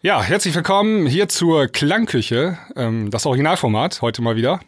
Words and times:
Ja, 0.00 0.22
herzlich 0.22 0.54
willkommen 0.54 1.08
hier 1.08 1.28
zur 1.28 1.66
Klangküche, 1.66 2.56
ähm, 2.76 3.10
das 3.10 3.26
Originalformat, 3.26 4.00
heute 4.00 4.22
mal 4.22 4.36
wieder. 4.36 4.60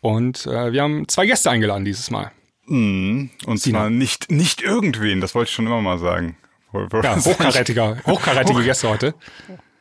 Und 0.00 0.46
äh, 0.46 0.72
wir 0.72 0.80
haben 0.82 1.06
zwei 1.08 1.26
Gäste 1.26 1.50
eingeladen 1.50 1.84
dieses 1.84 2.10
Mal. 2.10 2.32
Mm, 2.64 3.26
und 3.44 3.60
Sina. 3.60 3.80
zwar 3.80 3.90
nicht, 3.90 4.30
nicht 4.30 4.62
irgendwen, 4.62 5.20
das 5.20 5.34
wollte 5.34 5.50
ich 5.50 5.54
schon 5.54 5.66
immer 5.66 5.82
mal 5.82 5.98
sagen. 5.98 6.38
Ja, 6.72 7.16
hochkarätiger, 7.22 7.98
hochkarätige 8.06 8.62
Gäste 8.62 8.88
heute. 8.88 9.14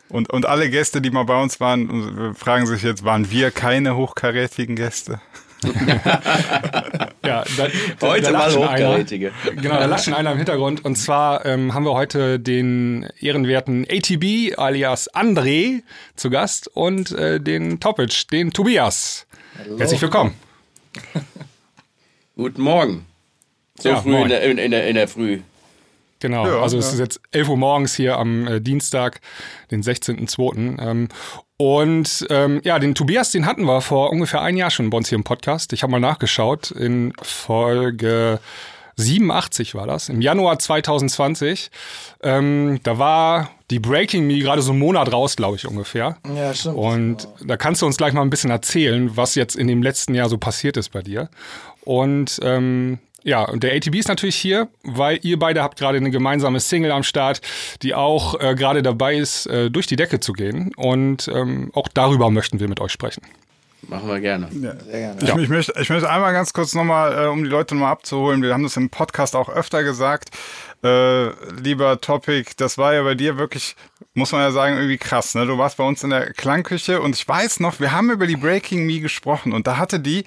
Und, 0.10 0.30
und 0.30 0.46
alle 0.46 0.70
Gäste, 0.70 1.00
die 1.00 1.10
mal 1.10 1.24
bei 1.24 1.42
uns 1.42 1.62
waren, 1.62 2.36
fragen 2.36 2.66
sich 2.66 2.84
jetzt, 2.84 3.06
waren 3.06 3.32
wir 3.32 3.52
keine 3.52 3.96
hochkarätigen 3.96 4.76
Gäste? 4.76 5.22
ja, 7.26 7.44
da, 7.58 7.68
heute 8.02 8.22
da 8.22 8.32
mal 8.32 8.56
hochkarätige. 8.56 9.32
Einer, 9.44 9.62
genau, 9.62 9.76
da 9.76 9.86
lacht 9.86 10.06
schon 10.06 10.14
einer 10.14 10.32
im 10.32 10.38
Hintergrund. 10.38 10.86
Und 10.86 10.96
zwar 10.96 11.46
ähm, 11.46 11.74
haben 11.74 11.86
wir 11.86 11.94
heute 11.94 12.40
den 12.40 13.08
ehrenwerten 13.20 13.86
ATB 13.90 14.58
alias 14.58 15.14
André 15.14 15.84
zu 16.16 16.30
Gast 16.30 16.68
und 16.74 17.12
äh, 17.12 17.40
den 17.42 17.80
Topic, 17.80 18.28
den 18.32 18.52
Tobias. 18.52 19.28
Hallo. 19.58 19.80
Herzlich 19.80 20.02
willkommen. 20.02 20.34
Guten 22.36 22.62
Morgen. 22.62 23.06
So 23.80 23.90
ja, 23.90 24.02
früh 24.02 24.16
in 24.16 24.30
der, 24.30 24.44
in, 24.44 24.58
in, 24.58 24.72
der, 24.72 24.88
in 24.88 24.96
der 24.96 25.08
Früh. 25.08 25.40
Genau, 26.20 26.46
ja, 26.46 26.62
also 26.62 26.78
ja. 26.78 26.82
es 26.82 26.94
ist 26.94 27.00
jetzt 27.00 27.22
11 27.32 27.50
Uhr 27.50 27.58
morgens 27.58 27.96
hier 27.96 28.18
am 28.18 28.48
äh, 28.48 28.60
Dienstag, 28.62 29.22
den 29.72 29.84
16.02. 29.84 30.82
Ähm, 30.82 31.08
und 31.62 32.26
ähm, 32.30 32.62
ja, 32.64 32.80
den 32.80 32.96
Tobias, 32.96 33.32
den 33.32 33.46
hatten 33.46 33.66
wir 33.66 33.82
vor 33.82 34.12
ungefähr 34.12 34.42
ein 34.42 34.56
Jahr 34.56 34.72
schon 34.72 34.90
bei 34.90 34.98
uns 34.98 35.10
hier 35.10 35.18
im 35.18 35.26
Podcast. 35.26 35.74
Ich 35.74 35.84
habe 35.84 35.92
mal 35.92 36.00
nachgeschaut, 36.00 36.72
in 36.72 37.12
Folge 37.22 38.40
87 38.96 39.76
war 39.76 39.86
das, 39.86 40.08
im 40.08 40.22
Januar 40.22 40.58
2020. 40.58 41.70
Ähm, 42.24 42.80
da 42.84 42.98
war 42.98 43.50
die 43.72 43.80
Breaking 43.80 44.26
Me 44.26 44.40
gerade 44.40 44.62
so 44.62 44.72
einen 44.72 44.80
Monat 44.80 45.12
raus, 45.12 45.36
glaube 45.36 45.58
ich, 45.58 45.68
ungefähr. 45.68 46.16
Ja, 46.34 46.54
stimmt. 46.54 46.78
Und 46.78 47.28
da 47.46 47.58
kannst 47.58 47.82
du 47.82 47.86
uns 47.86 47.98
gleich 47.98 48.14
mal 48.14 48.22
ein 48.22 48.30
bisschen 48.30 48.52
erzählen, 48.52 49.18
was 49.18 49.36
jetzt 49.36 49.58
in 49.58 49.68
dem 49.68 49.84
letzten 49.84 50.16
Jahr 50.16 50.30
so 50.30 50.38
passiert 50.38 50.78
ist 50.78 50.94
bei 50.94 51.02
dir. 51.02 51.30
Und 51.84 52.40
ähm, 52.42 53.00
ja, 53.24 53.44
und 53.44 53.64
der 53.64 53.76
ATB 53.76 53.96
ist 53.96 54.08
natürlich 54.08 54.36
hier, 54.36 54.68
weil 54.84 55.20
ihr 55.24 55.40
beide 55.40 55.62
habt 55.64 55.78
gerade 55.78 55.98
eine 55.98 56.12
gemeinsame 56.12 56.60
Single 56.60 56.92
am 56.92 57.04
Start, 57.04 57.42
die 57.82 57.96
auch 57.96 58.40
äh, 58.40 58.56
gerade 58.56 58.84
dabei 58.84 59.16
ist, 59.16 59.46
äh, 59.48 59.70
durch 59.70 59.88
die 59.88 59.96
Decke 59.96 60.20
zu 60.20 60.34
gehen. 60.34 60.72
Und 60.76 61.28
ähm, 61.34 61.72
auch 61.74 61.88
darüber 61.88 62.30
möchten 62.30 62.60
wir 62.60 62.68
mit 62.68 62.80
euch 62.80 62.92
sprechen. 62.92 63.22
Machen 63.88 64.10
wir 64.10 64.20
gerne. 64.20 64.50
Ja. 64.52 64.76
Sehr 64.84 65.00
gerne. 65.00 65.22
Ich, 65.22 65.28
ja. 65.28 65.38
ich, 65.38 65.50
möchte, 65.50 65.74
ich 65.80 65.90
möchte 65.90 66.10
einmal 66.10 66.34
ganz 66.34 66.54
kurz 66.54 66.74
nochmal, 66.74 67.26
äh, 67.26 67.28
um 67.28 67.44
die 67.44 67.50
Leute 67.50 67.76
nochmal 67.76 67.92
abzuholen, 67.92 68.42
wir 68.42 68.54
haben 68.54 68.64
das 68.64 68.78
im 68.78 68.90
Podcast 68.90 69.36
auch 69.36 69.50
öfter 69.50 69.84
gesagt, 69.84 70.30
äh, 70.84 71.30
lieber 71.62 72.00
Topic, 72.00 72.52
das 72.58 72.78
war 72.78 72.94
ja 72.94 73.04
bei 73.04 73.16
dir 73.16 73.38
wirklich, 73.38 73.76
muss 74.14 74.32
man 74.32 74.42
ja 74.42 74.52
sagen, 74.52 74.76
irgendwie 74.76 74.98
krass. 74.98 75.34
Ne? 75.34 75.46
Du 75.46 75.58
warst 75.58 75.78
bei 75.78 75.84
uns 75.84 76.04
in 76.04 76.10
der 76.10 76.34
Klangküche 76.34 77.02
und 77.02 77.16
ich 77.16 77.28
weiß 77.28 77.62
noch, 77.62 77.80
wir 77.80 77.92
haben 77.92 78.12
über 78.12 78.28
die 78.28 78.36
Breaking 78.36 78.86
Me 78.86 79.00
gesprochen 79.00 79.54
und 79.54 79.66
da 79.66 79.78
hatte 79.78 80.00
die 80.00 80.26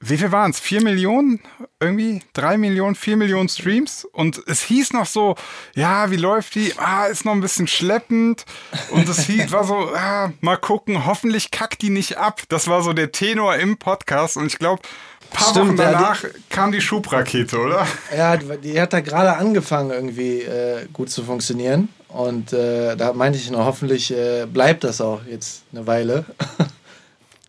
wie 0.00 0.16
viel 0.16 0.30
waren 0.30 0.52
es? 0.52 0.60
Vier 0.60 0.82
Millionen? 0.82 1.40
Irgendwie? 1.80 2.22
Drei 2.32 2.56
Millionen, 2.56 2.94
vier 2.94 3.16
Millionen 3.16 3.48
Streams? 3.48 4.04
Und 4.04 4.40
es 4.46 4.62
hieß 4.62 4.92
noch 4.92 5.06
so, 5.06 5.34
ja, 5.74 6.10
wie 6.12 6.16
läuft 6.16 6.54
die? 6.54 6.72
Ah, 6.78 7.06
ist 7.06 7.24
noch 7.24 7.32
ein 7.32 7.40
bisschen 7.40 7.66
schleppend. 7.66 8.44
Und 8.90 9.08
es 9.08 9.20
hieß, 9.26 9.50
war 9.50 9.64
so, 9.64 9.74
ah, 9.94 10.32
mal 10.40 10.56
gucken, 10.56 11.04
hoffentlich 11.04 11.50
kackt 11.50 11.82
die 11.82 11.90
nicht 11.90 12.16
ab. 12.16 12.42
Das 12.48 12.68
war 12.68 12.82
so 12.82 12.92
der 12.92 13.10
Tenor 13.10 13.56
im 13.56 13.76
Podcast. 13.76 14.36
Und 14.36 14.46
ich 14.46 14.58
glaube, 14.58 14.82
ein 14.82 15.36
paar 15.36 15.50
Stimmt, 15.50 15.68
Wochen 15.68 15.76
danach 15.76 16.22
ja, 16.22 16.28
die, 16.28 16.42
kam 16.48 16.70
die 16.70 16.80
Schubrakete, 16.80 17.58
oder? 17.58 17.86
Ja, 18.16 18.36
die 18.36 18.80
hat 18.80 18.92
da 18.92 19.00
gerade 19.00 19.36
angefangen, 19.36 19.90
irgendwie 19.90 20.42
äh, 20.42 20.86
gut 20.92 21.10
zu 21.10 21.24
funktionieren. 21.24 21.88
Und 22.06 22.52
äh, 22.52 22.96
da 22.96 23.12
meinte 23.12 23.38
ich 23.38 23.50
noch, 23.50 23.66
hoffentlich 23.66 24.12
äh, 24.12 24.46
bleibt 24.46 24.84
das 24.84 25.00
auch 25.00 25.22
jetzt 25.28 25.64
eine 25.72 25.86
Weile. 25.86 26.24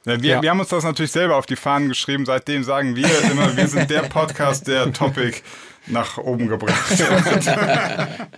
Ja, 0.10 0.22
wir, 0.22 0.30
ja. 0.30 0.42
wir 0.42 0.50
haben 0.50 0.60
uns 0.60 0.70
das 0.70 0.84
natürlich 0.84 1.12
selber 1.12 1.36
auf 1.36 1.46
die 1.46 1.56
Fahnen 1.56 1.90
geschrieben. 1.90 2.26
Seitdem 2.26 2.64
sagen 2.64 2.96
wir 2.96 3.10
immer, 3.32 3.56
wir 3.56 3.68
sind 3.68 3.90
der 3.90 4.02
Podcast, 4.02 4.68
der 4.68 4.92
Topic 4.92 5.42
nach 5.88 6.18
oben 6.18 6.48
gebracht 6.48 6.92
hat. 7.00 8.30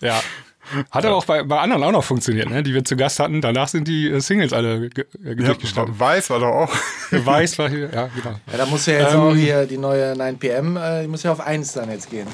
ja. 0.00 0.20
Hat 0.90 1.04
aber 1.04 1.16
auch 1.16 1.24
bei, 1.24 1.42
bei 1.42 1.58
anderen 1.58 1.82
auch 1.82 1.92
noch 1.92 2.04
funktioniert, 2.04 2.48
ne? 2.48 2.62
die 2.62 2.72
wir 2.72 2.84
zu 2.84 2.96
Gast 2.96 3.18
hatten. 3.18 3.40
Danach 3.40 3.68
sind 3.68 3.88
die 3.88 4.08
äh, 4.08 4.20
Singles 4.20 4.52
alle 4.52 4.88
ge 4.88 5.04
äh, 5.22 5.34
durchgestanden. 5.34 5.98
Weiß 5.98 6.30
war 6.30 6.38
doch 6.38 6.46
auch. 6.46 6.74
Weiß 7.10 7.58
war 7.58 7.68
hier, 7.68 7.90
ja, 7.92 8.08
genau. 8.14 8.40
Ja, 8.50 8.58
da 8.58 8.66
muss 8.66 8.86
ja 8.86 8.94
jetzt 8.94 9.14
ähm, 9.14 9.20
auch 9.20 9.34
hier 9.34 9.66
die 9.66 9.76
neue 9.76 10.14
9pm, 10.14 11.00
äh, 11.00 11.02
die 11.02 11.08
muss 11.08 11.24
ja 11.24 11.32
auf 11.32 11.40
1 11.40 11.72
dann 11.72 11.90
jetzt 11.90 12.10
gehen. 12.10 12.28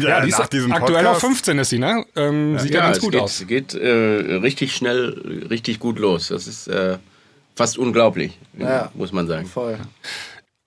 Ja, 0.00 0.08
ja 0.08 0.20
die 0.20 0.30
nach 0.30 0.40
ist 0.40 0.52
diesem 0.52 0.72
aktuell 0.72 1.04
Podcast. 1.04 1.24
auf 1.24 1.30
15 1.30 1.58
ist 1.58 1.70
sie, 1.70 1.78
ne? 1.78 2.04
Ähm, 2.16 2.54
ja. 2.54 2.60
Sieht 2.60 2.74
ja, 2.74 2.80
ja 2.80 2.86
ganz 2.86 3.00
gut 3.00 3.12
geht, 3.12 3.20
aus. 3.20 3.40
Es 3.40 3.46
geht 3.46 3.74
äh, 3.74 3.88
richtig 3.88 4.74
schnell, 4.74 5.46
richtig 5.50 5.78
gut 5.78 5.98
los. 5.98 6.28
Das 6.28 6.46
ist 6.46 6.68
äh, 6.68 6.98
fast 7.54 7.78
unglaublich, 7.78 8.38
ja, 8.58 8.90
muss 8.94 9.12
man 9.12 9.26
sagen. 9.26 9.46
Voll. 9.46 9.78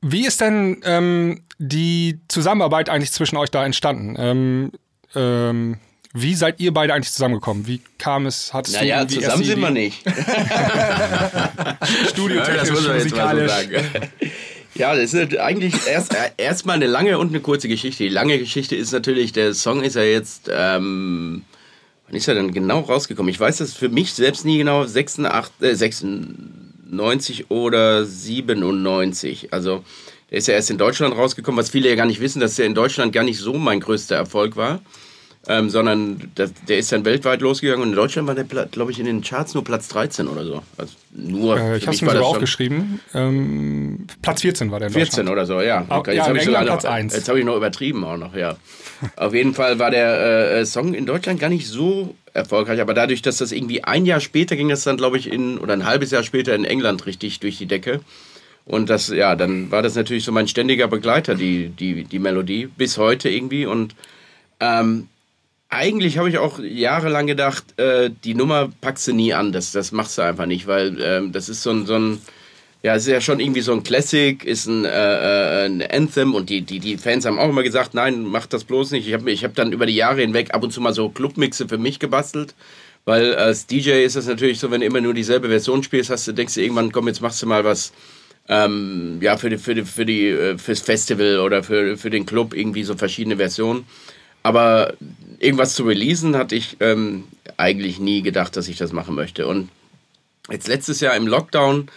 Wie 0.01 0.25
ist 0.25 0.41
denn 0.41 0.81
ähm, 0.85 1.41
die 1.57 2.19
Zusammenarbeit 2.27 2.89
eigentlich 2.89 3.11
zwischen 3.11 3.37
euch 3.37 3.49
da 3.49 3.65
entstanden? 3.65 4.15
Ähm, 4.19 4.71
ähm, 5.15 5.77
wie 6.13 6.35
seid 6.35 6.59
ihr 6.61 6.73
beide 6.73 6.93
eigentlich 6.93 7.11
zusammengekommen? 7.11 7.67
Wie 7.67 7.81
kam 7.97 8.25
es? 8.25 8.53
Hattest 8.53 8.77
naja, 8.77 9.03
du 9.03 9.15
zusammen 9.15 9.43
sind 9.43 9.59
wir 9.59 9.71
nicht. 9.71 9.99
Studiotechnisch, 12.09 12.87
ja, 12.87 12.93
musikalisch. 12.93 13.51
So 13.51 13.59
ja, 14.75 14.95
das 14.95 15.13
ist 15.13 15.37
eigentlich 15.37 15.73
erst 15.87 16.15
erstmal 16.37 16.75
eine 16.75 16.87
lange 16.87 17.17
und 17.17 17.29
eine 17.29 17.39
kurze 17.39 17.67
Geschichte. 17.67 18.03
Die 18.03 18.09
lange 18.09 18.37
Geschichte 18.37 18.75
ist 18.75 18.91
natürlich, 18.91 19.33
der 19.33 19.53
Song 19.53 19.81
ist 19.83 19.95
ja 19.95 20.03
jetzt, 20.03 20.49
ähm, 20.53 21.43
wann 22.07 22.15
ist 22.15 22.27
er 22.27 22.35
denn 22.35 22.53
genau 22.53 22.81
rausgekommen? 22.81 23.29
Ich 23.29 23.39
weiß 23.39 23.57
das 23.57 23.73
für 23.73 23.89
mich 23.89 24.13
selbst 24.13 24.45
nie 24.45 24.57
genau, 24.57 24.85
86, 24.85 25.53
äh, 25.61 25.75
86 25.75 26.19
90 26.95 27.51
oder 27.51 28.05
97. 28.05 29.53
Also 29.53 29.83
der 30.29 30.39
ist 30.39 30.47
ja 30.47 30.55
erst 30.55 30.71
in 30.71 30.77
Deutschland 30.77 31.15
rausgekommen, 31.15 31.59
was 31.59 31.69
viele 31.69 31.89
ja 31.89 31.95
gar 31.95 32.05
nicht 32.05 32.19
wissen, 32.19 32.39
dass 32.39 32.55
der 32.55 32.65
in 32.65 32.75
Deutschland 32.75 33.13
gar 33.13 33.23
nicht 33.23 33.39
so 33.39 33.53
mein 33.53 33.79
größter 33.79 34.15
Erfolg 34.15 34.55
war. 34.55 34.81
Ähm, 35.47 35.69
sondern 35.69 36.31
das, 36.33 36.51
der 36.67 36.79
ist 36.79 36.91
dann 36.91 37.05
weltweit 37.05 37.39
losgegangen 37.39 37.83
und 37.83 37.89
in 37.89 37.95
Deutschland 37.95 38.27
war 38.27 38.33
der, 38.33 38.45
glaube 38.45 38.91
ich, 38.91 38.97
in 38.97 39.05
den 39.05 39.21
Charts 39.21 39.53
nur 39.53 39.63
Platz 39.63 39.87
13 39.89 40.27
oder 40.27 40.43
so. 40.43 40.63
Also 40.75 40.93
nur. 41.11 41.59
Äh, 41.59 41.77
ich 41.77 41.85
habe 41.85 41.95
es 41.95 42.01
mir 42.01 42.09
sogar 42.09 42.25
aufgeschrieben. 42.25 42.99
Ähm, 43.13 44.07
Platz 44.23 44.41
14 44.41 44.71
war 44.71 44.79
der 44.79 44.87
in 44.87 44.95
14 44.95 45.27
oder 45.27 45.45
so, 45.45 45.61
ja. 45.61 45.81
Jetzt 45.81 46.15
ja, 46.15 46.25
habe 46.25 46.39
ich, 46.39 46.45
Platz 46.45 46.85
1. 46.85 47.13
Jetzt 47.13 47.29
hab 47.29 47.35
ich 47.35 47.45
noch 47.45 47.57
übertrieben 47.57 48.03
auch 48.03 48.17
noch, 48.17 48.35
ja. 48.35 48.55
Auf 49.17 49.35
jeden 49.35 49.53
Fall 49.53 49.77
war 49.77 49.91
der 49.91 50.17
äh, 50.17 50.61
äh, 50.61 50.65
Song 50.65 50.95
in 50.95 51.05
Deutschland 51.05 51.39
gar 51.39 51.49
nicht 51.49 51.67
so 51.67 52.15
erfolgreich, 52.35 52.81
aber 52.81 52.93
dadurch, 52.93 53.21
dass 53.21 53.37
das 53.37 53.51
irgendwie 53.51 53.83
ein 53.83 54.05
Jahr 54.05 54.19
später 54.19 54.55
ging, 54.55 54.69
das 54.69 54.83
dann, 54.83 54.97
glaube 54.97 55.17
ich, 55.17 55.31
in, 55.31 55.57
oder 55.57 55.73
ein 55.73 55.85
halbes 55.85 56.11
Jahr 56.11 56.23
später 56.23 56.53
in 56.53 56.65
England 56.65 57.05
richtig 57.05 57.39
durch 57.39 57.57
die 57.57 57.65
Decke. 57.65 58.01
Und 58.65 58.89
das, 58.89 59.09
ja, 59.09 59.35
dann 59.35 59.71
war 59.71 59.81
das 59.81 59.95
natürlich 59.95 60.23
so 60.23 60.31
mein 60.31 60.47
ständiger 60.47 60.87
Begleiter, 60.87 61.35
die, 61.35 61.69
die, 61.69 62.03
die 62.03 62.19
Melodie, 62.19 62.67
bis 62.67 62.97
heute 62.97 63.29
irgendwie. 63.29 63.65
Und 63.65 63.95
ähm, 64.59 65.07
eigentlich 65.69 66.17
habe 66.17 66.29
ich 66.29 66.37
auch 66.37 66.59
jahrelang 66.59 67.27
gedacht, 67.27 67.79
äh, 67.79 68.09
die 68.23 68.33
Nummer 68.33 68.69
packst 68.81 69.07
du 69.07 69.13
nie 69.13 69.33
an, 69.33 69.51
das, 69.51 69.71
das 69.71 69.91
machst 69.91 70.17
du 70.17 70.23
einfach 70.23 70.45
nicht, 70.45 70.67
weil 70.67 71.01
äh, 71.01 71.21
das 71.29 71.49
ist 71.49 71.63
so 71.63 71.71
ein, 71.71 71.85
so 71.85 71.95
ein, 71.95 72.21
ja, 72.85 72.93
es 72.93 73.07
ist 73.07 73.11
ja 73.11 73.19
schon 73.19 73.39
irgendwie 73.39 73.61
so 73.61 73.73
ein 73.73 73.81
Classic, 73.81 74.43
ist 74.43 74.67
ein, 74.67 74.85
äh, 74.85 74.89
äh, 74.89 75.65
ein 75.65 75.81
Anthem 75.81 76.35
und 76.35 76.51
die, 76.51 76.61
die, 76.61 76.77
die 76.77 76.97
Fans 76.97 77.25
haben 77.25 77.39
auch 77.39 77.49
immer 77.49 77.63
gesagt, 77.63 77.95
nein, 77.95 78.23
mach 78.23 78.45
das 78.45 78.63
bloß 78.63 78.91
nicht. 78.91 79.07
Ich 79.07 79.15
habe 79.15 79.31
ich 79.31 79.43
hab 79.43 79.55
dann 79.55 79.71
über 79.71 79.87
die 79.87 79.95
Jahre 79.95 80.21
hinweg 80.21 80.53
ab 80.53 80.61
und 80.61 80.69
zu 80.69 80.81
mal 80.81 80.93
so 80.93 81.09
Clubmixe 81.09 81.67
für 81.67 81.79
mich 81.79 81.97
gebastelt, 81.97 82.53
weil 83.03 83.33
als 83.33 83.65
DJ 83.65 84.03
ist 84.03 84.17
das 84.17 84.27
natürlich 84.27 84.59
so, 84.59 84.69
wenn 84.69 84.81
du 84.81 84.85
immer 84.85 85.01
nur 85.01 85.15
dieselbe 85.15 85.47
Version 85.47 85.81
spielst, 85.81 86.11
hast 86.11 86.27
du, 86.27 86.33
denkst 86.33 86.53
du 86.53 86.61
irgendwann, 86.61 86.91
komm, 86.91 87.07
jetzt 87.07 87.21
machst 87.21 87.41
du 87.41 87.47
mal 87.47 87.63
was, 87.63 87.91
ähm, 88.49 89.17
ja, 89.19 89.35
für 89.37 89.49
die, 89.49 89.57
für 89.57 89.73
die, 89.73 89.83
für 89.83 90.05
die, 90.05 90.27
äh, 90.27 90.59
fürs 90.59 90.81
Festival 90.81 91.39
oder 91.39 91.63
für, 91.63 91.97
für 91.97 92.11
den 92.11 92.27
Club 92.27 92.53
irgendwie 92.53 92.83
so 92.83 92.95
verschiedene 92.95 93.37
Versionen. 93.37 93.87
Aber 94.43 94.93
irgendwas 95.39 95.73
zu 95.73 95.85
releasen, 95.85 96.37
hatte 96.37 96.53
ich 96.53 96.77
ähm, 96.81 97.23
eigentlich 97.57 97.97
nie 97.97 98.21
gedacht, 98.21 98.55
dass 98.55 98.67
ich 98.67 98.77
das 98.77 98.93
machen 98.93 99.15
möchte. 99.15 99.47
Und 99.47 99.69
jetzt 100.51 100.67
letztes 100.67 100.99
Jahr 100.99 101.15
im 101.15 101.25
Lockdown 101.25 101.89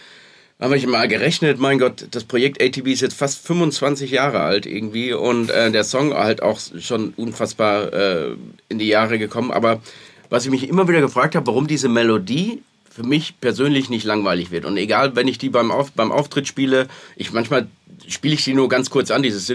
habe 0.59 0.77
ich 0.77 0.85
mal 0.85 1.07
gerechnet, 1.07 1.57
mein 1.59 1.79
Gott, 1.79 2.07
das 2.11 2.25
Projekt 2.25 2.61
ATB 2.61 2.87
ist 2.87 3.01
jetzt 3.01 3.15
fast 3.15 3.45
25 3.47 4.11
Jahre 4.11 4.41
alt 4.41 4.65
irgendwie 4.65 5.13
und 5.13 5.49
äh, 5.49 5.71
der 5.71 5.85
Song 5.85 6.13
halt 6.13 6.43
auch 6.43 6.59
schon 6.79 7.13
unfassbar 7.15 7.93
äh, 7.93 8.35
in 8.67 8.77
die 8.77 8.87
Jahre 8.87 9.17
gekommen. 9.17 9.51
Aber 9.51 9.81
was 10.29 10.45
ich 10.45 10.51
mich 10.51 10.67
immer 10.67 10.87
wieder 10.87 10.99
gefragt 10.99 11.35
habe, 11.35 11.47
warum 11.47 11.67
diese 11.67 11.87
Melodie 11.87 12.61
für 12.89 13.03
mich 13.03 13.39
persönlich 13.39 13.89
nicht 13.89 14.03
langweilig 14.03 14.51
wird. 14.51 14.65
Und 14.65 14.75
egal, 14.75 15.15
wenn 15.15 15.29
ich 15.29 15.37
die 15.37 15.49
beim, 15.49 15.71
Auf, 15.71 15.91
beim 15.91 16.11
Auftritt 16.11 16.47
spiele, 16.47 16.87
ich 17.15 17.31
manchmal 17.31 17.67
spiele 18.07 18.33
ich 18.33 18.43
die 18.43 18.53
nur 18.53 18.67
ganz 18.67 18.89
kurz 18.89 19.11
an, 19.11 19.23
dieses 19.23 19.49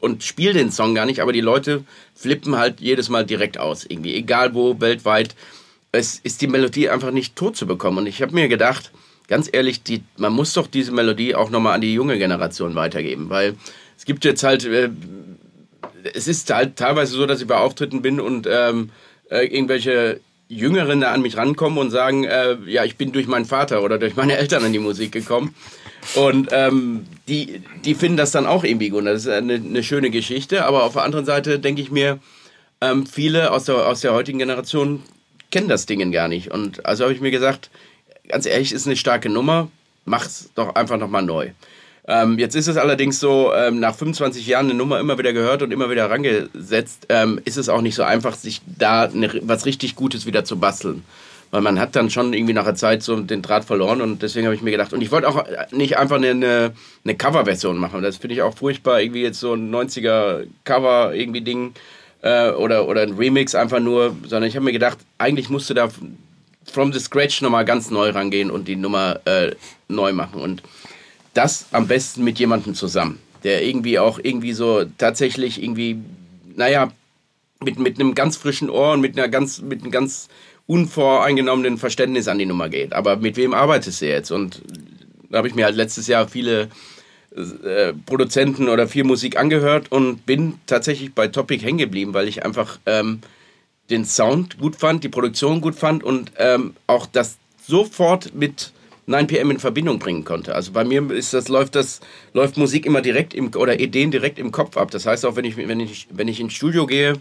und 0.00 0.22
spiele 0.22 0.52
den 0.52 0.70
Song 0.70 0.94
gar 0.94 1.06
nicht, 1.06 1.20
aber 1.20 1.32
die 1.32 1.40
Leute 1.40 1.84
flippen 2.14 2.56
halt 2.56 2.80
jedes 2.80 3.08
Mal 3.08 3.24
direkt 3.24 3.58
aus, 3.58 3.84
irgendwie, 3.88 4.14
egal 4.14 4.54
wo, 4.54 4.80
weltweit. 4.80 5.34
Es 5.90 6.20
ist 6.22 6.42
die 6.42 6.46
Melodie 6.46 6.90
einfach 6.90 7.10
nicht 7.10 7.34
tot 7.34 7.56
zu 7.56 7.66
bekommen. 7.66 7.98
Und 7.98 8.06
ich 8.06 8.20
habe 8.20 8.34
mir 8.34 8.48
gedacht, 8.48 8.92
ganz 9.28 9.48
ehrlich, 9.52 9.82
die, 9.82 10.02
man 10.16 10.32
muss 10.32 10.54
doch 10.54 10.66
diese 10.66 10.90
Melodie 10.92 11.34
auch 11.34 11.50
nochmal 11.50 11.74
an 11.74 11.80
die 11.80 11.94
junge 11.94 12.18
Generation 12.18 12.74
weitergeben, 12.74 13.30
weil 13.30 13.54
es 13.96 14.04
gibt 14.04 14.24
jetzt 14.24 14.42
halt, 14.42 14.64
äh, 14.64 14.90
es 16.14 16.26
ist 16.26 16.50
halt 16.50 16.76
teilweise 16.76 17.12
so, 17.12 17.26
dass 17.26 17.40
ich 17.40 17.46
bei 17.46 17.56
Auftritten 17.56 18.02
bin 18.02 18.20
und 18.20 18.48
ähm, 18.50 18.90
äh, 19.30 19.46
irgendwelche 19.46 20.20
Jüngeren 20.48 21.02
da 21.02 21.12
an 21.12 21.20
mich 21.20 21.36
rankommen 21.36 21.78
und 21.78 21.90
sagen, 21.90 22.24
äh, 22.24 22.56
ja, 22.66 22.84
ich 22.84 22.96
bin 22.96 23.12
durch 23.12 23.26
meinen 23.26 23.44
Vater 23.44 23.82
oder 23.82 23.98
durch 23.98 24.16
meine 24.16 24.38
Eltern 24.38 24.64
an 24.64 24.72
die 24.72 24.78
Musik 24.78 25.12
gekommen. 25.12 25.54
Und 26.14 26.48
ähm, 26.52 27.06
die, 27.26 27.60
die 27.84 27.94
finden 27.94 28.16
das 28.16 28.30
dann 28.30 28.46
auch 28.46 28.64
irgendwie 28.64 28.88
gut. 28.88 29.04
Das 29.04 29.26
ist 29.26 29.28
eine, 29.28 29.54
eine 29.54 29.82
schöne 29.82 30.08
Geschichte. 30.10 30.64
Aber 30.64 30.84
auf 30.84 30.94
der 30.94 31.02
anderen 31.02 31.26
Seite 31.26 31.58
denke 31.58 31.82
ich 31.82 31.90
mir, 31.90 32.18
ähm, 32.80 33.04
viele 33.04 33.50
aus 33.50 33.64
der, 33.64 33.86
aus 33.86 34.00
der 34.00 34.14
heutigen 34.14 34.38
Generation 34.38 35.02
kennen 35.50 35.68
das 35.68 35.84
Ding 35.84 36.12
gar 36.12 36.28
nicht. 36.28 36.50
Und 36.50 36.86
also 36.86 37.04
habe 37.04 37.12
ich 37.12 37.20
mir 37.20 37.30
gesagt, 37.30 37.68
ganz 38.28 38.46
ehrlich, 38.46 38.72
ist 38.72 38.86
eine 38.86 38.96
starke 38.96 39.28
Nummer, 39.28 39.68
mach's 40.04 40.50
doch 40.54 40.74
einfach 40.74 40.98
nochmal 40.98 41.22
neu. 41.22 41.50
Ähm, 42.06 42.38
jetzt 42.38 42.56
ist 42.56 42.68
es 42.68 42.78
allerdings 42.78 43.20
so, 43.20 43.52
ähm, 43.52 43.80
nach 43.80 43.94
25 43.94 44.46
Jahren 44.46 44.66
eine 44.66 44.74
Nummer 44.74 44.98
immer 44.98 45.18
wieder 45.18 45.34
gehört 45.34 45.62
und 45.62 45.72
immer 45.72 45.90
wieder 45.90 46.08
herangesetzt, 46.08 47.06
ähm, 47.10 47.38
ist 47.44 47.58
es 47.58 47.68
auch 47.68 47.82
nicht 47.82 47.94
so 47.94 48.02
einfach, 48.02 48.34
sich 48.34 48.62
da 48.78 49.02
eine, 49.02 49.30
was 49.42 49.66
richtig 49.66 49.94
Gutes 49.94 50.24
wieder 50.24 50.42
zu 50.44 50.58
basteln. 50.58 51.04
Weil 51.50 51.60
man 51.60 51.78
hat 51.78 51.96
dann 51.96 52.08
schon 52.08 52.32
irgendwie 52.32 52.54
nach 52.54 52.64
der 52.64 52.74
Zeit 52.74 53.02
so 53.02 53.16
den 53.20 53.42
Draht 53.42 53.64
verloren 53.64 54.00
und 54.00 54.22
deswegen 54.22 54.46
habe 54.46 54.54
ich 54.54 54.62
mir 54.62 54.70
gedacht, 54.70 54.94
und 54.94 55.02
ich 55.02 55.10
wollte 55.10 55.28
auch 55.28 55.44
nicht 55.70 55.98
einfach 55.98 56.16
eine, 56.16 56.30
eine, 56.30 56.72
eine 57.04 57.14
Coverversion 57.14 57.76
machen. 57.76 58.02
Das 58.02 58.16
finde 58.16 58.34
ich 58.34 58.42
auch 58.42 58.56
furchtbar, 58.56 59.02
irgendwie 59.02 59.22
jetzt 59.22 59.40
so 59.40 59.52
ein 59.52 59.70
90er 59.70 60.46
Cover 60.64 61.14
irgendwie 61.14 61.42
Ding 61.42 61.74
äh, 62.22 62.50
oder, 62.50 62.88
oder 62.88 63.02
ein 63.02 63.14
Remix 63.14 63.54
einfach 63.54 63.80
nur, 63.80 64.16
sondern 64.22 64.48
ich 64.48 64.56
habe 64.56 64.64
mir 64.64 64.72
gedacht, 64.72 64.98
eigentlich 65.18 65.50
musst 65.50 65.68
du 65.68 65.74
da 65.74 65.88
from 66.70 66.92
the 66.92 67.00
scratch 67.00 67.42
nochmal 67.42 67.64
ganz 67.64 67.90
neu 67.90 68.10
rangehen 68.10 68.50
und 68.50 68.68
die 68.68 68.76
Nummer 68.76 69.20
äh, 69.24 69.54
neu 69.88 70.12
machen. 70.12 70.40
Und 70.40 70.62
das 71.34 71.66
am 71.72 71.86
besten 71.86 72.24
mit 72.24 72.38
jemandem 72.38 72.74
zusammen, 72.74 73.18
der 73.44 73.64
irgendwie 73.64 73.98
auch 73.98 74.18
irgendwie 74.22 74.52
so 74.52 74.84
tatsächlich 74.98 75.62
irgendwie, 75.62 75.98
naja, 76.56 76.92
mit, 77.60 77.78
mit 77.78 77.98
einem 77.98 78.14
ganz 78.14 78.36
frischen 78.36 78.70
Ohr 78.70 78.92
und 78.92 79.00
mit 79.00 79.18
einer 79.18 79.28
ganz, 79.28 79.60
mit 79.60 79.82
einem 79.82 79.90
ganz 79.90 80.28
unvoreingenommenen 80.66 81.78
Verständnis 81.78 82.28
an 82.28 82.38
die 82.38 82.46
Nummer 82.46 82.68
geht. 82.68 82.92
Aber 82.92 83.16
mit 83.16 83.36
wem 83.36 83.54
arbeitest 83.54 84.02
du 84.02 84.06
jetzt? 84.06 84.30
Und 84.30 84.62
da 85.30 85.38
habe 85.38 85.48
ich 85.48 85.54
mir 85.54 85.64
halt 85.64 85.76
letztes 85.76 86.06
Jahr 86.06 86.28
viele 86.28 86.68
äh, 87.36 87.92
Produzenten 88.06 88.68
oder 88.68 88.88
viel 88.88 89.04
Musik 89.04 89.38
angehört 89.38 89.92
und 89.92 90.26
bin 90.26 90.54
tatsächlich 90.66 91.14
bei 91.14 91.28
Topic 91.28 91.64
hängen 91.64 91.78
geblieben, 91.78 92.14
weil 92.14 92.28
ich 92.28 92.44
einfach 92.44 92.78
ähm, 92.86 93.20
den 93.90 94.04
Sound 94.04 94.58
gut 94.58 94.76
fand, 94.76 95.04
die 95.04 95.08
Produktion 95.08 95.60
gut 95.60 95.74
fand 95.74 96.04
und 96.04 96.32
ähm, 96.38 96.74
auch 96.86 97.06
das 97.06 97.38
sofort 97.66 98.34
mit 98.34 98.72
9pm 99.08 99.50
in 99.50 99.58
Verbindung 99.58 99.98
bringen 99.98 100.24
konnte. 100.24 100.54
Also 100.54 100.72
bei 100.72 100.84
mir 100.84 101.10
ist 101.10 101.32
das, 101.32 101.48
läuft 101.48 101.74
das, 101.74 102.00
läuft 102.34 102.58
Musik 102.58 102.84
immer 102.84 103.00
direkt 103.00 103.32
im, 103.32 103.54
oder 103.54 103.80
Ideen 103.80 104.10
direkt 104.10 104.38
im 104.38 104.52
Kopf 104.52 104.76
ab. 104.76 104.90
Das 104.90 105.06
heißt 105.06 105.24
auch, 105.24 105.36
wenn 105.36 105.44
ich, 105.44 105.56
wenn 105.56 105.80
ich, 105.80 106.08
wenn 106.10 106.28
ich 106.28 106.40
ins 106.40 106.52
Studio 106.52 106.86
gehe, 106.86 107.14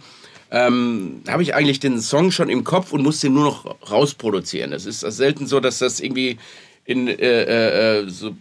ähm, 0.52 1.22
habe 1.28 1.44
ich 1.44 1.56
eigentlich 1.56 1.80
den 1.80 2.00
Song 2.02 2.31
schon 2.31 2.50
im 2.50 2.64
Kopf 2.64 2.92
und 2.92 3.04
muss 3.04 3.22
den 3.22 3.34
nur 3.34 3.46
noch 3.46 3.90
rausproduzieren. 3.90 4.74
Es 4.74 4.86
ist 4.86 5.00
selten 5.00 5.48
so, 5.48 5.60
dass 5.60 5.80
das 5.80 6.00
irgendwie 6.00 6.38
in, 6.86 7.08
äh, 7.08 7.14
äh, 7.14 8.00
äh, 8.00 8.10
so 8.10 8.36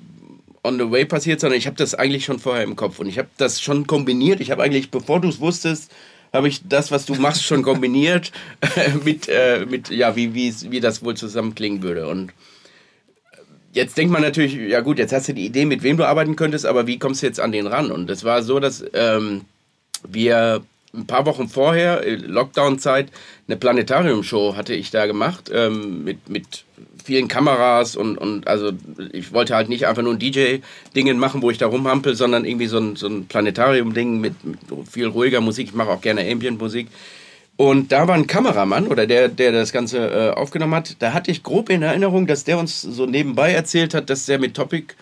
on 0.62 0.78
the 0.78 0.90
way 0.90 1.04
passiert, 1.04 1.40
sondern 1.40 1.58
ich 1.58 1.66
habe 1.66 1.76
das 1.76 1.94
eigentlich 1.94 2.24
schon 2.24 2.38
vorher 2.38 2.64
im 2.64 2.76
Kopf 2.76 2.98
und 2.98 3.06
ich 3.06 3.18
habe 3.18 3.28
das 3.36 3.60
schon 3.60 3.86
kombiniert. 3.86 4.40
Ich 4.40 4.50
habe 4.50 4.62
eigentlich, 4.62 4.90
bevor 4.90 5.20
du 5.20 5.28
es 5.28 5.40
wusstest, 5.40 5.92
habe 6.36 6.48
ich 6.48 6.60
das, 6.68 6.90
was 6.90 7.06
du 7.06 7.14
machst, 7.14 7.44
schon 7.44 7.62
kombiniert 7.62 8.32
mit, 9.04 9.28
äh, 9.28 9.66
mit 9.68 9.90
ja, 9.90 10.16
wie, 10.16 10.34
wie, 10.34 10.54
wie 10.70 10.80
das 10.80 11.02
wohl 11.02 11.16
zusammen 11.16 11.54
klingen 11.54 11.82
würde. 11.82 12.08
Und 12.08 12.32
jetzt 13.72 13.96
denkt 13.98 14.12
man 14.12 14.22
natürlich, 14.22 14.54
ja 14.54 14.80
gut, 14.80 14.98
jetzt 14.98 15.12
hast 15.12 15.28
du 15.28 15.34
die 15.34 15.46
Idee, 15.46 15.64
mit 15.64 15.82
wem 15.82 15.96
du 15.96 16.04
arbeiten 16.04 16.36
könntest, 16.36 16.66
aber 16.66 16.86
wie 16.86 16.98
kommst 16.98 17.22
du 17.22 17.26
jetzt 17.26 17.40
an 17.40 17.52
den 17.52 17.66
ran? 17.66 17.90
Und 17.90 18.10
es 18.10 18.24
war 18.24 18.42
so, 18.42 18.60
dass 18.60 18.84
ähm, 18.92 19.42
wir 20.08 20.62
ein 20.94 21.06
paar 21.06 21.26
Wochen 21.26 21.48
vorher, 21.48 22.04
äh, 22.04 22.14
Lockdown-Zeit, 22.14 23.08
eine 23.46 23.56
Planetarium-Show 23.56 24.56
hatte 24.56 24.74
ich 24.74 24.90
da 24.90 25.06
gemacht 25.06 25.50
ähm, 25.52 26.04
mit, 26.04 26.28
mit 26.28 26.64
vielen 27.06 27.28
Kameras 27.28 27.94
und, 27.94 28.18
und 28.18 28.48
also 28.48 28.72
ich 29.12 29.32
wollte 29.32 29.54
halt 29.54 29.68
nicht 29.68 29.86
einfach 29.86 30.02
nur 30.02 30.12
ein 30.12 30.18
DJ-Dingen 30.18 31.18
machen, 31.18 31.40
wo 31.40 31.50
ich 31.50 31.58
da 31.58 31.66
rumhampel, 31.68 32.16
sondern 32.16 32.44
irgendwie 32.44 32.66
so 32.66 32.78
ein, 32.78 32.96
so 32.96 33.06
ein 33.06 33.26
Planetarium-Ding 33.26 34.20
mit, 34.20 34.44
mit 34.44 34.58
viel 34.90 35.06
ruhiger 35.06 35.40
Musik. 35.40 35.68
Ich 35.68 35.74
mache 35.74 35.90
auch 35.90 36.00
gerne 36.00 36.28
Ambient-Musik. 36.28 36.88
Und 37.56 37.92
da 37.92 38.08
war 38.08 38.16
ein 38.16 38.26
Kameramann 38.26 38.88
oder 38.88 39.06
der, 39.06 39.28
der 39.28 39.52
das 39.52 39.72
Ganze 39.72 39.98
äh, 39.98 40.30
aufgenommen 40.30 40.74
hat. 40.74 40.96
Da 40.98 41.12
hatte 41.12 41.30
ich 41.30 41.44
grob 41.44 41.70
in 41.70 41.82
Erinnerung, 41.82 42.26
dass 42.26 42.42
der 42.42 42.58
uns 42.58 42.82
so 42.82 43.06
nebenbei 43.06 43.52
erzählt 43.52 43.94
hat, 43.94 44.10
dass 44.10 44.26
der 44.26 44.40
mit 44.40 44.54
Topic 44.54 44.94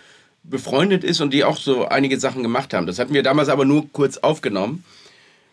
befreundet 0.45 1.05
ist 1.05 1.23
und 1.23 1.33
die 1.33 1.43
auch 1.43 1.57
so 1.57 1.87
einige 1.87 2.21
Sachen 2.21 2.43
gemacht 2.43 2.75
haben. 2.75 2.87
Das 2.87 2.99
hatten 2.99 3.15
wir 3.15 3.23
damals 3.23 3.49
aber 3.49 3.65
nur 3.65 3.91
kurz 3.93 4.19
aufgenommen 4.19 4.85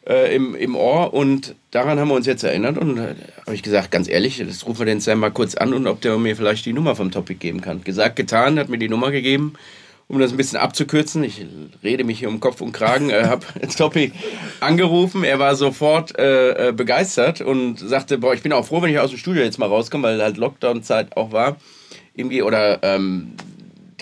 äh, 0.08 0.36
im, 0.36 0.56
im 0.56 0.76
Ohr 0.76 1.14
und 1.14 1.56
daran 1.72 2.00
haben 2.00 2.10
wir 2.10 2.16
uns 2.16 2.26
jetzt 2.26 2.44
erinnert 2.44 2.78
und 2.78 2.98
äh, 2.98 3.16
habe 3.46 3.56
ich 3.56 3.64
gesagt, 3.64 3.92
ganz 3.92 4.08
ehrlich, 4.08 4.44
das 4.46 4.66
rufen 4.66 4.80
wir 4.80 4.86
den 4.86 5.00
Sam 5.00 5.20
mal 5.20 5.32
kurz 5.32 5.56
an 5.56 5.74
und 5.74 5.88
ob 5.88 6.02
der 6.02 6.18
mir 6.18 6.36
vielleicht 6.36 6.66
die 6.66 6.74
Nummer 6.74 6.96
vom 6.96 7.12
Topic 7.12 7.40
geben 7.40 7.62
kann. 7.62 7.84
Gesagt, 7.84 8.16
getan, 8.16 8.60
hat 8.60 8.70
mir 8.70 8.80
die 8.80 8.90
Nummer 8.90 9.12
gegeben 9.12 9.54
um 10.12 10.20
das 10.20 10.32
ein 10.32 10.38
bisschen 10.38 10.60
abzukürzen, 10.60 11.24
ich 11.24 11.46
rede 11.84 12.04
mich 12.04 12.20
hier 12.20 12.28
um 12.28 12.42
Kopf 12.42 12.60
und 12.60 12.74
Kragen, 12.74 13.10
äh, 13.10 13.24
habe 13.28 13.46
Topi 13.78 14.12
angerufen. 14.60 15.24
Er 15.24 15.40
war 15.40 15.56
sofort 15.56 16.20
äh, 16.20 16.68
äh, 16.68 16.72
begeistert 16.74 17.40
und 17.40 17.80
sagte, 17.80 18.18
boah, 18.18 18.34
ich 18.34 18.42
bin 18.42 18.52
auch 18.52 18.66
froh, 18.66 18.82
wenn 18.82 18.92
ich 18.92 19.00
aus 19.00 19.12
dem 19.12 19.20
Studio 19.20 19.42
jetzt 19.42 19.58
mal 19.58 19.68
rauskomme, 19.68 20.10
weil 20.10 20.22
halt 20.22 20.36
Lockdown-Zeit 20.36 21.16
auch 21.16 21.32
war. 21.32 21.56
Irgendwie, 22.14 22.42
oder 22.42 22.84
ähm, 22.84 23.36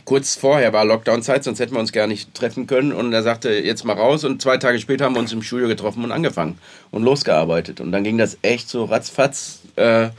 kurz 0.09 0.35
vorher 0.35 0.73
war 0.73 0.85
Lockdown-Zeit, 0.85 1.43
sonst 1.43 1.59
hätten 1.59 1.73
wir 1.75 1.79
uns 1.79 1.91
gar 1.91 2.07
nicht 2.07 2.33
treffen 2.33 2.65
können. 2.65 2.91
Und 2.93 3.13
er 3.13 3.21
sagte, 3.21 3.51
jetzt 3.51 3.85
mal 3.85 3.93
raus. 3.93 4.23
Und 4.23 4.41
zwei 4.41 4.57
Tage 4.57 4.79
später 4.79 5.05
haben 5.05 5.13
wir 5.13 5.19
uns 5.19 5.31
im 5.31 5.43
Studio 5.43 5.67
getroffen 5.67 6.03
und 6.03 6.11
angefangen 6.11 6.57
und 6.89 7.03
losgearbeitet. 7.03 7.79
Und 7.79 7.91
dann 7.91 8.03
ging 8.03 8.17
das 8.17 8.39
echt 8.41 8.69
so 8.69 8.85
ratzfatz, 8.85 9.61
äh, 9.75 10.09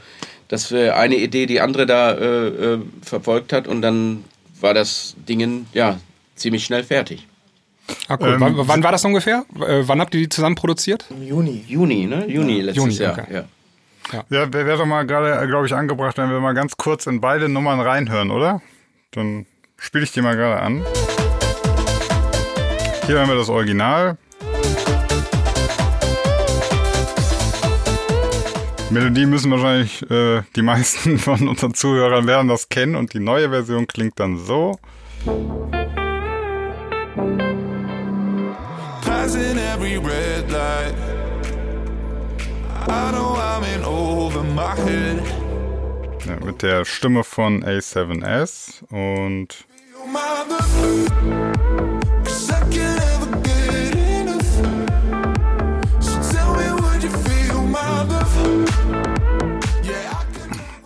dass 0.47 0.71
wir 0.71 0.95
eine 0.95 1.17
Idee 1.17 1.45
die 1.45 1.59
andere 1.59 1.85
da 1.85 2.13
äh, 2.13 2.47
äh 2.47 2.79
verfolgt 3.01 3.51
hat. 3.51 3.67
Und 3.67 3.81
dann 3.81 4.23
war 4.61 4.73
das 4.73 5.17
Ding 5.27 5.67
ja 5.73 5.99
ziemlich 6.37 6.63
schnell 6.63 6.85
fertig. 6.85 7.27
Ah, 8.07 8.17
cool. 8.21 8.39
Ähm, 8.41 8.53
wann, 8.55 8.83
war 8.83 8.93
das 8.93 9.03
ungefähr? 9.03 9.43
Äh, 9.59 9.83
wann 9.87 9.99
habt 9.99 10.15
ihr 10.15 10.21
die 10.21 10.29
zusammen 10.29 10.55
produziert? 10.55 11.03
Im 11.09 11.21
Juni. 11.21 11.65
Juni, 11.67 12.05
ne? 12.05 12.27
Juni 12.27 12.59
ja. 12.59 12.63
letztes 12.63 12.81
Juni, 12.81 12.93
Jahr. 12.95 13.19
Okay. 13.19 13.33
Ja. 13.33 13.43
Ja, 14.13 14.23
ja 14.29 14.53
wäre 14.53 14.77
doch 14.77 14.85
mal 14.85 15.05
gerade, 15.05 15.45
glaube 15.49 15.65
ich, 15.65 15.73
angebracht, 15.73 16.17
wenn 16.17 16.29
wir 16.29 16.39
mal 16.39 16.53
ganz 16.53 16.77
kurz 16.77 17.07
in 17.07 17.19
beide 17.19 17.49
Nummern 17.49 17.81
reinhören, 17.81 18.31
oder? 18.31 18.61
Dann 19.11 19.45
spiele 19.81 20.03
ich 20.03 20.11
die 20.11 20.21
mal 20.21 20.35
gerade 20.35 20.61
an. 20.61 20.85
Hier 23.07 23.19
haben 23.19 23.29
wir 23.29 23.35
das 23.35 23.49
Original. 23.49 24.17
Melodie 28.91 29.25
müssen 29.25 29.51
wahrscheinlich 29.51 30.09
äh, 30.11 30.43
die 30.55 30.61
meisten 30.61 31.17
von 31.17 31.47
unseren 31.47 31.73
Zuhörern 31.73 32.27
werden 32.27 32.47
das 32.47 32.69
kennen 32.69 32.95
und 32.95 33.13
die 33.13 33.19
neue 33.19 33.49
Version 33.49 33.87
klingt 33.87 34.19
dann 34.19 34.37
so. 34.37 34.77
Passing 39.01 39.57
every 39.57 39.97
red 39.97 40.49
light. 40.51 40.93
I 42.87 43.11
know 43.11 43.35
I'm 43.35 43.63
in 43.75 43.83
over 43.83 44.43
my 44.43 44.75
head. 44.85 45.21
Ja, 46.27 46.45
mit 46.45 46.61
der 46.61 46.85
Stimme 46.85 47.23
von 47.23 47.63
A7S 47.63 48.83
und 48.89 49.65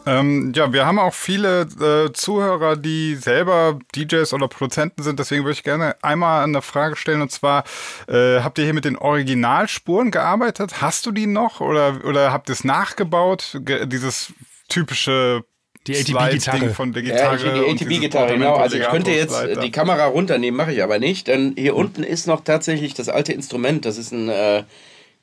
Ähm, 0.08 0.54
ja, 0.56 0.72
wir 0.72 0.86
haben 0.86 1.00
auch 1.00 1.14
viele 1.14 1.62
äh, 1.62 2.14
Zuhörer, 2.14 2.76
die 2.76 3.16
selber 3.16 3.80
DJs 3.96 4.34
oder 4.34 4.48
Produzenten 4.48 5.02
sind. 5.02 5.20
Deswegen 5.20 5.44
würde 5.44 5.54
ich 5.54 5.64
gerne 5.64 5.96
einmal 6.04 6.44
eine 6.44 6.62
Frage 6.62 6.96
stellen. 6.96 7.22
Und 7.22 7.32
zwar, 7.32 7.64
äh, 8.08 8.42
habt 8.42 8.58
ihr 8.60 8.66
hier 8.66 8.74
mit 8.74 8.86
den 8.86 8.98
Originalspuren 8.98 10.12
gearbeitet? 10.12 10.82
Hast 10.82 11.06
du 11.06 11.12
die 11.12 11.28
noch? 11.28 11.60
Oder, 11.60 12.06
oder 12.06 12.32
habt 12.32 12.50
ihr 12.50 12.54
es 12.54 12.64
nachgebaut? 12.64 13.58
Ge 13.62 13.88
dieses 13.88 14.34
typische 14.70 15.44
die 15.88 15.96
ATB-Gitarre. 15.96 16.70
von 16.72 16.94
der 16.94 17.04
Gitarre. 17.04 17.46
Ja, 17.46 17.54
die 17.54 17.84
ATB-Gitarre, 17.84 18.34
genau. 18.34 18.56
Also 18.56 18.78
ich 18.78 18.88
könnte 18.88 19.12
jetzt 19.12 19.36
die 19.64 19.72
Kamera 19.72 20.06
runternehmen, 20.06 20.58
mache 20.58 20.74
ich 20.74 20.82
aber 20.82 21.00
nicht. 21.00 21.28
Denn 21.28 21.54
hier 21.58 21.72
hm. 21.72 21.80
unten 21.80 22.04
ist 22.04 22.28
noch 22.28 22.44
tatsächlich 22.44 22.94
das 22.94 23.10
alte 23.10 23.34
Instrument. 23.34 23.86
Das 23.86 23.98
ist 23.98 24.12
ein 24.12 24.30
äh, 24.30 24.64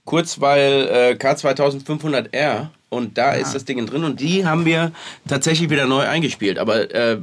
Kurzweil 0.04 0.88
äh, 0.88 1.16
K2500R 1.18 2.68
und 2.88 3.18
da 3.18 3.30
ah. 3.30 3.32
ist 3.32 3.54
das 3.54 3.64
Ding 3.64 3.84
drin 3.86 4.04
und 4.04 4.20
die 4.20 4.44
haben 4.44 4.64
wir 4.64 4.92
tatsächlich 5.28 5.70
wieder 5.70 5.86
neu 5.86 6.06
eingespielt. 6.06 6.58
Aber 6.58 6.94
äh, 6.94 7.18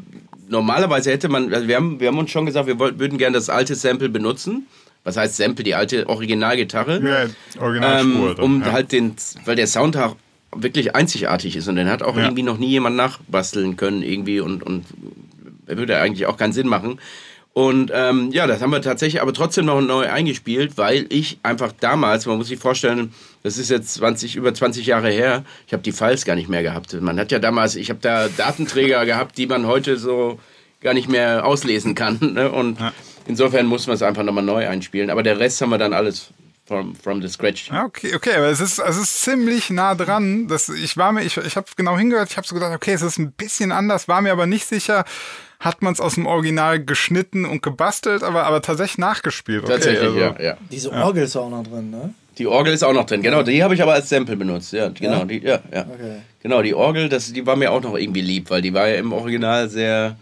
normalerweise 0.47 1.11
hätte 1.11 1.29
man, 1.29 1.53
also 1.53 1.67
wir 1.67 1.75
haben, 1.75 1.99
wir 1.99 2.07
haben 2.07 2.17
uns 2.17 2.31
schon 2.31 2.45
gesagt, 2.45 2.67
wir 2.67 2.79
wollten, 2.79 2.99
würden 2.99 3.17
gerne 3.17 3.35
das 3.35 3.49
alte 3.49 3.75
Sample 3.75 4.09
benutzen. 4.09 4.67
Was 5.03 5.15
heißt 5.15 5.37
Sample? 5.37 5.63
Die 5.63 5.75
alte 5.75 6.07
Originalgitarre. 6.09 7.01
Ja, 7.01 7.61
Originalspur. 7.61 8.37
Ähm, 8.37 8.43
um 8.43 8.61
ja. 8.61 8.71
halt 8.71 8.91
den, 8.91 9.15
weil 9.45 9.55
der 9.55 9.67
Sound 9.67 9.95
auch 9.95 10.15
wirklich 10.55 10.95
einzigartig 10.95 11.55
ist 11.55 11.67
und 11.67 11.75
den 11.75 11.89
hat 11.89 12.03
auch 12.03 12.17
ja. 12.17 12.23
irgendwie 12.23 12.43
noch 12.43 12.57
nie 12.57 12.69
jemand 12.69 12.95
nachbasteln 12.95 13.75
können 13.77 14.03
irgendwie 14.03 14.39
und, 14.39 14.63
und 14.63 14.85
er 15.67 15.77
würde 15.77 15.99
eigentlich 15.99 16.25
auch 16.25 16.37
keinen 16.37 16.53
Sinn 16.53 16.67
machen. 16.67 16.99
Und 17.53 17.91
ähm, 17.93 18.29
ja, 18.31 18.47
das 18.47 18.61
haben 18.61 18.69
wir 18.69 18.81
tatsächlich 18.81 19.21
aber 19.21 19.33
trotzdem 19.33 19.65
noch 19.65 19.81
neu 19.81 20.07
eingespielt, 20.07 20.77
weil 20.77 21.07
ich 21.09 21.39
einfach 21.43 21.73
damals, 21.77 22.25
man 22.25 22.37
muss 22.37 22.47
sich 22.47 22.59
vorstellen, 22.59 23.11
das 23.43 23.57
ist 23.57 23.69
jetzt 23.69 23.95
20, 23.95 24.35
über 24.35 24.53
20 24.53 24.85
Jahre 24.85 25.09
her, 25.09 25.43
ich 25.67 25.73
habe 25.73 25.83
die 25.83 25.91
Files 25.91 26.25
gar 26.25 26.35
nicht 26.35 26.47
mehr 26.47 26.63
gehabt. 26.63 26.93
Man 27.01 27.19
hat 27.19 27.31
ja 27.31 27.39
damals, 27.39 27.75
ich 27.75 27.89
habe 27.89 27.99
da 28.01 28.29
Datenträger 28.29 29.05
gehabt, 29.05 29.37
die 29.37 29.47
man 29.47 29.65
heute 29.65 29.97
so 29.97 30.39
gar 30.81 30.93
nicht 30.93 31.09
mehr 31.09 31.45
auslesen 31.45 31.95
kann. 31.95 32.17
Ne? 32.21 32.51
Und 32.51 32.79
ja. 32.79 32.93
insofern 33.27 33.65
muss 33.65 33.87
man 33.87 33.95
es 33.95 34.03
einfach 34.03 34.23
nochmal 34.23 34.43
neu 34.43 34.67
einspielen. 34.67 35.09
Aber 35.09 35.23
der 35.23 35.39
Rest 35.39 35.59
haben 35.61 35.71
wir 35.71 35.77
dann 35.77 35.93
alles 35.93 36.31
from, 36.69 36.95
from 36.95 37.21
the 37.21 37.27
scratch. 37.27 37.69
Okay, 37.71 38.15
okay, 38.15 38.35
aber 38.35 38.45
es 38.45 38.61
ist, 38.61 38.79
es 38.79 38.97
ist 38.97 39.23
ziemlich 39.23 39.71
nah 39.71 39.95
dran. 39.95 40.47
Das, 40.47 40.69
ich 40.69 40.95
war 40.95 41.11
mir, 41.11 41.23
ich, 41.23 41.35
ich 41.35 41.55
habe 41.57 41.67
genau 41.75 41.97
hingehört, 41.97 42.29
ich 42.29 42.37
habe 42.37 42.47
so 42.47 42.53
gedacht, 42.53 42.73
okay, 42.73 42.93
es 42.93 43.01
ist 43.01 43.17
ein 43.17 43.31
bisschen 43.31 43.71
anders, 43.71 44.07
war 44.07 44.21
mir 44.21 44.31
aber 44.31 44.45
nicht 44.45 44.65
sicher. 44.65 45.03
Hat 45.59 45.81
man 45.81 45.91
es 45.91 45.99
aus 45.99 46.15
dem 46.15 46.25
Original 46.25 46.81
geschnitten 46.81 47.43
und 47.43 47.61
gebastelt, 47.61 48.23
aber, 48.23 48.45
aber 48.45 48.61
tatsächlich 48.61 48.99
nachgespielt. 48.99 49.63
Okay, 49.63 49.73
tatsächlich, 49.73 50.03
also, 50.03 50.17
ja, 50.17 50.35
ja. 50.39 50.57
Diese 50.71 50.93
Orgel 50.93 51.23
ist 51.23 51.35
auch 51.35 51.49
noch 51.49 51.63
drin, 51.63 51.89
ne? 51.89 52.13
Die 52.37 52.47
Orgel 52.47 52.73
ist 52.73 52.83
auch 52.83 52.93
noch 52.93 53.05
drin, 53.05 53.21
genau. 53.21 53.43
Die 53.43 53.61
habe 53.61 53.73
ich 53.73 53.81
aber 53.81 53.93
als 53.93 54.07
Sample 54.07 54.37
benutzt. 54.37 54.71
Ja, 54.71 54.87
genau. 54.87 55.17
Ja? 55.17 55.25
Die, 55.25 55.39
ja, 55.39 55.59
ja. 55.73 55.81
Okay. 55.81 56.19
Genau, 56.41 56.61
die 56.61 56.73
Orgel, 56.73 57.09
das, 57.09 57.33
die 57.33 57.45
war 57.45 57.57
mir 57.57 57.73
auch 57.73 57.81
noch 57.81 57.97
irgendwie 57.97 58.21
lieb, 58.21 58.49
weil 58.49 58.61
die 58.61 58.73
war 58.73 58.87
ja 58.87 58.95
im 58.95 59.11
Original 59.11 59.67
sehr, 59.67 60.15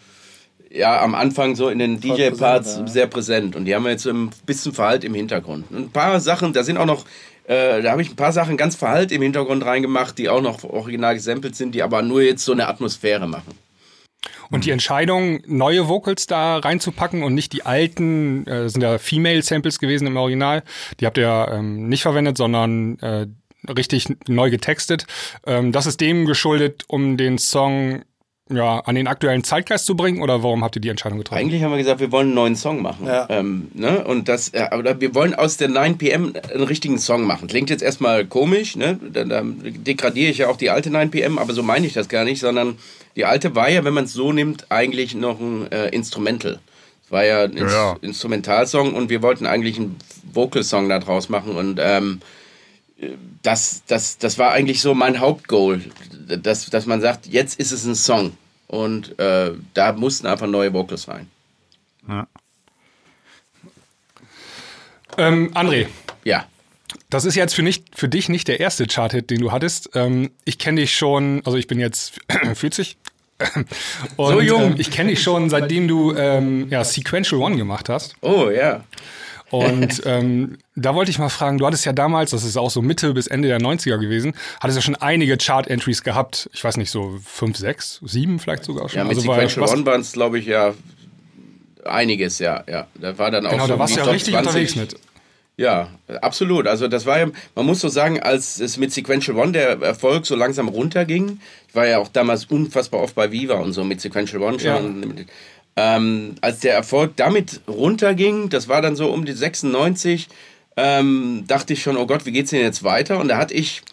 ja, 0.77 1.01
am 1.01 1.15
Anfang 1.15 1.55
so 1.55 1.69
in 1.69 1.79
den 1.79 1.99
DJ-Parts 1.99 2.77
ja. 2.77 2.87
sehr 2.87 3.07
präsent. 3.07 3.55
Und 3.55 3.65
die 3.65 3.75
haben 3.75 3.83
wir 3.83 3.91
jetzt 3.91 4.05
ein 4.07 4.29
bisschen 4.45 4.73
verhallt 4.73 5.03
im 5.03 5.13
Hintergrund. 5.13 5.71
ein 5.71 5.89
paar 5.89 6.19
Sachen, 6.19 6.53
da 6.53 6.63
sind 6.63 6.77
auch 6.77 6.85
noch, 6.85 7.05
äh, 7.45 7.81
da 7.81 7.91
habe 7.91 8.01
ich 8.01 8.09
ein 8.09 8.15
paar 8.15 8.31
Sachen 8.31 8.57
ganz 8.57 8.75
verhallt 8.75 9.11
im 9.11 9.21
Hintergrund 9.21 9.65
reingemacht, 9.65 10.17
die 10.17 10.29
auch 10.29 10.41
noch 10.41 10.63
original 10.63 11.15
gesampelt 11.15 11.55
sind, 11.55 11.73
die 11.73 11.83
aber 11.83 12.01
nur 12.01 12.21
jetzt 12.21 12.45
so 12.45 12.51
eine 12.51 12.67
Atmosphäre 12.67 13.27
machen. 13.27 13.57
Und 14.49 14.65
die 14.65 14.71
Entscheidung, 14.71 15.41
neue 15.45 15.87
Vocals 15.87 16.25
da 16.25 16.57
reinzupacken 16.57 17.23
und 17.23 17.33
nicht 17.33 17.53
die 17.53 17.65
alten, 17.65 18.47
äh, 18.47 18.69
sind 18.69 18.81
ja 18.81 18.97
Female-Samples 18.97 19.79
gewesen 19.79 20.07
im 20.07 20.17
Original, 20.17 20.63
die 20.99 21.05
habt 21.05 21.17
ihr 21.17 21.49
ähm, 21.51 21.89
nicht 21.89 22.01
verwendet, 22.01 22.37
sondern 22.37 22.97
äh, 22.99 23.27
richtig 23.69 24.07
neu 24.27 24.49
getextet. 24.49 25.05
Ähm, 25.45 25.71
das 25.71 25.85
ist 25.85 25.99
dem 26.01 26.25
geschuldet, 26.25 26.85
um 26.87 27.17
den 27.17 27.37
Song 27.37 28.03
ja, 28.49 28.79
an 28.79 28.95
den 28.95 29.07
aktuellen 29.07 29.43
Zeitgeist 29.43 29.85
zu 29.85 29.95
bringen 29.95 30.21
oder 30.21 30.41
warum 30.43 30.63
habt 30.63 30.75
ihr 30.75 30.81
die 30.81 30.89
Entscheidung 30.89 31.17
getroffen? 31.17 31.39
Eigentlich 31.39 31.63
haben 31.63 31.71
wir 31.71 31.77
gesagt, 31.77 31.99
wir 31.99 32.11
wollen 32.11 32.27
einen 32.27 32.35
neuen 32.35 32.55
Song 32.55 32.81
machen. 32.81 33.05
Ja. 33.05 33.27
Ähm, 33.29 33.69
ne? 33.73 34.03
Und 34.05 34.29
das, 34.29 34.49
äh, 34.49 34.67
aber 34.71 35.01
wir 35.01 35.13
wollen 35.15 35.35
aus 35.35 35.57
der 35.57 35.67
9 35.67 35.97
PM 35.97 36.33
einen 36.53 36.63
richtigen 36.63 36.97
Song 36.97 37.23
machen. 37.23 37.47
Klingt 37.47 37.69
jetzt 37.69 37.83
erstmal 37.83 38.25
komisch, 38.25 38.75
ne? 38.75 38.99
Da, 39.11 39.23
da 39.25 39.41
degradiere 39.43 40.31
ich 40.31 40.39
ja 40.39 40.47
auch 40.47 40.57
die 40.57 40.69
alte 40.69 40.89
9 40.89 41.11
PM, 41.11 41.37
aber 41.37 41.53
so 41.53 41.63
meine 41.63 41.87
ich 41.87 41.93
das 41.93 42.07
gar 42.07 42.23
nicht, 42.23 42.39
sondern 42.39 42.77
die 43.15 43.25
alte 43.25 43.55
war 43.55 43.69
ja, 43.69 43.83
wenn 43.83 43.93
man 43.93 44.05
es 44.05 44.13
so 44.13 44.31
nimmt, 44.31 44.71
eigentlich 44.71 45.15
noch 45.15 45.39
ein 45.39 45.71
äh, 45.71 45.89
Instrumental. 45.89 46.59
Es 47.03 47.11
war 47.11 47.25
ja 47.25 47.43
ein 47.43 47.57
ja. 47.57 47.97
Instrumentalsong 48.01 48.93
und 48.93 49.09
wir 49.09 49.21
wollten 49.21 49.45
eigentlich 49.45 49.77
einen 49.77 49.97
Vocal-Song 50.33 50.89
daraus 50.89 51.29
machen 51.29 51.55
und 51.55 51.79
ähm, 51.81 52.21
das, 53.43 53.83
das, 53.87 54.17
das 54.17 54.37
war 54.37 54.51
eigentlich 54.51 54.81
so 54.81 54.93
mein 54.93 55.19
Hauptgoal, 55.19 55.81
dass, 56.27 56.69
dass 56.69 56.85
man 56.85 57.01
sagt, 57.01 57.27
jetzt 57.27 57.59
ist 57.59 57.71
es 57.71 57.85
ein 57.85 57.95
Song. 57.95 58.37
Und 58.67 59.17
äh, 59.19 59.51
da 59.73 59.93
mussten 59.93 60.27
einfach 60.27 60.47
neue 60.47 60.73
Vocals 60.73 61.07
rein. 61.07 61.29
Ja. 62.07 62.27
Ähm, 65.17 65.53
André. 65.53 65.87
Ja. 66.23 66.45
Das 67.09 67.23
ist 67.25 67.35
jetzt 67.35 67.53
für, 67.53 67.63
nicht, 67.63 67.97
für 67.97 68.09
dich 68.09 68.27
nicht 68.27 68.47
der 68.47 68.59
erste 68.59 68.85
Chart-Hit, 68.85 69.29
den 69.29 69.39
du 69.39 69.51
hattest. 69.51 69.91
Ähm, 69.93 70.31
ich 70.43 70.57
kenne 70.57 70.81
dich 70.81 70.97
schon, 70.97 71.41
also 71.45 71.57
ich 71.57 71.67
bin 71.67 71.79
jetzt 71.79 72.19
40. 72.53 72.97
Und, 74.17 74.33
so 74.33 74.41
jung. 74.41 74.63
Ähm, 74.63 74.75
ich 74.77 74.91
kenne 74.91 75.11
dich 75.11 75.21
schon, 75.21 75.49
seitdem 75.49 75.87
du 75.87 76.13
ähm, 76.15 76.67
ja, 76.69 76.83
Sequential 76.83 77.39
One 77.39 77.55
gemacht 77.55 77.87
hast. 77.87 78.15
Oh 78.21 78.49
ja. 78.49 78.83
Und 79.49 80.01
ähm, 80.05 80.57
da 80.75 80.93
wollte 80.93 81.09
ich 81.09 81.19
mal 81.19 81.29
fragen, 81.29 81.57
du 81.57 81.65
hattest 81.65 81.85
ja 81.85 81.93
damals, 81.93 82.31
das 82.31 82.43
ist 82.43 82.57
auch 82.57 82.69
so 82.69 82.81
Mitte 82.81 83.13
bis 83.13 83.27
Ende 83.27 83.47
der 83.47 83.59
90er 83.59 83.97
gewesen, 83.97 84.33
hattest 84.59 84.77
ja 84.77 84.81
schon 84.81 84.95
einige 84.95 85.37
Chart-Entries 85.37 86.03
gehabt. 86.03 86.49
Ich 86.53 86.63
weiß 86.63 86.77
nicht, 86.77 86.91
so 86.91 87.17
fünf, 87.23 87.57
sechs, 87.57 88.01
sieben 88.03 88.39
vielleicht 88.39 88.65
sogar 88.65 88.89
schon. 88.89 88.97
Ja, 88.97 89.03
mit 89.05 89.17
also 89.17 89.21
Sequential 89.31 89.69
One 89.69 89.85
waren 89.85 90.01
es, 90.01 90.11
glaube 90.11 90.39
ich, 90.39 90.45
ja 90.45 90.73
einiges, 91.85 92.39
ja. 92.39 92.63
ja. 92.69 92.87
Da 92.95 93.17
war 93.17 93.31
dann 93.31 93.45
auch 93.45 93.51
genau, 93.51 93.67
so 93.67 93.73
da 93.73 93.79
warst 93.79 93.95
du 93.95 93.99
ja 93.99 94.05
richtig 94.05 94.33
20. 94.33 94.47
unterwegs 94.47 94.75
mit. 94.75 94.95
Ja, 95.59 95.89
absolut. 96.21 96.67
Also 96.67 96.87
das 96.87 97.07
war 97.07 97.17
ja, 97.17 97.27
man 97.55 97.65
muss 97.65 97.79
so 97.79 97.89
sagen, 97.89 98.21
als 98.21 98.59
es 98.59 98.77
mit 98.77 98.93
Sequential 98.93 99.35
One 99.37 99.53
der 99.53 99.81
Erfolg 99.81 100.27
so 100.27 100.35
langsam 100.35 100.67
runterging, 100.67 101.39
ich 101.67 101.75
war 101.75 101.87
ja 101.87 101.97
auch 101.97 102.09
damals 102.09 102.45
unfassbar 102.45 103.01
oft 103.01 103.15
bei 103.15 103.31
Viva 103.31 103.55
und 103.55 103.73
so 103.73 103.83
mit 103.83 103.99
Sequential 103.99 104.43
One 104.43 104.59
schon. 104.59 105.17
Ja. 105.17 105.23
Ähm, 105.79 106.35
als 106.41 106.59
der 106.59 106.73
Erfolg 106.73 107.15
damit 107.17 107.61
runterging, 107.67 108.49
das 108.49 108.67
war 108.67 108.81
dann 108.81 108.95
so 108.95 109.11
um 109.11 109.25
die 109.25 109.33
96, 109.33 110.27
ähm, 110.75 111.43
dachte 111.47 111.73
ich 111.73 111.83
schon, 111.83 111.97
oh 111.97 112.07
Gott, 112.07 112.25
wie 112.25 112.31
geht's 112.31 112.49
denn 112.49 112.61
jetzt 112.61 112.83
weiter? 112.83 113.19
Und 113.19 113.27
da 113.27 113.37
hatte 113.37 113.53
ich, 113.53 113.83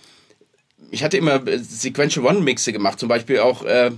ich 0.91 1.05
hatte 1.05 1.19
immer 1.19 1.43
Sequential 1.59 2.25
One 2.25 2.41
Mixe 2.41 2.73
gemacht, 2.73 2.99
zum 2.99 3.11
Beispiel 3.11 3.41
auch 3.41 3.65
äh, 3.65 3.91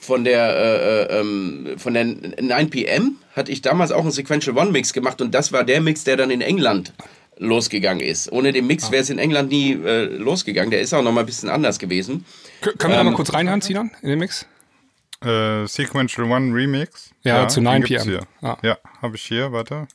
von 0.00 0.24
der 0.24 0.56
äh, 0.56 1.16
äh, 1.16 1.20
ähm, 1.20 1.68
von 1.76 1.94
der 1.94 2.06
9 2.06 2.70
PM 2.70 3.16
hatte 3.36 3.52
ich 3.52 3.62
damals 3.62 3.92
auch 3.92 4.02
einen 4.02 4.10
Sequential 4.10 4.58
One 4.58 4.72
Mix 4.72 4.92
gemacht 4.92 5.20
und 5.20 5.32
das 5.32 5.52
war 5.52 5.62
der 5.62 5.80
Mix, 5.80 6.02
der 6.02 6.16
dann 6.16 6.30
in 6.30 6.40
England 6.40 6.92
losgegangen 7.38 8.04
ist. 8.04 8.32
Ohne 8.32 8.52
den 8.52 8.66
Mix 8.66 8.86
ah. 8.86 8.92
wäre 8.92 9.02
es 9.02 9.10
in 9.10 9.18
England 9.18 9.50
nie 9.50 9.72
äh, 9.72 10.06
losgegangen. 10.06 10.70
Der 10.70 10.80
ist 10.80 10.92
auch 10.92 11.02
noch 11.02 11.12
mal 11.12 11.20
ein 11.20 11.26
bisschen 11.26 11.48
anders 11.48 11.78
gewesen. 11.78 12.24
Können 12.60 12.76
wir 12.78 12.90
ähm, 12.90 12.96
da 12.96 13.04
mal 13.04 13.14
kurz 13.14 13.32
reinhören, 13.32 13.60
Sinan, 13.60 13.92
in 14.02 14.08
den 14.08 14.18
Mix? 14.18 14.46
Äh, 15.22 15.66
Sequential 15.66 16.30
One 16.30 16.54
Remix. 16.54 17.10
Ja, 17.22 17.42
ja 17.42 17.48
zu 17.48 17.60
9 17.60 17.82
PM. 17.82 18.20
Ah. 18.40 18.56
Ja, 18.62 18.78
habe 19.02 19.16
ich 19.16 19.22
hier, 19.22 19.52
warte. 19.52 19.86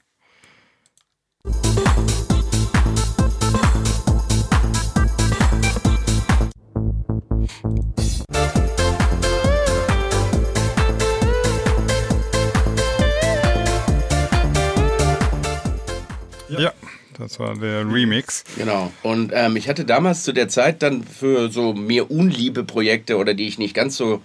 Ja. 16.49 16.71
Das 17.17 17.39
war 17.39 17.55
der 17.55 17.89
Remix. 17.89 18.43
Genau. 18.57 18.91
Und 19.01 19.31
ähm, 19.33 19.55
ich 19.55 19.69
hatte 19.69 19.85
damals 19.85 20.23
zu 20.23 20.33
der 20.33 20.49
Zeit 20.49 20.83
dann 20.83 21.03
für 21.03 21.49
so 21.49 21.73
mir 21.73 22.11
unliebe 22.11 22.63
Projekte 22.63 23.17
oder 23.17 23.33
die 23.33 23.47
ich 23.47 23.57
nicht 23.57 23.73
ganz 23.73 23.97
so 23.97 24.21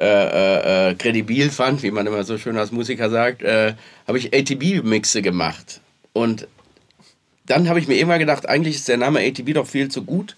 äh, 0.00 0.90
äh, 0.90 0.94
kredibil 0.94 1.50
fand, 1.50 1.82
wie 1.82 1.90
man 1.90 2.06
immer 2.06 2.22
so 2.24 2.38
schön 2.38 2.56
als 2.56 2.72
Musiker 2.72 3.10
sagt, 3.10 3.42
äh, 3.42 3.74
habe 4.06 4.18
ich 4.18 4.32
ATB-Mixe 4.32 5.22
gemacht. 5.22 5.80
Und 6.12 6.46
dann 7.46 7.68
habe 7.68 7.80
ich 7.80 7.88
mir 7.88 7.96
immer 7.96 8.18
gedacht, 8.18 8.48
eigentlich 8.48 8.76
ist 8.76 8.88
der 8.88 8.96
Name 8.96 9.20
ATB 9.20 9.54
doch 9.54 9.66
viel 9.66 9.88
zu 9.88 10.04
gut. 10.04 10.36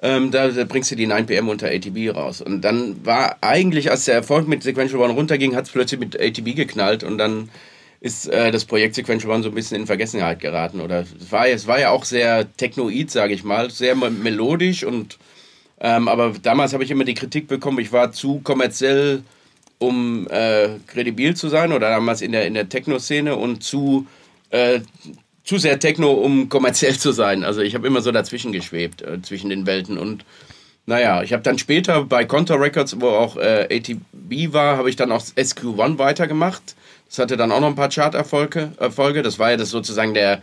Ähm, 0.00 0.30
da, 0.30 0.48
da, 0.48 0.64
bringst 0.64 0.90
du 0.90 0.96
die 0.96 1.06
9 1.06 1.26
PM 1.26 1.48
unter 1.48 1.68
ATB 1.68 2.14
raus. 2.14 2.40
Und 2.40 2.62
dann 2.62 3.04
war 3.04 3.36
eigentlich, 3.40 3.90
als 3.90 4.06
der 4.06 4.14
Erfolg 4.14 4.48
mit 4.48 4.62
Sequential 4.62 5.00
One 5.00 5.12
runterging, 5.12 5.54
hat 5.54 5.66
es 5.66 5.70
plötzlich 5.70 6.00
mit 6.00 6.20
ATB 6.20 6.56
geknallt 6.56 7.04
und 7.04 7.18
dann 7.18 7.50
ist 8.00 8.26
äh, 8.26 8.50
das 8.50 8.64
Projekt 8.64 8.96
Sequential 8.96 9.32
One 9.32 9.44
so 9.44 9.50
ein 9.50 9.54
bisschen 9.54 9.76
in 9.76 9.86
Vergessenheit 9.86 10.40
geraten. 10.40 10.80
Oder 10.80 11.00
es 11.02 11.30
war, 11.30 11.46
es 11.46 11.68
war 11.68 11.78
ja 11.78 11.90
auch 11.90 12.04
sehr 12.04 12.48
technoid, 12.56 13.10
sage 13.12 13.32
ich 13.32 13.44
mal, 13.44 13.70
sehr 13.70 13.94
melodisch 13.94 14.82
und 14.82 15.18
ähm, 15.84 16.06
aber 16.06 16.32
damals 16.40 16.72
habe 16.72 16.84
ich 16.84 16.92
immer 16.92 17.02
die 17.02 17.14
Kritik 17.14 17.48
bekommen, 17.48 17.80
ich 17.80 17.92
war 17.92 18.12
zu 18.12 18.38
kommerziell, 18.38 19.24
um 19.78 20.28
äh, 20.30 20.68
kredibil 20.86 21.34
zu 21.34 21.48
sein, 21.48 21.72
oder 21.72 21.90
damals 21.90 22.22
in 22.22 22.30
der, 22.30 22.46
in 22.46 22.54
der 22.54 22.68
Techno-Szene 22.68 23.34
und 23.34 23.64
zu, 23.64 24.06
äh, 24.50 24.80
zu 25.42 25.58
sehr 25.58 25.80
Techno, 25.80 26.12
um 26.12 26.48
kommerziell 26.48 26.96
zu 26.96 27.10
sein. 27.10 27.42
Also 27.42 27.62
ich 27.62 27.74
habe 27.74 27.88
immer 27.88 28.00
so 28.00 28.12
dazwischen 28.12 28.52
geschwebt, 28.52 29.02
äh, 29.02 29.20
zwischen 29.22 29.50
den 29.50 29.66
Welten. 29.66 29.98
Und 29.98 30.24
naja, 30.86 31.24
ich 31.24 31.32
habe 31.32 31.42
dann 31.42 31.58
später 31.58 32.04
bei 32.04 32.24
Contour 32.24 32.60
Records, 32.60 33.00
wo 33.00 33.08
auch 33.08 33.36
äh, 33.36 33.66
ATB 33.68 34.52
war, 34.52 34.76
habe 34.76 34.88
ich 34.88 34.94
dann 34.94 35.10
auch 35.10 35.20
SQ1 35.20 35.98
weitergemacht. 35.98 36.76
Das 37.08 37.18
hatte 37.18 37.36
dann 37.36 37.50
auch 37.50 37.60
noch 37.60 37.68
ein 37.68 37.74
paar 37.74 37.88
Chart-Erfolge. 37.88 38.70
Erfolge. 38.78 39.22
Das 39.22 39.40
war 39.40 39.50
ja 39.50 39.56
das 39.56 39.70
sozusagen 39.70 40.14
der 40.14 40.42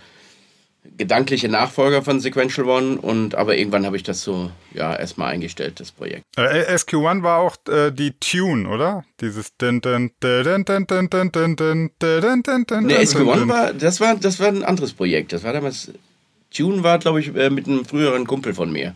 gedankliche 0.98 1.50
Nachfolger 1.50 2.02
von 2.02 2.20
Sequential 2.20 2.68
One 2.68 2.98
und 2.98 3.36
aber 3.36 3.58
irgendwann 3.58 3.86
habe 3.86 3.98
ich 3.98 4.04
das 4.04 4.22
so 4.22 4.52
ja 4.74 4.96
erstmal 4.96 5.32
eingestellt 5.32 5.80
das 5.80 5.92
Projekt. 5.92 6.24
Äh, 6.38 6.74
SQ1 6.74 7.24
war 7.24 7.40
auch 7.40 7.56
äh, 7.70 7.92
die 7.92 8.14
Tune, 8.20 8.68
oder? 8.68 9.04
Dieses 9.22 9.56
dun 9.58 9.82
dun 9.82 10.12
dun 10.20 10.44
dun 10.44 10.66
dun 10.66 10.88
dun 10.88 11.10
dun 11.10 11.56
dun 11.56 11.90
dun 12.00 12.44
dun 12.44 12.66
dun 12.66 12.86
Nee, 12.86 12.98
SQ1 12.98 13.48
war 13.48 13.74
das 13.74 14.00
war 14.00 14.16
das 14.16 14.40
war 14.40 14.48
ein 14.48 14.64
anderes 14.64 14.94
Projekt. 14.94 15.34
Das 15.34 15.44
war 15.44 15.54
damals 15.54 15.92
Tune 16.54 16.84
war 16.84 17.00
glaube 17.00 17.20
ich 17.20 17.32
mit 17.32 17.68
einem 17.68 17.86
früheren 17.86 18.26
Kumpel 18.28 18.54
von 18.54 18.72
mir. 18.72 18.96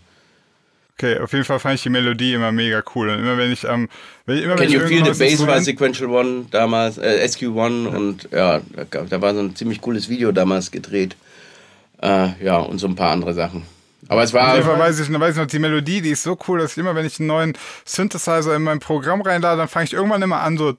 Okay, 0.97 1.17
auf 1.17 1.33
jeden 1.33 1.43
Fall 1.43 1.59
fand 1.59 1.75
ich 1.75 1.83
die 1.83 1.89
Melodie 1.89 2.33
immer 2.33 2.51
mega 2.51 2.83
cool. 2.93 3.09
Und 3.09 3.19
immer 3.19 3.38
wenn 3.38 3.51
ich 3.51 3.67
am. 3.67 3.89
Ähm, 4.27 4.43
immer, 4.43 4.55
Can 4.55 4.59
wenn 4.59 4.71
You 4.71 4.88
Feel 4.88 5.13
the 5.13 5.19
Bass 5.19 5.45
war 5.45 5.59
Sequential 5.59 6.09
One 6.09 6.45
damals, 6.51 6.97
äh, 6.97 7.25
SQ1 7.25 7.83
ja. 7.83 7.97
und 7.97 8.29
ja, 8.31 8.62
da, 8.91 9.01
da 9.01 9.21
war 9.21 9.33
so 9.33 9.39
ein 9.41 9.55
ziemlich 9.55 9.81
cooles 9.81 10.07
Video 10.07 10.31
damals 10.31 10.69
gedreht. 10.71 11.15
Äh, 12.03 12.43
ja, 12.43 12.57
und 12.57 12.79
so 12.79 12.88
ein 12.88 12.95
paar 12.95 13.12
andere 13.12 13.33
Sachen. 13.33 13.63
Aber 14.10 14.24
es 14.24 14.33
war. 14.33 14.50
Auf 14.50 14.55
jeden 14.55 14.67
Fall 14.67 14.79
weiß 14.79 15.00
ich, 15.00 15.19
weiß 15.19 15.36
ich 15.36 15.41
noch, 15.41 15.48
die 15.48 15.60
Melodie, 15.60 16.01
die 16.01 16.10
ist 16.10 16.24
so 16.24 16.38
cool, 16.48 16.60
dass 16.60 16.74
ich 16.74 16.77
immer, 16.77 16.93
wenn 16.93 17.05
ich 17.05 17.19
einen 17.19 17.27
neuen 17.27 17.57
Synthesizer 17.86 18.53
in 18.53 18.63
mein 18.63 18.79
Programm 18.79 19.22
reinlade, 19.22 19.57
dann 19.57 19.69
fange 19.69 19.86
ich 19.86 19.93
irgendwann 19.93 20.22
immer 20.22 20.41
an 20.41 20.57
so. 20.57 20.74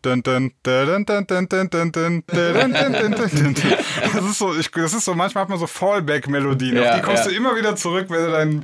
Das 4.13 4.25
ist 4.25 4.39
so, 4.39 4.55
ich, 4.55 4.71
das 4.71 4.93
ist 4.93 5.07
so, 5.07 5.15
manchmal 5.15 5.43
hat 5.43 5.49
man 5.49 5.59
so 5.59 5.67
Fallback-Melodien. 5.67 6.77
Ja, 6.77 6.91
auf 6.91 6.97
die 6.97 7.03
kommst 7.03 7.25
ja. 7.25 7.31
du 7.31 7.37
immer 7.37 7.57
wieder 7.57 7.75
zurück, 7.77 8.07
wenn 8.11 8.25
du 8.27 8.31
deinen 8.31 8.63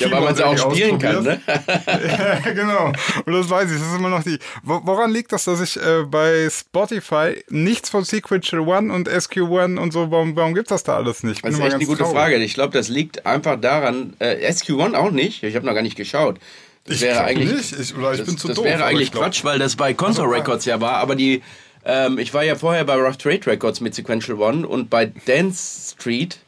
ja, 0.00 0.10
weil 0.10 0.20
man 0.20 0.34
sie 0.34 0.44
auch 0.44 0.72
spielen 0.72 0.98
kann, 0.98 1.22
ne? 1.22 1.40
ja, 1.46 2.52
genau. 2.52 2.92
Und 3.24 3.32
das 3.32 3.48
weiß 3.48 3.70
ich. 3.70 3.78
Das 3.78 3.88
ist 3.88 3.96
immer 3.96 4.08
noch 4.08 4.22
die. 4.22 4.38
Woran 4.62 5.12
liegt 5.12 5.32
das, 5.32 5.44
dass 5.44 5.60
ich 5.60 5.76
äh, 5.76 6.04
bei 6.06 6.48
Spotify 6.50 7.44
nichts 7.48 7.90
von 7.90 8.04
Sequential 8.04 8.60
One 8.60 8.92
und 8.92 9.08
SQ1 9.08 9.78
und 9.78 9.92
so, 9.92 10.10
warum, 10.10 10.36
warum 10.36 10.54
gibt 10.54 10.70
das 10.70 10.82
da 10.82 10.96
alles 10.96 11.22
nicht? 11.22 11.44
Das 11.44 11.54
ist 11.54 11.60
echt 11.60 11.74
eine 11.74 11.84
gute 11.84 12.02
traurig. 12.02 12.16
Frage. 12.16 12.36
Ich 12.36 12.54
glaube, 12.54 12.72
das 12.72 12.88
liegt 12.88 13.26
einfach 13.26 13.60
daran, 13.60 14.14
äh, 14.18 14.50
SQ1 14.50 14.94
auch 14.94 15.10
nicht. 15.10 15.42
Ich 15.42 15.54
habe 15.56 15.66
noch 15.66 15.74
gar 15.74 15.82
nicht 15.82 15.96
geschaut. 15.96 16.38
Das 16.84 16.96
ich 16.96 17.02
wäre 17.02 17.24
eigentlich, 17.24 17.52
nicht. 17.52 17.78
Ich, 17.78 17.96
oder 17.96 18.12
ich 18.12 18.18
das, 18.18 18.26
bin 18.26 18.38
zu 18.38 18.48
das 18.48 18.56
doof. 18.56 18.64
Das 18.64 18.74
wäre 18.74 18.84
eigentlich 18.84 19.12
Quatsch, 19.12 19.44
weil 19.44 19.58
das 19.58 19.76
bei 19.76 19.94
Console 19.94 20.28
also, 20.28 20.38
Records 20.38 20.64
ja 20.64 20.80
war, 20.80 20.94
aber 20.94 21.14
die. 21.14 21.42
Ähm, 21.82 22.18
ich 22.18 22.34
war 22.34 22.44
ja 22.44 22.56
vorher 22.56 22.84
bei 22.84 22.94
Rough 22.94 23.16
Trade 23.16 23.46
Records 23.46 23.80
mit 23.80 23.94
Sequential 23.94 24.38
One 24.38 24.66
und 24.66 24.90
bei 24.90 25.06
Dance 25.06 25.94
Street 25.94 26.38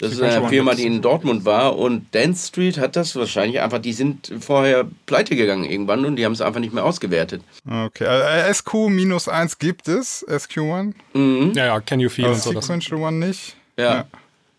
das 0.00 0.12
ist 0.12 0.22
eine 0.22 0.48
Firma, 0.48 0.74
die 0.74 0.86
in 0.86 1.02
Dortmund 1.02 1.44
war 1.44 1.76
und 1.76 2.06
Dance 2.14 2.48
Street 2.48 2.78
hat 2.78 2.96
das 2.96 3.14
wahrscheinlich 3.16 3.60
einfach, 3.60 3.78
die 3.78 3.92
sind 3.92 4.32
vorher 4.40 4.86
pleite 5.04 5.36
gegangen 5.36 5.64
irgendwann 5.64 6.06
und 6.06 6.16
die 6.16 6.24
haben 6.24 6.32
es 6.32 6.40
einfach 6.40 6.60
nicht 6.60 6.72
mehr 6.72 6.84
ausgewertet. 6.84 7.42
Okay, 7.68 8.04
äh, 8.04 8.50
SQ-1 8.50 9.58
gibt 9.58 9.88
es, 9.88 10.26
SQ1? 10.26 10.94
Mhm. 11.12 11.52
Ja, 11.54 11.66
ja, 11.66 11.80
Can 11.80 12.00
You 12.00 12.08
Feel 12.08 12.26
also 12.26 12.48
und 12.48 12.54
so. 12.54 12.60
Sequential 12.60 13.00
One 13.00 13.26
nicht? 13.26 13.56
Ja. 13.76 13.94
ja. 13.94 14.04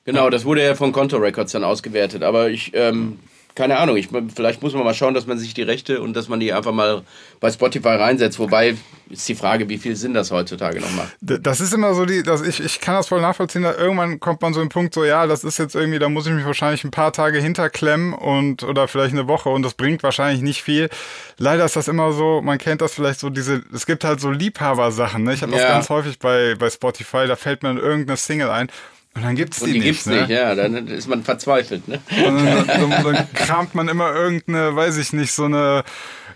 Genau, 0.05 0.29
das 0.29 0.45
wurde 0.45 0.63
ja 0.63 0.75
von 0.75 0.91
Conto 0.91 1.17
Records 1.17 1.51
dann 1.51 1.63
ausgewertet, 1.63 2.21
aber 2.21 2.49
ich, 2.49 2.71
ähm, 2.73 3.19
keine 3.55 3.77
Ahnung, 3.77 3.97
ich, 3.97 4.09
vielleicht 4.33 4.61
muss 4.61 4.73
man 4.73 4.83
mal 4.83 4.93
schauen, 4.93 5.13
dass 5.13 5.27
man 5.27 5.37
sich 5.37 5.53
die 5.53 5.61
Rechte 5.61 6.01
und 6.01 6.13
dass 6.13 6.29
man 6.29 6.39
die 6.39 6.53
einfach 6.53 6.71
mal 6.71 7.01
bei 7.39 7.51
Spotify 7.51 7.89
reinsetzt. 7.89 8.39
Wobei 8.39 8.75
ist 9.09 9.27
die 9.27 9.35
Frage, 9.35 9.67
wie 9.67 9.77
viel 9.77 9.95
Sinn 9.95 10.13
das 10.13 10.31
heutzutage 10.31 10.79
noch 10.79 10.91
macht. 10.91 11.15
Das 11.19 11.59
ist 11.59 11.73
immer 11.73 11.93
so 11.93 12.05
die, 12.05 12.23
dass 12.23 12.41
ich, 12.41 12.63
ich 12.63 12.79
kann 12.79 12.95
das 12.95 13.09
voll 13.09 13.21
nachvollziehen, 13.21 13.63
da 13.63 13.75
irgendwann 13.75 14.19
kommt 14.19 14.41
man 14.41 14.53
so 14.53 14.61
im 14.61 14.69
Punkt 14.69 14.93
so, 14.93 15.03
ja, 15.03 15.27
das 15.27 15.43
ist 15.43 15.59
jetzt 15.59 15.75
irgendwie, 15.75 15.99
da 15.99 16.07
muss 16.07 16.27
ich 16.27 16.33
mich 16.33 16.45
wahrscheinlich 16.45 16.83
ein 16.83 16.91
paar 16.91 17.11
Tage 17.11 17.39
hinterklemmen 17.39 18.13
und 18.13 18.63
oder 18.63 18.87
vielleicht 18.87 19.13
eine 19.13 19.27
Woche 19.27 19.49
und 19.49 19.63
das 19.63 19.73
bringt 19.73 20.03
wahrscheinlich 20.03 20.41
nicht 20.41 20.63
viel. 20.63 20.89
Leider 21.37 21.65
ist 21.65 21.75
das 21.75 21.87
immer 21.87 22.13
so, 22.13 22.41
man 22.41 22.57
kennt 22.57 22.81
das 22.81 22.93
vielleicht 22.93 23.19
so 23.19 23.29
diese, 23.29 23.63
es 23.73 23.85
gibt 23.85 24.03
halt 24.03 24.21
so 24.21 24.31
Liebhabersachen, 24.31 25.23
ne? 25.23 25.33
Ich 25.33 25.41
habe 25.41 25.51
das 25.51 25.61
ja. 25.61 25.69
ganz 25.69 25.89
häufig 25.89 26.19
bei, 26.19 26.55
bei 26.55 26.69
Spotify, 26.69 27.27
da 27.27 27.35
fällt 27.35 27.63
mir 27.63 27.77
irgendeine 27.77 28.17
Single 28.17 28.49
ein 28.49 28.69
und 29.13 29.23
dann 29.23 29.35
gibt's 29.35 29.59
die, 29.59 29.65
und 29.65 29.73
die 29.73 29.79
nicht. 29.79 29.87
gibt's 29.87 30.05
ne? 30.05 30.21
nicht, 30.21 30.29
ja, 30.29 30.55
dann 30.55 30.87
ist 30.87 31.07
man 31.07 31.23
verzweifelt, 31.23 31.87
ne? 31.87 31.99
Und 32.25 32.45
dann, 32.45 32.67
dann, 32.67 33.03
dann 33.03 33.33
kramt 33.33 33.75
man 33.75 33.89
immer 33.89 34.15
irgendeine, 34.15 34.73
weiß 34.73 34.97
ich 34.97 35.11
nicht, 35.11 35.33
so 35.33 35.43
eine 35.43 35.83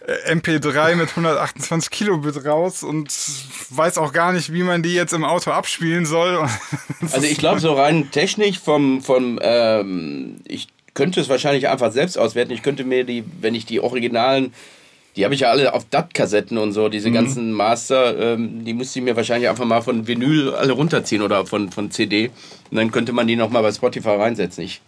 äh, 0.06 0.34
MP3 0.34 0.96
mit 0.96 1.10
128 1.10 1.90
Kilobit 1.90 2.46
raus 2.46 2.84
und 2.84 3.10
weiß 3.70 3.98
auch 3.98 4.12
gar 4.12 4.34
nicht, 4.34 4.52
wie 4.52 4.64
man 4.64 4.84
die 4.84 4.94
jetzt 4.94 5.14
im 5.14 5.24
Auto 5.24 5.52
abspielen 5.52 6.06
soll. 6.06 6.48
also 7.02 7.26
ich 7.26 7.38
glaube, 7.38 7.62
so 7.62 7.74
rein 7.74 8.12
technisch 8.12 8.60
vom, 8.60 9.02
vom 9.02 9.40
ähm, 9.42 10.42
ich 10.46 10.68
könnte 10.94 11.22
es 11.22 11.30
wahrscheinlich 11.30 11.70
einfach 11.70 11.92
selbst 11.92 12.18
auswerten. 12.18 12.52
Ich 12.52 12.62
könnte 12.62 12.84
mir 12.84 13.04
die, 13.04 13.24
wenn 13.40 13.56
ich 13.56 13.66
die 13.66 13.80
originalen 13.80 14.54
die 15.16 15.24
habe 15.24 15.34
ich 15.34 15.42
ja 15.42 15.50
alle 15.50 15.74
auf 15.74 15.86
DAT-Kassetten 15.90 16.58
und 16.58 16.74
so, 16.74 16.90
diese 16.90 17.10
mhm. 17.10 17.14
ganzen 17.14 17.52
Master, 17.54 18.34
ähm, 18.34 18.66
die 18.66 18.74
musste 18.74 19.00
ich 19.00 19.06
mir 19.06 19.16
wahrscheinlich 19.16 19.50
einfach 19.50 19.66
mal 19.66 19.82
von 19.82 20.08
Vinyl 20.08 20.54
alle 20.54 20.74
runterziehen 20.74 21.22
oder 21.22 21.46
von, 21.46 21.72
von 21.72 21.90
CD. 21.92 22.32
Und 22.70 22.78
dann 22.78 22.92
könnte 22.92 23.14
man 23.14 23.28
die 23.28 23.36
nochmal 23.36 23.62
bei 23.62 23.72
Spotify 23.72 24.10
reinsetzen. 24.10 24.64
Ich 24.64 24.82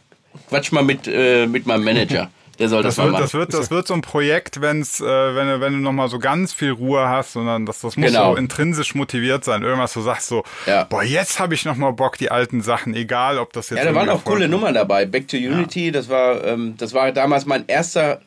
quatsch 0.50 0.72
mal 0.72 0.84
mit, 0.84 1.08
äh, 1.08 1.48
mit 1.48 1.66
meinem 1.66 1.84
Manager. 1.84 2.30
Der 2.60 2.70
soll 2.70 2.82
das, 2.82 2.96
das 2.96 3.06
wird, 3.06 3.12
machen. 3.14 3.24
Das 3.24 3.34
wird, 3.36 3.54
das 3.54 3.72
wird 3.72 3.88
so 3.88 3.94
ein 3.94 4.02
Projekt, 4.02 4.62
wenn's, 4.62 5.00
äh, 5.00 5.06
wenn, 5.06 5.48
du, 5.48 5.62
wenn 5.62 5.74
du 5.74 5.80
nochmal 5.80 6.10
so 6.10 6.18
ganz 6.18 6.54
viel 6.54 6.72
Ruhe 6.72 7.08
hast, 7.08 7.34
sondern 7.34 7.68
das, 7.68 7.82
das 7.82 7.96
muss 7.98 8.08
genau. 8.08 8.32
so 8.32 8.38
intrinsisch 8.38 8.96
motiviert 8.96 9.44
sein. 9.44 9.62
Irgendwas, 9.62 9.94
du 9.94 10.02
sagst 10.02 10.28
so, 10.28 10.44
ja. 10.66 10.84
boah, 10.86 11.04
jetzt 11.04 11.40
habe 11.40 11.54
ich 11.54 11.66
nochmal 11.66 11.94
Bock, 11.94 12.18
die 12.18 12.32
alten 12.32 12.62
Sachen, 12.62 12.96
egal 12.96 13.38
ob 13.38 13.54
das 13.54 13.70
jetzt. 13.70 13.80
Ja, 13.80 13.86
da 13.86 13.94
waren 13.94 14.10
auch 14.10 14.24
coole 14.24 14.48
Nummern 14.48 14.74
dabei. 14.74 15.06
Back 15.06 15.28
to 15.28 15.38
Unity, 15.38 15.86
ja. 15.86 15.92
das 15.92 16.10
war, 16.10 16.44
ähm, 16.44 16.74
das 16.78 16.94
war 16.94 17.12
damals 17.12 17.46
mein 17.46 17.66
erster 17.68 18.22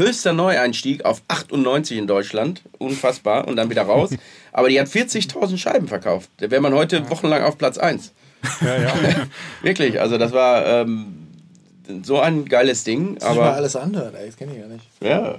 höchster 0.00 0.32
Neueinstieg 0.32 1.04
auf 1.04 1.22
98 1.28 1.98
in 1.98 2.06
Deutschland. 2.06 2.62
Unfassbar. 2.78 3.46
Und 3.46 3.56
dann 3.56 3.70
wieder 3.70 3.82
raus. 3.82 4.10
Aber 4.52 4.68
die 4.68 4.80
hat 4.80 4.88
40.000 4.88 5.56
Scheiben 5.58 5.88
verkauft. 5.88 6.28
Da 6.38 6.50
wäre 6.50 6.60
man 6.60 6.74
heute 6.74 7.08
wochenlang 7.10 7.42
auf 7.42 7.56
Platz 7.56 7.78
1. 7.78 8.12
Ja, 8.62 8.76
ja. 8.76 8.94
Wirklich, 9.62 10.00
also 10.00 10.18
das 10.18 10.32
war 10.32 10.66
ähm, 10.66 11.28
so 12.02 12.20
ein 12.20 12.46
geiles 12.46 12.84
Ding. 12.84 13.16
Das 13.16 13.24
aber 13.24 13.42
mal 13.42 13.52
alles 13.52 13.76
anhören, 13.76 14.14
ey, 14.14 14.26
das 14.26 14.36
kenne 14.36 14.52
ich 14.54 14.60
gar 14.60 14.68
nicht. 14.68 14.84
Ja, 15.00 15.08
ja. 15.08 15.38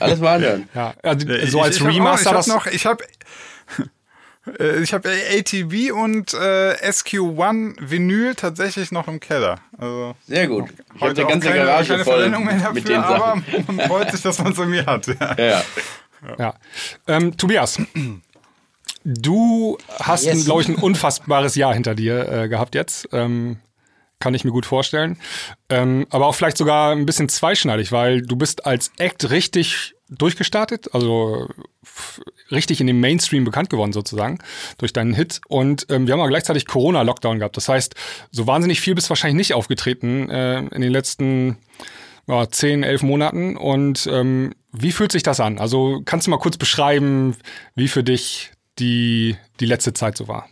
alles 0.00 0.20
mal 0.20 0.36
anhören. 0.36 0.68
Ja, 0.74 0.94
also 1.02 1.26
so 1.46 1.60
als 1.60 1.76
ich, 1.76 1.82
ich 1.82 1.88
Remaster. 1.88 2.30
Hab 2.30 2.48
auch, 2.48 2.66
ich 2.66 2.86
habe 2.86 3.02
noch, 3.02 3.08
ich 3.78 3.82
habe 3.82 3.88
ich 4.82 4.92
habe 4.92 5.08
ATV 5.08 5.92
und 5.92 6.34
äh, 6.34 6.74
SQ1 6.82 7.76
Vinyl 7.80 8.34
tatsächlich 8.34 8.92
noch 8.92 9.08
im 9.08 9.20
Keller. 9.20 9.60
Also 9.76 10.14
Sehr 10.26 10.46
gut. 10.46 10.70
Ich 10.94 11.00
habe 11.00 11.10
eine 11.14 11.26
ganze 11.26 11.48
keine, 11.48 11.64
Garage 11.64 11.88
keine 11.92 12.04
voll 12.04 12.28
mehr 12.28 12.54
dafür, 12.54 12.72
mit 12.72 12.88
den 12.88 13.00
aber 13.00 13.42
man 13.66 13.80
freut 13.88 14.10
sich, 14.10 14.22
dass 14.22 14.38
man 14.38 14.52
es 14.52 14.58
mir 14.58 14.86
hat. 14.86 15.06
Ja. 15.06 15.36
ja. 15.38 15.62
ja. 16.38 16.54
Ähm, 17.06 17.36
Tobias, 17.36 17.80
du 19.04 19.78
hast, 19.98 20.24
yes. 20.24 20.44
glaube 20.44 20.62
ich, 20.62 20.68
ein 20.68 20.76
unfassbares 20.76 21.54
Jahr 21.54 21.74
hinter 21.74 21.94
dir 21.94 22.28
äh, 22.28 22.48
gehabt 22.48 22.74
jetzt. 22.74 23.08
Ähm, 23.12 23.58
kann 24.20 24.34
ich 24.34 24.44
mir 24.44 24.50
gut 24.50 24.66
vorstellen. 24.66 25.16
Ähm, 25.68 26.06
aber 26.10 26.26
auch 26.26 26.34
vielleicht 26.34 26.58
sogar 26.58 26.92
ein 26.92 27.06
bisschen 27.06 27.28
zweischneidig, 27.28 27.92
weil 27.92 28.22
du 28.22 28.36
bist 28.36 28.66
als 28.66 28.90
Act 28.98 29.30
richtig 29.30 29.94
durchgestartet, 30.08 30.94
also 30.94 31.48
richtig 32.50 32.80
in 32.80 32.86
den 32.86 33.00
Mainstream 33.00 33.44
bekannt 33.44 33.70
geworden 33.70 33.92
sozusagen 33.92 34.38
durch 34.78 34.92
deinen 34.92 35.14
Hit. 35.14 35.40
Und 35.48 35.86
ähm, 35.90 36.06
wir 36.06 36.14
haben 36.14 36.20
auch 36.20 36.28
gleichzeitig 36.28 36.66
Corona-Lockdown 36.66 37.38
gehabt. 37.38 37.56
Das 37.56 37.68
heißt, 37.68 37.94
so 38.30 38.46
wahnsinnig 38.46 38.80
viel 38.80 38.94
bist 38.94 39.10
wahrscheinlich 39.10 39.36
nicht 39.36 39.54
aufgetreten 39.54 40.30
äh, 40.30 40.58
in 40.60 40.80
den 40.80 40.92
letzten 40.92 41.58
ja, 42.26 42.48
zehn, 42.48 42.82
elf 42.82 43.02
Monaten. 43.02 43.56
Und 43.56 44.08
ähm, 44.10 44.54
wie 44.72 44.92
fühlt 44.92 45.12
sich 45.12 45.22
das 45.22 45.40
an? 45.40 45.58
Also 45.58 46.00
kannst 46.04 46.26
du 46.26 46.30
mal 46.30 46.38
kurz 46.38 46.56
beschreiben, 46.56 47.36
wie 47.74 47.88
für 47.88 48.02
dich 48.02 48.50
die, 48.78 49.36
die 49.60 49.66
letzte 49.66 49.92
Zeit 49.92 50.16
so 50.16 50.28
war? 50.28 50.48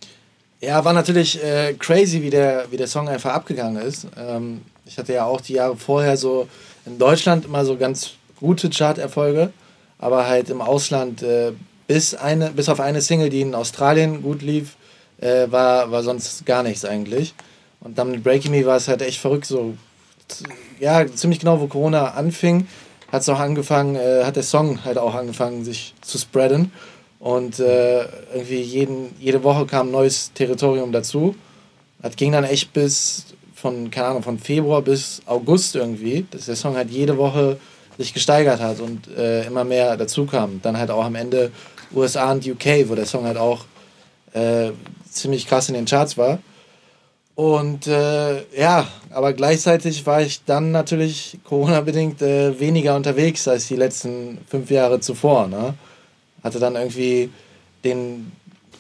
Ja, 0.61 0.85
war 0.85 0.95
natürlich 0.95 1.43
äh, 1.43 1.75
crazy, 1.75 2.23
wie 2.23 2.31
der, 2.31 2.67
wie 2.71 2.77
der 2.77 2.87
Song 2.87 3.09
einfach 3.09 3.33
abgegangen 3.33 3.81
ist. 3.81 4.07
Ähm, 4.17 4.63
ich 4.87 4.99
hatte 4.99 5.13
ja 5.13 5.25
auch 5.25 5.41
die 5.41 5.55
Jahre 5.55 5.77
vorher 5.77 6.17
so 6.17 6.49
in 6.87 6.99
Deutschland 6.99 7.45
immer 7.45 7.65
so 7.65 7.77
ganz 7.77 8.15
gute 8.41 8.71
Charterfolge, 8.71 9.53
aber 9.99 10.27
halt 10.27 10.51
im 10.51 10.61
Ausland 10.61 11.23
äh, 11.23 11.53
bis, 11.87 12.15
eine, 12.15 12.51
bis 12.51 12.69
auf 12.69 12.81
eine 12.81 13.01
Single, 13.01 13.31
die 13.31 13.41
in 13.41 13.55
Australien 13.55 14.23
gut 14.23 14.43
lief, 14.43 14.77
äh, 15.21 15.51
war, 15.51 15.91
war 15.91 16.03
sonst 16.03 16.45
gar 16.47 16.63
nichts 16.63 16.85
eigentlich. 16.85 17.35
Und 17.81 17.99
dann 17.99 18.11
mit 18.11 18.25
Breaking 18.25 18.51
Me 18.51 18.67
war 18.67 18.77
es 18.77 18.89
halt 18.89 19.03
echt 19.03 19.21
verrückt, 19.21 19.47
so 19.47 19.75
ja, 20.81 21.07
ziemlich 21.07 21.41
genau, 21.41 21.61
wo 21.61 21.67
Corona 21.67 22.09
anfing, 22.09 22.67
hat 23.13 23.23
es 23.23 23.29
auch 23.29 23.39
angefangen, 23.39 23.97
äh, 23.97 24.25
hat 24.25 24.37
der 24.37 24.43
Song 24.43 24.85
halt 24.85 24.99
auch 24.99 25.15
angefangen, 25.15 25.65
sich 25.65 25.95
zu 26.01 26.19
spreaden. 26.19 26.73
Und 27.19 27.59
äh, 27.61 28.05
irgendwie 28.35 28.61
jeden, 28.61 29.15
jede 29.19 29.43
Woche 29.43 29.67
kam 29.67 29.89
ein 29.89 29.93
neues 29.93 30.33
Territorium 30.35 30.93
dazu. 30.93 31.35
Das 32.03 32.17
ging 32.17 32.33
dann 32.33 32.45
echt 32.45 32.73
bis 32.73 33.25
von, 33.55 33.91
keine 33.91 34.09
Ahnung, 34.09 34.23
von 34.23 34.39
Februar 34.39 34.83
bis 34.83 35.23
August 35.27 35.77
irgendwie, 35.77 36.27
dass 36.31 36.47
der 36.47 36.57
Song 36.57 36.77
halt 36.77 36.91
jede 36.91 37.17
Woche 37.17 37.59
sich 37.99 38.15
gesteigert 38.15 38.61
hat 38.61 38.81
und 38.81 39.09
äh, 39.09 39.47
immer 39.47 39.65
mehr 39.65 39.97
dazu 39.97 40.27
kam. 40.27 40.61
Dann 40.63 40.79
halt 40.79 40.91
auch 40.91 41.05
am 41.05 41.15
Ende 41.15 41.51
USA 41.95 42.33
und 42.33 42.47
UK, 42.47 42.89
wo 42.89 42.95
der 42.95 43.07
Song 43.07 43.25
halt 43.25 43.37
auch 43.37 43.65
äh, 44.33 44.71
ziemlich 45.11 45.47
krass 45.47 45.69
in 45.69 45.75
den 45.75 45.87
Charts 45.87 46.19
war. 46.19 46.39
Und 47.35 47.87
äh, 47.87 48.45
ja, 48.59 48.87
aber 49.11 49.35
gleichzeitig 49.35 50.07
war 50.07 50.23
ich 50.23 50.43
dann 50.45 50.73
natürlich 50.73 51.39
Corona-bedingt 51.45 52.23
äh, 52.23 52.59
weniger 52.59 52.97
unterwegs 52.97 53.47
als 53.47 53.69
die 53.69 53.77
letzten 53.77 54.39
fünf 54.49 54.71
Jahre 54.71 55.01
zuvor. 55.01 55.47
Ne? 55.47 55.75
Hatte 56.43 56.59
dann 56.59 56.77
irgendwie 56.77 57.31
den 57.85 58.33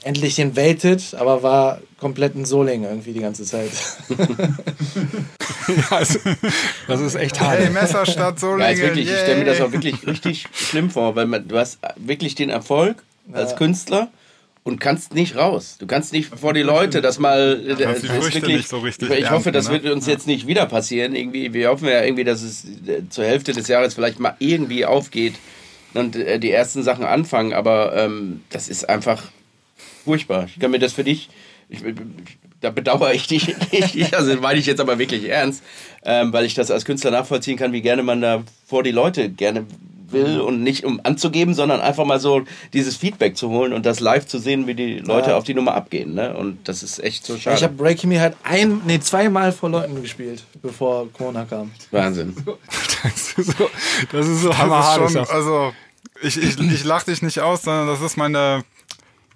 endlich 0.03 0.37
den 0.37 0.57
Welthit, 0.57 1.15
aber 1.19 1.43
war 1.43 1.81
komplett 1.99 2.35
ein 2.35 2.45
Soling 2.45 2.85
irgendwie 2.85 3.13
die 3.13 3.21
ganze 3.21 3.45
Zeit. 3.45 3.71
ja, 5.69 5.97
also, 5.97 6.19
das 6.89 7.01
ist 7.01 7.15
echt 7.15 7.41
hart. 7.41 7.59
Hey, 7.59 7.71
Messerstadt 7.71 8.39
Solingen. 8.39 8.77
Ja, 8.77 8.83
wirklich, 8.83 9.11
ich 9.11 9.19
stelle 9.19 9.39
mir 9.39 9.47
das 9.47 9.61
auch 9.61 9.73
wirklich 9.73 10.07
richtig 10.07 10.47
schlimm 10.53 10.91
vor, 10.91 11.17
weil 11.17 11.27
man, 11.27 11.49
du 11.49 11.59
hast 11.59 11.79
wirklich 11.97 12.35
den 12.35 12.51
Erfolg 12.51 13.03
als 13.33 13.53
ja. 13.53 13.57
Künstler 13.57 14.11
und 14.67 14.81
kannst 14.81 15.15
nicht 15.15 15.37
raus. 15.37 15.77
Du 15.79 15.87
kannst 15.87 16.13
nicht 16.13 16.29
vor 16.29 16.53
die 16.53 16.63
Leute, 16.63 17.01
das 17.01 17.21
mal. 17.21 17.63
Ja, 17.65 17.75
das 17.77 18.03
ist 18.03 18.35
wirklich, 18.35 18.67
so 18.67 18.79
richtig 18.79 19.11
ich 19.11 19.31
hoffe, 19.31 19.53
das 19.53 19.69
ne? 19.69 19.75
wird 19.75 19.95
uns 19.95 20.09
jetzt 20.09 20.27
nicht 20.27 20.49
wieder 20.49 20.67
passieren. 20.67 21.15
Irgendwie, 21.15 21.55
wir 21.55 21.69
hoffen 21.69 21.87
ja 21.87 22.03
irgendwie, 22.03 22.25
dass 22.25 22.43
es 22.43 22.65
äh, 22.65 23.09
zur 23.09 23.25
Hälfte 23.25 23.53
des 23.53 23.69
Jahres 23.69 23.95
vielleicht 23.95 24.19
mal 24.19 24.35
irgendwie 24.41 24.85
aufgeht 24.85 25.35
und 25.95 26.17
äh, 26.17 26.41
die 26.41 26.51
ersten 26.51 26.83
Sachen 26.83 27.05
anfangen. 27.05 27.53
Aber 27.53 27.97
ähm, 27.97 28.43
das 28.51 28.69
ist 28.69 28.89
einfach 28.89 29.23
furchtbar. 30.05 30.47
Ich 30.47 30.59
kann 30.59 30.73
mir 30.73 30.81
das 30.81 30.93
für 30.93 31.05
dich, 31.05 31.29
ich, 31.69 31.83
da 32.61 32.71
bedauere 32.71 33.13
ich 33.13 33.27
dich, 33.27 33.55
also 34.15 34.37
meine 34.41 34.59
ich 34.59 34.67
jetzt 34.67 34.81
aber 34.81 34.99
wirklich 34.99 35.29
ernst, 35.29 35.63
ähm, 36.05 36.33
weil 36.33 36.45
ich 36.45 36.55
das 36.55 36.71
als 36.71 36.85
Künstler 36.85 37.11
nachvollziehen 37.11 37.57
kann, 37.57 37.73
wie 37.73 37.83
gerne 37.83 38.03
man 38.03 38.21
da 38.21 38.43
vor 38.67 38.83
die 38.83 38.93
Leute 38.93 39.31
gerne 39.31 39.67
will 40.11 40.41
und 40.41 40.63
nicht 40.63 40.85
um 40.85 41.01
anzugeben, 41.03 41.55
sondern 41.55 41.81
einfach 41.81 42.05
mal 42.05 42.21
so 42.21 42.43
dieses 42.73 42.97
Feedback 42.97 43.37
zu 43.37 43.51
holen 43.51 43.73
und 43.73 43.87
das 43.87 44.01
live 44.01 44.27
zu 44.27 44.39
sehen, 44.39 44.67
wie 44.67 44.75
die 44.75 44.99
Leute 44.99 45.31
ja. 45.31 45.37
auf 45.37 45.45
die 45.45 45.55
Nummer 45.55 45.75
abgehen. 45.75 46.15
Ne? 46.15 46.37
Und 46.37 46.69
das 46.69 46.83
ist 46.83 47.03
echt 47.03 47.27
so 47.27 47.37
schade. 47.37 47.57
Ich 47.57 47.63
habe 47.63 47.75
Breaking 47.75 48.11
Me 48.11 48.21
halt 48.21 48.37
ein, 48.45 48.83
nee, 48.87 49.01
zweimal 49.01 49.53
vor 49.53 49.71
Leuten 49.71 50.01
gespielt, 50.01 50.45
bevor 50.63 51.13
Corona 51.13 51.45
kam. 51.45 51.73
Wahnsinn. 51.91 52.37
das 53.03 53.33
ist 53.37 53.59
so, 53.59 53.71
das 54.13 54.27
ist 54.27 54.43
so 54.43 54.57
hammerhart. 54.57 55.17
Also 55.31 55.73
ich, 56.23 56.41
ich, 56.41 56.59
ich 56.59 56.85
lache 56.85 57.07
dich 57.07 57.23
nicht 57.23 57.41
aus, 57.41 57.63
sondern 57.63 57.89
das 57.89 58.01
ist 58.01 58.17
meine 58.17 58.63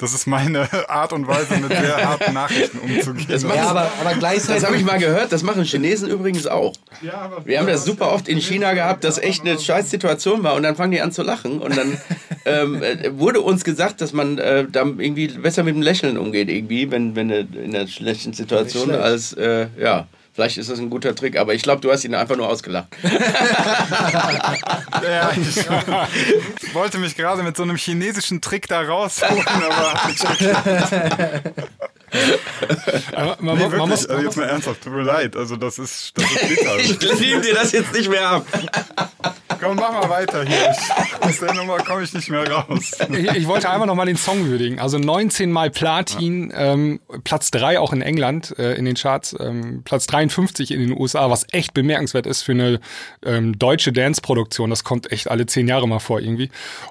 das 0.01 0.15
ist 0.15 0.27
meine 0.27 0.69
Art 0.89 1.13
und 1.13 1.27
Weise, 1.27 1.57
mit 1.59 1.71
sehr 1.71 1.97
harten 2.09 2.33
Nachrichten 2.33 2.79
umzugehen. 2.79 3.27
Das, 3.29 3.43
ja, 3.43 3.69
aber, 3.69 3.91
aber 4.01 4.15
gleichzeitig. 4.19 4.63
Das 4.63 4.67
habe 4.67 4.77
ich 4.77 4.85
mal 4.85 4.99
gehört, 4.99 5.33
das 5.33 5.43
machen 5.43 5.65
Chinesen 5.65 6.09
übrigens 6.09 6.47
auch. 6.47 6.73
Ja, 7.03 7.31
Wir 7.45 7.59
haben 7.59 7.67
das 7.67 7.85
super 7.85 8.13
oft 8.13 8.29
in 8.29 8.41
China 8.41 8.73
gehabt, 8.73 9.05
dass 9.05 9.19
echt 9.19 9.43
eine 9.43 9.59
scheiß 9.59 9.91
Situation 9.91 10.43
war 10.43 10.55
und 10.55 10.63
dann 10.63 10.77
fangen 10.77 10.93
die 10.93 11.01
an 11.01 11.13
zu 11.13 11.23
lachen 11.23 11.61
und 11.61 11.77
dann 11.77 11.99
ähm, 12.45 12.83
äh, 12.83 13.19
wurde 13.19 13.41
uns 13.41 13.65
gesagt, 13.65 14.01
dass 14.01 14.13
man 14.13 14.39
äh, 14.39 14.67
da 14.71 14.81
irgendwie 14.81 15.29
besser 15.29 15.63
mit 15.63 15.75
dem 15.75 15.83
Lächeln 15.83 16.17
umgeht, 16.17 16.49
irgendwie, 16.49 16.91
wenn, 16.91 17.15
wenn 17.15 17.31
in 17.31 17.75
einer 17.75 17.87
schlechten 17.87 18.33
Situation 18.33 18.91
als, 18.91 19.33
äh, 19.35 19.67
ja. 19.79 20.07
Vielleicht 20.33 20.59
ist 20.59 20.71
das 20.71 20.79
ein 20.79 20.91
guter 20.91 21.15
Trick, 21.15 21.37
aber 21.37 21.55
ich 21.55 21.63
glaube, 21.63 21.81
du 21.81 21.91
hast 21.91 22.05
ihn 22.05 22.15
einfach 22.15 22.37
nur 22.37 22.49
ausgelacht. 22.49 22.87
ja, 25.03 25.33
ich 25.37 26.75
wollte 26.75 26.99
mich 26.99 27.17
gerade 27.17 27.43
mit 27.43 27.57
so 27.57 27.65
einem 27.65 27.77
chinesischen 27.77 28.41
Trick 28.41 28.69
da 28.69 28.83
rausholen, 28.83 29.45
aber 29.47 30.01
aber 33.13 33.37
man, 33.41 33.59
nee, 33.59 33.69
man 33.69 33.89
muss, 33.89 34.07
also 34.07 34.23
jetzt 34.23 34.37
mal 34.37 34.49
ernsthaft, 34.49 34.83
tut 34.83 34.93
mir 34.93 35.03
leid. 35.03 35.37
Also 35.37 35.57
das 35.57 35.79
ist, 35.79 36.13
das 36.17 36.31
ist 36.31 36.49
bitter. 36.49 36.79
ich 36.79 37.21
nehme 37.21 37.41
dir 37.43 37.55
das 37.55 37.73
jetzt 37.73 37.93
nicht 37.93 38.09
mehr 38.09 38.29
ab. 38.29 38.47
Komm, 39.61 39.77
mach 39.77 39.93
mal 39.93 40.09
weiter 40.09 40.45
hier. 40.45 40.75
aus 41.21 41.39
der 41.39 41.53
Nummer 41.53 41.77
komme 41.79 42.03
ich 42.03 42.15
nicht 42.15 42.31
mehr 42.31 42.51
raus. 42.51 42.93
Ich, 43.13 43.37
ich, 43.37 43.47
wollte 43.47 43.69
einfach 43.69 43.87
nochmal 43.87 44.07
den 44.07 44.17
Song 44.17 44.47
würdigen. 44.47 44.79
Also 44.79 44.99
19 44.99 45.53
Mal 45.53 45.71
Platin, 45.71 46.51
ja. 46.51 46.73
ähm, 46.73 47.01
Platz 47.25 47.51
3 47.51 47.79
auch 47.79 47.93
in 47.93 48.01
England 48.01 48.59
äh, 48.59 48.75
in 48.75 48.87
den 48.87 48.95
Charts, 48.95 49.37
ähm, 49.39 49.83
Platz 49.85 50.07
53 50.07 50.71
in 50.71 50.81
den 50.81 50.99
USA, 50.99 51.31
was 51.31 51.47
echt 51.53 51.75
bemerkenswert 51.75 52.27
ist 52.27 52.43
für 52.43 52.53
eine 52.53 52.81
ähm, 53.23 53.59
deutsche 53.59 53.93
Dance-Produktion. 53.93 54.71
Das 54.71 54.83
kommt 54.83 55.13
echt 55.13 55.31
alle 55.31 55.45
zehn 55.45 55.69
Jahre 55.69 55.87
mal 55.87 55.99
vor 55.99 56.21
irgendwie. 56.21 56.51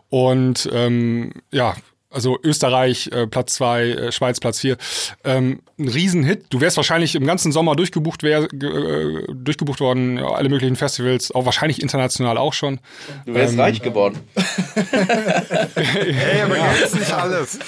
Und 0.10 0.70
ähm, 0.72 1.34
ja, 1.52 1.76
also 2.12 2.40
Österreich 2.44 3.08
äh, 3.12 3.28
Platz 3.28 3.54
zwei, 3.56 3.90
äh, 3.90 4.12
Schweiz 4.12 4.40
Platz 4.40 4.60
vier. 4.60 4.78
Ähm, 5.24 5.62
ein 5.78 5.88
Riesenhit. 5.88 6.46
Du 6.50 6.60
wärst 6.62 6.78
wahrscheinlich 6.78 7.16
im 7.16 7.26
ganzen 7.26 7.52
Sommer 7.52 7.76
durchgebucht, 7.76 8.24
wär, 8.24 8.52
äh, 8.52 9.24
durchgebucht 9.34 9.80
worden, 9.80 10.18
ja, 10.18 10.28
alle 10.28 10.50
möglichen 10.50 10.76
Festivals, 10.76 11.32
auch 11.32 11.46
wahrscheinlich 11.46 11.82
international 11.82 12.38
auch 12.38 12.54
schon. 12.54 12.80
Du 13.26 13.34
wärst 13.34 13.54
ähm, 13.54 13.60
reich 13.60 13.82
geworden. 13.82 14.20
hey, 15.76 16.42
aber 16.42 16.58
ja. 16.58 16.72
ist 16.72 16.96
nicht 16.96 17.14
alles. 17.14 17.60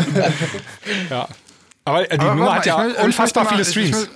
ja. 1.10 1.28
Aber 1.84 2.10
äh, 2.10 2.18
die 2.18 2.20
aber, 2.20 2.34
Nummer 2.34 2.54
hat 2.54 2.66
ja 2.66 2.84
will, 2.84 2.94
unfassbar 3.04 3.46
viele 3.48 3.64
Streams. 3.64 3.96
Will, 4.02 4.08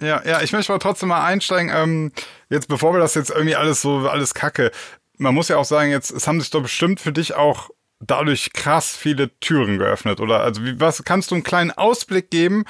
ja, 0.00 0.22
ja, 0.24 0.42
ich 0.42 0.52
möchte 0.52 0.72
aber 0.72 0.80
trotzdem 0.80 1.08
mal 1.08 1.24
einsteigen. 1.24 1.72
Ähm, 1.74 2.12
jetzt, 2.50 2.68
bevor 2.68 2.92
wir 2.92 3.00
das 3.00 3.14
jetzt 3.14 3.30
irgendwie 3.30 3.56
alles 3.56 3.82
so 3.82 4.08
alles 4.08 4.32
kacke, 4.32 4.70
man 5.16 5.34
muss 5.34 5.48
ja 5.48 5.56
auch 5.56 5.64
sagen, 5.64 5.90
jetzt, 5.90 6.12
es 6.12 6.28
haben 6.28 6.40
sich 6.40 6.50
doch 6.50 6.62
bestimmt 6.62 7.00
für 7.00 7.12
dich 7.12 7.34
auch 7.34 7.70
dadurch 8.00 8.52
krass 8.52 8.96
viele 8.96 9.30
Türen 9.40 9.78
geöffnet? 9.78 10.20
Oder 10.20 10.40
also 10.40 10.64
wie, 10.64 10.78
was 10.80 11.04
kannst 11.04 11.30
du 11.30 11.34
einen 11.34 11.44
kleinen 11.44 11.70
Ausblick 11.72 12.30
geben? 12.30 12.64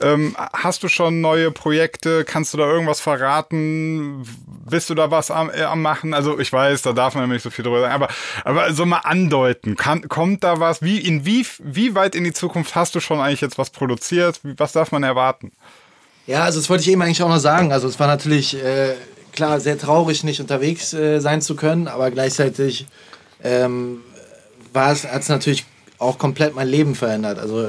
Ähm, 0.00 0.34
hast 0.52 0.82
du 0.82 0.88
schon 0.88 1.20
neue 1.20 1.50
Projekte? 1.50 2.24
Kannst 2.24 2.54
du 2.54 2.58
da 2.58 2.64
irgendwas 2.64 3.00
verraten? 3.00 4.26
Bist 4.68 4.88
du 4.88 4.94
da 4.94 5.10
was 5.10 5.30
am, 5.30 5.50
äh, 5.50 5.62
am 5.62 5.82
machen? 5.82 6.14
Also 6.14 6.38
ich 6.38 6.52
weiß, 6.52 6.82
da 6.82 6.92
darf 6.92 7.14
man 7.14 7.28
nicht 7.28 7.42
so 7.42 7.50
viel 7.50 7.64
drüber 7.64 7.80
sagen, 7.80 7.92
aber, 7.92 8.08
aber 8.44 8.72
so 8.72 8.86
mal 8.86 8.98
andeuten. 8.98 9.76
Kann, 9.76 10.08
kommt 10.08 10.44
da 10.44 10.60
was? 10.60 10.80
Wie, 10.80 10.98
in 10.98 11.26
wie, 11.26 11.46
wie 11.58 11.94
weit 11.94 12.14
in 12.14 12.24
die 12.24 12.32
Zukunft 12.32 12.74
hast 12.74 12.94
du 12.94 13.00
schon 13.00 13.20
eigentlich 13.20 13.42
jetzt 13.42 13.58
was 13.58 13.70
produziert? 13.70 14.40
Was 14.42 14.72
darf 14.72 14.92
man 14.92 15.02
erwarten? 15.02 15.52
Ja, 16.26 16.44
also 16.44 16.58
das 16.58 16.70
wollte 16.70 16.82
ich 16.82 16.90
eben 16.90 17.02
eigentlich 17.02 17.22
auch 17.22 17.28
noch 17.28 17.38
sagen. 17.38 17.72
Also 17.72 17.88
es 17.88 17.98
war 18.00 18.06
natürlich 18.06 18.54
äh, 18.54 18.94
klar 19.32 19.60
sehr 19.60 19.78
traurig, 19.78 20.24
nicht 20.24 20.40
unterwegs 20.40 20.94
äh, 20.94 21.20
sein 21.20 21.42
zu 21.42 21.54
können, 21.56 21.88
aber 21.88 22.10
gleichzeitig 22.10 22.86
ähm, 23.42 24.02
war 24.72 24.92
es, 24.92 25.04
hat 25.04 25.22
es 25.22 25.28
natürlich 25.28 25.64
auch 25.98 26.18
komplett 26.18 26.54
mein 26.54 26.68
Leben 26.68 26.94
verändert. 26.94 27.38
Also 27.38 27.66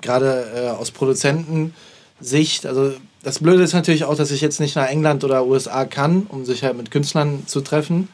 gerade 0.00 0.46
äh, 0.54 0.68
aus 0.68 0.90
Produzentensicht, 0.90 2.66
also 2.66 2.92
das 3.22 3.38
Blöde 3.38 3.62
ist 3.62 3.74
natürlich 3.74 4.04
auch, 4.04 4.16
dass 4.16 4.30
ich 4.30 4.40
jetzt 4.40 4.60
nicht 4.60 4.76
nach 4.76 4.88
England 4.88 5.24
oder 5.24 5.46
USA 5.46 5.84
kann, 5.84 6.26
um 6.28 6.44
sich 6.44 6.62
halt 6.62 6.76
mit 6.76 6.90
Künstlern 6.90 7.46
zu 7.46 7.60
treffen. 7.60 8.08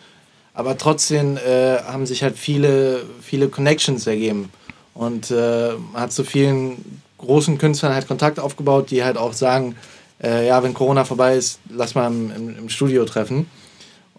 Aber 0.55 0.79
trotzdem 0.79 1.37
äh, 1.37 1.79
haben 1.83 2.07
sich 2.07 2.23
halt 2.23 2.39
viele, 2.39 3.05
viele 3.21 3.49
Connections 3.49 4.07
ergeben. 4.07 4.51
Und 4.95 5.31
äh, 5.31 5.73
man 5.93 6.03
hat 6.03 6.13
zu 6.13 6.25
vielen 6.25 7.03
großen 7.19 7.59
Künstlern 7.59 7.95
halt 7.95 8.09
Kontakt 8.09 8.41
aufgebaut, 8.41 8.91
die 8.91 9.05
halt 9.05 9.19
auch 9.19 9.35
sagen, 9.35 9.77
äh, 10.23 10.47
ja, 10.47 10.63
wenn 10.63 10.75
Corona 10.75 11.05
vorbei 11.05 11.37
ist, 11.37 11.61
lass 11.69 11.95
mal 11.95 12.07
im, 12.07 12.31
im, 12.35 12.59
im 12.59 12.69
Studio 12.69 13.05
treffen. 13.05 13.49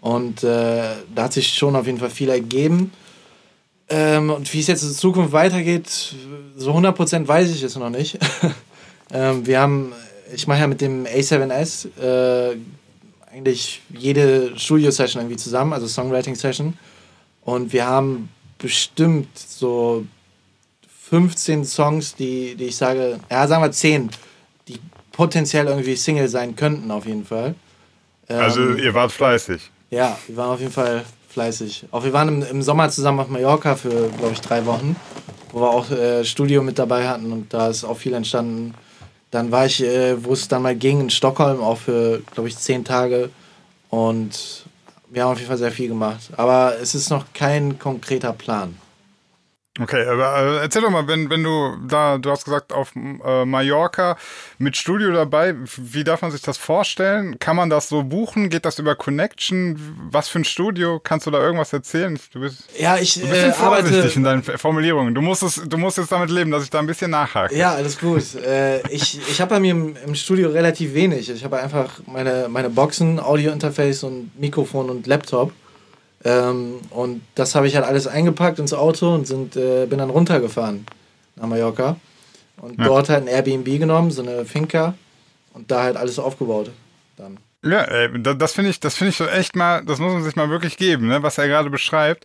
Und 0.00 0.44
äh, 0.44 0.82
da 1.14 1.24
hat 1.24 1.32
sich 1.32 1.54
schon 1.54 1.74
auf 1.74 1.86
jeden 1.86 1.98
Fall 1.98 2.10
viel 2.10 2.28
ergeben. 2.28 2.92
Ähm, 3.90 4.30
und 4.30 4.52
wie 4.52 4.60
es 4.60 4.66
jetzt 4.66 4.82
in 4.82 4.90
Zukunft 4.90 5.32
weitergeht, 5.32 6.14
so 6.56 6.74
100% 6.74 7.26
weiß 7.26 7.50
ich 7.50 7.62
es 7.62 7.76
noch 7.76 7.90
nicht. 7.90 8.18
ähm, 9.12 9.46
wir 9.46 9.60
haben, 9.60 9.92
ich 10.34 10.46
mache 10.46 10.60
ja 10.60 10.66
mit 10.66 10.80
dem 10.80 11.06
A7S 11.06 11.88
äh, 11.98 12.56
eigentlich 13.32 13.80
jede 13.90 14.58
Studio-Session 14.58 15.22
irgendwie 15.22 15.36
zusammen, 15.36 15.72
also 15.72 15.86
Songwriting-Session. 15.86 16.76
Und 17.42 17.72
wir 17.72 17.86
haben 17.86 18.28
bestimmt 18.58 19.38
so 19.38 20.04
15 21.08 21.64
Songs, 21.64 22.14
die, 22.14 22.54
die 22.56 22.66
ich 22.66 22.76
sage, 22.76 23.18
ja, 23.30 23.46
sagen 23.46 23.62
wir 23.62 23.72
10, 23.72 24.10
die 24.66 24.78
potenziell 25.12 25.66
irgendwie 25.66 25.96
Single 25.96 26.28
sein 26.28 26.54
könnten, 26.56 26.90
auf 26.90 27.06
jeden 27.06 27.24
Fall. 27.24 27.54
Also, 28.28 28.60
ähm, 28.60 28.72
also, 28.72 28.82
ihr 28.82 28.92
wart 28.92 29.12
fleißig. 29.12 29.70
Ja, 29.90 30.18
wir 30.26 30.36
waren 30.36 30.50
auf 30.50 30.60
jeden 30.60 30.72
Fall 30.72 31.04
fleißig. 31.28 31.86
Auch 31.90 32.04
wir 32.04 32.12
waren 32.12 32.28
im, 32.28 32.42
im 32.42 32.62
Sommer 32.62 32.90
zusammen 32.90 33.20
auf 33.20 33.28
Mallorca 33.28 33.76
für, 33.76 34.08
glaube 34.08 34.32
ich, 34.32 34.40
drei 34.40 34.66
Wochen, 34.66 34.96
wo 35.52 35.60
wir 35.60 35.70
auch 35.70 35.90
äh, 35.90 36.24
Studio 36.24 36.62
mit 36.62 36.78
dabei 36.78 37.08
hatten 37.08 37.32
und 37.32 37.52
da 37.52 37.68
ist 37.68 37.84
auch 37.84 37.96
viel 37.96 38.14
entstanden. 38.14 38.74
Dann 39.30 39.52
war 39.52 39.66
ich, 39.66 39.82
äh, 39.82 40.22
wo 40.24 40.32
es 40.32 40.48
dann 40.48 40.62
mal 40.62 40.74
ging, 40.74 41.00
in 41.00 41.10
Stockholm, 41.10 41.60
auch 41.60 41.78
für, 41.78 42.22
glaube 42.32 42.48
ich, 42.48 42.56
zehn 42.56 42.84
Tage. 42.84 43.28
Und 43.90 44.64
wir 45.10 45.22
haben 45.22 45.32
auf 45.32 45.38
jeden 45.38 45.48
Fall 45.48 45.58
sehr 45.58 45.72
viel 45.72 45.88
gemacht. 45.88 46.30
Aber 46.36 46.74
es 46.80 46.94
ist 46.94 47.10
noch 47.10 47.26
kein 47.34 47.78
konkreter 47.78 48.32
Plan. 48.32 48.76
Okay, 49.80 50.06
aber 50.06 50.36
äh, 50.36 50.62
erzähl 50.62 50.82
doch 50.82 50.90
mal, 50.90 51.06
wenn, 51.06 51.30
wenn 51.30 51.42
du 51.42 51.76
da, 51.86 52.18
du 52.18 52.30
hast 52.30 52.44
gesagt, 52.44 52.72
auf 52.72 52.92
äh, 52.96 53.44
Mallorca 53.44 54.16
mit 54.58 54.76
Studio 54.76 55.12
dabei, 55.12 55.54
wie 55.76 56.04
darf 56.04 56.22
man 56.22 56.30
sich 56.30 56.42
das 56.42 56.58
vorstellen? 56.58 57.38
Kann 57.38 57.56
man 57.56 57.70
das 57.70 57.88
so 57.88 58.02
buchen? 58.02 58.50
Geht 58.50 58.64
das 58.64 58.78
über 58.78 58.96
Connection? 58.96 59.78
Was 60.10 60.28
für 60.28 60.40
ein 60.40 60.44
Studio? 60.44 61.00
Kannst 61.02 61.26
du 61.26 61.30
da 61.30 61.40
irgendwas 61.40 61.72
erzählen? 61.72 62.18
Du 62.32 62.40
bist, 62.40 62.64
ja, 62.78 62.96
ich 62.96 63.14
du 63.14 63.28
bist 63.28 63.32
äh, 63.34 63.52
vorsichtig 63.52 64.16
in 64.16 64.24
deinen 64.24 64.42
Formulierungen. 64.42 65.14
Du 65.14 65.22
musst, 65.22 65.42
es, 65.42 65.62
du 65.64 65.78
musst 65.78 65.98
jetzt 65.98 66.10
damit 66.10 66.30
leben, 66.30 66.50
dass 66.50 66.64
ich 66.64 66.70
da 66.70 66.80
ein 66.80 66.86
bisschen 66.86 67.10
nachhake. 67.10 67.56
Ja, 67.56 67.74
alles 67.74 67.98
gut. 67.98 68.34
äh, 68.34 68.80
ich 68.88 69.20
ich 69.28 69.40
habe 69.40 69.50
bei 69.50 69.60
mir 69.60 69.72
im, 69.72 69.96
im, 70.04 70.14
Studio 70.14 70.50
relativ 70.50 70.94
wenig. 70.94 71.30
Ich 71.30 71.44
habe 71.44 71.58
einfach 71.58 72.00
meine, 72.06 72.48
meine 72.48 72.70
Boxen, 72.70 73.20
Audio-Interface 73.20 74.02
und 74.04 74.38
Mikrofon 74.38 74.90
und 74.90 75.06
Laptop. 75.06 75.52
Ähm, 76.24 76.80
und 76.90 77.22
das 77.34 77.54
habe 77.54 77.68
ich 77.68 77.76
halt 77.76 77.86
alles 77.86 78.06
eingepackt 78.06 78.58
ins 78.58 78.72
Auto 78.72 79.14
und 79.14 79.26
sind, 79.26 79.56
äh, 79.56 79.86
bin 79.86 79.98
dann 79.98 80.10
runtergefahren 80.10 80.86
nach 81.36 81.46
Mallorca. 81.46 81.96
Und 82.60 82.78
ja. 82.78 82.86
dort 82.86 83.08
halt 83.08 83.22
ein 83.22 83.28
Airbnb 83.28 83.78
genommen, 83.78 84.10
so 84.10 84.22
eine 84.22 84.44
Finca 84.44 84.94
und 85.52 85.70
da 85.70 85.84
halt 85.84 85.96
alles 85.96 86.18
aufgebaut 86.18 86.70
dann. 87.16 87.38
Ja, 87.64 87.82
ey, 87.82 88.22
das 88.22 88.52
finde 88.52 88.70
ich, 88.70 88.80
das 88.80 88.94
finde 88.94 89.10
ich 89.10 89.16
so 89.16 89.26
echt 89.26 89.56
mal, 89.56 89.84
das 89.84 89.98
muss 89.98 90.12
man 90.12 90.22
sich 90.22 90.36
mal 90.36 90.48
wirklich 90.48 90.76
geben, 90.76 91.08
ne? 91.08 91.22
was 91.22 91.38
er 91.38 91.48
gerade 91.48 91.70
beschreibt. 91.70 92.24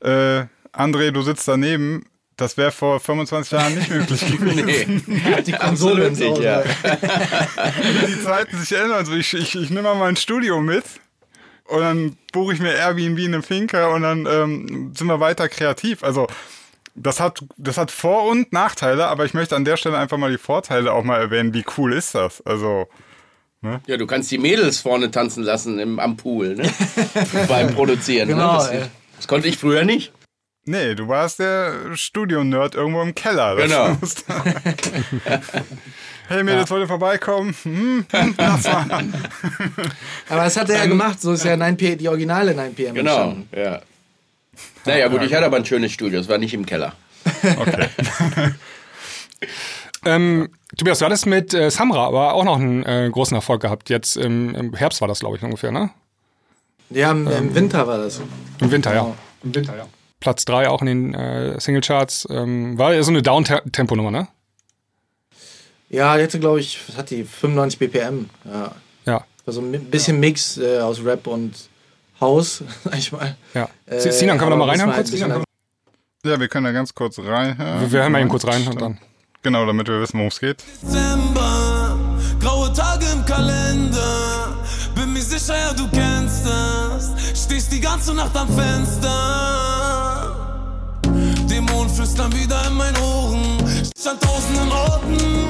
Äh, 0.00 0.44
André, 0.72 1.10
du 1.10 1.22
sitzt 1.22 1.46
daneben, 1.46 2.06
das 2.36 2.56
wäre 2.56 2.72
vor 2.72 3.00
25 3.00 3.52
Jahren 3.52 3.74
nicht 3.74 3.90
möglich 3.90 4.20
gewesen. 4.38 5.02
nee, 5.06 5.42
die 5.42 5.52
Konsole 5.58 6.06
ins 6.06 6.22
Auto. 6.22 6.42
Ja. 6.42 6.62
die 8.08 8.22
Zeiten 8.22 8.56
sich 8.56 8.72
ändern. 8.72 8.92
Also 8.92 9.12
ich, 9.12 9.34
ich, 9.34 9.54
ich 9.54 9.70
nehme 9.70 9.82
mal 9.82 9.94
mein 9.94 10.16
Studio 10.16 10.60
mit 10.60 10.84
und 11.70 11.80
dann 11.80 12.16
buche 12.32 12.54
ich 12.54 12.60
mir 12.60 12.74
Airbnb 12.74 13.18
in 13.18 13.34
eine 13.34 13.42
Finca 13.42 13.88
und 13.88 14.02
dann 14.02 14.26
ähm, 14.26 14.92
sind 14.96 15.06
wir 15.06 15.20
weiter 15.20 15.48
kreativ. 15.48 16.02
Also 16.02 16.26
das 16.94 17.20
hat, 17.20 17.44
das 17.56 17.76
hat 17.76 17.90
Vor- 17.90 18.28
und 18.28 18.52
Nachteile, 18.52 19.06
aber 19.06 19.24
ich 19.24 19.34
möchte 19.34 19.56
an 19.56 19.64
der 19.64 19.76
Stelle 19.76 19.96
einfach 19.98 20.18
mal 20.18 20.30
die 20.30 20.38
Vorteile 20.38 20.92
auch 20.92 21.04
mal 21.04 21.20
erwähnen. 21.20 21.54
Wie 21.54 21.64
cool 21.76 21.92
ist 21.92 22.14
das? 22.14 22.40
Also. 22.42 22.88
Ne? 23.62 23.80
Ja, 23.86 23.96
du 23.96 24.06
kannst 24.06 24.30
die 24.30 24.38
Mädels 24.38 24.80
vorne 24.80 25.10
tanzen 25.10 25.42
lassen 25.44 25.78
im, 25.78 25.98
am 25.98 26.16
Pool, 26.16 26.56
ne? 26.56 26.70
Beim 27.48 27.74
Produzieren. 27.74 28.28
Ne? 28.28 28.34
Genau, 28.34 28.62
ne? 28.62 28.78
das, 28.80 28.88
das, 29.16 29.28
konnte 29.28 29.48
ich 29.48 29.58
früher 29.58 29.84
nicht. 29.84 30.12
Nee, 30.64 30.94
du 30.94 31.08
warst 31.08 31.40
der 31.40 31.94
Studio-Nerd 31.94 32.74
irgendwo 32.74 33.02
im 33.02 33.14
Keller. 33.14 33.56
genau. 33.56 33.88
hey, 36.30 36.44
Mädels, 36.44 36.70
ja. 36.70 36.74
wollt 36.74 36.84
ihr 36.84 36.88
vorbeikommen? 36.88 37.54
Hm, 37.62 38.06
lass 38.38 38.64
mal. 38.64 39.08
Aber 40.28 40.44
das 40.44 40.56
hat 40.56 40.70
er 40.70 40.78
ja 40.78 40.86
gemacht, 40.86 41.20
so 41.20 41.32
ist 41.32 41.44
ja 41.44 41.54
9P, 41.54 41.96
die 41.96 42.08
originale 42.08 42.52
9PM. 42.52 42.92
Genau, 42.92 43.36
ja. 43.54 43.80
Naja, 44.86 45.08
gut, 45.08 45.22
ich 45.22 45.34
hatte 45.34 45.46
aber 45.46 45.56
ein 45.56 45.64
schönes 45.64 45.92
Studio, 45.92 46.20
es 46.20 46.28
war 46.28 46.38
nicht 46.38 46.54
im 46.54 46.64
Keller. 46.64 46.94
Okay. 47.58 47.88
ähm, 50.04 50.48
Tobias, 50.76 51.00
du 51.00 51.04
hattest 51.04 51.26
mit 51.26 51.52
äh, 51.52 51.70
Samra 51.70 52.06
aber 52.06 52.34
auch 52.34 52.44
noch 52.44 52.58
einen 52.58 52.84
äh, 52.84 53.10
großen 53.10 53.34
Erfolg 53.34 53.60
gehabt. 53.60 53.90
Jetzt 53.90 54.16
im, 54.16 54.54
im 54.54 54.74
Herbst 54.74 55.00
war 55.00 55.08
das, 55.08 55.20
glaube 55.20 55.36
ich, 55.36 55.42
ungefähr, 55.42 55.72
ne? 55.72 55.90
Ja, 56.90 57.10
im, 57.10 57.28
ähm, 57.30 57.54
Winter 57.54 57.86
war 57.86 57.98
das. 57.98 58.20
Im 58.60 58.70
Winter, 58.70 58.94
ja. 58.94 59.02
Genau. 59.02 59.16
Im 59.44 59.54
Winter, 59.54 59.76
ja. 59.76 59.86
Platz 60.20 60.44
3 60.44 60.68
auch 60.68 60.82
in 60.82 60.86
den 60.86 61.14
äh, 61.14 61.58
Singlecharts. 61.58 62.28
Ähm, 62.30 62.78
war 62.78 62.94
ja 62.94 63.02
so 63.02 63.10
eine 63.10 63.22
Down-Tempo-Nummer, 63.22 64.10
ne? 64.10 64.28
Ja, 65.90 66.16
jetzt 66.16 66.38
glaube 66.40 66.60
ich, 66.60 66.78
hat 66.96 67.10
die 67.10 67.24
95 67.24 67.78
BPM. 67.78 68.30
Ja. 68.44 68.72
ja. 69.04 69.24
Also 69.44 69.60
ein 69.60 69.90
bisschen 69.90 70.20
Mix 70.20 70.56
äh, 70.56 70.78
aus 70.78 71.04
Rap 71.04 71.26
und 71.26 71.52
House, 72.20 72.62
sag 72.84 72.96
ich 72.96 73.12
mal. 73.12 73.36
Ja. 73.54 73.68
Äh, 73.86 73.98
Sinan, 73.98 74.38
können 74.38 74.52
wir 74.52 74.56
da 74.56 74.56
mal 74.56 74.68
reinhören 74.68 74.92
kurz? 74.94 75.10
Ja, 76.22 76.38
wir 76.38 76.48
können 76.48 76.64
da 76.64 76.72
ganz 76.72 76.94
kurz 76.94 77.18
rein. 77.18 77.56
Wir, 77.58 77.92
wir 77.92 78.02
hören 78.02 78.12
mal 78.12 78.20
eben 78.20 78.28
kurz 78.28 78.46
rein 78.46 78.66
und 78.68 78.80
dann. 78.80 78.98
Genau, 79.42 79.66
damit 79.66 79.88
wir 79.88 80.00
wissen, 80.00 80.18
worum 80.18 80.28
es 80.28 80.38
geht. 80.38 80.62
Dezember, 80.82 81.98
graue 82.40 82.72
Tage 82.72 83.06
im 83.12 83.24
Kalender. 83.24 84.58
Bin 84.94 85.14
mir 85.14 85.22
sicher, 85.22 85.56
ja, 85.56 85.72
du 85.72 85.88
kennst 85.88 86.46
das. 86.46 87.14
Stehst 87.34 87.72
die 87.72 87.80
ganze 87.80 88.14
Nacht 88.14 88.36
am 88.36 88.48
Fenster. 88.54 89.10
Dämonen 91.48 91.88
flüstern 91.88 92.30
wieder 92.34 92.66
in 92.66 92.74
meinen 92.74 92.96
Ohren. 92.98 93.58
An 94.10 94.18
tausenden 94.20 94.72
Orten, 94.72 95.48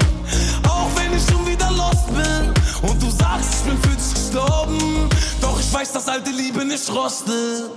ich 3.60 3.66
bin 3.66 3.78
für 3.78 3.96
dich 3.96 4.14
gestorben. 4.14 5.08
Doch 5.40 5.60
ich 5.60 5.72
weiß, 5.72 5.92
dass 5.92 6.08
alte 6.08 6.30
Liebe 6.30 6.64
nicht 6.64 6.90
rostet. 6.94 7.70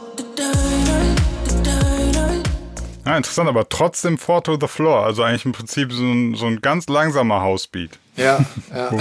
Ja, 3.06 3.18
interessant, 3.18 3.50
aber 3.50 3.68
trotzdem 3.68 4.18
Four 4.18 4.44
to 4.44 4.58
the 4.60 4.68
Floor. 4.68 5.06
Also 5.06 5.24
eigentlich 5.24 5.46
im 5.46 5.52
Prinzip 5.52 5.92
so 5.92 6.04
ein, 6.04 6.36
so 6.36 6.46
ein 6.46 6.62
ganz 6.62 6.88
langsamer 6.88 7.42
Housebeat. 7.42 8.00
Ja, 8.16 8.46
ja. 8.74 8.92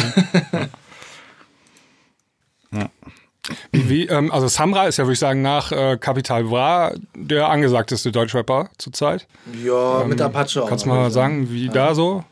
ja. 2.73 2.91
Wie, 3.71 3.89
wie, 3.89 4.07
ähm, 4.07 4.33
also 4.33 4.49
Samra 4.49 4.87
ist 4.87 4.97
ja, 4.97 5.05
würde 5.05 5.13
ich 5.13 5.19
sagen, 5.19 5.43
nach 5.43 5.71
äh, 5.73 5.99
Capital 5.99 6.45
Bra 6.45 6.93
der 7.15 7.49
angesagteste 7.49 8.11
Deutschrapper 8.11 8.71
zurzeit. 8.79 9.29
Ja, 9.65 10.03
ähm, 10.03 10.09
mit 10.09 10.21
Apache 10.21 10.63
auch. 10.63 10.69
Kannst 10.69 10.85
du 10.85 10.89
mal 10.89 11.11
sagen, 11.11 11.51
wie 11.51 11.67
ja. 11.67 11.73
da 11.73 11.95
so? 11.95 12.25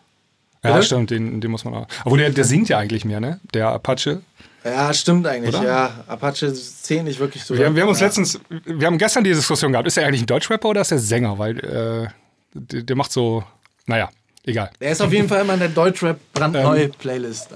Ja, 0.62 0.74
Bitte? 0.74 0.86
stimmt, 0.86 1.10
den, 1.10 1.40
den 1.40 1.50
muss 1.50 1.64
man 1.64 1.74
auch. 1.74 1.86
Obwohl 2.04 2.18
der, 2.18 2.30
der 2.30 2.44
singt 2.44 2.68
ja 2.68 2.78
eigentlich 2.78 3.04
mehr, 3.04 3.20
ne? 3.20 3.40
Der 3.54 3.68
Apache. 3.68 4.22
Ja, 4.64 4.92
stimmt 4.92 5.26
eigentlich, 5.26 5.54
Oder? 5.56 5.64
ja. 5.64 6.04
Apache 6.06 6.52
zählt 6.52 7.04
nicht 7.04 7.18
wirklich 7.18 7.44
so. 7.44 7.54
Wir, 7.56 7.74
wir 7.74 7.82
haben 7.82 7.88
uns 7.88 8.00
ja. 8.00 8.06
letztens, 8.06 8.40
wir 8.48 8.86
haben 8.86 8.98
gestern 8.98 9.24
die 9.24 9.30
Diskussion 9.30 9.72
gehabt, 9.72 9.86
ist 9.86 9.96
er 9.96 10.06
eigentlich 10.06 10.22
ein 10.22 10.26
Deutschrapper 10.26 10.68
oder 10.68 10.82
ist 10.82 10.92
er 10.92 10.98
Sänger? 10.98 11.38
Weil 11.38 11.58
äh, 11.58 12.08
der, 12.52 12.82
der, 12.82 12.96
macht 12.96 13.10
so, 13.10 13.42
naja, 13.86 14.10
egal. 14.44 14.70
Der 14.80 14.92
ist 14.92 15.00
auf 15.00 15.12
jeden 15.12 15.28
Fall 15.28 15.40
immer 15.42 15.54
in 15.54 15.60
der 15.60 15.70
Deutschrap 15.70 16.18
brandneue 16.34 16.84
ähm, 16.84 16.92
Playlist. 16.92 17.48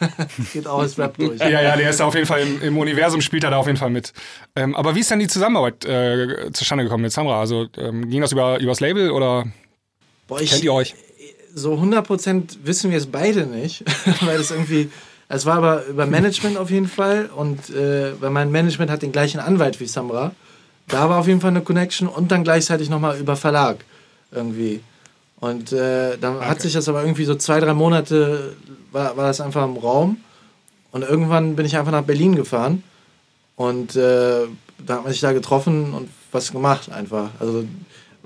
Geht 0.52 0.68
auch 0.68 0.78
als 0.78 0.96
Rap 0.98 1.16
durch. 1.16 1.40
Ja, 1.40 1.48
ja, 1.48 1.76
der 1.76 1.90
ist 1.90 2.00
auf 2.00 2.14
jeden 2.14 2.26
Fall 2.26 2.42
im, 2.42 2.62
im 2.62 2.78
Universum, 2.78 3.20
spielt 3.20 3.42
er 3.42 3.50
da 3.50 3.56
auf 3.56 3.66
jeden 3.66 3.78
Fall 3.78 3.90
mit. 3.90 4.12
Ähm, 4.54 4.76
aber 4.76 4.94
wie 4.94 5.00
ist 5.00 5.10
denn 5.10 5.18
die 5.18 5.26
Zusammenarbeit 5.26 5.84
äh, 5.84 6.52
zustande 6.52 6.84
gekommen 6.84 7.02
mit 7.02 7.12
Samra? 7.12 7.40
Also 7.40 7.66
ähm, 7.76 8.08
ging 8.08 8.20
das 8.20 8.30
über 8.30 8.60
übers 8.60 8.78
Label 8.78 9.10
oder 9.10 9.46
Boah, 10.28 10.40
ich, 10.40 10.50
kennt 10.50 10.62
ihr 10.62 10.72
euch? 10.72 10.94
So 11.54 11.74
100% 11.74 12.58
wissen 12.62 12.90
wir 12.90 12.98
es 12.98 13.06
beide 13.06 13.46
nicht, 13.46 13.84
weil 14.20 14.38
das 14.38 14.52
irgendwie 14.52 14.90
es 15.34 15.46
war 15.46 15.56
aber 15.56 15.86
über 15.86 16.04
Management 16.04 16.58
auf 16.58 16.70
jeden 16.70 16.88
Fall 16.88 17.30
und 17.34 17.70
äh, 17.70 18.20
weil 18.20 18.28
mein 18.28 18.50
Management 18.50 18.90
hat 18.90 19.00
den 19.00 19.12
gleichen 19.12 19.40
Anwalt 19.40 19.80
wie 19.80 19.86
Samra. 19.86 20.32
Da 20.88 21.08
war 21.08 21.18
auf 21.18 21.26
jeden 21.26 21.40
Fall 21.40 21.50
eine 21.50 21.62
Connection 21.62 22.06
und 22.06 22.30
dann 22.30 22.44
gleichzeitig 22.44 22.90
nochmal 22.90 23.18
über 23.18 23.34
Verlag 23.34 23.82
irgendwie. 24.30 24.80
Und 25.40 25.72
äh, 25.72 26.18
dann 26.18 26.36
okay. 26.36 26.44
hat 26.44 26.60
sich 26.60 26.74
das 26.74 26.86
aber 26.86 27.00
irgendwie 27.00 27.24
so 27.24 27.34
zwei, 27.34 27.60
drei 27.60 27.72
Monate 27.72 28.54
war, 28.90 29.16
war 29.16 29.26
das 29.26 29.40
einfach 29.40 29.64
im 29.64 29.78
Raum. 29.78 30.18
Und 30.90 31.02
irgendwann 31.02 31.56
bin 31.56 31.64
ich 31.64 31.78
einfach 31.78 31.92
nach 31.92 32.04
Berlin 32.04 32.36
gefahren 32.36 32.82
und 33.56 33.96
äh, 33.96 34.46
da 34.86 34.94
hat 34.96 35.04
man 35.04 35.12
sich 35.12 35.22
da 35.22 35.32
getroffen 35.32 35.94
und 35.94 36.10
was 36.30 36.52
gemacht 36.52 36.92
einfach. 36.92 37.30
Also 37.40 37.64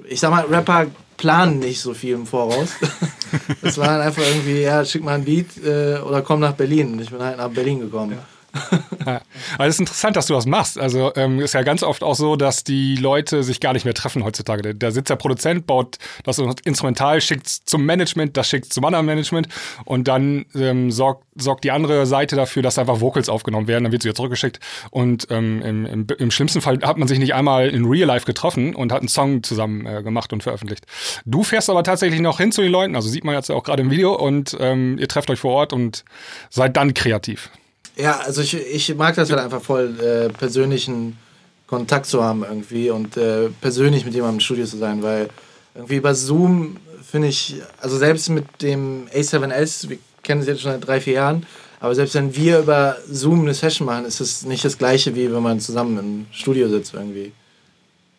ich 0.08 0.18
sag 0.18 0.30
mal, 0.30 0.44
Rapper 0.46 0.86
planen 1.16 1.58
nicht 1.58 1.80
so 1.80 1.94
viel 1.94 2.14
im 2.14 2.26
Voraus. 2.26 2.70
das 3.62 3.78
war 3.78 3.86
dann 3.86 4.00
einfach 4.00 4.22
irgendwie, 4.22 4.62
ja, 4.62 4.84
schick 4.84 5.02
mal 5.02 5.14
ein 5.14 5.24
Beat 5.24 5.56
äh, 5.64 5.98
oder 5.98 6.22
komm 6.22 6.40
nach 6.40 6.52
Berlin. 6.52 6.98
Ich 7.00 7.10
bin 7.10 7.22
halt 7.22 7.38
nach 7.38 7.50
Berlin 7.50 7.80
gekommen. 7.80 8.12
Ja. 8.12 8.35
Ja. 9.06 9.20
Aber 9.54 9.66
es 9.66 9.76
ist 9.76 9.80
interessant, 9.80 10.16
dass 10.16 10.26
du 10.26 10.34
das 10.34 10.46
machst. 10.46 10.78
Also 10.78 11.12
ähm, 11.14 11.38
ist 11.38 11.54
ja 11.54 11.62
ganz 11.62 11.84
oft 11.84 12.02
auch 12.02 12.16
so, 12.16 12.34
dass 12.34 12.64
die 12.64 12.96
Leute 12.96 13.44
sich 13.44 13.60
gar 13.60 13.72
nicht 13.72 13.84
mehr 13.84 13.94
treffen 13.94 14.24
heutzutage. 14.24 14.74
Da 14.74 14.90
sitzt 14.90 15.10
der 15.10 15.16
Produzent, 15.16 15.66
baut 15.66 15.98
das 16.24 16.38
Instrumental, 16.64 17.20
schickt 17.20 17.46
zum 17.46 17.86
Management, 17.86 18.36
das 18.36 18.48
schickt 18.48 18.72
zum 18.72 18.84
anderen 18.84 19.06
Management 19.06 19.48
und 19.84 20.08
dann 20.08 20.46
ähm, 20.56 20.90
sorgt, 20.90 21.24
sorgt 21.36 21.62
die 21.62 21.70
andere 21.70 22.04
Seite 22.06 22.34
dafür, 22.34 22.62
dass 22.62 22.78
einfach 22.78 23.00
Vocals 23.00 23.28
aufgenommen 23.28 23.68
werden, 23.68 23.84
dann 23.84 23.92
wird 23.92 24.02
sie 24.02 24.08
wieder 24.08 24.16
zurückgeschickt. 24.16 24.58
Und 24.90 25.28
ähm, 25.30 25.62
im, 25.62 25.86
im, 25.86 26.06
im, 26.18 26.30
schlimmsten 26.32 26.60
Fall 26.60 26.80
hat 26.82 26.98
man 26.98 27.06
sich 27.06 27.20
nicht 27.20 27.34
einmal 27.34 27.68
in 27.68 27.84
Real 27.84 28.08
Life 28.08 28.26
getroffen 28.26 28.74
und 28.74 28.92
hat 28.92 29.00
einen 29.00 29.08
Song 29.08 29.44
zusammen 29.44 29.86
äh, 29.86 30.02
gemacht 30.02 30.32
und 30.32 30.42
veröffentlicht. 30.42 30.84
Du 31.24 31.44
fährst 31.44 31.70
aber 31.70 31.84
tatsächlich 31.84 32.20
noch 32.20 32.38
hin 32.38 32.50
zu 32.50 32.62
den 32.62 32.72
Leuten, 32.72 32.96
also 32.96 33.08
sieht 33.08 33.24
man 33.24 33.36
jetzt 33.36 33.50
auch 33.50 33.62
gerade 33.62 33.82
im 33.82 33.90
Video 33.90 34.14
und 34.14 34.56
ähm, 34.58 34.98
ihr 34.98 35.06
trefft 35.06 35.30
euch 35.30 35.38
vor 35.38 35.52
Ort 35.52 35.72
und 35.72 36.04
seid 36.50 36.76
dann 36.76 36.92
kreativ. 36.92 37.50
Ja, 37.96 38.18
also 38.18 38.42
ich, 38.42 38.54
ich 38.54 38.94
mag 38.94 39.14
das 39.14 39.30
halt 39.30 39.40
einfach 39.40 39.62
voll, 39.62 39.98
äh, 40.00 40.28
persönlichen 40.28 41.18
Kontakt 41.66 42.06
zu 42.06 42.22
haben 42.22 42.44
irgendwie 42.44 42.90
und 42.90 43.16
äh, 43.16 43.48
persönlich 43.60 44.04
mit 44.04 44.14
jemandem 44.14 44.36
im 44.36 44.40
Studio 44.40 44.66
zu 44.66 44.76
sein, 44.76 45.02
weil 45.02 45.28
irgendwie 45.74 46.00
bei 46.00 46.14
Zoom 46.14 46.76
finde 47.02 47.28
ich, 47.28 47.56
also 47.80 47.96
selbst 47.96 48.28
mit 48.28 48.44
dem 48.62 49.08
A7S, 49.14 49.88
wir 49.88 49.98
kennen 50.22 50.42
es 50.42 50.46
jetzt 50.46 50.60
schon 50.60 50.72
seit 50.72 50.86
drei, 50.86 51.00
vier 51.00 51.14
Jahren, 51.14 51.46
aber 51.80 51.94
selbst 51.94 52.14
wenn 52.14 52.34
wir 52.36 52.60
über 52.60 52.96
Zoom 53.10 53.42
eine 53.42 53.54
Session 53.54 53.86
machen, 53.86 54.04
ist 54.04 54.20
es 54.20 54.44
nicht 54.44 54.64
das 54.64 54.78
gleiche, 54.78 55.14
wie 55.14 55.32
wenn 55.32 55.42
man 55.42 55.60
zusammen 55.60 55.98
im 55.98 56.26
Studio 56.30 56.68
sitzt 56.68 56.94
irgendwie. 56.94 57.32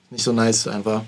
Nicht 0.10 0.24
so 0.24 0.32
nice 0.32 0.68
einfach. 0.68 1.04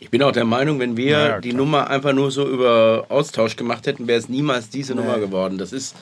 Ich 0.00 0.10
bin 0.10 0.22
auch 0.22 0.32
der 0.32 0.44
Meinung, 0.44 0.78
wenn 0.78 0.96
wir 0.96 1.18
ja, 1.18 1.40
die 1.40 1.52
Nummer 1.52 1.90
einfach 1.90 2.12
nur 2.12 2.30
so 2.30 2.48
über 2.48 3.06
Austausch 3.08 3.56
gemacht 3.56 3.86
hätten, 3.86 4.06
wäre 4.06 4.18
es 4.18 4.28
niemals 4.28 4.70
diese 4.70 4.94
nee. 4.94 5.00
Nummer 5.00 5.18
geworden. 5.18 5.58
Das 5.58 5.72
ist 5.72 5.96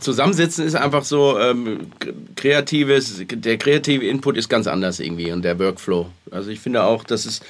Zusammensitzen 0.00 0.64
ist 0.64 0.74
einfach 0.74 1.04
so 1.04 1.38
ähm, 1.38 1.88
kreatives, 2.34 3.22
der 3.28 3.58
kreative 3.58 4.06
Input 4.06 4.38
ist 4.38 4.48
ganz 4.48 4.66
anders 4.66 5.00
irgendwie 5.00 5.30
und 5.30 5.42
der 5.42 5.58
Workflow. 5.58 6.06
Also 6.30 6.48
ich 6.48 6.60
finde 6.60 6.84
auch, 6.84 7.04
dass 7.04 7.26
es, 7.26 7.42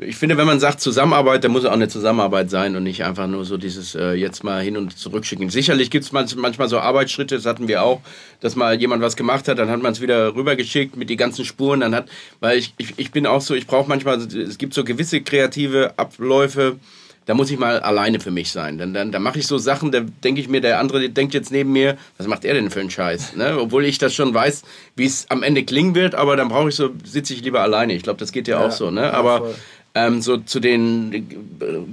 ich 0.00 0.16
finde, 0.16 0.36
wenn 0.36 0.46
man 0.48 0.58
sagt 0.58 0.80
Zusammenarbeit, 0.80 1.44
dann 1.44 1.52
muss 1.52 1.62
es 1.62 1.68
auch 1.68 1.74
eine 1.74 1.86
Zusammenarbeit 1.86 2.50
sein 2.50 2.74
und 2.74 2.82
nicht 2.82 3.04
einfach 3.04 3.28
nur 3.28 3.44
so 3.44 3.56
dieses 3.58 3.94
äh, 3.94 4.14
jetzt 4.14 4.42
mal 4.42 4.60
hin 4.60 4.76
und 4.76 4.98
zurückschicken. 4.98 5.50
Sicherlich 5.50 5.88
gibt 5.92 6.04
es 6.04 6.10
manchmal 6.10 6.68
so 6.68 6.80
Arbeitsschritte, 6.80 7.36
das 7.36 7.46
hatten 7.46 7.68
wir 7.68 7.84
auch, 7.84 8.00
dass 8.40 8.56
mal 8.56 8.74
jemand 8.74 9.00
was 9.00 9.14
gemacht 9.14 9.46
hat, 9.46 9.60
dann 9.60 9.70
hat 9.70 9.80
man 9.80 9.92
es 9.92 10.00
wieder 10.00 10.34
rübergeschickt 10.34 10.96
mit 10.96 11.08
den 11.10 11.16
ganzen 11.16 11.44
Spuren, 11.44 11.78
dann 11.78 11.94
hat, 11.94 12.08
weil 12.40 12.58
ich, 12.58 12.74
ich, 12.78 12.94
ich 12.96 13.12
bin 13.12 13.24
auch 13.24 13.40
so, 13.40 13.54
ich 13.54 13.68
brauche 13.68 13.88
manchmal, 13.88 14.18
es 14.18 14.58
gibt 14.58 14.74
so 14.74 14.82
gewisse 14.82 15.20
kreative 15.20 15.92
Abläufe, 15.96 16.80
da 17.28 17.34
muss 17.34 17.50
ich 17.50 17.58
mal 17.58 17.80
alleine 17.80 18.20
für 18.20 18.30
mich 18.30 18.50
sein. 18.50 18.78
Dann, 18.78 18.94
dann, 18.94 19.12
dann 19.12 19.22
mache 19.22 19.38
ich 19.38 19.46
so 19.46 19.58
Sachen, 19.58 19.92
da 19.92 20.00
denke 20.00 20.40
ich 20.40 20.48
mir, 20.48 20.62
der 20.62 20.80
andere 20.80 21.10
denkt 21.10 21.34
jetzt 21.34 21.52
neben 21.52 21.70
mir, 21.72 21.98
was 22.16 22.26
macht 22.26 22.42
er 22.46 22.54
denn 22.54 22.70
für 22.70 22.80
einen 22.80 22.88
Scheiß? 22.88 23.36
Ne? 23.36 23.58
Obwohl 23.60 23.84
ich 23.84 23.98
das 23.98 24.14
schon 24.14 24.32
weiß, 24.32 24.62
wie 24.96 25.04
es 25.04 25.26
am 25.28 25.42
Ende 25.42 25.62
klingen 25.62 25.94
wird, 25.94 26.14
aber 26.14 26.36
dann 26.36 26.48
brauche 26.48 26.70
ich 26.70 26.74
so, 26.74 26.88
sitze 27.04 27.34
ich 27.34 27.42
lieber 27.42 27.60
alleine. 27.60 27.92
Ich 27.92 28.02
glaube, 28.02 28.18
das 28.18 28.32
geht 28.32 28.48
ja, 28.48 28.58
ja, 28.58 28.66
auch 28.66 28.70
so. 28.70 28.90
Ne? 28.90 29.12
Aber 29.12 29.54
ähm, 29.94 30.22
so 30.22 30.38
zu 30.38 30.58
den 30.58 31.12
äh, 31.12 31.22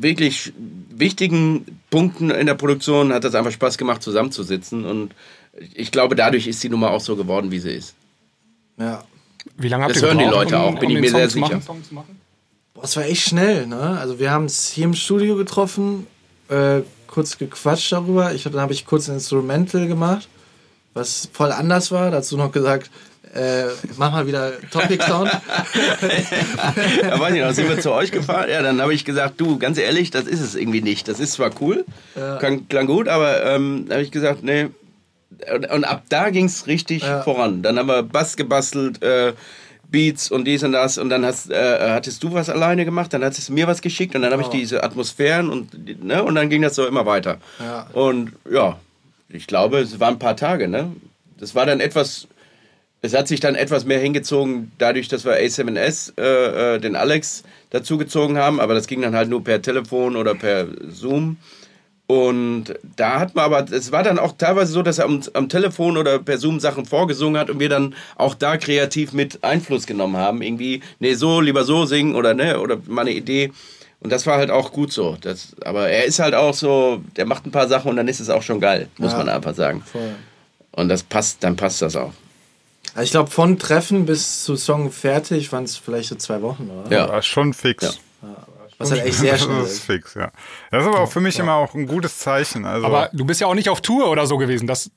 wirklich 0.01 0.53
wichtigen 0.89 1.79
Punkten 1.89 2.29
in 2.29 2.45
der 2.45 2.55
Produktion 2.55 3.11
hat 3.11 3.25
das 3.25 3.35
einfach 3.35 3.51
Spaß 3.51 3.77
gemacht, 3.77 4.03
zusammenzusitzen. 4.03 4.85
Und 4.85 5.13
ich 5.73 5.91
glaube, 5.91 6.15
dadurch 6.15 6.47
ist 6.47 6.63
die 6.63 6.69
Nummer 6.69 6.91
auch 6.91 7.01
so 7.01 7.17
geworden, 7.17 7.51
wie 7.51 7.59
sie 7.59 7.71
ist. 7.71 7.93
Ja. 8.79 9.03
Wie 9.57 9.67
lange 9.67 9.83
habt 9.83 9.97
das 9.97 10.01
ihr 10.01 10.07
hören 10.07 10.17
die 10.17 10.23
Leute 10.23 10.55
um, 10.55 10.61
auch, 10.61 10.79
bin 10.79 10.91
um 10.91 10.95
ich 10.95 11.01
mir 11.01 11.09
Song 11.09 11.19
sehr 11.19 11.29
sicher. 11.29 11.61
Machen, 11.91 12.15
Boah, 12.75 12.83
es 12.83 12.97
war 12.97 13.05
echt 13.05 13.29
schnell, 13.29 13.67
ne? 13.67 13.97
Also 13.99 14.19
wir 14.19 14.31
haben 14.31 14.45
es 14.45 14.69
hier 14.69 14.83
im 14.83 14.93
Studio 14.93 15.37
getroffen, 15.37 16.07
äh, 16.49 16.81
kurz 17.07 17.37
gequatscht 17.37 17.93
darüber. 17.93 18.33
Ich, 18.33 18.43
dann 18.43 18.59
habe 18.59 18.73
ich 18.73 18.85
kurz 18.85 19.07
ein 19.07 19.15
Instrumental 19.15 19.87
gemacht, 19.87 20.27
was 20.93 21.29
voll 21.31 21.53
anders 21.53 21.93
war. 21.93 22.11
Dazu 22.11 22.35
noch 22.35 22.51
gesagt, 22.51 22.91
äh, 23.33 23.67
mach 23.95 24.11
mal 24.11 24.27
wieder 24.27 24.51
Topic 24.71 25.01
Sound. 25.01 25.31
ja, 27.01 27.17
weiß 27.17 27.33
ich 27.33 27.41
noch, 27.41 27.53
sind 27.53 27.69
wir 27.69 27.79
zu 27.79 27.93
euch 27.93 28.11
gefahren? 28.11 28.49
Ja, 28.49 28.61
dann 28.61 28.81
habe 28.81 28.93
ich 28.93 29.05
gesagt, 29.05 29.39
du, 29.39 29.57
ganz 29.57 29.77
ehrlich, 29.77 30.11
das 30.11 30.25
ist 30.25 30.41
es 30.41 30.53
irgendwie 30.53 30.81
nicht. 30.81 31.07
Das 31.07 31.21
ist 31.21 31.31
zwar 31.31 31.51
cool, 31.61 31.85
ja. 32.17 32.35
klang, 32.39 32.67
klang 32.67 32.87
gut, 32.87 33.07
aber 33.07 33.45
ähm, 33.45 33.87
habe 33.89 34.01
ich 34.01 34.11
gesagt, 34.11 34.43
nee. 34.43 34.67
Und, 35.53 35.69
und 35.69 35.83
ab 35.85 36.03
da 36.09 36.29
ging 36.29 36.45
es 36.45 36.67
richtig 36.67 37.03
ja. 37.03 37.21
voran. 37.23 37.61
Dann 37.61 37.79
haben 37.79 37.87
wir 37.87 38.03
Bass 38.03 38.35
gebastelt, 38.35 39.01
äh, 39.01 39.31
Beats 39.89 40.31
und 40.31 40.45
dies 40.45 40.63
und 40.63 40.71
das 40.71 40.97
und 40.97 41.09
dann 41.09 41.25
hast, 41.25 41.51
äh, 41.51 41.91
hattest 41.91 42.23
du 42.23 42.33
was 42.33 42.49
alleine 42.49 42.85
gemacht, 42.85 43.13
dann 43.13 43.23
hattest 43.23 43.49
du 43.49 43.53
mir 43.53 43.67
was 43.67 43.81
geschickt 43.81 44.15
und 44.15 44.21
dann 44.21 44.31
habe 44.31 44.41
ich 44.41 44.47
diese 44.49 44.83
Atmosphären 44.83 45.49
und, 45.49 46.03
ne, 46.03 46.23
und 46.23 46.35
dann 46.35 46.49
ging 46.49 46.61
das 46.61 46.75
so 46.75 46.85
immer 46.85 47.05
weiter. 47.05 47.37
Ja. 47.59 47.87
Und 47.93 48.33
ja, 48.49 48.79
ich 49.29 49.47
glaube, 49.47 49.79
es 49.79 49.99
waren 49.99 50.15
ein 50.15 50.19
paar 50.19 50.35
Tage, 50.35 50.67
ne? 50.67 50.91
Das 51.37 51.55
war 51.55 51.65
dann 51.65 51.79
etwas, 51.79 52.27
es 53.01 53.13
hat 53.13 53.27
sich 53.27 53.39
dann 53.39 53.55
etwas 53.55 53.85
mehr 53.85 53.99
hingezogen, 53.99 54.71
dadurch, 54.77 55.07
dass 55.07 55.25
wir 55.25 55.33
A7S, 55.33 56.13
äh, 56.17 56.75
äh, 56.75 56.79
den 56.79 56.95
Alex 56.95 57.43
dazugezogen 57.71 58.37
haben, 58.37 58.59
aber 58.59 58.73
das 58.73 58.87
ging 58.87 59.01
dann 59.01 59.15
halt 59.15 59.29
nur 59.29 59.43
per 59.43 59.61
Telefon 59.61 60.15
oder 60.15 60.33
per 60.35 60.67
Zoom. 60.89 61.37
Und 62.07 62.75
da 62.95 63.19
hat 63.19 63.33
man 63.33 63.45
aber, 63.45 63.65
es 63.71 63.91
war 63.91 64.03
dann 64.03 64.19
auch 64.19 64.33
teilweise 64.37 64.71
so, 64.71 64.83
dass 64.83 64.99
er 64.99 65.05
am, 65.05 65.21
am, 65.33 65.49
Telefon 65.49 65.97
oder 65.97 66.19
per 66.19 66.37
Zoom 66.37 66.59
Sachen 66.59 66.85
vorgesungen 66.85 67.39
hat 67.39 67.49
und 67.49 67.59
wir 67.59 67.69
dann 67.69 67.95
auch 68.15 68.35
da 68.35 68.57
kreativ 68.57 69.11
mit 69.11 69.43
Einfluss 69.43 69.87
genommen 69.87 70.15
haben. 70.15 70.43
Irgendwie, 70.43 70.81
nee, 70.99 71.15
so, 71.15 71.41
lieber 71.41 71.63
so 71.63 71.85
singen 71.85 72.13
oder 72.15 72.35
ne, 72.35 72.59
oder 72.59 72.77
mal 72.85 73.01
eine 73.01 73.11
Idee. 73.11 73.51
Und 74.01 74.11
das 74.11 74.27
war 74.27 74.37
halt 74.37 74.51
auch 74.51 74.71
gut 74.71 74.93
so. 74.93 75.17
Das, 75.19 75.55
aber 75.63 75.89
er 75.89 76.05
ist 76.05 76.19
halt 76.19 76.35
auch 76.35 76.53
so, 76.53 77.01
der 77.15 77.25
macht 77.25 77.47
ein 77.47 77.51
paar 77.51 77.67
Sachen 77.67 77.89
und 77.89 77.95
dann 77.95 78.07
ist 78.07 78.19
es 78.19 78.29
auch 78.29 78.43
schon 78.43 78.59
geil, 78.59 78.87
muss 78.97 79.13
ja, 79.13 79.17
man 79.17 79.29
einfach 79.29 79.55
sagen. 79.55 79.81
Voll. 79.91 80.15
Und 80.73 80.89
das 80.89 81.01
passt, 81.01 81.43
dann 81.43 81.55
passt 81.55 81.81
das 81.81 81.95
auch. 81.95 82.11
Ich 83.01 83.11
glaube, 83.11 83.31
von 83.31 83.57
Treffen 83.57 84.05
bis 84.05 84.43
zu 84.43 84.55
Song 84.57 84.91
fertig 84.91 85.51
waren 85.51 85.63
es 85.63 85.75
vielleicht 85.75 86.09
so 86.09 86.15
zwei 86.15 86.41
Wochen, 86.43 86.69
oder? 86.69 86.95
Ja, 86.95 87.21
schon 87.23 87.53
fix. 87.53 87.99
Ja. 88.21 88.29
Was 88.77 88.91
halt 88.91 89.05
echt 89.05 89.17
sehr 89.17 89.37
schnell 89.37 89.61
das 89.61 89.73
ist. 89.73 89.83
fix, 89.83 90.13
ja. 90.15 90.31
Das 90.71 90.83
ist 90.83 90.89
aber 90.89 91.01
auch 91.01 91.11
für 91.11 91.21
mich 91.21 91.37
ja. 91.37 91.43
immer 91.43 91.55
auch 91.55 91.73
ein 91.73 91.87
gutes 91.87 92.19
Zeichen. 92.19 92.65
Also 92.65 92.85
aber 92.85 93.09
du 93.13 93.25
bist 93.25 93.41
ja 93.41 93.47
auch 93.47 93.53
nicht 93.53 93.69
auf 93.69 93.81
Tour 93.81 94.09
oder 94.09 94.27
so 94.27 94.37
gewesen. 94.37 94.67
Das, 94.67 94.91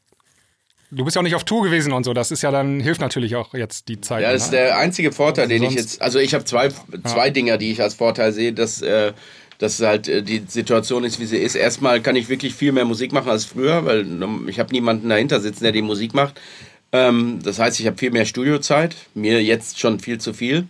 du 0.91 1.05
bist 1.05 1.17
ja 1.17 1.21
auch 1.21 1.25
nicht 1.25 1.35
auf 1.35 1.45
Tour 1.45 1.63
gewesen 1.63 1.93
und 1.93 2.05
so. 2.05 2.13
Das 2.13 2.31
ist 2.31 2.43
ja 2.43 2.51
dann, 2.51 2.81
hilft 2.81 3.01
natürlich 3.01 3.37
auch 3.37 3.55
jetzt 3.55 3.89
die 3.89 4.01
Zeit. 4.01 4.23
Ja, 4.23 4.33
das 4.33 4.45
ist 4.45 4.53
ne? 4.53 4.59
der 4.59 4.79
einzige 4.79 5.13
Vorteil, 5.13 5.45
also 5.45 5.55
den 5.55 5.63
ich 5.63 5.75
jetzt. 5.75 6.03
Also 6.03 6.19
ich 6.19 6.35
habe 6.35 6.45
zwei, 6.45 6.71
zwei 7.05 7.27
ja. 7.27 7.31
Dinger, 7.31 7.59
die 7.59 7.71
ich 7.71 7.83
als 7.83 7.95
Vorteil 7.95 8.33
sehe, 8.33 8.53
dass. 8.53 8.83
Äh, 8.83 9.13
dass 9.59 9.81
halt 9.81 10.07
äh, 10.07 10.23
die 10.23 10.45
Situation 10.47 11.03
ist, 11.03 11.19
wie 11.19 11.27
sie 11.27 11.37
ist. 11.37 11.57
Erstmal 11.57 12.01
kann 12.01 12.17
ich 12.17 12.29
wirklich 12.29 12.55
viel 12.55 12.71
mehr 12.71 12.85
Musik 12.85 13.13
machen 13.13 13.29
als 13.29 13.45
früher, 13.45 13.85
weil 13.85 14.07
ich 14.47 14.61
habe 14.61 14.73
niemanden 14.73 15.09
dahinter 15.09 15.41
sitzen, 15.41 15.65
der 15.65 15.73
die 15.73 15.83
Musik 15.83 16.15
macht. 16.15 16.41
Ähm, 16.93 17.41
das 17.43 17.59
heißt, 17.59 17.79
ich 17.81 17.87
habe 17.87 17.99
viel 17.99 18.11
mehr 18.11 18.25
Studiozeit, 18.25 18.97
mir 19.15 19.43
jetzt 19.43 19.79
schon 19.79 20.01
viel 20.01 20.19
zu 20.19 20.33
viel. 20.33 20.69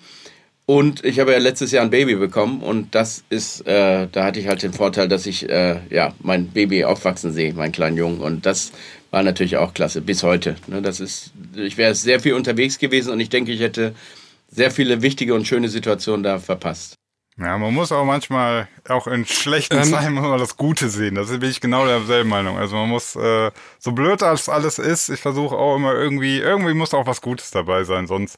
Und 0.70 1.02
ich 1.02 1.18
habe 1.18 1.33
ja 1.33 1.38
letztes 1.38 1.72
Jahr 1.72 1.83
ein 1.83 1.88
Baby 1.88 2.16
bekommen 2.16 2.61
und 2.61 2.94
das 2.94 3.24
ist, 3.31 3.66
äh, 3.66 4.07
da 4.12 4.24
hatte 4.24 4.38
ich 4.38 4.48
halt 4.48 4.62
den 4.62 4.74
Vorteil, 4.74 5.09
dass 5.09 5.24
ich 5.24 5.48
äh, 5.48 5.81
ja 5.88 6.12
mein 6.20 6.48
Baby 6.48 6.85
aufwachsen 6.85 7.33
sehe, 7.33 7.54
meinen 7.54 7.72
kleinen 7.72 7.96
Jungen. 7.96 8.20
Und 8.20 8.44
das 8.44 8.72
war 9.11 9.22
natürlich 9.22 9.57
auch 9.57 9.72
klasse 9.72 10.02
bis 10.02 10.22
heute. 10.22 10.57
Ne, 10.66 10.83
das 10.83 11.00
ist, 11.00 11.33
ich 11.57 11.78
wäre 11.78 11.94
sehr 11.94 12.20
viel 12.20 12.35
unterwegs 12.35 12.78
gewesen 12.78 13.14
und 13.14 13.18
ich 13.18 13.31
denke, 13.31 13.50
ich 13.50 13.61
hätte 13.61 13.94
sehr 14.50 14.70
viele 14.70 15.00
wichtige 15.00 15.33
und 15.33 15.46
schöne 15.46 15.70
Situationen 15.70 16.22
da 16.22 16.38
verpasst. 16.38 16.96
Ja, 17.38 17.57
man 17.57 17.72
muss 17.72 17.90
auch 17.90 18.04
manchmal, 18.04 18.68
auch 18.90 19.07
in 19.07 19.24
schlechten 19.24 19.78
ähm, 19.78 19.85
Zeiten, 19.85 20.12
muss 20.12 20.24
man 20.24 20.38
das 20.38 20.59
Gute 20.59 20.90
sehen. 20.90 21.14
Das 21.14 21.31
bin 21.31 21.48
ich 21.48 21.62
genau 21.62 21.87
derselben 21.87 22.28
Meinung. 22.28 22.59
Also 22.59 22.76
man 22.76 22.90
muss, 22.90 23.16
äh, 23.16 23.50
so 23.78 23.92
blöd 23.92 24.22
als 24.22 24.50
alles 24.50 24.78
ist, 24.78 25.09
ich 25.09 25.20
versuche 25.20 25.57
auch 25.57 25.76
immer 25.76 25.94
irgendwie, 25.94 26.40
irgendwie 26.40 26.74
muss 26.74 26.92
auch 26.92 27.07
was 27.07 27.22
Gutes 27.22 27.52
dabei 27.52 27.85
sein, 27.85 28.07
sonst. 28.07 28.37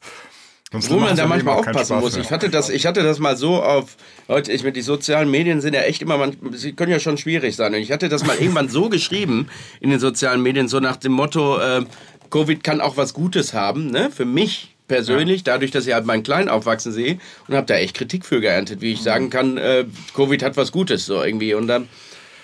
Sonst 0.73 0.91
Wo 0.91 0.99
man 0.99 1.17
da 1.17 1.27
manchmal 1.27 1.57
aufpassen 1.57 1.99
muss. 1.99 2.17
Ich 2.17 2.31
hatte 2.31 2.49
das, 2.49 2.69
ich 2.69 2.87
hatte 2.87 3.03
das 3.03 3.19
mal 3.19 3.37
so 3.37 3.63
auf, 3.63 3.97
Leute, 4.29 4.53
ich 4.53 4.63
die 4.63 4.83
sozialen 4.83 5.31
Medien 5.31 5.61
sind 5.61 5.75
ja 5.75 5.83
echt 5.83 6.03
immer, 6.03 6.17
man, 6.17 6.37
sie 6.53 6.73
können 6.73 6.93
ja 6.93 7.01
schon 7.01 7.19
schwierig 7.19 7.57
sein. 7.57 7.75
Und 7.75 7.81
ich 7.81 7.91
hatte 7.91 8.09
das 8.09 8.25
mal 8.25 8.37
irgendwann 8.37 8.69
so 8.69 8.89
geschrieben 8.89 9.49
in 9.81 9.91
den 9.91 9.99
sozialen 9.99 10.43
Medien, 10.43 10.69
so 10.69 10.79
nach 10.81 10.97
dem 10.97 11.13
Motto, 11.13 11.59
äh, 11.59 11.85
Covid 12.31 12.63
kann 12.63 12.81
auch 12.81 12.97
was 12.97 13.13
Gutes 13.13 13.55
haben, 13.55 13.91
ne? 13.91 14.11
Für 14.15 14.25
mich 14.25 14.77
persönlich, 14.87 15.39
ja. 15.39 15.53
dadurch, 15.55 15.71
dass 15.71 15.87
ich 15.87 15.95
halt 15.95 16.07
meinen 16.07 16.23
Kleinen 16.23 16.49
aufwachsen 16.49 16.93
sehe 16.93 17.19
und 17.49 17.55
habe 17.55 17.67
da 17.67 17.75
echt 17.75 17.97
Kritik 17.97 18.25
für 18.25 18.41
geerntet, 18.41 18.81
wie 18.81 18.93
ich 18.93 19.03
sagen 19.03 19.31
kann, 19.31 19.57
äh, 19.57 19.85
Covid 20.15 20.43
hat 20.43 20.57
was 20.57 20.73
Gutes 20.73 21.07
so 21.07 21.23
irgendwie 21.23 21.55
und 21.55 21.67
dann 21.67 21.89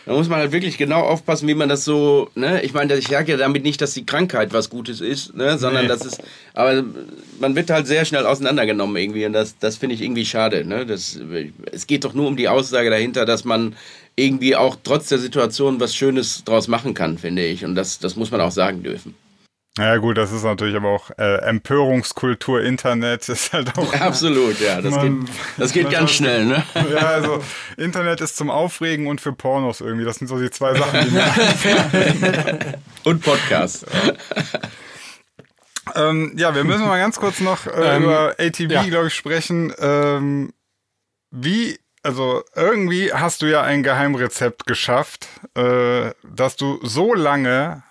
da 0.06 0.12
muss 0.12 0.28
man 0.28 0.38
halt 0.38 0.52
wirklich 0.52 0.78
genau 0.78 1.00
aufpassen, 1.00 1.48
wie 1.48 1.54
man 1.54 1.68
das 1.68 1.84
so, 1.84 2.30
ne? 2.36 2.62
Ich 2.62 2.72
meine, 2.72 2.96
ich 2.96 3.08
sage 3.08 3.32
ja 3.32 3.38
damit 3.38 3.64
nicht, 3.64 3.80
dass 3.80 3.92
die 3.92 4.06
Krankheit 4.06 4.52
was 4.52 4.70
Gutes 4.70 5.00
ist, 5.00 5.34
ne? 5.34 5.58
Sondern 5.58 5.82
nee. 5.82 5.88
das 5.88 6.06
ist, 6.06 6.22
aber 6.54 6.84
man 7.40 7.56
wird 7.56 7.70
halt 7.70 7.88
sehr 7.88 8.04
schnell 8.04 8.24
auseinandergenommen 8.24 8.96
irgendwie 8.96 9.26
und 9.26 9.32
das, 9.32 9.58
das 9.58 9.76
finde 9.76 9.96
ich 9.96 10.02
irgendwie 10.02 10.24
schade, 10.24 10.64
ne? 10.64 10.86
Das, 10.86 11.18
es 11.72 11.88
geht 11.88 12.04
doch 12.04 12.14
nur 12.14 12.28
um 12.28 12.36
die 12.36 12.48
Aussage 12.48 12.88
dahinter, 12.88 13.24
dass 13.24 13.44
man 13.44 13.74
irgendwie 14.14 14.54
auch 14.54 14.76
trotz 14.82 15.08
der 15.08 15.18
Situation 15.18 15.80
was 15.80 15.94
Schönes 15.94 16.44
draus 16.44 16.68
machen 16.68 16.94
kann, 16.94 17.18
finde 17.18 17.44
ich. 17.44 17.64
Und 17.64 17.74
das, 17.74 17.98
das 17.98 18.16
muss 18.16 18.30
man 18.30 18.40
auch 18.40 18.52
sagen 18.52 18.82
dürfen. 18.82 19.14
Ja 19.78 19.98
gut, 19.98 20.16
das 20.16 20.32
ist 20.32 20.42
natürlich 20.42 20.74
aber 20.74 20.88
auch 20.88 21.10
äh, 21.18 21.36
Empörungskultur, 21.42 22.62
Internet 22.62 23.28
ist 23.28 23.52
halt 23.52 23.76
auch. 23.76 23.92
Absolut, 23.92 24.58
ja, 24.58 24.80
das 24.80 24.94
man, 24.94 25.24
geht, 25.24 25.34
das 25.58 25.72
geht 25.72 25.90
ganz 25.90 26.12
schnell, 26.12 26.46
ne? 26.46 26.64
Ja, 26.90 27.08
also 27.08 27.42
Internet 27.76 28.22
ist 28.22 28.36
zum 28.36 28.48
Aufregen 28.48 29.06
und 29.06 29.20
für 29.20 29.32
Pornos 29.32 29.82
irgendwie. 29.82 30.06
Das 30.06 30.16
sind 30.16 30.28
so 30.28 30.38
die 30.38 30.50
zwei 30.50 30.74
Sachen, 30.74 31.00
die 31.04 31.10
mir 31.10 32.78
Und 33.04 33.22
Podcast. 33.22 33.86
Ja. 35.94 35.94
ähm, 36.08 36.32
ja, 36.36 36.54
wir 36.54 36.64
müssen 36.64 36.86
mal 36.86 36.98
ganz 36.98 37.18
kurz 37.20 37.40
noch 37.40 37.66
äh, 37.66 37.96
ähm, 37.96 38.04
über 38.04 38.34
ATV, 38.38 38.70
ja. 38.70 38.82
glaube 38.84 39.08
ich, 39.08 39.14
sprechen. 39.14 39.74
Ähm, 39.78 40.54
wie 41.30 41.78
also 42.02 42.44
irgendwie 42.54 43.12
hast 43.12 43.42
du 43.42 43.46
ja 43.46 43.62
ein 43.62 43.82
Geheimrezept 43.82 44.64
geschafft, 44.66 45.28
äh, 45.54 46.12
dass 46.22 46.54
du 46.54 46.78
so 46.82 47.14
lange 47.14 47.82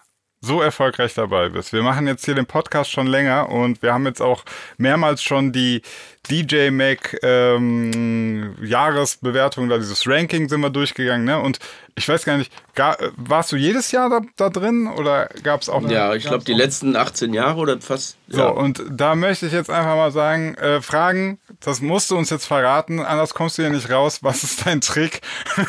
so 0.45 0.61
erfolgreich 0.61 1.13
dabei 1.13 1.49
bist. 1.49 1.73
Wir 1.73 1.83
machen 1.83 2.07
jetzt 2.07 2.25
hier 2.25 2.35
den 2.35 2.45
Podcast 2.45 2.91
schon 2.91 3.07
länger 3.07 3.49
und 3.49 3.81
wir 3.81 3.93
haben 3.93 4.05
jetzt 4.05 4.21
auch 4.21 4.43
mehrmals 4.77 5.23
schon 5.23 5.51
die 5.51 5.81
DJ 6.29 6.71
Mac 6.71 7.17
ähm, 7.21 8.55
Jahresbewertung, 8.63 9.69
da 9.69 9.77
dieses 9.77 10.07
Ranking 10.07 10.49
sind 10.49 10.61
wir 10.61 10.69
durchgegangen, 10.69 11.25
ne? 11.25 11.39
Und 11.39 11.59
ich 11.95 12.07
weiß 12.07 12.25
gar 12.25 12.37
nicht, 12.37 12.51
gar, 12.73 12.97
warst 13.15 13.51
du 13.51 13.55
jedes 13.55 13.91
Jahr 13.91 14.09
da, 14.09 14.21
da 14.35 14.49
drin 14.49 14.87
oder 14.87 15.29
gab 15.43 15.61
es 15.61 15.69
auch? 15.69 15.83
Eine, 15.83 15.93
ja, 15.93 16.15
ich 16.15 16.25
glaube 16.25 16.43
die 16.43 16.53
letzten 16.53 16.95
18 16.95 17.33
Jahre 17.33 17.59
oder 17.59 17.79
fast. 17.79 18.17
Ja. 18.27 18.37
So 18.37 18.51
und 18.53 18.83
da 18.89 19.15
möchte 19.15 19.45
ich 19.45 19.53
jetzt 19.53 19.69
einfach 19.69 19.95
mal 19.95 20.11
sagen, 20.11 20.55
äh, 20.55 20.81
Fragen, 20.81 21.39
das 21.59 21.81
musst 21.81 22.11
du 22.11 22.17
uns 22.17 22.29
jetzt 22.29 22.45
verraten, 22.45 22.99
anders 22.99 23.33
kommst 23.33 23.57
du 23.57 23.61
ja 23.61 23.69
nicht 23.69 23.89
raus. 23.89 24.19
Was 24.21 24.43
ist 24.43 24.65
dein 24.65 24.81
Trick? 24.81 25.21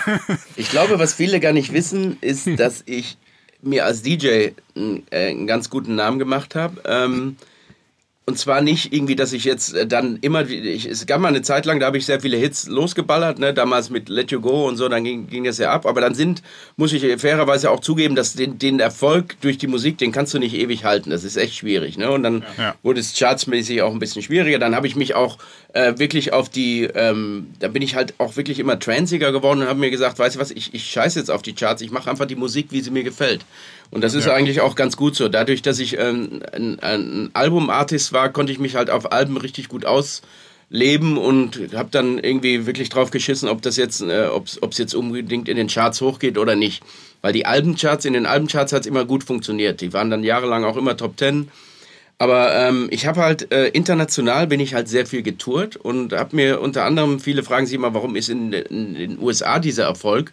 ich 0.56 0.70
glaube, 0.70 0.98
was 0.98 1.14
viele 1.14 1.40
gar 1.40 1.52
nicht 1.52 1.72
wissen, 1.72 2.18
ist, 2.20 2.48
dass 2.56 2.82
ich 2.86 3.18
mir 3.66 3.84
als 3.84 4.02
DJ 4.02 4.50
einen, 4.74 5.06
äh, 5.10 5.30
einen 5.30 5.46
ganz 5.46 5.70
guten 5.70 5.94
Namen 5.94 6.18
gemacht 6.18 6.54
habe. 6.54 6.80
Ähm, 6.84 7.36
und 8.28 8.36
zwar 8.36 8.60
nicht 8.60 8.92
irgendwie, 8.92 9.14
dass 9.14 9.32
ich 9.32 9.44
jetzt 9.44 9.72
äh, 9.72 9.86
dann 9.86 10.18
immer, 10.20 10.48
ich, 10.50 10.84
es 10.86 11.06
gab 11.06 11.20
mal 11.20 11.28
eine 11.28 11.42
Zeit 11.42 11.64
lang, 11.64 11.78
da 11.78 11.86
habe 11.86 11.96
ich 11.96 12.06
sehr 12.06 12.20
viele 12.20 12.36
Hits 12.36 12.66
losgeballert, 12.66 13.38
ne, 13.38 13.54
damals 13.54 13.88
mit 13.88 14.08
Let 14.08 14.32
You 14.32 14.40
Go 14.40 14.66
und 14.66 14.76
so, 14.76 14.88
dann 14.88 15.04
ging, 15.04 15.28
ging 15.28 15.44
das 15.44 15.58
ja 15.58 15.70
ab. 15.70 15.86
Aber 15.86 16.00
dann 16.00 16.12
sind, 16.12 16.42
muss 16.76 16.92
ich 16.92 17.02
fairerweise 17.20 17.70
auch 17.70 17.78
zugeben, 17.78 18.16
dass 18.16 18.34
den, 18.34 18.58
den 18.58 18.80
Erfolg 18.80 19.40
durch 19.42 19.58
die 19.58 19.68
Musik, 19.68 19.98
den 19.98 20.10
kannst 20.10 20.34
du 20.34 20.40
nicht 20.40 20.54
ewig 20.56 20.84
halten. 20.84 21.10
Das 21.10 21.22
ist 21.22 21.36
echt 21.36 21.54
schwierig. 21.54 21.98
Ne? 21.98 22.10
Und 22.10 22.24
dann 22.24 22.44
ja. 22.58 22.74
wurde 22.82 22.98
es 22.98 23.16
chartsmäßig 23.16 23.82
auch 23.82 23.92
ein 23.92 24.00
bisschen 24.00 24.22
schwieriger. 24.22 24.58
Dann 24.58 24.74
habe 24.74 24.88
ich 24.88 24.96
mich 24.96 25.14
auch 25.14 25.38
äh, 25.72 25.96
wirklich 25.96 26.32
auf 26.32 26.48
die, 26.48 26.82
ähm, 26.82 27.50
da 27.60 27.68
bin 27.68 27.82
ich 27.82 27.94
halt 27.94 28.14
auch 28.18 28.36
wirklich 28.36 28.58
immer 28.58 28.76
transiger 28.80 29.30
geworden 29.30 29.62
und 29.62 29.68
habe 29.68 29.78
mir 29.78 29.90
gesagt, 29.92 30.18
weißt 30.18 30.34
du 30.34 30.40
was, 30.40 30.50
ich, 30.50 30.74
ich 30.74 30.90
scheiße 30.90 31.20
jetzt 31.20 31.30
auf 31.30 31.42
die 31.42 31.54
Charts, 31.54 31.80
ich 31.80 31.92
mache 31.92 32.10
einfach 32.10 32.26
die 32.26 32.34
Musik, 32.34 32.68
wie 32.70 32.80
sie 32.80 32.90
mir 32.90 33.04
gefällt. 33.04 33.44
Und 33.90 34.02
das 34.02 34.14
ist 34.14 34.26
ja. 34.26 34.34
eigentlich 34.34 34.60
auch 34.60 34.74
ganz 34.74 34.96
gut 34.96 35.16
so. 35.16 35.28
Dadurch, 35.28 35.62
dass 35.62 35.78
ich 35.78 35.98
ähm, 35.98 36.40
ein, 36.52 36.80
ein 36.80 37.30
Albumartist 37.32 38.12
war, 38.12 38.30
konnte 38.30 38.52
ich 38.52 38.58
mich 38.58 38.74
halt 38.74 38.90
auf 38.90 39.12
Alben 39.12 39.36
richtig 39.36 39.68
gut 39.68 39.86
ausleben 39.86 41.16
und 41.16 41.60
habe 41.74 41.88
dann 41.90 42.18
irgendwie 42.18 42.66
wirklich 42.66 42.88
drauf 42.88 43.10
geschissen, 43.10 43.48
ob 43.48 43.62
das 43.62 43.76
jetzt, 43.76 44.02
äh, 44.02 44.26
ob 44.26 44.46
es 44.46 44.78
jetzt 44.78 44.94
unbedingt 44.94 45.48
in 45.48 45.56
den 45.56 45.68
Charts 45.68 46.00
hochgeht 46.00 46.38
oder 46.38 46.56
nicht. 46.56 46.82
Weil 47.22 47.32
die 47.32 47.46
Albencharts, 47.46 48.04
in 48.04 48.12
den 48.12 48.26
Albencharts 48.26 48.72
hat 48.72 48.82
es 48.82 48.86
immer 48.86 49.04
gut 49.04 49.24
funktioniert. 49.24 49.80
Die 49.80 49.92
waren 49.92 50.10
dann 50.10 50.24
jahrelang 50.24 50.64
auch 50.64 50.76
immer 50.76 50.96
Top 50.96 51.16
Ten. 51.16 51.48
Aber 52.18 52.54
ähm, 52.54 52.88
ich 52.90 53.06
habe 53.06 53.20
halt 53.20 53.52
äh, 53.52 53.68
international 53.68 54.46
bin 54.46 54.58
ich 54.58 54.74
halt 54.74 54.88
sehr 54.88 55.04
viel 55.04 55.22
getourt 55.22 55.76
und 55.76 56.14
habe 56.14 56.34
mir 56.34 56.60
unter 56.60 56.84
anderem 56.84 57.20
viele 57.20 57.42
fragen 57.42 57.66
sich 57.66 57.74
immer, 57.74 57.92
warum 57.92 58.16
ist 58.16 58.30
in, 58.30 58.52
in 58.52 58.94
den 58.94 59.18
USA 59.20 59.58
dieser 59.58 59.84
Erfolg? 59.84 60.32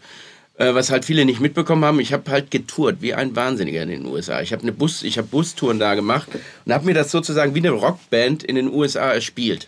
Äh, 0.55 0.75
was 0.75 0.91
halt 0.91 1.03
viele 1.03 1.25
nicht 1.25 1.39
mitbekommen 1.39 1.83
haben, 1.83 1.99
ich 1.99 2.13
habe 2.13 2.29
halt 2.29 2.51
getourt 2.51 2.97
wie 2.99 3.15
ein 3.15 3.35
Wahnsinniger 3.35 3.81
in 3.81 3.89
den 3.89 4.05
USA. 4.05 4.41
Ich 4.41 4.53
habe 4.53 4.61
eine 4.61 4.71
Bus, 4.71 5.01
ich 5.01 5.17
habe 5.17 5.27
Bustouren 5.27 5.79
da 5.79 5.95
gemacht 5.95 6.27
und 6.65 6.73
habe 6.73 6.85
mir 6.85 6.93
das 6.93 7.09
sozusagen 7.09 7.55
wie 7.55 7.59
eine 7.59 7.71
Rockband 7.71 8.43
in 8.43 8.55
den 8.55 8.71
USA 8.71 9.11
erspielt. 9.11 9.67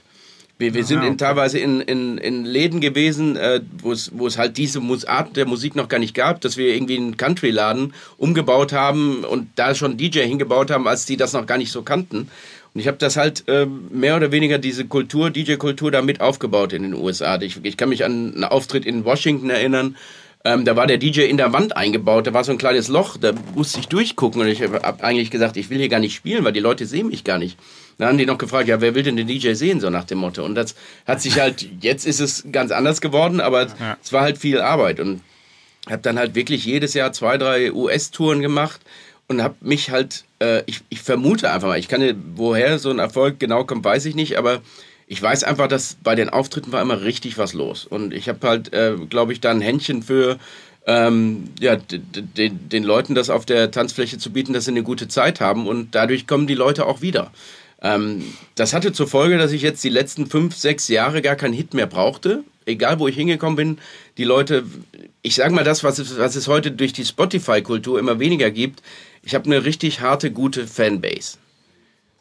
Wir, 0.58 0.74
wir 0.74 0.86
sind 0.86 1.04
in, 1.04 1.18
teilweise 1.18 1.60
in, 1.60 1.82
in, 1.82 2.18
in 2.18 2.46
Läden 2.46 2.80
gewesen, 2.80 3.36
äh, 3.36 3.60
wo 3.82 3.92
es 3.92 4.38
halt 4.38 4.58
diese 4.58 4.80
Art 5.08 5.36
der 5.36 5.46
Musik 5.46 5.76
noch 5.76 5.90
gar 5.90 6.00
nicht 6.00 6.16
gab, 6.16 6.40
dass 6.40 6.56
wir 6.56 6.74
irgendwie 6.74 6.96
einen 6.96 7.18
Country-Laden 7.18 7.94
umgebaut 8.18 8.72
haben 8.72 9.26
und 9.26 9.50
da 9.56 9.76
schon 9.76 9.98
DJ 9.98 10.20
hingebaut 10.20 10.72
haben, 10.72 10.88
als 10.88 11.06
die 11.06 11.18
das 11.18 11.34
noch 11.34 11.46
gar 11.46 11.58
nicht 11.58 11.74
so 11.74 11.82
kannten. 11.82 12.30
Und 12.74 12.82
ich 12.82 12.88
habe 12.88 12.98
das 12.98 13.18
halt 13.18 13.44
äh, 13.48 13.66
mehr 13.66 14.16
oder 14.16 14.32
weniger 14.32 14.58
diese 14.58 14.86
Kultur, 14.86 15.30
DJ-Kultur 15.30 15.92
da 15.92 16.02
mit 16.02 16.22
aufgebaut 16.22 16.72
in 16.72 16.84
den 16.84 16.94
USA. 16.94 17.42
Ich, 17.42 17.60
ich 17.64 17.76
kann 17.76 17.90
mich 17.90 18.06
an 18.06 18.34
einen 18.36 18.44
Auftritt 18.46 18.86
in 18.86 19.04
Washington 19.04 19.50
erinnern, 19.50 19.98
ähm, 20.46 20.64
da 20.64 20.76
war 20.76 20.86
der 20.86 21.00
DJ 21.00 21.22
in 21.22 21.38
der 21.38 21.52
Wand 21.54 21.76
eingebaut, 21.76 22.28
da 22.28 22.34
war 22.34 22.44
so 22.44 22.52
ein 22.52 22.60
kleines 22.60 22.88
Loch, 22.88 23.18
da 23.18 23.34
musste 23.56 23.80
ich 23.80 23.88
durchgucken 23.88 24.42
und 24.42 24.48
ich 24.48 24.62
habe 24.62 25.04
eigentlich 25.04 25.32
gesagt, 25.32 25.58
ich 25.58 25.72
will 25.72 25.80
hier 25.80 25.90
gar 25.90 26.00
nicht 26.00 26.14
spielen, 26.14 26.46
weil 26.46 26.54
die 26.54 26.60
Leute 26.60 26.86
sehen 26.86 27.08
mich 27.08 27.24
gar 27.24 27.40
nicht. 27.40 27.58
Dann 27.98 28.10
haben 28.10 28.18
die 28.18 28.28
noch 28.28 28.38
gefragt, 28.38 28.68
ja, 28.68 28.80
wer 28.80 28.94
will 28.94 29.04
denn 29.04 29.18
den 29.18 29.28
DJ 29.28 29.54
sehen, 29.54 29.80
so 29.80 29.90
nach 29.90 30.04
dem 30.04 30.20
Motto. 30.20 30.46
Und 30.46 30.54
das 30.54 30.76
hat 31.08 31.20
sich 31.20 31.40
halt, 31.40 31.68
jetzt 31.82 32.06
ist 32.06 32.20
es 32.20 32.46
ganz 32.52 32.72
anders 32.72 33.02
geworden, 33.02 33.42
aber 33.42 33.64
ja. 33.64 33.98
es 34.04 34.14
war 34.14 34.22
halt 34.22 34.38
viel 34.38 34.62
Arbeit. 34.62 35.00
Und 35.00 35.22
habe 35.90 36.02
dann 36.02 36.20
halt 36.20 36.36
wirklich 36.36 36.66
jedes 36.66 36.94
Jahr 36.94 37.12
zwei, 37.12 37.38
drei 37.38 37.72
US-Touren 37.72 38.42
gemacht 38.42 38.82
und 39.28 39.42
habe 39.42 39.56
mich 39.62 39.90
halt, 39.90 40.26
äh, 40.40 40.62
ich, 40.68 40.82
ich 40.90 41.02
vermute 41.02 41.52
einfach 41.52 41.70
mal, 41.70 41.80
ich 41.80 41.88
kann, 41.88 42.24
woher 42.36 42.78
so 42.78 42.92
ein 42.92 43.00
Erfolg 43.00 43.40
genau 43.40 43.64
kommt, 43.64 43.84
weiß 43.84 44.06
ich 44.06 44.16
nicht, 44.16 44.38
aber 44.38 44.62
ich 45.08 45.22
weiß 45.22 45.44
einfach, 45.44 45.68
dass 45.68 45.98
bei 46.04 46.16
den 46.16 46.30
Auftritten 46.30 46.72
war 46.72 46.82
immer 46.82 47.02
richtig 47.02 47.38
was 47.38 47.54
los. 47.54 47.86
Und 47.86 48.14
ich 48.14 48.28
habe 48.28 48.48
halt, 48.48 48.74
äh, 48.74 48.96
glaube 49.10 49.34
ich, 49.34 49.42
da 49.42 49.52
ein 49.52 49.62
Händchen 49.62 50.02
für 50.02 50.38
ähm, 50.88 51.50
ja, 51.60 51.78
den, 51.78 52.84
Leuten 52.84 53.16
das 53.16 53.30
auf 53.30 53.46
der 53.46 53.72
Tanzfläche 53.72 54.18
zu 54.18 54.32
bieten, 54.32 54.54
dass 54.54 54.66
sie 54.66 54.72
eine 54.72 54.84
gute 54.84 55.08
Zeit 55.08 55.42
haben 55.42 55.68
und 55.68 55.96
dadurch 55.96 56.28
kommen 56.28 56.48
die 56.48 56.54
Leute 56.56 56.86
auch 56.86 57.02
wieder. 57.02 57.32
Ähm, 57.82 58.24
das 58.56 58.74
hatte 58.74 58.94
zur 58.94 59.08
Folge, 59.08 59.38
dass 59.38 59.52
ich 59.52 59.62
jetzt 59.62 59.84
die 59.84 59.90
letzten 59.90 60.28
fünf, 60.28 60.56
sechs 60.56 60.88
Jahre 60.88 61.22
gar 61.22 61.36
keinen 61.36 61.54
Hit 61.54 61.74
mehr 61.74 61.88
brauchte. 61.88 62.44
Egal, 62.66 63.00
wo 63.00 63.08
ich 63.08 63.16
hingekommen 63.16 63.56
bin, 63.56 63.78
die 64.18 64.24
Leute, 64.24 64.64
ich 65.22 65.36
sage 65.36 65.54
mal 65.54 65.64
das, 65.64 65.84
was 65.84 66.00
es, 66.00 66.18
was 66.18 66.36
es 66.36 66.48
heute 66.48 66.72
durch 66.72 66.94
die 66.94 67.06
Spotify-Kultur 67.06 68.00
immer 68.00 68.20
weniger 68.20 68.50
gibt, 68.50 68.82
ich 69.22 69.36
habe 69.36 69.46
eine 69.46 69.66
richtig 69.66 70.02
harte, 70.02 70.32
gute 70.32 70.66
Fanbase. 70.68 71.38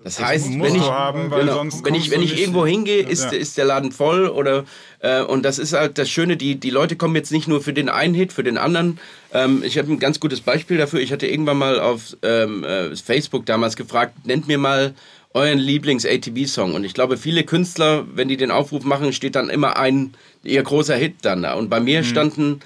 Das, 0.04 0.16
das 0.16 0.26
heißt, 0.26 0.60
wenn 0.60 0.74
ich, 0.74 0.82
haben, 0.82 1.30
genau, 1.30 1.64
wenn 1.82 1.94
ich, 1.94 2.10
wenn 2.10 2.20
ich 2.20 2.38
irgendwo 2.38 2.66
hingehe, 2.66 3.02
ist, 3.02 3.24
ja. 3.24 3.30
ist 3.30 3.56
der 3.56 3.64
Laden 3.64 3.90
voll 3.90 4.28
oder 4.28 4.64
äh, 5.00 5.22
und 5.22 5.44
das 5.46 5.58
ist 5.58 5.72
halt 5.72 5.96
das 5.96 6.10
Schöne, 6.10 6.36
die, 6.36 6.56
die 6.56 6.68
Leute 6.68 6.94
kommen 6.96 7.16
jetzt 7.16 7.32
nicht 7.32 7.48
nur 7.48 7.62
für 7.62 7.72
den 7.72 7.88
einen 7.88 8.12
Hit, 8.12 8.30
für 8.34 8.44
den 8.44 8.58
anderen. 8.58 8.98
Ähm, 9.32 9.62
ich 9.64 9.78
habe 9.78 9.90
ein 9.90 9.98
ganz 9.98 10.20
gutes 10.20 10.42
Beispiel 10.42 10.76
dafür. 10.76 11.00
Ich 11.00 11.10
hatte 11.10 11.26
irgendwann 11.26 11.56
mal 11.56 11.80
auf 11.80 12.18
ähm, 12.22 12.64
äh, 12.64 12.94
Facebook 12.94 13.46
damals 13.46 13.76
gefragt, 13.76 14.26
nennt 14.26 14.46
mir 14.46 14.58
mal 14.58 14.94
euren 15.32 15.58
Lieblings-ATV-Song. 15.58 16.74
Und 16.74 16.84
ich 16.84 16.92
glaube, 16.92 17.16
viele 17.16 17.44
Künstler, 17.44 18.04
wenn 18.14 18.28
die 18.28 18.36
den 18.36 18.50
Aufruf 18.50 18.84
machen, 18.84 19.14
steht 19.14 19.36
dann 19.36 19.48
immer 19.48 19.78
ein, 19.78 20.12
ihr 20.42 20.62
großer 20.62 20.96
Hit 20.96 21.16
dann 21.22 21.42
da. 21.42 21.54
Und 21.54 21.70
bei 21.70 21.80
mir 21.80 22.00
mhm. 22.00 22.04
standen 22.04 22.60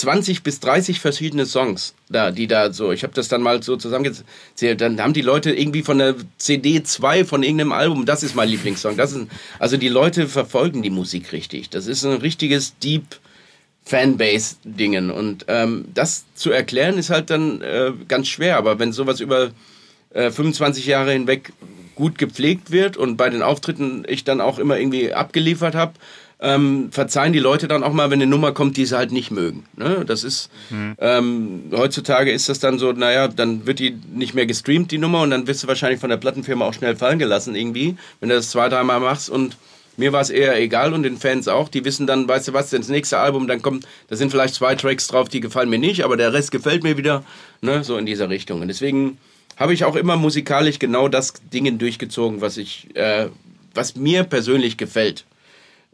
20 0.00 0.42
bis 0.42 0.60
30 0.60 0.98
verschiedene 0.98 1.44
Songs 1.44 1.94
da, 2.08 2.30
die 2.30 2.46
da 2.46 2.72
so, 2.72 2.90
ich 2.90 3.02
habe 3.02 3.12
das 3.14 3.28
dann 3.28 3.42
mal 3.42 3.62
so 3.62 3.76
zusammengezählt, 3.76 4.80
dann 4.80 5.00
haben 5.00 5.12
die 5.12 5.20
Leute 5.20 5.52
irgendwie 5.52 5.82
von 5.82 5.98
der 5.98 6.14
CD 6.38 6.82
2 6.82 7.24
von 7.24 7.42
irgendeinem 7.42 7.72
Album, 7.72 8.06
das 8.06 8.22
ist 8.22 8.34
mein 8.34 8.48
Lieblingssong. 8.48 8.96
Das 8.96 9.12
ist, 9.12 9.26
also 9.58 9.76
die 9.76 9.88
Leute 9.88 10.26
verfolgen 10.26 10.82
die 10.82 10.90
Musik 10.90 11.32
richtig. 11.32 11.68
Das 11.70 11.86
ist 11.86 12.04
ein 12.04 12.18
richtiges 12.18 12.78
Deep 12.78 13.04
Fanbase-Dingen. 13.84 15.10
Und 15.10 15.44
ähm, 15.48 15.86
das 15.94 16.24
zu 16.34 16.50
erklären 16.50 16.96
ist 16.96 17.10
halt 17.10 17.30
dann 17.30 17.60
äh, 17.60 17.92
ganz 18.08 18.28
schwer. 18.28 18.56
Aber 18.56 18.78
wenn 18.78 18.92
sowas 18.92 19.20
über 19.20 19.50
äh, 20.10 20.30
25 20.30 20.86
Jahre 20.86 21.12
hinweg 21.12 21.52
gut 21.94 22.16
gepflegt 22.16 22.70
wird 22.70 22.96
und 22.96 23.16
bei 23.16 23.28
den 23.28 23.42
Auftritten 23.42 24.04
ich 24.08 24.24
dann 24.24 24.40
auch 24.40 24.58
immer 24.58 24.78
irgendwie 24.78 25.12
abgeliefert 25.12 25.74
habe, 25.74 25.92
ähm, 26.40 26.90
verzeihen 26.90 27.32
die 27.32 27.38
Leute 27.38 27.68
dann 27.68 27.82
auch 27.82 27.92
mal, 27.92 28.10
wenn 28.10 28.20
eine 28.20 28.30
Nummer 28.30 28.52
kommt, 28.52 28.76
die 28.76 28.86
sie 28.86 28.96
halt 28.96 29.12
nicht 29.12 29.30
mögen. 29.30 29.64
Ne? 29.76 30.04
Das 30.06 30.24
ist, 30.24 30.50
mhm. 30.70 30.94
ähm, 30.98 31.62
heutzutage 31.72 32.32
ist 32.32 32.48
das 32.48 32.60
dann 32.60 32.78
so, 32.78 32.92
naja, 32.92 33.28
dann 33.28 33.66
wird 33.66 33.78
die 33.78 33.96
nicht 34.12 34.34
mehr 34.34 34.46
gestreamt, 34.46 34.90
die 34.90 34.98
Nummer, 34.98 35.22
und 35.22 35.30
dann 35.30 35.46
wirst 35.46 35.62
du 35.62 35.68
wahrscheinlich 35.68 36.00
von 36.00 36.10
der 36.10 36.16
Plattenfirma 36.16 36.64
auch 36.64 36.74
schnell 36.74 36.96
fallen 36.96 37.18
gelassen 37.18 37.54
irgendwie, 37.54 37.96
wenn 38.20 38.30
du 38.30 38.34
das 38.34 38.50
zwei, 38.50 38.68
dreimal 38.68 39.00
machst 39.00 39.28
und 39.28 39.56
mir 39.96 40.12
war 40.12 40.22
es 40.22 40.30
eher 40.30 40.58
egal 40.58 40.94
und 40.94 41.02
den 41.02 41.18
Fans 41.18 41.46
auch. 41.46 41.68
Die 41.68 41.84
wissen 41.84 42.06
dann, 42.06 42.26
weißt 42.26 42.48
du 42.48 42.52
was, 42.54 42.70
das 42.70 42.88
nächste 42.88 43.18
Album, 43.18 43.46
dann 43.46 43.60
kommt, 43.60 43.86
da 44.08 44.16
sind 44.16 44.30
vielleicht 44.30 44.54
zwei 44.54 44.74
Tracks 44.74 45.08
drauf, 45.08 45.28
die 45.28 45.40
gefallen 45.40 45.68
mir 45.68 45.78
nicht, 45.78 46.04
aber 46.04 46.16
der 46.16 46.32
Rest 46.32 46.52
gefällt 46.52 46.82
mir 46.82 46.96
wieder, 46.96 47.22
ne, 47.60 47.84
so 47.84 47.98
in 47.98 48.06
dieser 48.06 48.30
Richtung. 48.30 48.62
Und 48.62 48.68
deswegen 48.68 49.18
habe 49.58 49.74
ich 49.74 49.84
auch 49.84 49.96
immer 49.96 50.16
musikalisch 50.16 50.78
genau 50.78 51.08
das 51.08 51.34
Ding 51.52 51.76
durchgezogen, 51.76 52.40
was 52.40 52.56
ich, 52.56 52.88
äh, 52.96 53.26
was 53.74 53.94
mir 53.94 54.24
persönlich 54.24 54.78
gefällt. 54.78 55.26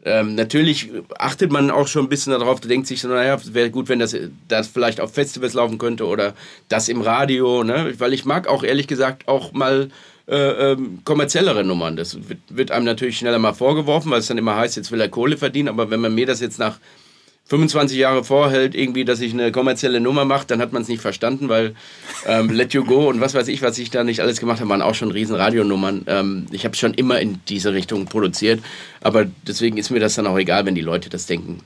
Ähm, 0.07 0.35
natürlich 0.35 0.89
achtet 1.17 1.51
man 1.51 1.69
auch 1.69 1.87
schon 1.87 2.05
ein 2.05 2.09
bisschen 2.09 2.31
darauf, 2.31 2.61
da 2.61 2.69
denkt 2.69 2.87
sich 2.87 3.01
so, 3.01 3.09
naja, 3.09 3.37
wäre 3.51 3.69
gut, 3.69 3.89
wenn 3.89 3.99
das, 3.99 4.15
das 4.47 4.67
vielleicht 4.67 5.01
auf 5.01 5.13
Festivals 5.13 5.53
laufen 5.53 5.77
könnte 5.77 6.07
oder 6.07 6.33
das 6.69 6.87
im 6.87 7.01
Radio, 7.01 7.63
ne? 7.63 7.93
weil 7.97 8.13
ich 8.13 8.23
mag 8.23 8.47
auch 8.47 8.63
ehrlich 8.63 8.87
gesagt 8.87 9.27
auch 9.27 9.51
mal 9.51 9.89
äh, 10.29 10.71
ähm, 10.71 10.99
kommerziellere 11.03 11.65
Nummern. 11.65 11.97
Das 11.97 12.29
wird, 12.29 12.39
wird, 12.49 12.71
einem 12.71 12.85
natürlich 12.85 13.17
schneller 13.17 13.39
mal 13.39 13.53
vorgeworfen, 13.53 14.09
weil 14.09 14.19
es 14.19 14.27
dann 14.27 14.37
immer 14.37 14.55
heißt, 14.55 14.77
jetzt 14.77 14.91
will 14.91 15.01
er 15.01 15.09
Kohle 15.09 15.35
verdienen, 15.35 15.67
aber 15.67 15.89
wenn 15.89 15.99
man 15.99 16.15
mir 16.15 16.25
das 16.25 16.39
jetzt 16.39 16.57
nach 16.57 16.79
25 17.47 17.97
Jahre 17.97 18.23
vorhält, 18.23 18.75
irgendwie, 18.75 19.05
dass 19.05 19.21
ich 19.21 19.33
eine 19.33 19.51
kommerzielle 19.51 20.01
Nummer 20.01 20.25
mache, 20.25 20.45
dann 20.47 20.59
hat 20.59 20.73
man 20.73 20.81
es 20.81 20.89
nicht 20.89 21.01
verstanden, 21.01 21.47
weil 21.47 21.75
ähm, 22.25 22.49
Let 22.49 22.73
You 22.73 22.83
Go 22.83 23.07
und 23.07 23.21
was 23.21 23.33
weiß 23.33 23.47
ich, 23.47 23.61
was 23.61 23.77
ich 23.77 23.89
da 23.89 24.03
nicht 24.03 24.19
alles 24.19 24.39
gemacht 24.39 24.59
habe, 24.59 24.69
waren 24.69 24.81
auch 24.81 24.95
schon 24.95 25.11
riesen 25.11 25.35
Radionummern. 25.35 26.03
Ähm, 26.07 26.47
ich 26.51 26.65
habe 26.65 26.75
schon 26.75 26.93
immer 26.93 27.19
in 27.19 27.39
diese 27.47 27.73
Richtung 27.73 28.05
produziert, 28.05 28.61
aber 29.01 29.25
deswegen 29.47 29.77
ist 29.77 29.91
mir 29.91 29.99
das 29.99 30.15
dann 30.15 30.27
auch 30.27 30.37
egal, 30.37 30.65
wenn 30.65 30.75
die 30.75 30.81
Leute 30.81 31.09
das 31.09 31.25
denken. 31.25 31.61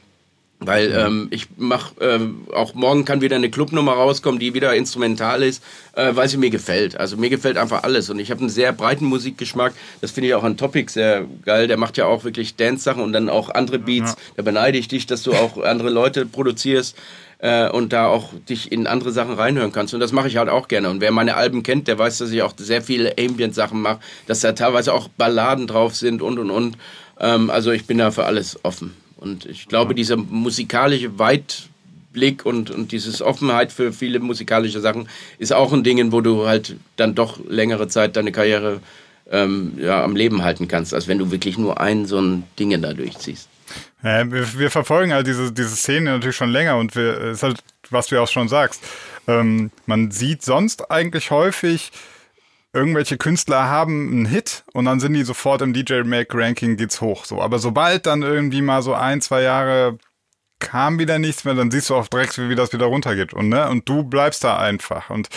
Weil 0.63 0.91
ähm, 0.91 1.27
ich 1.31 1.47
mache, 1.57 1.95
ähm, 2.01 2.45
auch 2.53 2.75
morgen 2.75 3.03
kann 3.03 3.19
wieder 3.19 3.35
eine 3.35 3.49
Clubnummer 3.49 3.93
rauskommen, 3.93 4.39
die 4.39 4.53
wieder 4.53 4.75
instrumental 4.75 5.41
ist, 5.41 5.63
äh, 5.93 6.15
weil 6.15 6.29
sie 6.29 6.37
mir 6.37 6.51
gefällt. 6.51 6.95
Also 6.95 7.17
mir 7.17 7.31
gefällt 7.31 7.57
einfach 7.57 7.81
alles 7.81 8.11
und 8.11 8.19
ich 8.19 8.29
habe 8.29 8.41
einen 8.41 8.49
sehr 8.49 8.71
breiten 8.71 9.05
Musikgeschmack. 9.05 9.73
Das 10.01 10.11
finde 10.11 10.27
ich 10.27 10.35
auch 10.35 10.43
an 10.43 10.57
Topic 10.57 10.91
sehr 10.91 11.25
geil. 11.45 11.67
Der 11.67 11.77
macht 11.77 11.97
ja 11.97 12.05
auch 12.05 12.23
wirklich 12.23 12.57
Dance-Sachen 12.57 13.01
und 13.01 13.11
dann 13.11 13.27
auch 13.27 13.49
andere 13.49 13.79
Beats. 13.79 14.11
Ja. 14.11 14.17
Da 14.37 14.43
beneide 14.43 14.77
ich 14.77 14.87
dich, 14.87 15.07
dass 15.07 15.23
du 15.23 15.33
auch 15.33 15.57
andere 15.63 15.89
Leute 15.89 16.27
produzierst 16.27 16.95
äh, 17.39 17.67
und 17.69 17.91
da 17.91 18.05
auch 18.05 18.29
dich 18.47 18.71
in 18.71 18.85
andere 18.85 19.11
Sachen 19.11 19.33
reinhören 19.33 19.71
kannst. 19.71 19.95
Und 19.95 19.99
das 19.99 20.11
mache 20.11 20.27
ich 20.27 20.37
halt 20.37 20.49
auch 20.49 20.67
gerne. 20.67 20.89
Und 20.89 21.01
wer 21.01 21.11
meine 21.11 21.35
Alben 21.35 21.63
kennt, 21.63 21.87
der 21.87 21.97
weiß, 21.97 22.19
dass 22.19 22.31
ich 22.31 22.43
auch 22.43 22.53
sehr 22.55 22.83
viele 22.83 23.17
Ambient-Sachen 23.17 23.81
mache, 23.81 23.99
dass 24.27 24.41
da 24.41 24.51
teilweise 24.51 24.93
auch 24.93 25.07
Balladen 25.07 25.65
drauf 25.65 25.95
sind 25.95 26.21
und 26.21 26.37
und 26.37 26.51
und. 26.51 26.77
Ähm, 27.19 27.49
also 27.49 27.71
ich 27.71 27.87
bin 27.87 27.97
da 27.97 28.11
für 28.11 28.25
alles 28.25 28.63
offen. 28.63 28.95
Und 29.21 29.45
ich 29.45 29.67
glaube, 29.67 29.93
dieser 29.93 30.17
musikalische 30.17 31.19
Weitblick 31.19 32.43
und, 32.43 32.71
und 32.71 32.91
diese 32.91 33.23
Offenheit 33.23 33.71
für 33.71 33.93
viele 33.93 34.19
musikalische 34.19 34.81
Sachen 34.81 35.07
ist 35.37 35.53
auch 35.53 35.71
ein 35.71 35.83
Ding, 35.83 36.11
wo 36.11 36.21
du 36.21 36.47
halt 36.47 36.75
dann 36.95 37.13
doch 37.13 37.39
längere 37.47 37.87
Zeit 37.87 38.15
deine 38.15 38.31
Karriere 38.31 38.81
ähm, 39.29 39.73
ja, 39.77 40.03
am 40.03 40.15
Leben 40.15 40.43
halten 40.43 40.67
kannst, 40.67 40.91
als 40.91 41.07
wenn 41.07 41.19
du 41.19 41.29
wirklich 41.29 41.59
nur 41.59 41.79
ein 41.79 42.07
so 42.07 42.19
ein 42.19 42.43
Ding 42.57 42.81
da 42.81 42.93
durchziehst. 42.93 43.47
Ja, 44.03 44.29
wir, 44.29 44.57
wir, 44.57 44.71
verfolgen 44.71 45.13
halt 45.13 45.27
diese, 45.27 45.51
diese 45.51 45.75
Szene 45.75 46.09
natürlich 46.09 46.35
schon 46.35 46.49
länger 46.49 46.77
und 46.77 46.95
wir, 46.95 47.17
ist 47.31 47.43
halt, 47.43 47.59
was 47.91 48.07
du 48.07 48.19
auch 48.19 48.27
schon 48.27 48.49
sagst. 48.49 48.83
Ähm, 49.27 49.69
man 49.85 50.09
sieht 50.09 50.41
sonst 50.41 50.89
eigentlich 50.89 51.29
häufig, 51.29 51.91
irgendwelche 52.73 53.17
Künstler 53.17 53.67
haben 53.67 54.11
einen 54.11 54.25
Hit 54.25 54.63
und 54.73 54.85
dann 54.85 54.99
sind 54.99 55.13
die 55.13 55.23
sofort 55.23 55.61
im 55.61 55.73
DJ 55.73 56.03
Make 56.03 56.37
Ranking 56.37 56.77
geht's 56.77 57.01
hoch 57.01 57.25
so. 57.25 57.41
Aber 57.41 57.59
sobald 57.59 58.05
dann 58.05 58.21
irgendwie 58.21 58.61
mal 58.61 58.81
so 58.81 58.93
ein, 58.93 59.21
zwei 59.21 59.41
Jahre 59.41 59.97
kam 60.59 60.99
wieder 60.99 61.19
nichts 61.19 61.43
mehr, 61.43 61.55
dann 61.55 61.71
siehst 61.71 61.89
du 61.89 61.95
auch 61.95 62.07
direkt, 62.07 62.37
wie 62.37 62.55
das 62.55 62.71
wieder 62.71 62.85
runtergeht. 62.85 63.33
Und, 63.33 63.49
ne? 63.49 63.67
und 63.67 63.89
du 63.89 64.03
bleibst 64.03 64.43
da 64.43 64.57
einfach. 64.57 65.09
Und 65.09 65.27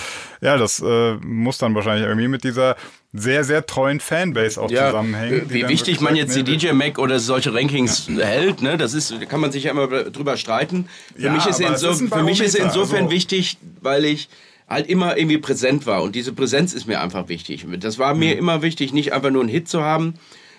ja, 0.41 0.57
das 0.57 0.81
äh, 0.81 1.15
muss 1.15 1.59
dann 1.59 1.75
wahrscheinlich 1.75 2.07
irgendwie 2.07 2.29
mit 2.29 2.45
dieser 2.45 2.77
sehr, 3.13 3.43
sehr 3.43 3.65
treuen 3.65 4.01
Fanbase 4.01 4.61
auch 4.61 4.71
ja, 4.71 4.87
zusammenhängen. 4.87 5.47
Wie 5.49 5.67
wichtig 5.67 6.01
man 6.01 6.15
jetzt 6.15 6.37
die 6.37 6.45
DJ 6.45 6.73
Mac 6.73 6.99
oder 6.99 7.19
solche 7.19 7.55
Rankings 7.55 8.09
ja. 8.09 8.27
hält, 8.27 8.61
ne? 8.61 8.77
das 8.77 8.93
ist, 8.93 9.13
da 9.13 9.25
kann 9.25 9.41
man 9.41 9.51
sich 9.51 9.65
ja 9.65 9.71
immer 9.71 9.87
drüber 9.87 10.37
streiten. 10.37 10.89
Für 11.17 11.23
ja, 11.23 11.33
mich 11.33 11.47
ist, 11.47 11.61
inso, 11.61 11.91
ist 11.91 12.13
für 12.13 12.23
mich 12.23 12.41
ist 12.41 12.55
insofern 12.55 13.05
also, 13.05 13.11
wichtig, 13.11 13.57
weil 13.81 14.05
ich 14.05 14.29
halt 14.69 14.89
immer 14.89 15.17
irgendwie 15.17 15.39
präsent 15.39 15.87
war. 15.87 16.03
Und 16.03 16.15
diese 16.15 16.33
Präsenz 16.33 16.73
ist 16.73 16.87
mir 16.87 17.01
einfach 17.01 17.29
wichtig. 17.29 17.67
Das 17.81 17.99
war 17.99 18.15
mir 18.15 18.33
mhm. 18.33 18.39
immer 18.39 18.63
wichtig, 18.63 18.93
nicht 18.93 19.13
einfach 19.13 19.31
nur 19.31 19.43
einen 19.43 19.51
Hit 19.51 19.69
zu 19.69 19.83
haben, 19.83 20.15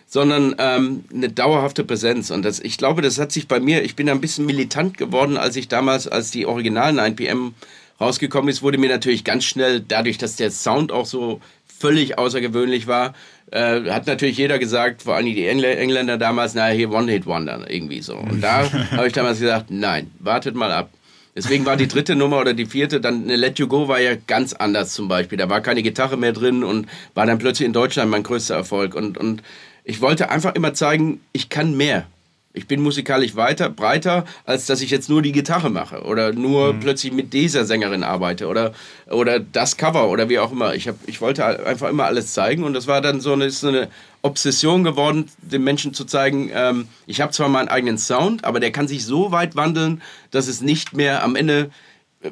sondern 0.08 0.56
ähm, 0.60 1.06
eine 1.14 1.30
dauerhafte 1.30 1.84
Präsenz. 1.84 2.30
Und 2.30 2.44
das, 2.44 2.60
ich 2.60 2.78
glaube, 2.78 3.02
das 3.02 3.20
hat 3.20 3.32
sich 3.32 3.48
bei 3.48 3.60
mir, 3.60 3.84
ich 3.84 3.96
bin 3.96 4.10
ein 4.10 4.22
bisschen 4.22 4.46
militant 4.46 4.98
geworden, 4.98 5.38
als 5.38 5.56
ich 5.56 5.68
damals, 5.68 6.08
als 6.08 6.32
die 6.32 6.46
originalen 6.46 7.00
9pm 7.00 7.54
rausgekommen 8.00 8.50
ist, 8.50 8.62
wurde 8.62 8.78
mir 8.78 8.90
natürlich 8.90 9.24
ganz 9.24 9.46
schnell, 9.46 9.80
dadurch, 9.80 10.18
dass 10.18 10.36
der 10.36 10.52
Sound 10.52 10.92
auch 10.92 11.06
so 11.06 11.42
völlig 11.66 12.18
außergewöhnlich 12.18 12.88
war, 12.88 13.14
äh, 13.52 13.90
hat 13.90 14.08
natürlich 14.08 14.38
jeder 14.38 14.60
gesagt, 14.60 15.02
vor 15.04 15.16
allem 15.16 15.26
die 15.26 15.48
Engl 15.48 15.66
Engländer 15.66 16.18
damals, 16.18 16.54
naja, 16.54 16.76
hier 16.76 16.92
One-Hit-Wonder, 16.92 17.70
irgendwie 17.70 18.02
so. 18.02 18.16
Und 18.16 18.42
da 18.42 18.70
habe 18.92 19.08
ich 19.08 19.14
damals 19.14 19.40
gesagt, 19.40 19.68
nein, 19.70 20.12
wartet 20.20 20.56
mal 20.56 20.72
ab. 20.72 20.90
Deswegen 21.36 21.66
war 21.66 21.76
die 21.76 21.90
dritte 21.90 22.16
Nummer 22.16 22.40
oder 22.40 22.54
die 22.54 22.66
vierte, 22.66 23.02
dann 23.02 23.24
eine 23.24 23.36
Let 23.36 23.60
You 23.60 23.68
Go 23.68 23.90
war 23.90 24.00
ja 24.00 24.16
ganz 24.16 24.54
anders 24.54 24.94
zum 24.94 25.10
Beispiel. 25.10 25.38
Da 25.38 25.50
war 25.50 25.60
keine 25.60 25.84
Gitarre 25.84 26.16
mehr 26.16 26.32
drin 26.32 26.64
und 26.64 26.88
war 27.14 27.26
dann 27.26 27.40
plötzlich 27.40 27.66
in 27.66 27.74
Deutschland 27.74 28.10
mein 28.10 28.24
größter 28.24 28.56
Erfolg. 28.56 28.96
Und, 28.96 29.18
und 29.18 29.44
ich 29.84 30.00
wollte 30.00 30.30
einfach 30.30 30.56
immer 30.56 30.74
zeigen, 30.74 31.20
ich 31.34 31.50
kann 31.50 31.76
mehr. 31.76 32.08
Ich 32.56 32.68
bin 32.68 32.82
musikalisch 32.82 33.36
weiter, 33.36 33.70
breiter, 33.70 34.26
als 34.46 34.66
dass 34.66 34.82
ich 34.82 34.90
jetzt 34.90 35.10
nur 35.10 35.22
die 35.22 35.32
Gitarre 35.32 35.70
mache 35.70 36.04
oder 36.04 36.34
nur 36.34 36.74
mhm. 36.74 36.80
plötzlich 36.80 37.12
mit 37.14 37.34
dieser 37.34 37.66
Sängerin 37.66 38.04
arbeite 38.04 38.48
oder, 38.48 38.74
oder 39.08 39.40
das 39.40 39.78
Cover 39.78 40.10
oder 40.10 40.30
wie 40.30 40.40
auch 40.40 40.52
immer. 40.52 40.74
Ich, 40.74 40.88
hab, 40.88 40.96
ich 41.06 41.22
wollte 41.22 41.46
einfach 41.66 41.90
immer 41.90 42.06
alles 42.06 42.34
zeigen 42.34 42.64
und 42.64 42.74
das 42.74 42.88
war 42.88 43.02
dann 43.02 43.20
so 43.22 43.34
eine, 43.34 43.50
so 43.52 43.68
eine 43.68 43.90
Obsession 44.22 44.84
geworden, 44.84 45.30
den 45.42 45.64
Menschen 45.64 45.94
zu 45.94 46.06
zeigen, 46.06 46.50
ähm, 46.54 46.88
ich 47.06 47.22
habe 47.22 47.32
zwar 47.32 47.50
meinen 47.50 47.68
eigenen 47.68 47.98
Sound, 47.98 48.44
aber 48.44 48.60
der 48.60 48.72
kann 48.72 48.88
sich 48.88 49.06
so 49.06 49.32
weit 49.32 49.56
wandeln, 49.56 50.02
dass 50.32 50.48
es 50.48 50.62
nicht 50.62 50.94
mehr 50.94 51.24
am 51.24 51.36
Ende 51.36 51.70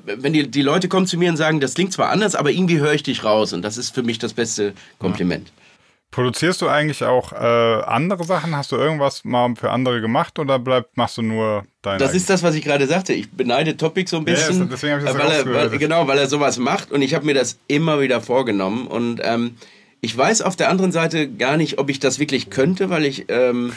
wenn 0.06 0.34
die, 0.34 0.50
die 0.50 0.62
Leute 0.62 0.88
kommen 0.88 1.06
zu 1.06 1.18
mir 1.18 1.30
und 1.30 1.38
sagen, 1.38 1.60
das 1.60 1.76
klingt 1.76 1.94
zwar 1.94 2.10
anders, 2.10 2.34
aber 2.36 2.52
irgendwie 2.52 2.80
höre 2.80 2.94
ich 2.94 3.04
dich 3.04 3.24
raus 3.24 3.54
und 3.54 3.62
das 3.62 3.78
ist 3.78 3.94
für 3.94 4.04
mich 4.04 4.18
das 4.18 4.34
beste 4.34 4.74
Kompliment. 4.98 5.50
Ja. 5.50 5.63
Produzierst 6.14 6.62
du 6.62 6.68
eigentlich 6.68 7.04
auch 7.04 7.34
äh, 7.34 7.36
andere 7.36 8.24
Sachen? 8.24 8.56
Hast 8.56 8.72
du 8.72 8.76
irgendwas 8.76 9.26
mal 9.26 9.56
für 9.56 9.72
andere 9.72 10.00
gemacht 10.00 10.38
oder 10.38 10.60
bleib, 10.60 10.96
machst 10.96 11.18
du 11.18 11.24
nur 11.24 11.66
deine? 11.82 11.98
Das 11.98 12.14
ist 12.14 12.30
das, 12.30 12.44
was 12.44 12.54
ich 12.54 12.64
gerade 12.64 12.86
sagte. 12.86 13.14
Ich 13.14 13.32
beneide 13.32 13.76
Topic 13.76 14.08
so 14.08 14.18
ein 14.18 14.26
bisschen. 14.26 14.60
Ja, 14.60 14.66
deswegen 14.66 15.00
ich 15.00 15.06
das 15.06 15.18
weil 15.18 15.32
er, 15.32 15.72
weil, 15.72 15.78
genau, 15.80 16.08
weil 16.08 16.20
er 16.20 16.28
sowas 16.28 16.60
macht 16.60 16.92
und 16.92 17.02
ich 17.02 17.16
habe 17.16 17.26
mir 17.26 17.34
das 17.34 17.58
immer 17.68 18.00
wieder 18.00 18.22
vorgenommen. 18.22 18.86
Und 18.86 19.22
ähm, 19.24 19.56
ich 20.02 20.16
weiß 20.16 20.44
auf 20.44 20.56
der 20.56 20.70
anderen 20.70 20.92
Seite 20.92 21.28
gar 21.28 21.58
nicht, 21.58 21.80
ob 21.80 21.90
ich 21.90 22.00
das 22.00 22.20
wirklich 22.20 22.52
könnte, 22.52 22.92
weil 22.92 23.06
ich. 23.06 23.26
Ähm, 23.30 23.74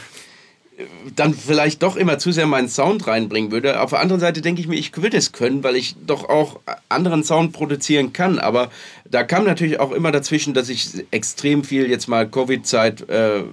dann 1.14 1.32
vielleicht 1.32 1.82
doch 1.82 1.96
immer 1.96 2.18
zu 2.18 2.32
sehr 2.32 2.46
meinen 2.46 2.68
Sound 2.68 3.06
reinbringen 3.06 3.50
würde. 3.50 3.80
Auf 3.80 3.90
der 3.90 4.00
anderen 4.00 4.20
Seite 4.20 4.42
denke 4.42 4.60
ich 4.60 4.68
mir, 4.68 4.76
ich 4.76 4.94
würde 4.96 5.16
es 5.16 5.32
können, 5.32 5.64
weil 5.64 5.76
ich 5.76 5.96
doch 6.06 6.28
auch 6.28 6.60
anderen 6.88 7.24
Sound 7.24 7.52
produzieren 7.52 8.12
kann. 8.12 8.38
Aber 8.38 8.70
da 9.10 9.22
kam 9.22 9.44
natürlich 9.44 9.80
auch 9.80 9.92
immer 9.92 10.12
dazwischen, 10.12 10.52
dass 10.52 10.68
ich 10.68 11.06
extrem 11.10 11.64
viel 11.64 11.88
jetzt 11.88 12.08
mal 12.08 12.28
Covid-Zeit 12.28 13.08
äh, 13.08 13.44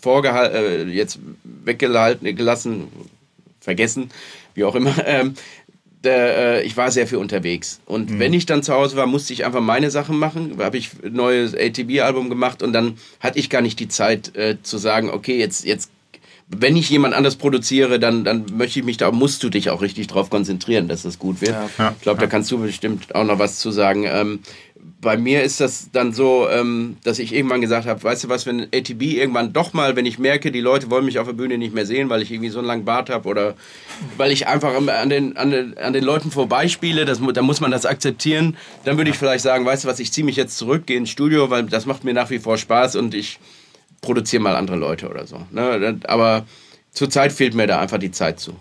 vorgehalten, 0.00 0.56
äh, 0.56 0.92
jetzt 0.92 1.18
weggehalten, 1.64 2.36
gelassen, 2.36 2.88
vergessen, 3.60 4.10
wie 4.54 4.64
auch 4.64 4.74
immer. 4.74 4.94
Ähm, 5.06 5.34
der, 6.04 6.36
äh, 6.36 6.62
ich 6.62 6.76
war 6.76 6.90
sehr 6.90 7.06
viel 7.06 7.18
unterwegs. 7.18 7.80
Und 7.86 8.10
mhm. 8.10 8.18
wenn 8.20 8.32
ich 8.32 8.46
dann 8.46 8.62
zu 8.62 8.72
Hause 8.72 8.96
war, 8.96 9.06
musste 9.06 9.32
ich 9.32 9.44
einfach 9.44 9.60
meine 9.60 9.90
Sachen 9.90 10.18
machen. 10.18 10.54
Da 10.58 10.64
habe 10.64 10.76
ich 10.76 10.90
ein 11.02 11.12
neues 11.12 11.54
ATB-Album 11.54 12.28
gemacht 12.28 12.62
und 12.62 12.72
dann 12.72 12.98
hatte 13.20 13.38
ich 13.38 13.50
gar 13.50 13.62
nicht 13.62 13.80
die 13.80 13.88
Zeit 13.88 14.36
äh, 14.36 14.58
zu 14.62 14.78
sagen, 14.78 15.10
okay, 15.10 15.38
jetzt, 15.38 15.64
jetzt 15.64 15.90
wenn 16.50 16.76
ich 16.76 16.88
jemand 16.88 17.14
anders 17.14 17.36
produziere, 17.36 17.98
dann, 17.98 18.24
dann 18.24 18.46
möchte 18.54 18.78
ich 18.78 18.84
mich 18.84 18.96
da, 18.96 19.10
musst 19.10 19.42
du 19.42 19.50
dich 19.50 19.70
auch 19.70 19.82
richtig 19.82 20.06
drauf 20.06 20.30
konzentrieren, 20.30 20.88
dass 20.88 21.02
das 21.02 21.18
gut 21.18 21.40
wird. 21.40 21.52
Ja, 21.78 21.92
ich 21.96 22.02
glaube, 22.02 22.20
ja. 22.20 22.26
da 22.26 22.30
kannst 22.30 22.50
du 22.50 22.58
bestimmt 22.58 23.14
auch 23.14 23.24
noch 23.24 23.38
was 23.38 23.58
zu 23.58 23.70
sagen. 23.70 24.04
Ähm, 24.06 24.40
bei 25.00 25.16
mir 25.16 25.42
ist 25.42 25.60
das 25.60 25.90
dann 25.92 26.12
so, 26.12 26.48
ähm, 26.50 26.96
dass 27.04 27.18
ich 27.18 27.32
irgendwann 27.32 27.60
gesagt 27.60 27.86
habe, 27.86 28.02
weißt 28.02 28.24
du 28.24 28.28
was, 28.28 28.46
wenn 28.46 28.62
ATB 28.62 29.02
irgendwann 29.02 29.52
doch 29.52 29.72
mal, 29.72 29.94
wenn 29.94 30.06
ich 30.06 30.18
merke, 30.18 30.50
die 30.50 30.60
Leute 30.60 30.90
wollen 30.90 31.04
mich 31.04 31.18
auf 31.18 31.26
der 31.26 31.34
Bühne 31.34 31.58
nicht 31.58 31.74
mehr 31.74 31.86
sehen, 31.86 32.08
weil 32.08 32.22
ich 32.22 32.32
irgendwie 32.32 32.50
so 32.50 32.58
einen 32.58 32.66
langen 32.66 32.84
Bart 32.84 33.10
habe 33.10 33.28
oder 33.28 33.54
weil 34.16 34.32
ich 34.32 34.48
einfach 34.48 34.74
an 34.74 35.10
den, 35.10 35.36
an 35.36 35.50
den, 35.50 35.78
an 35.78 35.92
den 35.92 36.02
Leuten 36.02 36.30
vorbeispiele, 36.30 37.04
das, 37.04 37.20
da 37.34 37.42
muss 37.42 37.60
man 37.60 37.70
das 37.70 37.86
akzeptieren, 37.86 38.56
dann 38.84 38.96
würde 38.96 39.10
ich 39.10 39.18
vielleicht 39.18 39.44
sagen, 39.44 39.64
weißt 39.64 39.84
du 39.84 39.88
was, 39.88 40.00
ich 40.00 40.12
ziehe 40.12 40.24
mich 40.24 40.36
jetzt 40.36 40.56
zurück, 40.56 40.86
gehe 40.86 40.96
ins 40.96 41.10
Studio, 41.10 41.50
weil 41.50 41.64
das 41.64 41.86
macht 41.86 42.04
mir 42.04 42.14
nach 42.14 42.30
wie 42.30 42.40
vor 42.40 42.58
Spaß 42.58 42.96
und 42.96 43.14
ich 43.14 43.38
produziere 44.00 44.42
mal 44.42 44.56
andere 44.56 44.76
Leute 44.76 45.08
oder 45.08 45.26
so. 45.26 45.46
Ne? 45.50 46.00
Aber 46.04 46.46
zurzeit 46.90 47.32
fehlt 47.32 47.54
mir 47.54 47.66
da 47.66 47.80
einfach 47.80 47.98
die 47.98 48.10
Zeit 48.10 48.40
zu. 48.40 48.56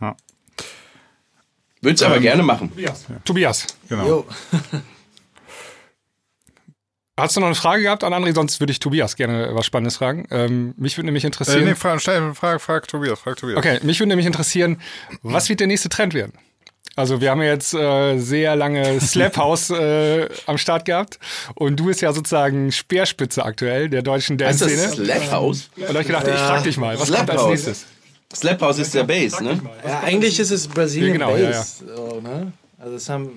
Ja. 0.00 0.16
Würdest 1.80 2.02
ähm, 2.02 2.10
aber 2.10 2.20
gerne 2.20 2.42
machen. 2.42 2.70
Tobias. 2.70 3.06
Tobias. 3.24 3.66
Genau. 3.88 4.26
Hast 7.18 7.34
du 7.34 7.40
noch 7.40 7.48
eine 7.48 7.56
Frage 7.56 7.82
gehabt 7.82 8.04
an 8.04 8.14
André? 8.14 8.32
Sonst 8.32 8.60
würde 8.60 8.70
ich 8.70 8.78
Tobias 8.78 9.16
gerne 9.16 9.50
was 9.52 9.66
Spannendes 9.66 9.96
fragen. 9.96 10.28
Ähm, 10.30 10.72
mich 10.76 10.96
würde 10.96 11.06
nämlich 11.06 11.24
interessieren. 11.24 11.62
Äh, 11.62 11.70
nee, 11.70 11.74
frag, 11.74 12.00
frag, 12.00 12.36
frag, 12.36 12.60
frag, 12.60 12.86
Tobias, 12.86 13.18
frag 13.18 13.36
Tobias. 13.36 13.58
Okay, 13.58 13.80
mich 13.82 13.98
würde 13.98 14.10
nämlich 14.10 14.26
interessieren, 14.26 14.80
was 15.22 15.48
wird 15.48 15.58
der 15.58 15.66
nächste 15.66 15.88
Trend 15.88 16.14
werden? 16.14 16.32
Also 16.98 17.20
wir 17.20 17.30
haben 17.30 17.42
jetzt 17.42 17.74
äh, 17.74 18.18
sehr 18.18 18.56
lange 18.56 19.00
Slap 19.00 19.36
House 19.36 19.70
äh, 19.70 20.28
am 20.46 20.58
Start 20.58 20.84
gehabt 20.84 21.20
und 21.54 21.78
du 21.78 21.84
bist 21.84 22.00
ja 22.00 22.12
sozusagen 22.12 22.72
Speerspitze 22.72 23.44
aktuell 23.44 23.88
der 23.88 24.02
deutschen 24.02 24.36
Dance-Szene. 24.36 24.72
Ist 24.72 24.98
das 24.98 25.04
Slap 25.06 25.30
House? 25.30 25.70
Und 25.76 25.96
ich 25.96 26.06
gedacht, 26.08 26.26
ich 26.26 26.34
frag 26.34 26.64
dich 26.64 26.76
mal, 26.76 26.98
was 26.98 27.06
Slap 27.06 27.18
kommt 27.20 27.30
als 27.30 27.40
House. 27.40 27.50
nächstes? 27.50 27.86
Slap 28.34 28.60
House 28.60 28.80
ist 28.80 28.94
der 28.94 29.04
Bass, 29.04 29.40
ne? 29.40 29.60
Ja, 29.86 30.00
eigentlich 30.00 30.40
ist 30.40 30.50
es 30.50 30.66
Brazilian 30.66 31.20
ja, 31.20 31.26
genau, 31.26 31.48
Bass. 31.50 31.82
Ja, 31.86 31.88
ja. 31.88 31.96
So, 31.96 32.20
ne? 32.20 32.52
Also 32.80 32.96
es 32.96 33.08
haben 33.08 33.30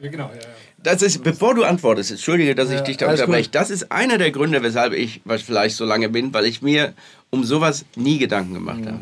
genau, 0.00 0.30
ja, 0.30 0.40
ja. 0.40 0.48
Das 0.82 1.02
ist, 1.02 1.22
bevor 1.22 1.54
du 1.54 1.64
antwortest, 1.64 2.12
entschuldige, 2.12 2.54
dass 2.54 2.70
ich 2.70 2.80
dich 2.80 2.96
da 2.96 3.10
unterbreche. 3.10 3.50
Das 3.50 3.68
ist 3.68 3.92
einer 3.92 4.16
der 4.16 4.30
Gründe, 4.30 4.62
weshalb 4.62 4.94
ich 4.94 5.20
vielleicht 5.44 5.76
so 5.76 5.84
lange 5.84 6.08
bin, 6.08 6.32
weil 6.32 6.46
ich 6.46 6.62
mir 6.62 6.94
um 7.28 7.44
sowas 7.44 7.84
nie 7.94 8.16
Gedanken 8.16 8.54
gemacht 8.54 8.80
mhm. 8.80 8.86
habe. 8.86 8.98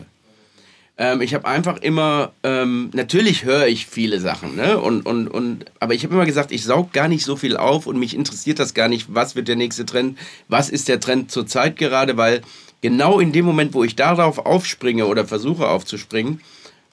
Ähm, 1.01 1.23
ich 1.23 1.33
habe 1.33 1.49
einfach 1.49 1.79
immer, 1.79 2.33
ähm, 2.43 2.91
natürlich 2.93 3.47
höre 3.47 3.67
ich 3.67 3.87
viele 3.87 4.21
Sachen, 4.21 4.55
ne? 4.55 4.79
Und, 4.79 5.07
und, 5.07 5.29
und, 5.29 5.65
aber 5.81 5.95
ich 5.95 6.05
habe 6.05 6.13
immer 6.13 6.27
gesagt, 6.27 6.53
ich 6.53 6.63
saug 6.63 6.93
gar 6.93 7.09
nicht 7.09 7.25
so 7.25 7.37
viel 7.37 7.57
auf 7.57 7.87
und 7.87 7.99
mich 7.99 8.15
interessiert 8.15 8.59
das 8.59 8.75
gar 8.75 8.87
nicht, 8.87 9.07
was 9.09 9.35
wird 9.35 9.49
der 9.49 9.57
nächste 9.57 9.87
Trend, 9.87 10.19
was 10.49 10.69
ist 10.69 10.89
der 10.89 11.01
Trend 11.01 11.31
zur 11.31 11.47
Zeit 11.47 11.79
gerade, 11.79 12.19
weil 12.19 12.43
genau 12.83 13.19
in 13.19 13.33
dem 13.33 13.47
Moment, 13.47 13.73
wo 13.73 13.83
ich 13.83 13.97
darauf 13.97 14.45
aufspringe 14.45 15.07
oder 15.07 15.27
versuche 15.27 15.69
aufzuspringen, 15.69 16.43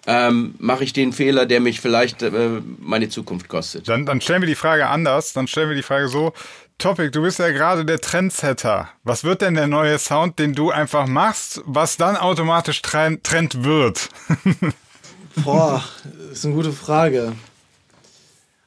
ähm, 0.10 0.56
mache 0.58 0.86
ich 0.86 0.94
den 0.94 1.12
Fehler, 1.12 1.46
der 1.46 1.60
mich 1.60 1.82
vielleicht 1.82 2.22
äh, 2.24 2.32
meine 2.80 3.10
Zukunft 3.10 3.50
kostet. 3.50 3.90
Dann, 3.90 4.06
dann 4.06 4.22
stellen 4.22 4.42
wir 4.42 4.48
die 4.48 4.56
Frage 4.56 4.88
anders. 4.88 5.34
Dann 5.34 5.48
stellen 5.48 5.68
wir 5.68 5.76
die 5.76 5.84
Frage 5.84 6.08
so: 6.08 6.32
Topic, 6.80 7.10
du 7.10 7.24
bist 7.24 7.40
ja 7.40 7.50
gerade 7.50 7.86
der 7.86 8.00
Trendsetter. 8.00 8.90
Was 9.04 9.24
wird 9.24 9.42
denn 9.42 9.56
der 9.56 9.66
neue 9.66 9.98
Sound, 9.98 10.38
den 10.38 10.54
du 10.54 10.70
einfach 10.70 11.08
machst, 11.08 11.60
was 11.66 11.98
dann 11.98 12.16
automatisch 12.16 12.84
Trend, 12.84 13.64
wird? 13.64 14.10
Boah, 15.38 15.84
ist 16.32 16.46
eine 16.46 16.54
gute 16.54 16.72
Frage. 16.72 17.34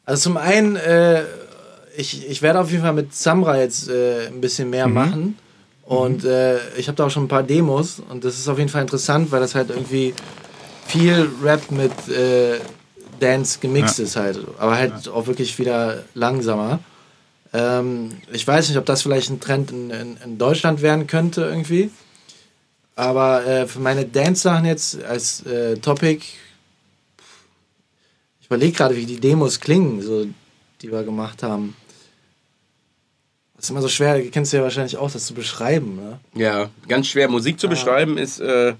Also 0.07 0.23
zum 0.25 0.37
einen, 0.37 0.75
äh, 0.75 1.23
ich, 1.97 2.29
ich 2.29 2.43
werde 2.43 2.59
auf 2.59 2.73
jeden 2.73 2.83
Fall 2.83 2.95
mit 2.95 3.15
Samra 3.15 3.59
jetzt 3.59 3.89
äh, 3.89 4.27
ein 4.27 4.41
bisschen 4.41 4.71
mehr 4.71 4.89
mhm. 4.89 4.95
machen. 4.95 5.39
Und 5.85 6.25
äh, 6.25 6.59
ich 6.77 6.89
habe 6.89 6.97
da 6.97 7.07
auch 7.07 7.11
schon 7.11 7.25
ein 7.25 7.29
paar 7.29 7.45
Demos 7.45 8.03
und 8.09 8.25
das 8.25 8.41
ist 8.41 8.49
auf 8.49 8.59
jeden 8.59 8.71
Fall 8.71 8.83
interessant, 8.83 9.31
weil 9.31 9.41
das 9.41 9.55
halt 9.55 9.71
irgendwie 9.71 10.15
viel 10.85 11.31
Rap 11.45 11.71
mit 11.71 11.93
äh, 12.09 12.59
Dance 13.21 13.61
gemixt 13.61 13.99
ja. 13.99 14.05
ist 14.05 14.17
halt. 14.17 14.41
Aber 14.59 14.77
halt 14.77 15.07
ja. 15.07 15.13
auch 15.13 15.29
wirklich 15.29 15.57
wieder 15.61 16.03
langsamer. 16.15 16.81
Ähm, 17.53 18.17
ich 18.33 18.47
weiß 18.47 18.69
nicht, 18.69 18.79
ob 18.79 18.87
das 18.87 19.03
vielleicht 19.03 19.31
ein 19.31 19.41
Trend 19.41 19.71
in, 19.71 19.91
in, 19.91 20.17
in 20.25 20.39
Deutschland 20.39 20.83
werden 20.83 21.07
könnte 21.07 21.43
irgendwie. 21.43 21.91
Aber 22.95 23.47
äh, 23.47 23.67
für 23.67 23.81
meine 23.81 24.05
Dance-Sachen 24.05 24.67
jetzt 24.67 25.03
als 25.03 25.45
äh, 25.47 25.77
Topic, 25.79 26.25
ich 28.41 28.47
überlege 28.47 28.73
gerade, 28.73 28.97
wie 28.97 29.07
die 29.07 29.21
Demos 29.21 29.61
klingen, 29.61 30.03
so, 30.03 30.27
die 30.83 30.93
wir 30.93 31.03
gemacht 31.03 31.43
haben. 31.43 31.77
Das 33.57 33.67
ist 33.67 33.71
immer 33.71 33.83
so 33.83 33.89
schwer, 33.89 34.23
kennst 34.31 34.53
du 34.53 34.57
ja 34.57 34.63
wahrscheinlich 34.63 34.97
auch, 34.97 35.11
das 35.11 35.27
zu 35.27 35.35
beschreiben. 35.35 35.97
Ne? 35.97 36.19
Ja, 36.35 36.71
ganz 36.89 37.09
schwer. 37.09 37.29
Musik 37.29 37.61
zu 37.61 37.67
ja. 37.67 37.71
beschreiben 37.71 38.17
ist. 38.17 38.41
Äh 38.41 38.75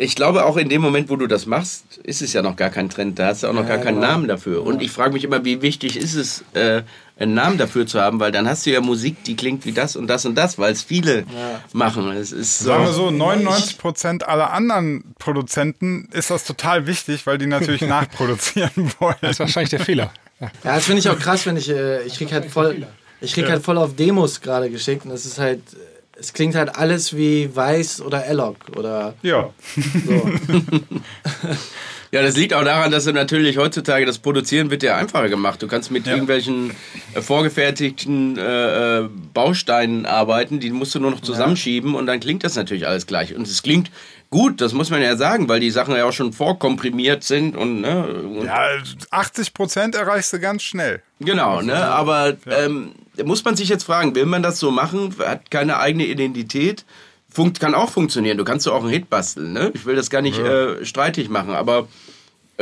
ich 0.00 0.14
glaube, 0.14 0.44
auch 0.44 0.56
in 0.56 0.68
dem 0.68 0.80
Moment, 0.80 1.10
wo 1.10 1.16
du 1.16 1.26
das 1.26 1.46
machst, 1.46 1.98
ist 2.04 2.22
es 2.22 2.32
ja 2.32 2.40
noch 2.40 2.54
gar 2.54 2.70
kein 2.70 2.88
Trend. 2.88 3.18
Da 3.18 3.26
hast 3.26 3.42
du 3.42 3.48
auch 3.48 3.52
noch 3.52 3.62
ja, 3.62 3.70
gar 3.70 3.78
keinen 3.78 3.96
genau. 3.96 4.06
Namen 4.06 4.28
dafür. 4.28 4.64
Und 4.64 4.80
ich 4.80 4.92
frage 4.92 5.12
mich 5.12 5.24
immer, 5.24 5.44
wie 5.44 5.60
wichtig 5.60 5.96
ist 5.96 6.14
es, 6.14 6.44
äh, 6.54 6.82
einen 7.18 7.34
Namen 7.34 7.58
dafür 7.58 7.84
zu 7.84 8.00
haben, 8.00 8.20
weil 8.20 8.30
dann 8.30 8.48
hast 8.48 8.64
du 8.64 8.70
ja 8.70 8.80
Musik, 8.80 9.24
die 9.24 9.34
klingt 9.34 9.66
wie 9.66 9.72
das 9.72 9.96
und 9.96 10.06
das 10.06 10.24
und 10.24 10.36
das, 10.36 10.56
weil 10.56 10.72
es 10.72 10.82
viele 10.82 11.22
ja. 11.22 11.60
machen. 11.72 12.12
Es 12.12 12.30
ist 12.30 12.60
so. 12.60 12.66
Sagen 12.66 12.84
wir 12.84 12.92
so, 12.92 13.10
99 13.10 13.76
Prozent 13.76 14.28
aller 14.28 14.52
anderen 14.52 15.02
Produzenten 15.18 16.08
ist 16.12 16.30
das 16.30 16.44
total 16.44 16.86
wichtig, 16.86 17.26
weil 17.26 17.38
die 17.38 17.46
natürlich 17.46 17.80
nachproduzieren 17.88 18.92
wollen. 19.00 19.16
Das 19.20 19.32
ist 19.32 19.40
wahrscheinlich 19.40 19.70
der 19.70 19.80
Fehler. 19.80 20.12
Ja, 20.38 20.48
das 20.62 20.84
finde 20.84 21.00
ich 21.00 21.08
auch 21.08 21.18
krass, 21.18 21.44
wenn 21.44 21.56
ich, 21.56 21.70
äh, 21.70 22.04
ich 22.04 22.14
krieg 22.18 22.30
halt 22.30 22.44
voll, 22.44 22.86
ich 23.20 23.34
krieg 23.34 23.50
halt 23.50 23.64
voll 23.64 23.76
auf 23.76 23.96
Demos 23.96 24.42
gerade 24.42 24.70
geschickt 24.70 25.04
und 25.04 25.10
das 25.10 25.26
ist 25.26 25.40
halt 25.40 25.62
es 26.18 26.32
klingt 26.32 26.54
halt 26.54 26.76
alles 26.76 27.16
wie 27.16 27.54
Weiß 27.54 28.00
oder 28.00 28.26
Ellock 28.26 28.56
oder. 28.76 29.14
Ja. 29.22 29.50
So. 30.06 30.12
ja, 32.10 32.22
das 32.22 32.36
liegt 32.36 32.54
auch 32.54 32.64
daran, 32.64 32.90
dass 32.90 33.04
du 33.04 33.12
natürlich 33.12 33.56
heutzutage 33.56 34.04
das 34.04 34.18
Produzieren 34.18 34.70
wird 34.70 34.82
ja 34.82 34.96
einfacher 34.96 35.28
gemacht. 35.28 35.62
Du 35.62 35.68
kannst 35.68 35.90
mit 35.90 36.06
ja. 36.06 36.12
irgendwelchen 36.12 36.72
äh, 37.14 37.20
vorgefertigten 37.20 38.36
äh, 38.36 38.98
äh, 38.98 39.08
Bausteinen 39.32 40.06
arbeiten, 40.06 40.60
die 40.60 40.70
musst 40.70 40.94
du 40.94 41.00
nur 41.00 41.12
noch 41.12 41.20
zusammenschieben 41.20 41.92
ja. 41.92 41.98
und 41.98 42.06
dann 42.06 42.20
klingt 42.20 42.44
das 42.44 42.56
natürlich 42.56 42.86
alles 42.86 43.06
gleich. 43.06 43.34
Und 43.34 43.46
es 43.46 43.62
klingt 43.62 43.90
gut, 44.30 44.60
das 44.60 44.72
muss 44.72 44.90
man 44.90 45.02
ja 45.02 45.16
sagen, 45.16 45.48
weil 45.48 45.60
die 45.60 45.70
Sachen 45.70 45.94
ja 45.94 46.04
auch 46.04 46.12
schon 46.12 46.32
vorkomprimiert 46.32 47.24
sind 47.24 47.56
und, 47.56 47.80
ne, 47.80 48.06
und 48.06 48.44
Ja, 48.44 48.66
80 49.10 49.54
Prozent 49.54 49.94
erreichst 49.94 50.32
du 50.32 50.40
ganz 50.40 50.62
schnell. 50.62 51.02
Genau, 51.20 51.62
ne? 51.62 51.76
Aber 51.76 52.36
ja. 52.46 52.64
ähm, 52.64 52.92
muss 53.24 53.44
man 53.44 53.56
sich 53.56 53.68
jetzt 53.68 53.84
fragen, 53.84 54.14
will 54.14 54.26
man 54.26 54.42
das 54.42 54.58
so 54.58 54.70
machen? 54.70 55.14
Hat 55.18 55.50
keine 55.50 55.78
eigene 55.78 56.06
Identität? 56.06 56.84
Funkt, 57.30 57.60
kann 57.60 57.74
auch 57.74 57.90
funktionieren. 57.90 58.38
Du 58.38 58.44
kannst 58.44 58.66
doch 58.66 58.74
auch 58.74 58.82
einen 58.82 58.92
Hit 58.92 59.10
basteln, 59.10 59.52
ne? 59.52 59.70
Ich 59.74 59.84
will 59.84 59.96
das 59.96 60.08
gar 60.10 60.22
nicht 60.22 60.38
ja. 60.38 60.44
äh, 60.44 60.84
streitig 60.84 61.28
machen, 61.28 61.54
aber 61.54 61.88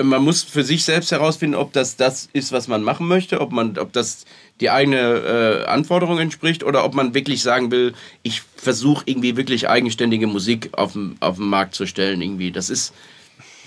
man 0.03 0.23
muss 0.23 0.43
für 0.43 0.63
sich 0.63 0.85
selbst 0.85 1.11
herausfinden, 1.11 1.55
ob 1.55 1.73
das 1.73 1.97
das 1.97 2.29
ist, 2.33 2.53
was 2.53 2.69
man 2.69 2.83
machen 2.83 3.09
möchte, 3.09 3.41
ob 3.41 3.53
man, 3.53 3.79
ob 3.79 3.93
das 3.93 4.27
die 4.61 4.71
eigene 4.71 4.99
äh, 4.99 5.67
Anforderung 5.67 6.19
entspricht 6.19 6.65
oder 6.65 6.85
ob 6.85 6.95
man 6.95 7.15
wirklich 7.15 7.43
sagen 7.43 7.71
will, 7.71 7.95
ich 8.23 8.43
versuche 8.57 9.05
irgendwie 9.07 9.37
wirklich 9.37 9.69
eigenständige 9.69 10.27
Musik 10.27 10.71
auf 10.73 10.93
den 10.93 11.17
Markt 11.37 11.75
zu 11.75 11.87
stellen. 11.87 12.21
Irgendwie. 12.21 12.51
Das 12.53 12.71
ist 12.71 12.93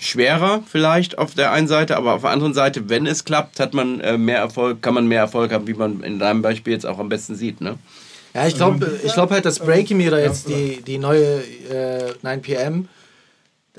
schwerer 0.00 0.62
vielleicht 0.66 1.18
auf 1.18 1.34
der 1.34 1.52
einen 1.52 1.68
Seite, 1.68 1.96
aber 1.96 2.14
auf 2.14 2.22
der 2.22 2.30
anderen 2.30 2.54
Seite, 2.54 2.88
wenn 2.88 3.06
es 3.06 3.24
klappt, 3.24 3.60
hat 3.60 3.74
man 3.74 4.00
äh, 4.00 4.16
mehr 4.16 4.38
Erfolg, 4.38 4.82
kann 4.82 4.94
man 4.94 5.06
mehr 5.06 5.20
Erfolg 5.20 5.52
haben, 5.52 5.66
wie 5.66 5.74
man 5.74 6.02
in 6.02 6.18
deinem 6.18 6.42
Beispiel 6.42 6.72
jetzt 6.72 6.86
auch 6.86 6.98
am 6.98 7.08
besten 7.08 7.34
sieht. 7.34 7.60
Ne? 7.60 7.76
Ja, 8.34 8.46
ich 8.46 8.54
glaube 8.54 9.00
ich 9.04 9.12
glaub 9.12 9.30
halt, 9.30 9.44
dass 9.44 9.58
Breaking 9.58 9.98
Me 9.98 10.08
oder 10.08 10.22
jetzt 10.22 10.48
die, 10.48 10.80
die 10.82 10.98
neue 10.98 11.42
äh, 11.70 12.14
9pm, 12.24 12.84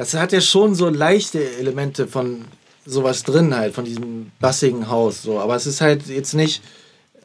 das 0.01 0.13
hat 0.13 0.31
ja 0.31 0.41
schon 0.41 0.75
so 0.75 0.89
leichte 0.89 1.43
Elemente 1.57 2.07
von 2.07 2.45
sowas 2.85 3.23
drin 3.23 3.55
halt, 3.55 3.73
von 3.73 3.85
diesem 3.85 4.31
bassigen 4.39 4.89
Haus. 4.89 5.21
So. 5.21 5.39
Aber 5.39 5.55
es 5.55 5.67
ist 5.67 5.81
halt 5.81 6.07
jetzt 6.07 6.33
nicht 6.33 6.61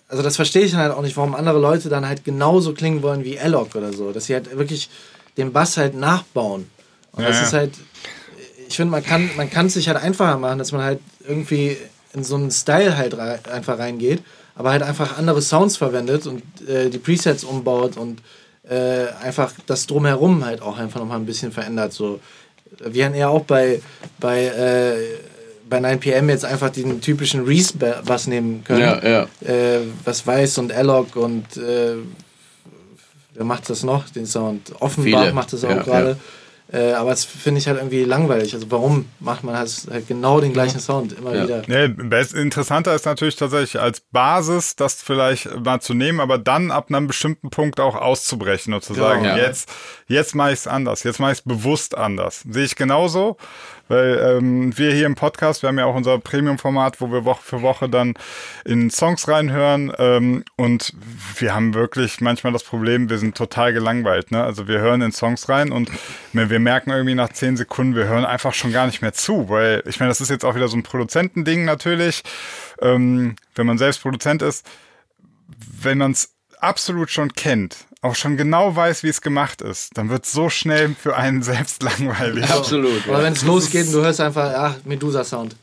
also 0.08 0.22
das 0.22 0.36
verstehe 0.36 0.62
ich 0.62 0.72
dann 0.72 0.80
halt 0.80 0.92
auch 0.92 1.02
nicht, 1.02 1.16
warum 1.16 1.34
andere 1.34 1.58
Leute 1.58 1.88
dann 1.88 2.06
halt 2.06 2.24
genauso 2.24 2.72
klingen 2.72 3.02
wollen 3.02 3.24
wie 3.24 3.38
Alok 3.38 3.74
oder 3.74 3.92
so. 3.92 4.12
Dass 4.12 4.26
sie 4.26 4.34
halt 4.34 4.56
wirklich 4.56 4.88
den 5.36 5.52
Bass 5.52 5.76
halt 5.76 5.94
nachbauen. 5.94 6.70
Und 7.12 7.22
ja, 7.22 7.30
das 7.30 7.42
ist 7.42 7.52
halt, 7.52 7.72
ich 8.68 8.76
finde, 8.76 8.92
man 8.92 9.04
kann 9.04 9.30
man 9.36 9.50
kann 9.50 9.66
es 9.66 9.74
sich 9.74 9.88
halt 9.88 9.98
einfacher 9.98 10.38
machen, 10.38 10.58
dass 10.58 10.72
man 10.72 10.82
halt 10.82 11.00
irgendwie 11.26 11.76
in 12.12 12.24
so 12.24 12.36
einen 12.36 12.50
Style 12.50 12.96
halt 12.96 13.16
rei 13.16 13.38
einfach 13.52 13.78
reingeht, 13.78 14.22
aber 14.54 14.70
halt 14.70 14.82
einfach 14.82 15.18
andere 15.18 15.42
Sounds 15.42 15.76
verwendet 15.76 16.26
und 16.26 16.42
äh, 16.68 16.88
die 16.88 16.98
Presets 16.98 17.44
umbaut 17.44 17.96
und 17.96 18.22
äh, 18.68 19.06
einfach 19.22 19.52
das 19.66 19.86
drumherum 19.86 20.44
halt 20.44 20.62
auch 20.62 20.78
einfach 20.78 21.00
nochmal 21.00 21.18
ein 21.18 21.26
bisschen 21.26 21.52
verändert. 21.52 21.92
So. 21.92 22.20
Wir 22.84 23.06
haben 23.06 23.14
ja 23.14 23.28
auch 23.28 23.44
bei, 23.44 23.80
bei, 24.18 24.44
äh, 24.44 24.94
bei 25.68 25.78
9pm 25.78 26.28
jetzt 26.28 26.44
einfach 26.44 26.70
den 26.70 27.00
typischen 27.00 27.44
Reese-Bass 27.44 28.26
nehmen 28.26 28.64
können. 28.64 28.80
Ja, 28.80 29.02
ja. 29.06 29.22
Äh, 29.44 29.80
was 30.04 30.26
Weiß 30.26 30.58
und 30.58 30.72
Alloc 30.72 31.16
und 31.16 31.56
äh, 31.56 31.96
wer 33.34 33.44
macht 33.44 33.68
das 33.70 33.82
noch, 33.82 34.08
den 34.08 34.26
Sound? 34.26 34.72
Offenbach 34.80 35.22
Viele. 35.22 35.32
macht 35.32 35.52
das 35.52 35.64
auch 35.64 35.70
ja, 35.70 35.82
gerade. 35.82 36.10
Ja. 36.10 36.16
Äh, 36.72 36.92
aber 36.92 37.10
das 37.10 37.24
finde 37.24 37.60
ich 37.60 37.68
halt 37.68 37.78
irgendwie 37.78 38.02
langweilig. 38.02 38.52
Also 38.52 38.70
warum 38.70 39.06
macht 39.20 39.44
man 39.44 39.56
halt, 39.56 39.86
halt 39.88 40.08
genau 40.08 40.40
den 40.40 40.52
gleichen 40.52 40.80
Sound 40.80 41.12
immer 41.16 41.34
ja. 41.34 41.44
wieder? 41.44 41.62
Nee, 41.68 41.94
interessanter 42.40 42.92
ist 42.94 43.06
natürlich 43.06 43.36
tatsächlich 43.36 43.80
als 43.80 44.00
Basis 44.00 44.74
das 44.74 45.00
vielleicht 45.00 45.48
mal 45.64 45.80
zu 45.80 45.94
nehmen, 45.94 46.18
aber 46.18 46.38
dann 46.38 46.72
ab 46.72 46.86
einem 46.88 47.06
bestimmten 47.06 47.50
Punkt 47.50 47.78
auch 47.78 47.94
auszubrechen 47.94 48.74
und 48.74 48.82
zu 48.82 48.94
genau. 48.94 49.06
sagen, 49.06 49.24
ja. 49.24 49.36
jetzt, 49.36 49.68
jetzt 50.08 50.34
mache 50.34 50.52
ich 50.52 50.60
es 50.60 50.66
anders, 50.66 51.04
jetzt 51.04 51.20
mache 51.20 51.32
ich 51.32 51.38
es 51.38 51.44
bewusst 51.44 51.96
anders. 51.96 52.44
Sehe 52.48 52.64
ich 52.64 52.74
genauso. 52.74 53.36
Weil 53.88 54.18
ähm, 54.18 54.76
wir 54.76 54.92
hier 54.92 55.06
im 55.06 55.14
Podcast, 55.14 55.62
wir 55.62 55.68
haben 55.68 55.78
ja 55.78 55.84
auch 55.84 55.94
unser 55.94 56.18
Premium-Format, 56.18 57.00
wo 57.00 57.12
wir 57.12 57.24
Woche 57.24 57.42
für 57.42 57.62
Woche 57.62 57.88
dann 57.88 58.14
in 58.64 58.90
Songs 58.90 59.28
reinhören. 59.28 59.92
Ähm, 59.98 60.44
und 60.56 60.92
wir 61.38 61.54
haben 61.54 61.74
wirklich 61.74 62.20
manchmal 62.20 62.52
das 62.52 62.64
Problem, 62.64 63.08
wir 63.10 63.18
sind 63.18 63.36
total 63.36 63.72
gelangweilt. 63.72 64.32
Ne? 64.32 64.42
Also 64.42 64.66
wir 64.66 64.80
hören 64.80 65.02
in 65.02 65.12
Songs 65.12 65.48
rein 65.48 65.70
und 65.70 65.90
wir 66.32 66.58
merken 66.58 66.90
irgendwie 66.90 67.14
nach 67.14 67.30
zehn 67.30 67.56
Sekunden, 67.56 67.94
wir 67.94 68.08
hören 68.08 68.24
einfach 68.24 68.54
schon 68.54 68.72
gar 68.72 68.86
nicht 68.86 69.02
mehr 69.02 69.12
zu. 69.12 69.48
Weil 69.48 69.82
ich 69.86 70.00
meine, 70.00 70.10
das 70.10 70.20
ist 70.20 70.30
jetzt 70.30 70.44
auch 70.44 70.56
wieder 70.56 70.68
so 70.68 70.76
ein 70.76 70.82
Produzentending 70.82 71.64
natürlich. 71.64 72.22
Ähm, 72.80 73.36
wenn 73.54 73.66
man 73.66 73.78
selbst 73.78 74.02
Produzent 74.02 74.42
ist, 74.42 74.66
wenn 75.80 75.98
man 75.98 76.10
es 76.10 76.34
absolut 76.60 77.10
schon 77.10 77.32
kennt, 77.32 77.85
auch 78.02 78.14
schon 78.14 78.36
genau 78.36 78.76
weiß, 78.76 79.02
wie 79.02 79.08
es 79.08 79.20
gemacht 79.20 79.62
ist, 79.62 79.96
dann 79.96 80.08
wird 80.10 80.24
es 80.24 80.32
so 80.32 80.48
schnell 80.48 80.94
für 80.98 81.16
einen 81.16 81.42
selbst 81.42 81.82
langweilig. 81.82 82.48
Absolut. 82.50 83.08
Aber 83.08 83.22
wenn 83.22 83.32
es 83.32 83.42
losgeht 83.42 83.86
und 83.86 83.92
du 83.92 84.02
hörst 84.02 84.20
einfach, 84.20 84.52
ach, 84.54 84.74
Medusa-Sound. 84.84 85.56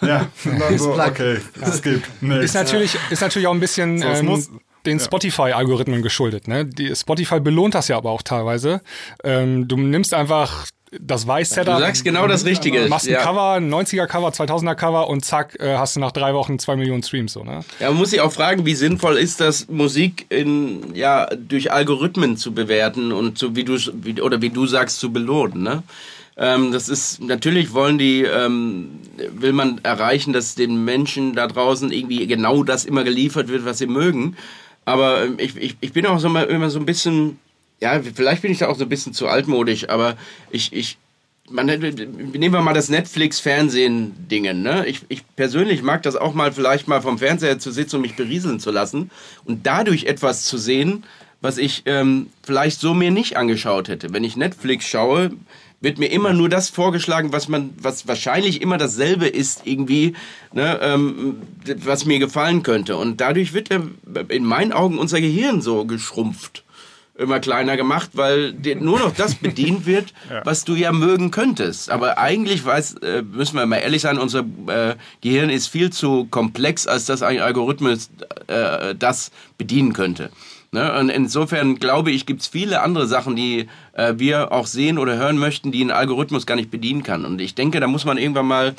Ja, 0.00 0.26
dann 0.44 0.78
so, 0.78 1.00
okay, 1.00 1.38
es 1.60 1.82
gibt 1.82 2.08
Ist 2.22 2.54
natürlich, 2.54 2.96
ist 3.10 3.20
natürlich 3.20 3.46
auch 3.48 3.54
ein 3.54 3.60
bisschen 3.60 3.98
so, 3.98 4.06
ähm, 4.06 4.26
muss, 4.26 4.50
den 4.86 4.98
ja. 4.98 5.04
Spotify-Algorithmen 5.04 6.02
geschuldet. 6.02 6.48
Ne? 6.48 6.64
Die, 6.64 6.94
Spotify 6.94 7.40
belohnt 7.40 7.74
das 7.74 7.88
ja 7.88 7.96
aber 7.96 8.10
auch 8.10 8.22
teilweise. 8.22 8.80
Ähm, 9.24 9.68
du 9.68 9.76
nimmst 9.76 10.14
einfach 10.14 10.66
das 10.98 11.26
Weiß-Setup. 11.26 11.76
Du 11.76 11.80
sagst 11.80 12.04
genau 12.04 12.26
das 12.26 12.44
Richtige. 12.44 12.88
Machst 12.88 13.06
ein 13.06 13.14
ja. 13.14 13.22
Cover, 13.22 13.52
ein 13.52 13.72
90er-Cover, 13.72 14.30
2000er-Cover 14.30 15.08
und 15.08 15.24
zack, 15.24 15.56
äh, 15.60 15.76
hast 15.76 15.96
du 15.96 16.00
nach 16.00 16.10
drei 16.10 16.34
Wochen 16.34 16.58
zwei 16.58 16.74
Millionen 16.76 17.02
Streams. 17.02 17.32
So, 17.32 17.44
ne? 17.44 17.60
Ja, 17.78 17.88
man 17.88 17.98
muss 17.98 18.10
sich 18.10 18.20
auch 18.20 18.32
fragen, 18.32 18.66
wie 18.66 18.74
sinnvoll 18.74 19.16
ist 19.16 19.40
das, 19.40 19.68
Musik 19.68 20.26
in, 20.30 20.94
ja, 20.94 21.26
durch 21.26 21.72
Algorithmen 21.72 22.36
zu 22.36 22.52
bewerten 22.52 23.12
und 23.12 23.38
so 23.38 23.54
wie 23.54 23.64
du, 23.64 23.76
wie, 24.02 24.20
oder 24.20 24.42
wie 24.42 24.50
du 24.50 24.66
sagst, 24.66 24.98
zu 24.98 25.12
belohnen. 25.12 25.62
Ne? 25.62 25.82
Ähm, 26.36 26.72
das 26.72 26.88
ist, 26.88 27.22
natürlich 27.22 27.72
wollen 27.72 27.98
die, 27.98 28.22
ähm, 28.22 28.98
will 29.32 29.52
man 29.52 29.80
erreichen, 29.84 30.32
dass 30.32 30.56
den 30.56 30.84
Menschen 30.84 31.34
da 31.34 31.46
draußen 31.46 31.92
irgendwie 31.92 32.26
genau 32.26 32.64
das 32.64 32.84
immer 32.84 33.04
geliefert 33.04 33.48
wird, 33.48 33.64
was 33.64 33.78
sie 33.78 33.86
mögen. 33.86 34.36
Aber 34.86 35.24
ähm, 35.24 35.34
ich, 35.38 35.56
ich, 35.56 35.76
ich 35.80 35.92
bin 35.92 36.04
auch 36.06 36.18
so 36.18 36.28
mal, 36.28 36.46
immer 36.46 36.70
so 36.70 36.80
ein 36.80 36.86
bisschen 36.86 37.38
ja, 37.80 38.00
vielleicht 38.02 38.42
bin 38.42 38.52
ich 38.52 38.58
da 38.58 38.68
auch 38.68 38.76
so 38.76 38.84
ein 38.84 38.88
bisschen 38.88 39.14
zu 39.14 39.26
altmodisch, 39.26 39.88
aber 39.88 40.16
ich, 40.50 40.72
ich, 40.72 40.98
man, 41.48 41.66
nehmen 41.66 42.52
wir 42.52 42.60
mal 42.60 42.74
das 42.74 42.90
Netflix-Fernsehen-Dingen. 42.90 44.62
Ne? 44.62 44.86
Ich, 44.86 45.00
ich 45.08 45.24
persönlich 45.34 45.82
mag 45.82 46.02
das 46.02 46.16
auch 46.16 46.34
mal, 46.34 46.52
vielleicht 46.52 46.88
mal 46.88 47.00
vom 47.00 47.18
Fernseher 47.18 47.58
zu 47.58 47.70
sitzen 47.70 47.96
und 47.96 48.02
mich 48.02 48.16
berieseln 48.16 48.60
zu 48.60 48.70
lassen 48.70 49.10
und 49.44 49.66
dadurch 49.66 50.04
etwas 50.04 50.44
zu 50.44 50.58
sehen, 50.58 51.04
was 51.40 51.56
ich 51.56 51.84
ähm, 51.86 52.28
vielleicht 52.42 52.80
so 52.80 52.92
mir 52.92 53.10
nicht 53.10 53.38
angeschaut 53.38 53.88
hätte. 53.88 54.12
Wenn 54.12 54.24
ich 54.24 54.36
Netflix 54.36 54.86
schaue, 54.86 55.30
wird 55.80 55.98
mir 55.98 56.08
immer 56.08 56.34
nur 56.34 56.50
das 56.50 56.68
vorgeschlagen, 56.68 57.32
was 57.32 57.48
man, 57.48 57.70
was 57.80 58.06
wahrscheinlich 58.06 58.60
immer 58.60 58.76
dasselbe 58.76 59.26
ist 59.26 59.62
irgendwie, 59.64 60.12
ne, 60.52 60.78
ähm, 60.82 61.36
was 61.76 62.04
mir 62.04 62.18
gefallen 62.18 62.62
könnte. 62.62 62.98
Und 62.98 63.22
dadurch 63.22 63.54
wird 63.54 63.70
ja 63.70 63.80
in 64.28 64.44
meinen 64.44 64.72
Augen 64.72 64.98
unser 64.98 65.22
Gehirn 65.22 65.62
so 65.62 65.86
geschrumpft 65.86 66.62
immer 67.20 67.38
kleiner 67.38 67.76
gemacht, 67.76 68.10
weil 68.14 68.54
nur 68.80 68.98
noch 68.98 69.14
das 69.14 69.34
bedient 69.34 69.86
wird, 69.86 70.12
ja. 70.30 70.44
was 70.44 70.64
du 70.64 70.74
ja 70.74 70.90
mögen 70.90 71.30
könntest. 71.30 71.90
Aber 71.90 72.18
eigentlich 72.18 72.64
weiß, 72.64 72.94
äh, 72.94 73.22
müssen 73.22 73.56
wir 73.56 73.66
mal 73.66 73.76
ehrlich 73.76 74.02
sein, 74.02 74.18
unser 74.18 74.40
äh, 74.40 74.94
Gehirn 75.20 75.50
ist 75.50 75.68
viel 75.68 75.90
zu 75.90 76.26
komplex, 76.30 76.86
als 76.86 77.04
dass 77.04 77.22
ein 77.22 77.40
Algorithmus 77.40 78.10
äh, 78.46 78.94
das 78.94 79.30
bedienen 79.58 79.92
könnte. 79.92 80.30
Ne? 80.72 80.98
Und 80.98 81.10
insofern 81.10 81.76
glaube 81.76 82.10
ich, 82.10 82.26
gibt 82.26 82.42
es 82.42 82.48
viele 82.48 82.80
andere 82.82 83.06
Sachen, 83.06 83.36
die 83.36 83.68
wir 84.14 84.50
auch 84.52 84.66
sehen 84.66 84.96
oder 84.96 85.16
hören 85.18 85.36
möchten, 85.36 85.72
die 85.72 85.84
ein 85.84 85.90
Algorithmus 85.90 86.46
gar 86.46 86.54
nicht 86.54 86.70
bedienen 86.70 87.02
kann. 87.02 87.26
Und 87.26 87.40
ich 87.40 87.54
denke, 87.54 87.80
da 87.80 87.86
muss 87.86 88.06
man 88.06 88.16
irgendwann 88.16 88.46
mal 88.46 88.74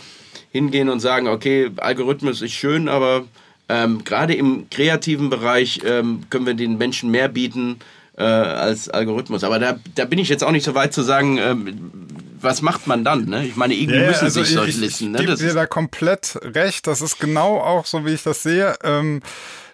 hingehen 0.52 0.89
und 0.89 1.00
sagen, 1.00 1.28
okay, 1.28 1.70
Algorithmus 1.78 2.42
ist 2.42 2.54
schön, 2.54 2.89
aber 2.89 3.26
ähm, 3.70 4.04
gerade 4.04 4.34
im 4.34 4.70
kreativen 4.70 5.30
Bereich 5.30 5.82
ähm, 5.86 6.24
können 6.30 6.46
wir 6.46 6.56
den 6.56 6.78
Menschen 6.78 7.12
mehr 7.12 7.30
bieten, 7.30 7.78
äh, 8.22 8.24
als 8.24 8.90
Algorithmus. 8.90 9.44
Aber 9.44 9.60
da, 9.60 9.80
da 9.96 10.06
bin 10.06 10.20
ich 10.20 10.30
jetzt 10.30 10.44
auch 10.44 10.52
nicht 10.52 10.64
so 10.64 10.76
weit 10.76 10.94
zu 10.94 11.02
sagen, 11.02 11.38
ähm, 11.38 11.92
was 12.40 12.62
macht 12.62 12.88
man 12.88 13.04
dann? 13.04 13.26
Ne? 13.26 13.46
Ich 13.46 13.56
meine, 13.56 13.74
irgendwie 13.74 14.00
ja, 14.00 14.08
müssen 14.08 14.26
also 14.26 14.42
sich 14.42 14.54
solche 14.54 14.80
Listen. 14.80 15.16
Ich, 15.16 15.22
ich 15.22 15.28
ne? 15.28 15.36
gebe 15.36 15.36
dir 15.38 15.54
da 15.54 15.66
komplett 15.66 16.40
recht. 16.42 16.88
Das 16.88 17.02
ist 17.02 17.20
genau 17.20 17.58
auch 17.60 17.86
so, 17.86 18.06
wie 18.06 18.12
ich 18.12 18.24
das 18.24 18.44
sehe. 18.44 18.76
Ähm, 18.84 19.22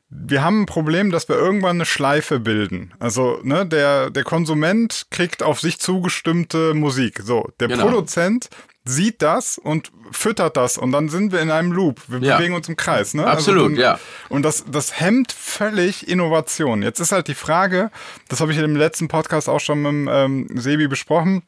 wir 0.09 0.43
haben 0.43 0.61
ein 0.61 0.65
Problem, 0.65 1.11
dass 1.11 1.27
wir 1.27 1.35
irgendwann 1.35 1.77
eine 1.77 1.85
Schleife 1.85 2.39
bilden. 2.39 2.93
Also, 2.97 3.39
ne, 3.43 3.65
der, 3.65 4.09
der 4.09 4.23
Konsument 4.23 5.07
kriegt 5.11 5.43
auf 5.43 5.59
sich 5.59 5.79
zugestimmte 5.79 6.73
Musik. 6.73 7.21
So, 7.23 7.49
der 7.59 7.67
genau. 7.67 7.83
Produzent 7.83 8.49
sieht 8.87 9.21
das 9.21 9.57
und 9.57 9.91
füttert 10.11 10.57
das 10.57 10.77
und 10.77 10.91
dann 10.91 11.09
sind 11.09 11.31
wir 11.31 11.41
in 11.41 11.51
einem 11.51 11.71
Loop. 11.71 12.01
Wir 12.07 12.19
ja. 12.19 12.37
bewegen 12.37 12.55
uns 12.55 12.69
im 12.69 12.75
Kreis. 12.75 13.13
Ne? 13.13 13.25
Also 13.25 13.51
Absolut, 13.51 13.63
also 13.63 13.75
dann, 13.75 13.81
ja. 13.81 13.99
Und 14.29 14.43
das, 14.43 14.65
das 14.69 14.99
hemmt 14.99 15.31
völlig 15.31 16.07
Innovation. 16.07 16.81
Jetzt 16.81 16.99
ist 16.99 17.11
halt 17.11 17.27
die 17.27 17.35
Frage, 17.35 17.91
das 18.29 18.41
habe 18.41 18.51
ich 18.51 18.57
in 18.57 18.63
dem 18.63 18.75
letzten 18.75 19.07
Podcast 19.07 19.49
auch 19.49 19.59
schon 19.59 19.81
mit 19.81 20.13
ähm, 20.13 20.47
Sebi 20.55 20.87
besprochen, 20.87 21.43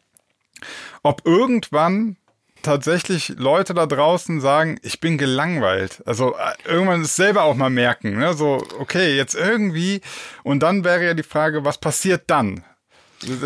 ob 1.03 1.25
irgendwann 1.25 2.17
tatsächlich 2.61 3.29
Leute 3.37 3.73
da 3.73 3.85
draußen 3.85 4.41
sagen, 4.41 4.79
ich 4.81 4.99
bin 4.99 5.17
gelangweilt. 5.17 6.03
Also 6.05 6.35
äh, 6.35 6.69
irgendwann 6.69 7.01
es 7.01 7.15
selber 7.15 7.43
auch 7.43 7.55
mal 7.55 7.69
merken, 7.69 8.17
ne? 8.17 8.33
so 8.33 8.65
okay, 8.79 9.15
jetzt 9.15 9.35
irgendwie 9.35 10.01
und 10.43 10.61
dann 10.61 10.83
wäre 10.83 11.05
ja 11.05 11.13
die 11.13 11.23
Frage, 11.23 11.65
was 11.65 11.77
passiert 11.77 12.23
dann? 12.27 12.63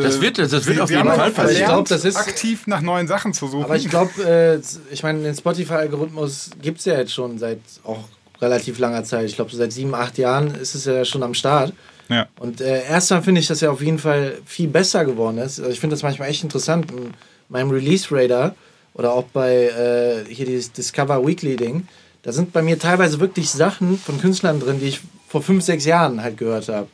Das 0.02 0.22
wird, 0.22 0.38
das 0.38 0.66
wird 0.68 0.80
auf 0.80 0.90
jeden 0.92 1.08
Fall 1.08 1.32
passieren. 1.32 1.62
Ich 1.62 1.66
glaube, 1.66 1.90
das 1.90 2.06
ist 2.06 2.16
aktiv 2.16 2.68
nach 2.68 2.82
neuen 2.82 3.08
Sachen 3.08 3.34
zu 3.34 3.48
suchen. 3.48 3.64
Aber 3.64 3.76
ich 3.76 3.90
glaube, 3.90 4.12
äh, 4.24 4.94
ich 4.94 5.02
meine, 5.02 5.24
den 5.24 5.36
Spotify-Algorithmus 5.36 6.52
gibt 6.62 6.80
es 6.80 6.86
ja 6.86 6.98
jetzt 6.98 7.14
schon 7.14 7.40
seit 7.40 7.60
auch 7.84 8.04
relativ 8.40 8.78
langer 8.78 9.04
Zeit. 9.04 9.26
Ich 9.26 9.36
glaube, 9.36 9.56
seit 9.56 9.72
sieben, 9.72 9.96
acht 9.96 10.18
Jahren 10.18 10.54
ist 10.56 10.76
es 10.76 10.86
ja 10.86 11.04
schon 11.06 11.24
am 11.24 11.34
Start. 11.34 11.74
Ja. 12.10 12.28
Und 12.40 12.62
äh, 12.62 12.84
erstmal 12.86 13.24
finde 13.24 13.42
ich, 13.42 13.48
dass 13.48 13.62
er 13.62 13.72
auf 13.72 13.82
jeden 13.82 14.00
Fall 14.00 14.38
viel 14.46 14.68
besser 14.68 15.06
geworden 15.06 15.38
ist. 15.38 15.60
Also 15.60 15.72
ich 15.72 15.80
finde 15.80 15.96
das 15.96 16.04
manchmal 16.04 16.30
echt 16.30 16.44
interessant. 16.44 16.92
In 16.92 17.14
meinem 17.50 17.72
Release 17.72 18.08
Radar 18.12 18.56
oder 18.94 19.14
auch 19.14 19.26
bei 19.34 19.66
äh, 19.66 20.32
hier 20.32 20.46
dieses 20.46 20.72
Discover 20.72 21.26
Weekly 21.26 21.56
Ding, 21.56 21.88
da 22.22 22.32
sind 22.32 22.54
bei 22.54 22.62
mir 22.62 22.78
teilweise 22.78 23.20
wirklich 23.20 23.50
Sachen 23.50 23.98
von 23.98 24.20
Künstlern 24.20 24.60
drin, 24.60 24.80
die 24.80 24.88
ich 24.88 25.02
vor 25.28 25.42
fünf, 25.42 25.64
sechs 25.64 25.86
Jahren 25.86 26.22
halt 26.22 26.38
gehört 26.38 26.70
habe. 26.70 26.88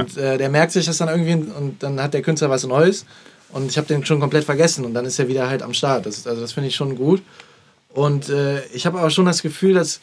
Und 0.00 0.16
äh, 0.16 0.38
der 0.38 0.48
merkt 0.48 0.72
sich 0.72 0.86
das 0.86 0.98
dann 0.98 1.08
irgendwie 1.08 1.34
und 1.52 1.82
dann 1.82 2.00
hat 2.00 2.14
der 2.14 2.22
Künstler 2.22 2.50
was 2.50 2.64
Neues 2.64 3.04
und 3.52 3.70
ich 3.70 3.76
habe 3.76 3.86
den 3.86 4.04
schon 4.04 4.20
komplett 4.20 4.44
vergessen 4.44 4.84
und 4.84 4.94
dann 4.94 5.04
ist 5.04 5.18
er 5.18 5.28
wieder 5.28 5.48
halt 5.48 5.62
am 5.62 5.74
Start. 5.74 6.06
Das, 6.06 6.26
also 6.26 6.40
das 6.40 6.52
finde 6.52 6.68
ich 6.68 6.76
schon 6.76 6.96
gut. 6.96 7.22
Und 7.90 8.30
äh, 8.30 8.64
ich 8.66 8.86
habe 8.86 8.98
aber 8.98 9.10
schon 9.10 9.26
das 9.26 9.42
Gefühl, 9.42 9.74
dass 9.74 10.00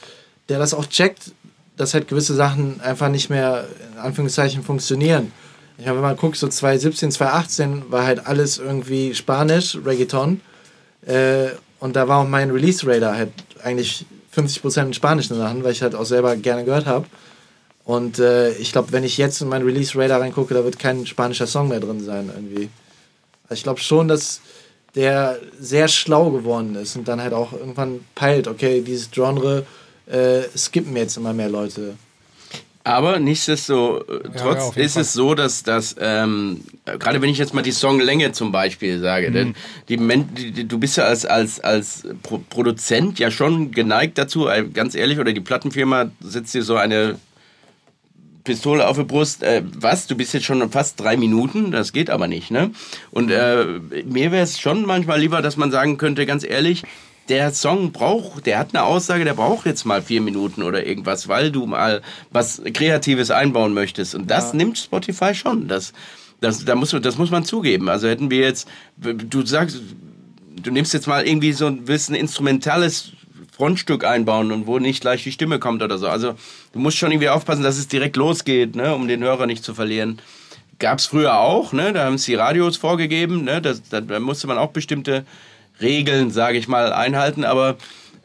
der 0.47 0.59
das 0.59 0.73
auch 0.73 0.85
checkt, 0.85 1.31
dass 1.77 1.93
halt 1.93 2.07
gewisse 2.07 2.35
Sachen 2.35 2.81
einfach 2.81 3.09
nicht 3.09 3.29
mehr 3.29 3.65
in 3.93 3.99
Anführungszeichen 3.99 4.63
funktionieren. 4.63 5.31
Ich 5.77 5.85
meine, 5.85 5.95
wenn 5.95 6.03
man 6.03 6.17
guckt, 6.17 6.35
so 6.35 6.47
2017, 6.47 7.11
2018 7.11 7.83
war 7.89 8.05
halt 8.05 8.27
alles 8.27 8.57
irgendwie 8.57 9.15
Spanisch, 9.15 9.77
Reggaeton. 9.83 10.41
Äh, 11.05 11.47
und 11.79 11.95
da 11.95 12.07
war 12.07 12.19
auch 12.19 12.27
mein 12.27 12.51
Release-Radar 12.51 13.15
halt 13.15 13.31
eigentlich 13.63 14.05
50% 14.35 14.87
in 14.87 14.93
spanischen 14.93 15.37
Sachen, 15.37 15.63
weil 15.63 15.71
ich 15.71 15.81
halt 15.81 15.95
auch 15.95 16.05
selber 16.05 16.35
gerne 16.35 16.65
gehört 16.65 16.85
habe. 16.85 17.05
Und 17.89 18.19
äh, 18.19 18.51
ich 18.51 18.71
glaube, 18.71 18.91
wenn 18.91 19.03
ich 19.03 19.17
jetzt 19.17 19.41
in 19.41 19.49
mein 19.49 19.63
Release 19.63 19.97
Radar 19.97 20.21
reingucke, 20.21 20.53
da 20.53 20.63
wird 20.63 20.77
kein 20.77 21.07
spanischer 21.07 21.47
Song 21.47 21.69
mehr 21.69 21.79
drin 21.79 21.99
sein 21.99 22.29
irgendwie. 22.31 22.69
Also 23.45 23.55
ich 23.55 23.63
glaube 23.63 23.79
schon, 23.79 24.07
dass 24.07 24.41
der 24.93 25.39
sehr 25.59 25.87
schlau 25.87 26.29
geworden 26.29 26.75
ist 26.75 26.95
und 26.95 27.07
dann 27.07 27.19
halt 27.19 27.33
auch 27.33 27.51
irgendwann 27.51 28.01
peilt, 28.13 28.47
okay, 28.47 28.81
dieses 28.85 29.09
Genre 29.09 29.65
äh, 30.05 30.41
skippen 30.55 30.95
jetzt 30.97 31.17
immer 31.17 31.33
mehr 31.33 31.49
Leute. 31.49 31.95
Aber 32.83 33.17
nichtsdestotrotz 33.17 34.35
ja, 34.35 34.71
ja, 34.75 34.83
ist 34.83 34.93
Fall. 34.93 35.01
es 35.01 35.13
so, 35.13 35.33
dass, 35.33 35.63
dass 35.63 35.95
ähm, 35.99 36.61
gerade 36.85 37.23
wenn 37.23 37.29
ich 37.29 37.39
jetzt 37.39 37.55
mal 37.55 37.63
die 37.63 37.71
Songlänge 37.71 38.33
zum 38.33 38.51
Beispiel 38.51 38.99
sage, 38.99 39.31
mhm. 39.31 39.55
die, 39.89 39.97
die, 39.97 40.51
die, 40.51 40.67
du 40.67 40.77
bist 40.77 40.97
ja 40.97 41.05
als, 41.05 41.25
als, 41.25 41.59
als 41.59 42.03
Pro 42.21 42.37
Produzent 42.51 43.17
ja 43.17 43.31
schon 43.31 43.71
geneigt 43.71 44.19
dazu, 44.19 44.47
äh, 44.47 44.63
ganz 44.71 44.93
ehrlich, 44.93 45.17
oder 45.17 45.33
die 45.33 45.41
Plattenfirma 45.41 46.11
setzt 46.21 46.53
dir 46.53 46.61
so 46.61 46.75
eine 46.75 47.17
Pistole 48.43 48.87
auf 48.87 48.97
die 48.97 49.03
Brust, 49.03 49.43
äh, 49.43 49.63
was, 49.77 50.07
du 50.07 50.15
bist 50.15 50.33
jetzt 50.33 50.45
schon 50.45 50.69
fast 50.71 50.99
drei 50.99 51.17
Minuten, 51.17 51.71
das 51.71 51.93
geht 51.93 52.09
aber 52.09 52.27
nicht, 52.27 52.51
ne? 52.51 52.71
Und 53.11 53.31
äh, 53.31 53.65
mir 54.05 54.31
wäre 54.31 54.43
es 54.43 54.59
schon 54.59 54.85
manchmal 54.85 55.19
lieber, 55.19 55.41
dass 55.41 55.57
man 55.57 55.71
sagen 55.71 55.97
könnte, 55.97 56.25
ganz 56.25 56.43
ehrlich, 56.43 56.83
der 57.29 57.53
Song 57.53 57.91
braucht, 57.91 58.45
der 58.47 58.57
hat 58.57 58.73
eine 58.73 58.83
Aussage, 58.83 59.23
der 59.23 59.35
braucht 59.35 59.65
jetzt 59.65 59.85
mal 59.85 60.01
vier 60.01 60.21
Minuten 60.21 60.63
oder 60.63 60.85
irgendwas, 60.85 61.27
weil 61.27 61.51
du 61.51 61.65
mal 61.67 62.01
was 62.31 62.61
Kreatives 62.73 63.29
einbauen 63.29 63.73
möchtest. 63.73 64.15
Und 64.15 64.29
das 64.31 64.51
ja. 64.51 64.57
nimmt 64.57 64.79
Spotify 64.79 65.35
schon. 65.35 65.67
Das, 65.67 65.93
das, 66.41 66.65
da 66.65 66.75
muss, 66.75 66.89
das 66.89 67.17
muss 67.17 67.29
man 67.29 67.45
zugeben. 67.45 67.87
Also 67.87 68.07
hätten 68.07 68.31
wir 68.31 68.39
jetzt, 68.39 68.67
du 68.97 69.45
sagst, 69.45 69.79
du 70.61 70.71
nimmst 70.71 70.93
jetzt 70.93 71.07
mal 71.07 71.25
irgendwie 71.25 71.53
so 71.53 71.67
ein, 71.67 71.83
ein 71.87 72.15
instrumentales 72.15 73.11
Frontstück 73.59 74.05
einbauen 74.05 74.53
und 74.53 74.67
wo 74.67 74.79
nicht 74.79 75.01
gleich 75.01 75.23
die 75.23 75.33
Stimme 75.33 75.59
kommt 75.59 75.83
oder 75.83 75.97
so. 75.97 76.07
Also 76.07 76.35
du 76.71 76.79
musst 76.79 76.97
schon 76.97 77.11
irgendwie 77.11 77.27
aufpassen, 77.27 77.61
dass 77.61 77.77
es 77.77 77.89
direkt 77.89 78.15
losgeht, 78.15 78.77
ne, 78.77 78.95
um 78.95 79.09
den 79.09 79.21
Hörer 79.21 79.47
nicht 79.47 79.65
zu 79.65 79.73
verlieren. 79.73 80.21
Gab 80.79 80.99
es 80.99 81.07
früher 81.07 81.37
auch, 81.37 81.73
ne? 81.73 81.91
da 81.91 82.05
haben 82.05 82.13
es 82.13 82.23
die 82.23 82.35
Radios 82.35 82.77
vorgegeben, 82.77 83.43
ne? 83.43 83.61
da, 83.61 83.73
da 83.99 84.19
musste 84.21 84.47
man 84.47 84.57
auch 84.57 84.69
bestimmte 84.69 85.25
Regeln, 85.81 86.31
sage 86.31 86.57
ich 86.57 86.69
mal, 86.69 86.93
einhalten, 86.93 87.43
aber 87.43 87.75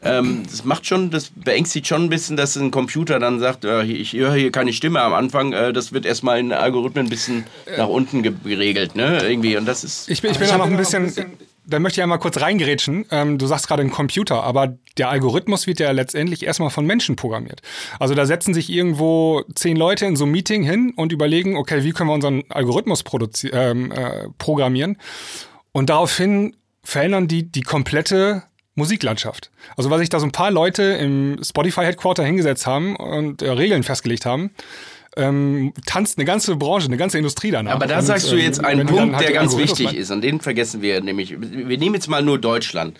ähm, 0.03 0.43
das 0.49 0.63
macht 0.63 0.85
schon, 0.85 1.09
das 1.09 1.31
beängstigt 1.35 1.85
schon 1.85 2.05
ein 2.05 2.09
bisschen, 2.09 2.37
dass 2.37 2.55
ein 2.55 2.71
Computer 2.71 3.19
dann 3.19 3.41
sagt, 3.41 3.65
äh, 3.65 3.83
ich 3.83 4.13
höre 4.13 4.35
hier 4.35 4.51
keine 4.53 4.71
Stimme 4.71 5.01
am 5.01 5.13
Anfang, 5.13 5.51
äh, 5.51 5.73
das 5.73 5.91
wird 5.91 6.05
erstmal 6.05 6.39
in 6.39 6.53
Algorithmen 6.53 7.07
ein 7.07 7.09
bisschen 7.09 7.43
nach 7.75 7.89
unten 7.89 8.23
geregelt, 8.23 8.95
ne? 8.95 9.21
Irgendwie. 9.27 9.57
Und 9.57 9.65
das 9.65 9.83
ist. 9.83 10.09
Ich 10.09 10.21
bin, 10.21 10.31
ich 10.31 10.37
bin 10.37 10.47
da 10.47 10.57
noch 10.57 10.67
ein 10.67 10.77
bisschen. 10.77 11.11
Da 11.67 11.79
möchte 11.79 11.99
ich 11.99 12.03
einmal 12.03 12.19
kurz 12.19 12.39
reingerätschen. 12.39 13.05
Ähm, 13.11 13.37
du 13.37 13.47
sagst 13.47 13.67
gerade 13.67 13.81
ein 13.81 13.91
Computer, 13.91 14.43
aber 14.43 14.77
der 14.97 15.09
Algorithmus 15.09 15.67
wird 15.67 15.79
ja 15.79 15.91
letztendlich 15.91 16.45
erstmal 16.45 16.69
von 16.69 16.85
Menschen 16.85 17.15
programmiert. 17.15 17.61
Also 17.99 18.13
da 18.13 18.25
setzen 18.25 18.53
sich 18.53 18.69
irgendwo 18.69 19.43
zehn 19.55 19.75
Leute 19.75 20.05
in 20.05 20.15
so 20.15 20.25
einem 20.25 20.31
Meeting 20.33 20.63
hin 20.63 20.93
und 20.95 21.11
überlegen, 21.11 21.57
okay, 21.57 21.83
wie 21.83 21.91
können 21.91 22.09
wir 22.09 22.13
unseren 22.13 22.43
Algorithmus 22.49 23.03
ähm, 23.51 23.91
äh, 23.91 24.27
programmieren? 24.37 24.97
Und 25.71 25.89
daraufhin 25.89 26.55
verändern 26.83 27.27
die 27.27 27.51
die 27.51 27.63
komplette 27.63 28.43
Musiklandschaft. 28.75 29.51
Also 29.77 29.89
weil 29.89 29.99
sich 29.99 30.09
da 30.09 30.19
so 30.19 30.25
ein 30.25 30.31
paar 30.31 30.51
Leute 30.51 30.83
im 30.83 31.39
Spotify 31.41 31.81
Headquarter 31.81 32.23
hingesetzt 32.23 32.67
haben 32.67 32.95
und 32.95 33.41
äh, 33.41 33.49
Regeln 33.49 33.83
festgelegt 33.83 34.25
haben, 34.25 34.51
ähm, 35.15 35.73
tanzt 35.85 36.17
eine 36.17 36.25
ganze 36.25 36.55
Branche, 36.55 36.87
eine 36.87 36.97
ganze 36.97 37.17
Industrie 37.17 37.51
danach. 37.51 37.73
Aber 37.73 37.87
da 37.87 37.99
und, 37.99 38.05
sagst 38.05 38.31
du 38.31 38.35
jetzt 38.35 38.59
ähm, 38.59 38.65
einen 38.65 38.87
Punkt, 38.87 39.15
halt 39.15 39.27
der 39.27 39.33
ganz 39.33 39.57
wichtig 39.57 39.95
ist, 39.95 40.11
und 40.11 40.21
den 40.21 40.41
vergessen 40.41 40.81
wir 40.81 41.01
nämlich. 41.01 41.35
Wir 41.39 41.77
nehmen 41.77 41.95
jetzt 41.95 42.07
mal 42.07 42.21
nur 42.21 42.39
Deutschland. 42.39 42.97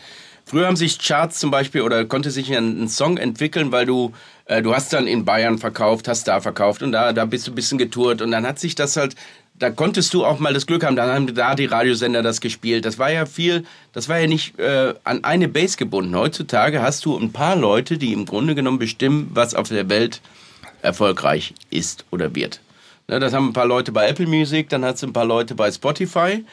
Früher 0.48 0.68
haben 0.68 0.76
sich 0.76 1.00
Charts 1.00 1.40
zum 1.40 1.50
Beispiel 1.50 1.82
oder 1.82 2.06
konnte 2.06 2.30
sich 2.30 2.56
ein, 2.56 2.88
Song 2.88 3.18
entwickeln, 3.18 3.72
weil 3.72 3.86
du 3.86 4.14
äh, 4.46 4.62
du 4.62 4.76
hast 4.76 4.94
dann 4.94 5.08
in 5.08 5.26
Bayern 5.26 5.58
verkauft, 5.58 6.08
hast 6.08 6.28
da 6.28 6.40
verkauft 6.40 6.84
und 6.84 6.92
da 6.92 7.14
da 7.14 7.26
bist 7.26 7.48
du 7.48 7.52
ein 7.52 7.56
bisschen 7.56 7.78
getourt 7.80 8.22
und 8.22 8.32
dann 8.32 8.46
hat 8.46 8.60
sich 8.60 8.76
das 8.76 8.96
halt 8.96 9.16
da 9.58 9.70
konntest 9.70 10.14
du 10.14 10.26
auch 10.26 10.40
mal 10.40 10.54
das 10.54 10.68
Glück 10.68 10.84
haben, 10.84 10.96
dann 10.96 11.10
haben 11.10 11.34
da 11.34 11.56
die 11.56 11.66
Radiosender 11.66 12.22
das 12.22 12.42
gespielt. 12.42 12.84
Das 12.84 13.00
war 13.00 13.10
ja 13.10 13.26
viel, 13.26 13.64
das 13.94 14.10
war 14.10 14.20
ja 14.20 14.28
nicht 14.28 14.60
äh, 14.60 14.94
an 15.04 15.24
eine 15.24 15.48
Base 15.48 15.78
gebunden. 15.78 16.16
Heutzutage 16.16 16.82
hast 16.82 17.06
du 17.06 17.18
ein 17.18 17.32
paar 17.32 17.56
Leute, 17.56 17.98
die 17.98 18.12
im 18.12 18.26
Grunde 18.26 18.54
genommen 18.54 18.80
bestimmen, 18.80 19.32
was 19.34 19.56
auf 19.56 19.70
der 19.70 19.88
Welt 19.88 20.22
erfolgreich 20.86 21.54
ist 21.70 22.06
oder 22.12 22.36
wird. 22.36 22.62
Ne, 23.08 23.20
das 23.20 23.34
haben 23.34 23.50
ein 23.50 23.54
paar 23.54 23.68
Leute 23.68 23.92
bei 23.92 24.08
Apple 24.08 24.28
Music, 24.28 24.70
dann 24.70 24.84
hat 24.86 24.96
es 24.96 25.04
ein 25.04 25.14
paar 25.14 25.26
Leute 25.26 25.56
bei 25.56 25.72
Spotify. 25.72 26.44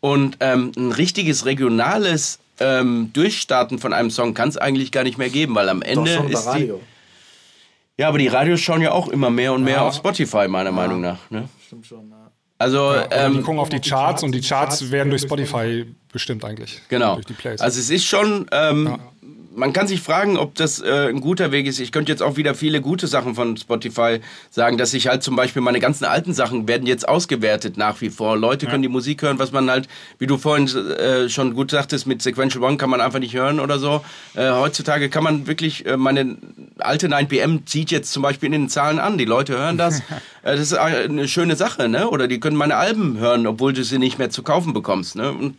Und 0.00 0.36
ähm, 0.40 0.72
ein 0.76 0.92
richtiges 0.92 1.46
regionales 1.46 2.40
ähm, 2.58 3.10
Durchstarten 3.12 3.78
von 3.78 3.92
einem 3.92 4.10
Song 4.10 4.34
kann 4.34 4.48
es 4.48 4.56
eigentlich 4.56 4.90
gar 4.90 5.04
nicht 5.04 5.16
mehr 5.16 5.30
geben, 5.30 5.54
weil 5.54 5.68
am 5.68 5.80
Ende 5.80 6.16
Doch, 6.16 6.28
ist 6.28 6.50
die. 6.54 6.72
Ja, 7.98 8.08
aber 8.08 8.18
die 8.18 8.26
Radios 8.26 8.60
schauen 8.60 8.82
ja 8.82 8.90
auch 8.90 9.08
immer 9.08 9.30
mehr 9.30 9.52
und 9.52 9.62
mehr 9.62 9.76
ja. 9.76 9.82
auf 9.86 9.94
Spotify, 9.94 10.48
meiner 10.48 10.70
ja. 10.70 10.76
Meinung 10.76 11.00
nach. 11.00 11.30
Ne? 11.30 11.48
Stimmt 11.64 11.86
schon, 11.86 12.10
ja. 12.10 12.16
Also, 12.58 12.92
ja, 12.92 13.08
ähm, 13.10 13.34
die 13.34 13.42
gucken 13.42 13.58
auf 13.58 13.68
die 13.68 13.80
Charts 13.80 14.22
und 14.22 14.32
die 14.32 14.40
Charts 14.40 14.90
werden 14.90 15.10
durch 15.10 15.22
Spotify 15.22 15.84
bestimmt 16.12 16.44
eigentlich. 16.44 16.80
Genau. 16.88 17.18
Also 17.58 17.80
es 17.80 17.90
ist 17.90 18.04
schon, 18.04 18.46
ähm, 18.52 18.86
ja 18.86 18.98
man 19.54 19.72
kann 19.72 19.86
sich 19.86 20.00
fragen, 20.00 20.36
ob 20.36 20.54
das 20.54 20.80
äh, 20.80 21.08
ein 21.08 21.20
guter 21.20 21.52
Weg 21.52 21.66
ist. 21.66 21.78
Ich 21.78 21.92
könnte 21.92 22.10
jetzt 22.10 22.22
auch 22.22 22.36
wieder 22.36 22.54
viele 22.54 22.80
gute 22.80 23.06
Sachen 23.06 23.34
von 23.34 23.56
Spotify 23.56 24.20
sagen, 24.50 24.78
dass 24.78 24.94
ich 24.94 25.08
halt 25.08 25.22
zum 25.22 25.36
Beispiel 25.36 25.62
meine 25.62 25.80
ganzen 25.80 26.04
alten 26.04 26.34
Sachen 26.34 26.68
werden 26.68 26.86
jetzt 26.86 27.08
ausgewertet 27.08 27.76
nach 27.76 28.00
wie 28.00 28.10
vor. 28.10 28.36
Leute 28.36 28.66
ja. 28.66 28.70
können 28.70 28.82
die 28.82 28.88
Musik 28.88 29.22
hören, 29.22 29.38
was 29.38 29.52
man 29.52 29.70
halt, 29.70 29.88
wie 30.18 30.26
du 30.26 30.38
vorhin 30.38 30.66
äh, 30.68 31.28
schon 31.28 31.54
gut 31.54 31.70
sagtest, 31.70 32.06
mit 32.06 32.22
Sequential 32.22 32.62
One 32.62 32.76
kann 32.76 32.90
man 32.90 33.00
einfach 33.00 33.18
nicht 33.18 33.34
hören 33.34 33.60
oder 33.60 33.78
so. 33.78 34.04
Äh, 34.34 34.50
heutzutage 34.50 35.08
kann 35.08 35.24
man 35.24 35.46
wirklich, 35.46 35.86
äh, 35.86 35.96
meine 35.96 36.36
alte 36.78 37.08
9PM 37.08 37.66
zieht 37.66 37.90
jetzt 37.90 38.12
zum 38.12 38.22
Beispiel 38.22 38.46
in 38.46 38.52
den 38.52 38.68
Zahlen 38.68 38.98
an. 38.98 39.18
Die 39.18 39.24
Leute 39.24 39.56
hören 39.58 39.78
das. 39.78 40.02
Äh, 40.44 40.56
das 40.56 40.72
ist 40.72 40.74
eine 40.74 41.28
schöne 41.28 41.54
Sache, 41.54 41.88
ne? 41.88 42.10
Oder 42.10 42.26
die 42.26 42.40
können 42.40 42.56
meine 42.56 42.74
Alben 42.74 43.16
hören, 43.18 43.46
obwohl 43.46 43.72
du 43.72 43.84
sie 43.84 44.00
nicht 44.00 44.18
mehr 44.18 44.28
zu 44.28 44.42
kaufen 44.42 44.72
bekommst, 44.72 45.14
ne? 45.14 45.30
Und 45.30 45.54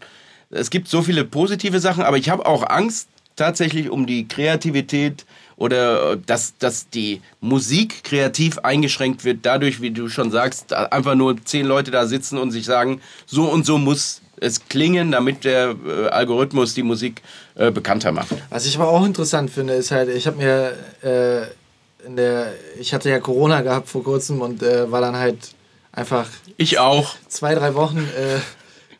es 0.49 0.69
gibt 0.69 0.89
so 0.89 1.01
viele 1.01 1.23
positive 1.23 1.79
Sachen, 1.79 2.03
aber 2.03 2.17
ich 2.17 2.29
habe 2.29 2.45
auch 2.45 2.69
Angst, 2.69 3.07
tatsächlich 3.35 3.89
um 3.89 4.05
die 4.05 4.27
Kreativität 4.27 5.25
oder 5.55 6.15
dass, 6.15 6.57
dass 6.57 6.89
die 6.89 7.21
Musik 7.39 8.03
kreativ 8.03 8.59
eingeschränkt 8.59 9.23
wird, 9.23 9.39
dadurch, 9.43 9.81
wie 9.81 9.91
du 9.91 10.09
schon 10.09 10.31
sagst, 10.31 10.73
einfach 10.73 11.15
nur 11.15 11.43
zehn 11.45 11.65
Leute 11.65 11.91
da 11.91 12.05
sitzen 12.05 12.37
und 12.37 12.51
sich 12.51 12.65
sagen, 12.65 13.01
so 13.25 13.45
und 13.45 13.65
so 13.65 13.77
muss 13.77 14.21
es 14.37 14.67
klingen, 14.67 15.11
damit 15.11 15.45
der 15.45 15.75
äh, 15.87 16.07
Algorithmus 16.07 16.73
die 16.73 16.83
Musik 16.83 17.21
äh, 17.55 17.71
bekannter 17.71 18.11
macht. 18.11 18.35
Was 18.49 18.65
ich 18.65 18.75
aber 18.75 18.89
auch 18.89 19.05
interessant 19.05 19.49
finde, 19.49 19.73
ist 19.73 19.91
halt, 19.91 20.09
ich 20.09 20.27
habe 20.27 20.37
mir 20.37 20.73
äh, 21.01 22.05
in 22.05 22.15
der, 22.17 22.51
ich 22.77 22.93
hatte 22.93 23.09
ja 23.09 23.19
Corona 23.19 23.61
gehabt 23.61 23.87
vor 23.87 24.03
kurzem 24.03 24.41
und 24.41 24.61
äh, 24.61 24.91
war 24.91 25.01
dann 25.01 25.15
halt 25.15 25.55
einfach. 25.91 26.27
Ich 26.57 26.79
auch. 26.79 27.15
Zwei, 27.27 27.55
drei 27.55 27.73
Wochen 27.75 27.99
äh, 27.99 28.39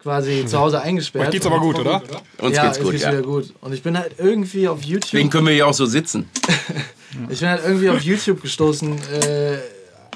quasi 0.04 0.45
zu 0.45 0.60
Hause 0.60 0.82
eingesperrt. 0.82 1.28
Euch 1.28 1.32
geht's 1.32 1.45
aber 1.45 1.60
gut, 1.60 1.80
oder? 1.80 2.04
Uns 2.39 2.56
ja, 2.56 2.66
geht's 2.66 2.80
gut, 2.80 2.91
geht's 2.91 3.04
ja. 3.04 3.12
wieder 3.12 3.24
gut. 3.24 3.54
Und 3.62 3.74
ich 3.74 3.82
bin 3.82 3.97
halt 3.97 4.16
irgendwie 4.18 4.68
auf 4.68 4.84
YouTube. 4.84 5.12
Deswegen 5.12 5.30
können 5.30 5.47
wir 5.47 5.56
ja 5.56 5.66
auch 5.66 5.74
so 5.74 5.86
sitzen. 5.86 6.30
ich 7.30 7.39
bin 7.39 7.49
halt 7.49 7.62
irgendwie 7.66 7.89
auf 7.89 8.01
YouTube 8.01 8.41
gestoßen, 8.41 8.91
äh, 8.91 9.58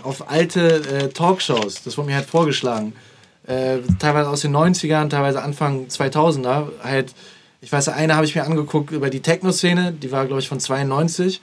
auf 0.03 0.29
alte 0.29 0.75
äh, 0.75 1.07
Talkshows. 1.09 1.83
Das 1.83 1.97
wurde 1.97 2.09
mir 2.09 2.15
halt 2.15 2.29
vorgeschlagen. 2.29 2.93
Äh, 3.47 3.77
teilweise 3.97 4.29
aus 4.29 4.41
den 4.41 4.55
90ern, 4.55 5.09
teilweise 5.09 5.41
Anfang 5.41 5.87
2000er. 5.87 6.67
Halt, 6.83 7.13
ich 7.61 7.71
weiß, 7.71 7.87
eine 7.87 8.15
habe 8.15 8.25
ich 8.25 8.35
mir 8.35 8.43
angeguckt 8.43 8.91
über 8.91 9.09
die 9.09 9.21
Techno-Szene, 9.21 9.93
die 9.93 10.11
war, 10.11 10.25
glaube 10.25 10.41
ich, 10.41 10.49
von 10.49 10.59
92, 10.59 11.41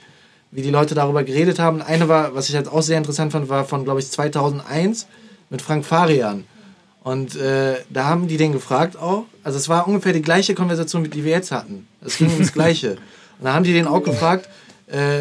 wie 0.51 0.61
die 0.61 0.69
Leute 0.69 0.93
darüber 0.93 1.23
geredet 1.23 1.57
haben. 1.57 1.81
Eine 1.81 2.07
war, 2.07 2.35
was 2.35 2.47
ich 2.47 2.55
halt 2.55 2.67
auch 2.67 2.83
sehr 2.83 2.99
interessant 2.99 3.31
fand, 3.31 3.49
war 3.49 3.65
von, 3.65 3.83
glaube 3.85 3.99
ich, 3.99 4.11
2001 4.11 5.07
mit 5.49 5.63
Frank 5.63 5.83
Farian 5.83 6.45
und 7.05 7.35
äh, 7.35 7.75
da 7.91 8.05
haben 8.05 8.27
die 8.27 8.35
den 8.35 8.51
gefragt 8.51 8.97
auch. 8.97 9.25
Also 9.43 9.59
es 9.59 9.69
war 9.69 9.87
ungefähr 9.87 10.11
die 10.11 10.23
gleiche 10.23 10.55
Konversation, 10.55 11.07
die 11.07 11.23
wir 11.23 11.33
jetzt 11.33 11.51
hatten. 11.51 11.87
Es 12.03 12.17
ging 12.17 12.31
ums 12.31 12.51
Gleiche. 12.53 12.93
Und 13.37 13.45
da 13.45 13.53
haben 13.53 13.63
die 13.63 13.73
den 13.73 13.85
auch 13.85 14.01
gefragt, 14.01 14.49
äh, 14.87 15.19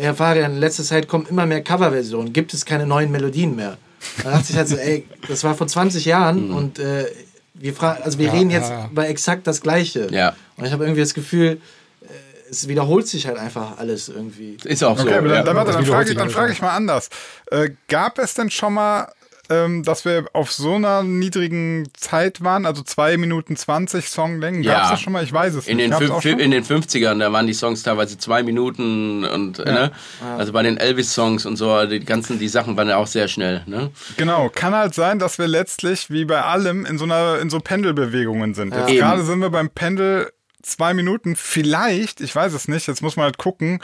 Herr 0.00 0.16
Farian, 0.16 0.54
in 0.54 0.58
letzter 0.58 0.82
Zeit 0.82 1.06
kommen 1.06 1.26
immer 1.26 1.46
mehr 1.46 1.62
Coverversionen. 1.62 2.32
Gibt 2.32 2.54
es 2.54 2.66
keine 2.66 2.88
neuen 2.88 3.12
Melodien 3.12 3.54
mehr? 3.54 3.78
Da 4.24 4.32
dachte 4.32 4.46
ich 4.50 4.56
halt 4.56 4.66
so, 4.66 4.74
ey, 4.74 5.06
das 5.28 5.44
war 5.44 5.54
vor 5.54 5.68
20 5.68 6.04
Jahren 6.06 6.48
mhm. 6.48 6.56
und 6.56 6.78
äh, 6.80 7.06
wir, 7.54 7.80
also 7.80 8.18
wir 8.18 8.26
ja, 8.26 8.32
reden 8.32 8.50
jetzt 8.50 8.70
ja, 8.70 8.88
über 8.90 9.08
exakt 9.08 9.46
das 9.46 9.60
Gleiche. 9.60 10.08
Ja. 10.10 10.34
Und 10.56 10.64
ich 10.64 10.72
habe 10.72 10.82
irgendwie 10.82 11.02
das 11.02 11.14
Gefühl, 11.14 11.60
äh, 12.00 12.06
es 12.50 12.66
wiederholt 12.66 13.06
sich 13.06 13.28
halt 13.28 13.38
einfach 13.38 13.78
alles 13.78 14.08
irgendwie. 14.08 14.56
Ist 14.64 14.82
auch 14.82 14.98
so. 14.98 15.04
Okay, 15.04 15.18
aber 15.18 15.28
dann, 15.28 15.44
dann, 15.44 15.54
dann 15.54 15.86
frage 15.86 16.10
ich, 16.10 16.32
frag 16.32 16.50
ich 16.50 16.60
mal 16.60 16.74
anders. 16.74 17.10
Äh, 17.52 17.70
gab 17.86 18.18
es 18.18 18.34
denn 18.34 18.50
schon 18.50 18.74
mal 18.74 19.06
ähm, 19.52 19.82
dass 19.82 20.04
wir 20.04 20.24
auf 20.32 20.52
so 20.52 20.74
einer 20.74 21.02
niedrigen 21.02 21.88
Zeit 21.94 22.42
waren, 22.42 22.66
also 22.66 22.82
2 22.82 23.16
Minuten 23.16 23.56
20 23.56 24.08
Songlängen. 24.08 24.62
Gab 24.62 24.84
es 24.84 24.90
das 24.90 25.00
schon 25.00 25.12
mal? 25.12 25.22
Ich 25.22 25.32
weiß 25.32 25.54
es 25.54 25.66
in 25.66 25.76
nicht. 25.76 25.92
Den 26.24 26.38
in 26.38 26.50
den 26.50 26.64
50ern, 26.64 27.18
da 27.18 27.32
waren 27.32 27.46
die 27.46 27.54
Songs 27.54 27.82
teilweise 27.82 28.18
2 28.18 28.42
Minuten 28.42 29.24
und, 29.24 29.58
ja. 29.58 29.64
ne? 29.64 29.92
Also 30.38 30.52
bei 30.52 30.62
den 30.62 30.76
Elvis-Songs 30.76 31.46
und 31.46 31.56
so, 31.56 31.84
die 31.86 32.00
ganzen, 32.00 32.38
die 32.38 32.48
Sachen 32.48 32.76
waren 32.76 32.88
ja 32.88 32.96
auch 32.96 33.06
sehr 33.06 33.28
schnell, 33.28 33.62
ne? 33.66 33.90
Genau. 34.16 34.48
Kann 34.48 34.74
halt 34.74 34.94
sein, 34.94 35.18
dass 35.18 35.38
wir 35.38 35.48
letztlich, 35.48 36.10
wie 36.10 36.24
bei 36.24 36.42
allem, 36.42 36.86
in 36.86 36.98
so 36.98 37.04
einer, 37.04 37.38
in 37.40 37.50
so 37.50 37.60
Pendelbewegungen 37.60 38.54
sind. 38.54 38.74
Ja. 38.74 38.86
Jetzt 38.86 38.98
gerade 38.98 39.22
sind 39.22 39.40
wir 39.40 39.50
beim 39.50 39.70
Pendel 39.70 40.30
zwei 40.62 40.94
Minuten 40.94 41.36
vielleicht, 41.36 42.20
ich 42.20 42.34
weiß 42.34 42.52
es 42.52 42.68
nicht, 42.68 42.86
jetzt 42.86 43.02
muss 43.02 43.16
man 43.16 43.24
halt 43.24 43.38
gucken, 43.38 43.80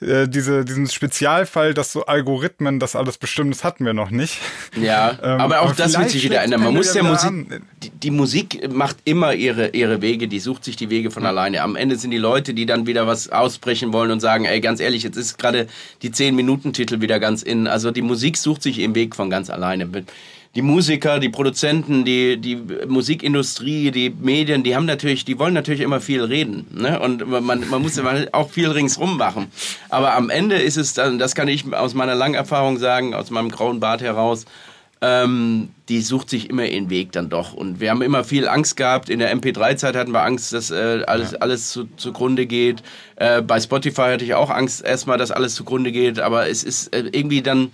äh, 0.00 0.26
diese, 0.28 0.64
diesen 0.64 0.88
Spezialfall, 0.88 1.74
dass 1.74 1.92
so 1.92 2.06
Algorithmen 2.06 2.80
das 2.80 2.96
alles 2.96 3.18
bestimmen, 3.18 3.50
das 3.50 3.62
hatten 3.64 3.84
wir 3.84 3.92
noch 3.92 4.10
nicht. 4.10 4.38
Ja, 4.80 5.10
ähm, 5.22 5.40
aber 5.40 5.60
auch 5.60 5.66
aber 5.66 5.74
das 5.74 5.96
wird 5.96 6.10
sich 6.10 6.24
wieder 6.24 6.42
ändern. 6.42 6.62
Man 6.62 6.74
muss 6.74 6.94
ja 6.94 7.02
Musik, 7.02 7.62
die, 7.82 7.90
die, 7.90 8.10
Musik 8.10 8.68
macht 8.72 8.96
immer 9.04 9.34
ihre, 9.34 9.68
ihre 9.68 10.02
Wege, 10.02 10.26
die 10.26 10.40
sucht 10.40 10.64
sich 10.64 10.76
die 10.76 10.90
Wege 10.90 11.10
von 11.10 11.22
ja. 11.22 11.28
alleine. 11.28 11.62
Am 11.62 11.76
Ende 11.76 11.96
sind 11.96 12.10
die 12.10 12.18
Leute, 12.18 12.54
die 12.54 12.66
dann 12.66 12.86
wieder 12.86 13.06
was 13.06 13.28
ausbrechen 13.28 13.92
wollen 13.92 14.10
und 14.10 14.20
sagen, 14.20 14.44
ey, 14.44 14.60
ganz 14.60 14.80
ehrlich, 14.80 15.02
jetzt 15.02 15.16
ist 15.16 15.38
gerade 15.38 15.68
die 16.02 16.10
10-Minuten-Titel 16.10 17.00
wieder 17.00 17.20
ganz 17.20 17.42
in. 17.42 17.66
Also 17.66 17.90
die 17.90 18.02
Musik 18.02 18.36
sucht 18.36 18.62
sich 18.62 18.78
im 18.78 18.94
Weg 18.94 19.14
von 19.14 19.30
ganz 19.30 19.50
alleine 19.50 19.86
die 20.54 20.62
Musiker, 20.62 21.18
die 21.18 21.30
Produzenten, 21.30 22.04
die, 22.04 22.36
die 22.36 22.56
Musikindustrie, 22.86 23.90
die 23.90 24.10
Medien, 24.10 24.62
die 24.62 24.76
haben 24.76 24.84
natürlich, 24.84 25.24
die 25.24 25.38
wollen 25.38 25.54
natürlich 25.54 25.80
immer 25.80 26.00
viel 26.00 26.22
reden. 26.22 26.66
Ne? 26.70 27.00
Und 27.00 27.26
man, 27.26 27.68
man 27.68 27.82
muss 27.82 27.98
auch 28.32 28.50
viel 28.50 28.68
ringsrum 28.68 29.16
machen. 29.16 29.46
Aber 29.88 30.14
am 30.14 30.28
Ende 30.28 30.56
ist 30.56 30.76
es 30.76 30.92
dann, 30.92 31.18
das 31.18 31.34
kann 31.34 31.48
ich 31.48 31.72
aus 31.72 31.94
meiner 31.94 32.14
langen 32.14 32.34
Erfahrung 32.34 32.78
sagen, 32.78 33.14
aus 33.14 33.30
meinem 33.30 33.50
grauen 33.50 33.80
Bart 33.80 34.02
heraus, 34.02 34.44
ähm, 35.00 35.70
die 35.88 36.02
sucht 36.02 36.28
sich 36.28 36.50
immer 36.50 36.66
ihren 36.66 36.90
Weg 36.90 37.12
dann 37.12 37.30
doch. 37.30 37.54
Und 37.54 37.80
wir 37.80 37.90
haben 37.90 38.02
immer 38.02 38.22
viel 38.22 38.46
Angst 38.46 38.76
gehabt. 38.76 39.08
In 39.08 39.20
der 39.20 39.34
MP3-Zeit 39.34 39.96
hatten 39.96 40.12
wir 40.12 40.22
Angst, 40.22 40.52
dass 40.52 40.70
äh, 40.70 41.02
alles, 41.06 41.34
alles 41.34 41.70
zu, 41.70 41.88
zugrunde 41.96 42.46
geht. 42.46 42.82
Äh, 43.16 43.40
bei 43.40 43.58
Spotify 43.58 44.02
hatte 44.12 44.24
ich 44.24 44.34
auch 44.34 44.50
Angst 44.50 44.84
erstmal, 44.84 45.16
dass 45.16 45.30
alles 45.32 45.54
zugrunde 45.54 45.92
geht. 45.92 46.20
Aber 46.20 46.48
es 46.48 46.62
ist 46.62 46.94
äh, 46.94 47.04
irgendwie 47.10 47.42
dann 47.42 47.72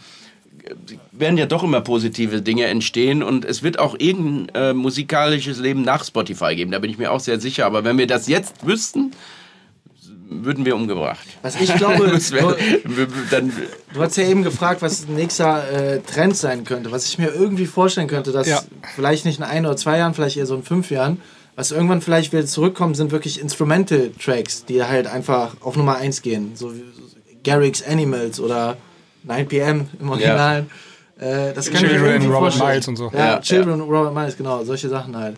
werden 1.13 1.39
ja 1.39 1.47
doch 1.47 1.63
immer 1.63 1.81
positive 1.81 2.43
Dinge 2.43 2.67
entstehen 2.67 3.23
und 3.23 3.45
es 3.45 3.63
wird 3.63 3.79
auch 3.79 3.97
irgendein 3.99 4.55
äh, 4.55 4.73
musikalisches 4.75 5.59
Leben 5.59 5.83
nach 5.83 6.05
Spotify 6.05 6.55
geben. 6.57 6.71
Da 6.71 6.79
bin 6.79 6.91
ich 6.91 6.99
mir 6.99 7.13
auch 7.13 7.21
sehr 7.21 7.41
sicher. 7.41 7.67
Aber 7.67 7.85
wenn 7.85 7.99
wir 7.99 8.07
das 8.07 8.29
jetzt 8.29 8.67
wüssten, 8.67 9.13
würden 10.31 10.65
wir 10.65 10.77
umgebracht. 10.77 11.27
Was 11.43 11.61
ich 11.61 11.75
glaube, 11.77 12.07
du, 12.85 13.07
dann, 13.31 13.53
du 13.93 14.01
hast 14.01 14.17
ja 14.17 14.25
eben 14.25 14.43
gefragt, 14.43 14.83
was 14.83 15.09
nächster 15.09 15.71
äh, 15.71 16.01
Trend 16.01 16.37
sein 16.37 16.65
könnte. 16.65 16.93
Was 16.93 17.07
ich 17.07 17.19
mir 17.19 17.29
irgendwie 17.29 17.67
vorstellen 17.67 18.09
könnte, 18.09 18.33
dass 18.33 18.47
ja. 18.47 18.61
vielleicht 18.95 19.25
nicht 19.25 19.39
in 19.39 19.45
ein 19.45 19.65
oder 19.65 19.77
zwei 19.77 19.99
Jahren, 19.99 20.15
vielleicht 20.15 20.37
eher 20.37 20.47
so 20.47 20.55
in 20.55 20.63
fünf 20.63 20.91
Jahren, 20.91 21.21
was 21.57 21.73
irgendwann 21.73 22.03
vielleicht 22.03 22.33
wieder 22.33 22.47
zurückkommen, 22.47 22.95
sind 22.95 23.11
wirklich 23.11 23.41
Instrumental-Tracks, 23.41 24.67
die 24.67 24.83
halt 24.83 25.07
einfach 25.07 25.57
auf 25.61 25.77
Nummer 25.77 25.97
eins 25.97 26.23
gehen. 26.23 26.53
So 26.55 26.75
wie 26.75 26.85
Garrix 27.43 27.83
Animals 27.83 28.39
oder 28.39 28.77
9 29.25 29.49
p.m. 29.49 29.89
im 30.01 30.11
Original. 30.11 30.67
Ja. 31.21 31.27
Äh, 31.27 31.53
das 31.53 31.71
kann 31.71 31.81
Children, 31.81 32.23
ich 32.23 32.29
mir 32.29 32.35
Robert 32.35 32.55
vorstellen. 32.55 32.71
Miles 32.71 32.89
und 32.89 32.97
so. 32.97 33.11
Ja, 33.13 33.19
ja 33.19 33.41
Children, 33.41 33.79
ja. 33.79 33.85
Robert 33.85 34.15
Miles, 34.15 34.37
genau, 34.37 34.65
solche 34.65 34.89
Sachen 34.89 35.17
halt. 35.17 35.37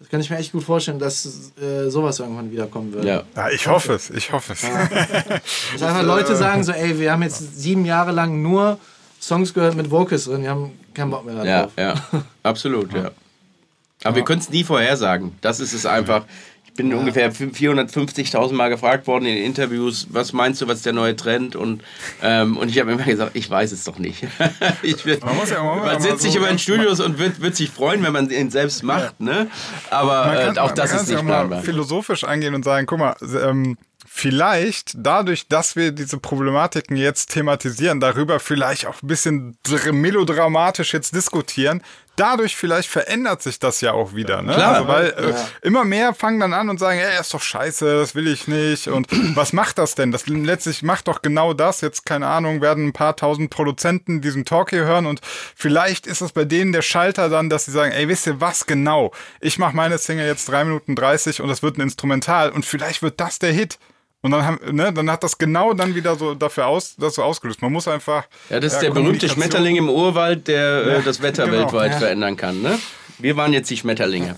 Das 0.00 0.08
kann 0.08 0.20
ich 0.20 0.30
mir 0.30 0.38
echt 0.38 0.52
gut 0.52 0.64
vorstellen, 0.64 0.98
dass 0.98 1.52
äh, 1.60 1.90
sowas 1.90 2.18
irgendwann 2.18 2.50
wiederkommen 2.50 2.92
wird. 2.92 3.04
Ja. 3.04 3.22
ja, 3.36 3.50
ich 3.50 3.66
hoffe 3.66 3.92
es, 3.92 4.08
ich 4.08 4.32
hoffe 4.32 4.54
es. 4.54 4.62
Ja. 4.62 4.88
dass 5.74 5.82
einfach 5.82 6.02
Leute 6.02 6.34
sagen 6.36 6.64
so, 6.64 6.72
ey, 6.72 6.98
wir 6.98 7.12
haben 7.12 7.22
jetzt 7.22 7.60
sieben 7.60 7.84
Jahre 7.84 8.10
lang 8.10 8.40
nur 8.40 8.78
Songs 9.20 9.52
gehört 9.52 9.76
mit 9.76 9.90
Vocals 9.90 10.24
drin, 10.24 10.42
wir 10.42 10.50
haben 10.50 10.72
keinen 10.94 11.10
Bock 11.10 11.26
mehr 11.26 11.44
darauf. 11.44 11.72
Ja, 11.76 11.92
ja, 11.92 12.22
absolut, 12.42 12.92
ja. 12.94 13.10
Aber 14.02 14.16
wir 14.16 14.24
können 14.24 14.40
es 14.40 14.48
nie 14.48 14.64
vorhersagen. 14.64 15.36
Das 15.42 15.60
ist 15.60 15.74
es 15.74 15.84
einfach 15.84 16.24
bin 16.74 16.90
ja. 16.90 16.96
ungefähr 16.96 17.32
450.000 17.32 18.52
Mal 18.52 18.68
gefragt 18.68 19.06
worden 19.06 19.26
in 19.26 19.36
Interviews, 19.36 20.06
was 20.10 20.32
meinst 20.32 20.60
du, 20.60 20.68
was 20.68 20.78
ist 20.78 20.86
der 20.86 20.92
neue 20.92 21.16
Trend? 21.16 21.56
Und, 21.56 21.82
ähm, 22.22 22.56
und 22.56 22.68
ich 22.68 22.78
habe 22.78 22.92
immer 22.92 23.04
gesagt, 23.04 23.32
ich 23.34 23.48
weiß 23.48 23.72
es 23.72 23.84
doch 23.84 23.98
nicht. 23.98 24.22
will, 24.82 25.18
man, 25.22 25.48
ja, 25.48 25.62
man, 25.62 25.84
man 25.84 26.00
sitzt 26.00 26.22
sich 26.22 26.32
so 26.32 26.38
immer 26.38 26.48
in 26.48 26.58
Studios 26.58 27.00
und 27.00 27.18
wird, 27.18 27.40
wird 27.40 27.56
sich 27.56 27.70
freuen, 27.70 28.02
wenn 28.02 28.12
man 28.12 28.30
ihn 28.30 28.50
selbst 28.50 28.82
macht. 28.82 29.14
Ja. 29.18 29.26
Ne? 29.26 29.50
Aber 29.90 30.34
kann, 30.34 30.56
äh, 30.56 30.60
auch 30.60 30.72
das 30.72 30.92
ist 30.92 31.08
nicht 31.08 31.24
planbar. 31.24 31.62
philosophisch 31.62 32.24
angehen 32.24 32.54
und 32.54 32.64
sagen, 32.64 32.86
guck 32.86 32.98
mal, 32.98 33.16
ähm, 33.22 33.76
vielleicht 34.06 34.92
dadurch, 34.96 35.46
dass 35.48 35.76
wir 35.76 35.92
diese 35.92 36.18
Problematiken 36.18 36.96
jetzt 36.96 37.30
thematisieren, 37.32 38.00
darüber 38.00 38.40
vielleicht 38.40 38.86
auch 38.86 39.02
ein 39.02 39.06
bisschen 39.06 39.56
melodramatisch 39.92 40.92
jetzt 40.92 41.14
diskutieren, 41.14 41.82
dadurch 42.20 42.54
vielleicht 42.54 42.90
verändert 42.90 43.42
sich 43.42 43.58
das 43.58 43.80
ja 43.80 43.92
auch 43.92 44.14
wieder. 44.14 44.42
Ne? 44.42 44.52
Klar, 44.52 44.74
also, 44.74 44.88
weil 44.88 45.06
äh, 45.10 45.30
ja. 45.30 45.48
immer 45.62 45.84
mehr 45.84 46.14
fangen 46.14 46.38
dann 46.38 46.52
an 46.52 46.68
und 46.68 46.78
sagen, 46.78 46.98
ey, 46.98 47.18
ist 47.18 47.32
doch 47.32 47.40
scheiße, 47.40 47.96
das 47.96 48.14
will 48.14 48.28
ich 48.28 48.46
nicht. 48.46 48.88
Und 48.88 49.08
was 49.36 49.52
macht 49.52 49.78
das 49.78 49.94
denn? 49.94 50.12
Das 50.12 50.26
letztlich 50.26 50.82
macht 50.82 51.08
doch 51.08 51.22
genau 51.22 51.54
das. 51.54 51.80
Jetzt, 51.80 52.04
keine 52.04 52.26
Ahnung, 52.26 52.60
werden 52.60 52.88
ein 52.88 52.92
paar 52.92 53.16
tausend 53.16 53.50
Produzenten 53.50 54.20
diesen 54.20 54.44
Talk 54.44 54.70
hier 54.70 54.84
hören 54.84 55.06
und 55.06 55.20
vielleicht 55.54 56.06
ist 56.06 56.20
es 56.20 56.32
bei 56.32 56.44
denen 56.44 56.72
der 56.72 56.82
Schalter 56.82 57.30
dann, 57.30 57.48
dass 57.48 57.64
sie 57.64 57.72
sagen, 57.72 57.92
ey, 57.92 58.08
wisst 58.08 58.26
ihr 58.26 58.40
was 58.40 58.66
genau? 58.66 59.12
Ich 59.40 59.58
mache 59.58 59.74
meine 59.74 59.96
Single 59.96 60.26
jetzt 60.26 60.48
drei 60.48 60.64
Minuten 60.64 60.94
dreißig 60.94 61.40
und 61.40 61.48
das 61.48 61.62
wird 61.62 61.78
ein 61.78 61.82
Instrumental 61.82 62.50
und 62.50 62.66
vielleicht 62.66 63.02
wird 63.02 63.18
das 63.18 63.38
der 63.38 63.52
Hit. 63.52 63.78
Und 64.22 64.32
dann, 64.32 64.44
haben, 64.44 64.76
ne, 64.76 64.92
dann 64.92 65.10
hat 65.10 65.22
das 65.24 65.38
genau 65.38 65.72
dann 65.72 65.94
wieder 65.94 66.14
so 66.16 66.34
dafür 66.34 66.66
aus, 66.66 66.94
das 66.98 67.14
so 67.14 67.22
ausgelöst. 67.22 67.62
Man 67.62 67.72
muss 67.72 67.88
einfach. 67.88 68.24
Ja, 68.50 68.60
das 68.60 68.74
ist 68.74 68.82
der 68.82 68.90
berühmte 68.90 69.28
Schmetterling 69.28 69.76
im 69.76 69.88
Urwald, 69.88 70.46
der 70.46 70.84
äh, 70.84 70.92
ja, 70.94 71.00
das 71.00 71.22
Wetter 71.22 71.46
genau. 71.46 71.58
weltweit 71.58 71.92
ja. 71.92 71.98
verändern 71.98 72.36
kann. 72.36 72.60
Ne? 72.60 72.78
Wir 73.18 73.36
waren 73.36 73.52
jetzt 73.52 73.70
die 73.70 73.78
Schmetterlinge. 73.78 74.36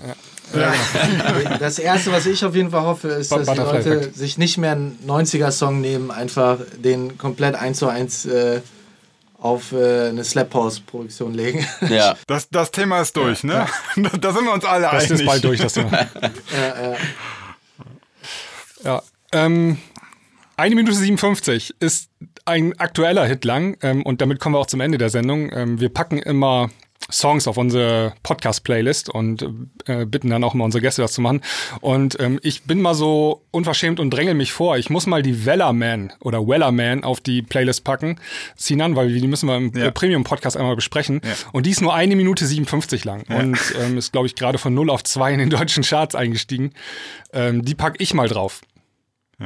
Ja. 0.55 0.75
Das 1.59 1.79
erste, 1.79 2.13
was 2.13 2.27
ich 2.27 2.45
auf 2.45 2.55
jeden 2.55 2.71
Fall 2.71 2.83
hoffe, 2.83 3.09
ist, 3.09 3.33
dass 3.33 3.49
die 3.49 3.57
Leute 3.57 4.11
sich 4.13 4.37
nicht 4.39 4.59
mehr 4.59 4.73
einen 4.73 4.99
90er-Song 5.07 5.81
nehmen, 5.81 6.11
einfach 6.11 6.59
den 6.77 7.17
komplett 7.17 7.55
eins 7.55 7.79
zu 7.79 7.89
eins 7.89 8.27
äh, 8.27 8.61
auf 9.39 9.73
äh, 9.73 10.09
eine 10.09 10.25
Slap 10.25 10.53
House 10.55 10.81
Produktion 10.81 11.35
legen. 11.35 11.67
Ja. 11.89 12.17
Das, 12.27 12.49
das 12.51 12.71
Thema 12.71 13.01
ist 13.01 13.17
durch, 13.17 13.43
ne? 13.45 13.67
Da 14.21 14.33
sind 14.33 14.45
wir 14.45 14.53
uns 14.53 14.65
alle 14.65 14.83
das 14.83 14.93
einig. 14.93 15.09
Das 15.09 15.21
ist 15.21 15.27
bald 15.27 15.45
durch, 15.45 15.61
das 15.61 15.73
Thema. 15.75 15.91
ja, 15.93 16.83
ja. 16.83 16.97
ja. 18.85 19.03
Ähm, 19.33 19.79
eine 20.57 20.75
Minute 20.75 20.95
57 20.95 21.75
ist 21.81 22.11
ein 22.45 22.79
aktueller 22.79 23.27
Hit 23.27 23.45
lang 23.45 23.77
ähm, 23.83 24.03
und 24.03 24.21
damit 24.21 24.39
kommen 24.39 24.55
wir 24.55 24.61
auch 24.61 24.67
zum 24.67 24.81
Ende 24.81 24.99
der 24.99 25.11
Sendung. 25.11 25.51
Ähm, 25.53 25.81
wir 25.81 25.89
packen 25.89 26.19
immer 26.19 26.71
Songs 27.11 27.49
auf 27.49 27.57
unsere 27.57 28.15
Podcast-Playlist 28.23 29.09
und 29.09 29.47
äh, 29.87 30.07
bitten 30.07 30.31
dann 30.31 30.45
auch 30.45 30.55
mal 30.55 30.65
unsere 30.65 30.83
Gäste 30.83 31.03
das 31.03 31.13
zu 31.13 31.21
machen. 31.21 31.41
Und 31.81 32.19
ähm, 32.21 32.39
ich 32.43 32.63
bin 32.63 32.81
mal 32.81 32.95
so 32.95 33.43
unverschämt 33.51 34.01
und 34.01 34.11
dränge 34.11 34.35
mich 34.35 34.53
vor. 34.53 34.77
Ich 34.77 34.91
muss 34.91 35.07
mal 35.07 35.23
die 35.23 35.45
Wellerman 35.45 36.13
oder 36.21 36.47
Wellerman 36.47 37.05
auf 37.05 37.21
die 37.21 37.43
Playlist 37.43 37.85
packen, 37.85 38.21
Sinan, 38.57 38.97
weil 38.97 39.13
die 39.13 39.27
müssen 39.27 39.49
wir 39.49 39.57
im 39.57 39.73
ja. 39.75 39.91
Premium-Podcast 39.91 40.57
einmal 40.57 40.77
besprechen. 40.77 41.21
Ja. 41.25 41.33
Und 41.53 41.67
die 41.67 41.71
ist 41.71 41.83
nur 41.83 41.95
eine 41.95 42.17
Minute 42.17 42.47
57 42.47 43.05
lang 43.05 43.25
ja. 43.29 43.39
und 43.39 43.59
ähm, 43.81 43.99
ist, 43.99 44.13
glaube 44.13 44.27
ich, 44.27 44.35
gerade 44.35 44.59
von 44.59 44.75
0 44.75 44.91
auf 44.91 45.05
2 45.05 45.33
in 45.33 45.39
den 45.39 45.51
deutschen 45.51 45.83
Charts 45.83 46.15
eingestiegen. 46.15 46.73
Ähm, 47.33 47.65
die 47.65 47.75
packe 47.75 48.03
ich 48.03 48.15
mal 48.15 48.29
drauf. 48.29 48.61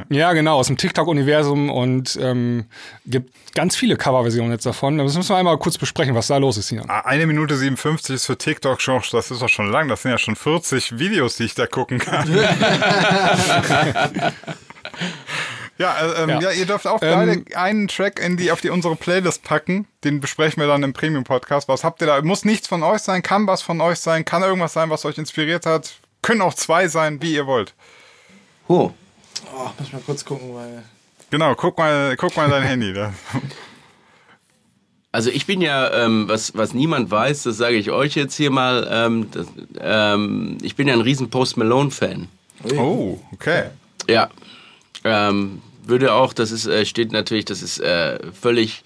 Ja, 0.09 0.33
genau, 0.33 0.57
aus 0.57 0.67
dem 0.67 0.77
TikTok-Universum 0.77 1.69
und 1.69 2.17
ähm, 2.21 2.65
gibt 3.05 3.33
ganz 3.53 3.75
viele 3.75 3.97
Coverversionen 3.97 4.51
jetzt 4.51 4.65
davon. 4.65 4.97
Das 4.97 5.15
müssen 5.15 5.29
wir 5.29 5.37
einmal 5.37 5.57
kurz 5.57 5.77
besprechen, 5.77 6.13
was 6.15 6.27
da 6.27 6.37
los 6.37 6.57
ist 6.57 6.69
hier. 6.69 6.83
Ah, 6.87 7.01
eine 7.01 7.25
Minute 7.25 7.57
57 7.57 8.15
ist 8.15 8.25
für 8.25 8.37
TikTok 8.37 8.79
schon, 8.81 9.01
das 9.11 9.31
ist 9.31 9.41
doch 9.41 9.49
schon 9.49 9.71
lang. 9.71 9.87
Das 9.87 10.03
sind 10.03 10.11
ja 10.11 10.17
schon 10.17 10.35
40 10.35 10.99
Videos, 10.99 11.37
die 11.37 11.45
ich 11.45 11.55
da 11.55 11.65
gucken 11.65 11.97
kann. 11.99 12.29
ja, 15.77 15.97
äh, 15.99 16.23
ähm, 16.23 16.29
ja. 16.29 16.39
ja. 16.41 16.51
ihr 16.51 16.65
dürft 16.65 16.85
auch 16.85 16.99
beide 16.99 17.31
ähm, 17.31 17.45
einen 17.55 17.87
Track 17.87 18.19
in 18.19 18.37
die, 18.37 18.51
auf 18.51 18.61
die 18.61 18.69
unsere 18.69 18.95
Playlist 18.95 19.43
packen. 19.43 19.87
Den 20.03 20.19
besprechen 20.19 20.61
wir 20.61 20.67
dann 20.67 20.83
im 20.83 20.93
Premium-Podcast. 20.93 21.67
Was 21.67 21.83
habt 21.83 22.01
ihr 22.01 22.07
da? 22.07 22.21
Muss 22.21 22.45
nichts 22.45 22.67
von 22.67 22.83
euch 22.83 23.01
sein, 23.01 23.23
kann 23.23 23.47
was 23.47 23.63
von 23.63 23.81
euch 23.81 23.99
sein, 23.99 24.23
kann 24.23 24.43
irgendwas 24.43 24.73
sein, 24.73 24.91
was 24.91 25.03
euch 25.05 25.17
inspiriert 25.17 25.65
hat. 25.65 25.95
Können 26.21 26.41
auch 26.41 26.53
zwei 26.53 26.87
sein, 26.87 27.21
wie 27.21 27.33
ihr 27.33 27.47
wollt. 27.47 27.73
Oh. 28.67 28.91
Oh, 29.55 29.69
muss 29.79 29.91
mal 29.91 30.01
kurz 30.05 30.25
gucken, 30.25 30.53
weil. 30.53 30.83
Genau, 31.29 31.55
guck 31.55 31.77
mal, 31.77 32.15
guck 32.17 32.35
mal 32.37 32.49
dein 32.49 32.63
Handy 32.63 32.93
da. 32.93 33.13
Also 35.11 35.29
ich 35.29 35.45
bin 35.45 35.61
ja, 35.61 36.05
ähm, 36.05 36.27
was, 36.27 36.55
was 36.55 36.73
niemand 36.73 37.09
weiß, 37.09 37.43
das 37.43 37.57
sage 37.57 37.75
ich 37.77 37.89
euch 37.89 38.15
jetzt 38.15 38.35
hier 38.35 38.51
mal, 38.51 38.87
ähm, 38.89 39.31
das, 39.31 39.47
ähm, 39.79 40.57
ich 40.61 40.75
bin 40.75 40.87
ja 40.87 40.93
ein 40.93 41.01
riesen 41.01 41.29
Post 41.29 41.57
Malone-Fan. 41.57 42.27
Oh, 42.75 43.17
okay. 43.33 43.65
Ja. 44.07 44.29
Ähm, 45.03 45.61
würde 45.83 46.13
auch, 46.13 46.33
das 46.33 46.51
ist, 46.51 46.67
äh, 46.67 46.85
steht 46.85 47.11
natürlich, 47.11 47.45
das 47.45 47.61
ist 47.61 47.79
äh, 47.79 48.19
völlig 48.31 48.83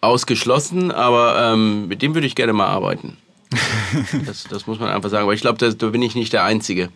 ausgeschlossen, 0.00 0.90
aber 0.90 1.52
ähm, 1.52 1.88
mit 1.88 2.02
dem 2.02 2.14
würde 2.14 2.26
ich 2.26 2.34
gerne 2.34 2.52
mal 2.52 2.66
arbeiten. 2.66 3.16
das, 4.26 4.44
das 4.44 4.66
muss 4.66 4.78
man 4.78 4.90
einfach 4.90 5.10
sagen. 5.10 5.22
Aber 5.22 5.34
ich 5.34 5.40
glaube, 5.40 5.58
da, 5.58 5.70
da 5.70 5.88
bin 5.88 6.02
ich 6.02 6.14
nicht 6.14 6.32
der 6.32 6.44
Einzige. 6.44 6.90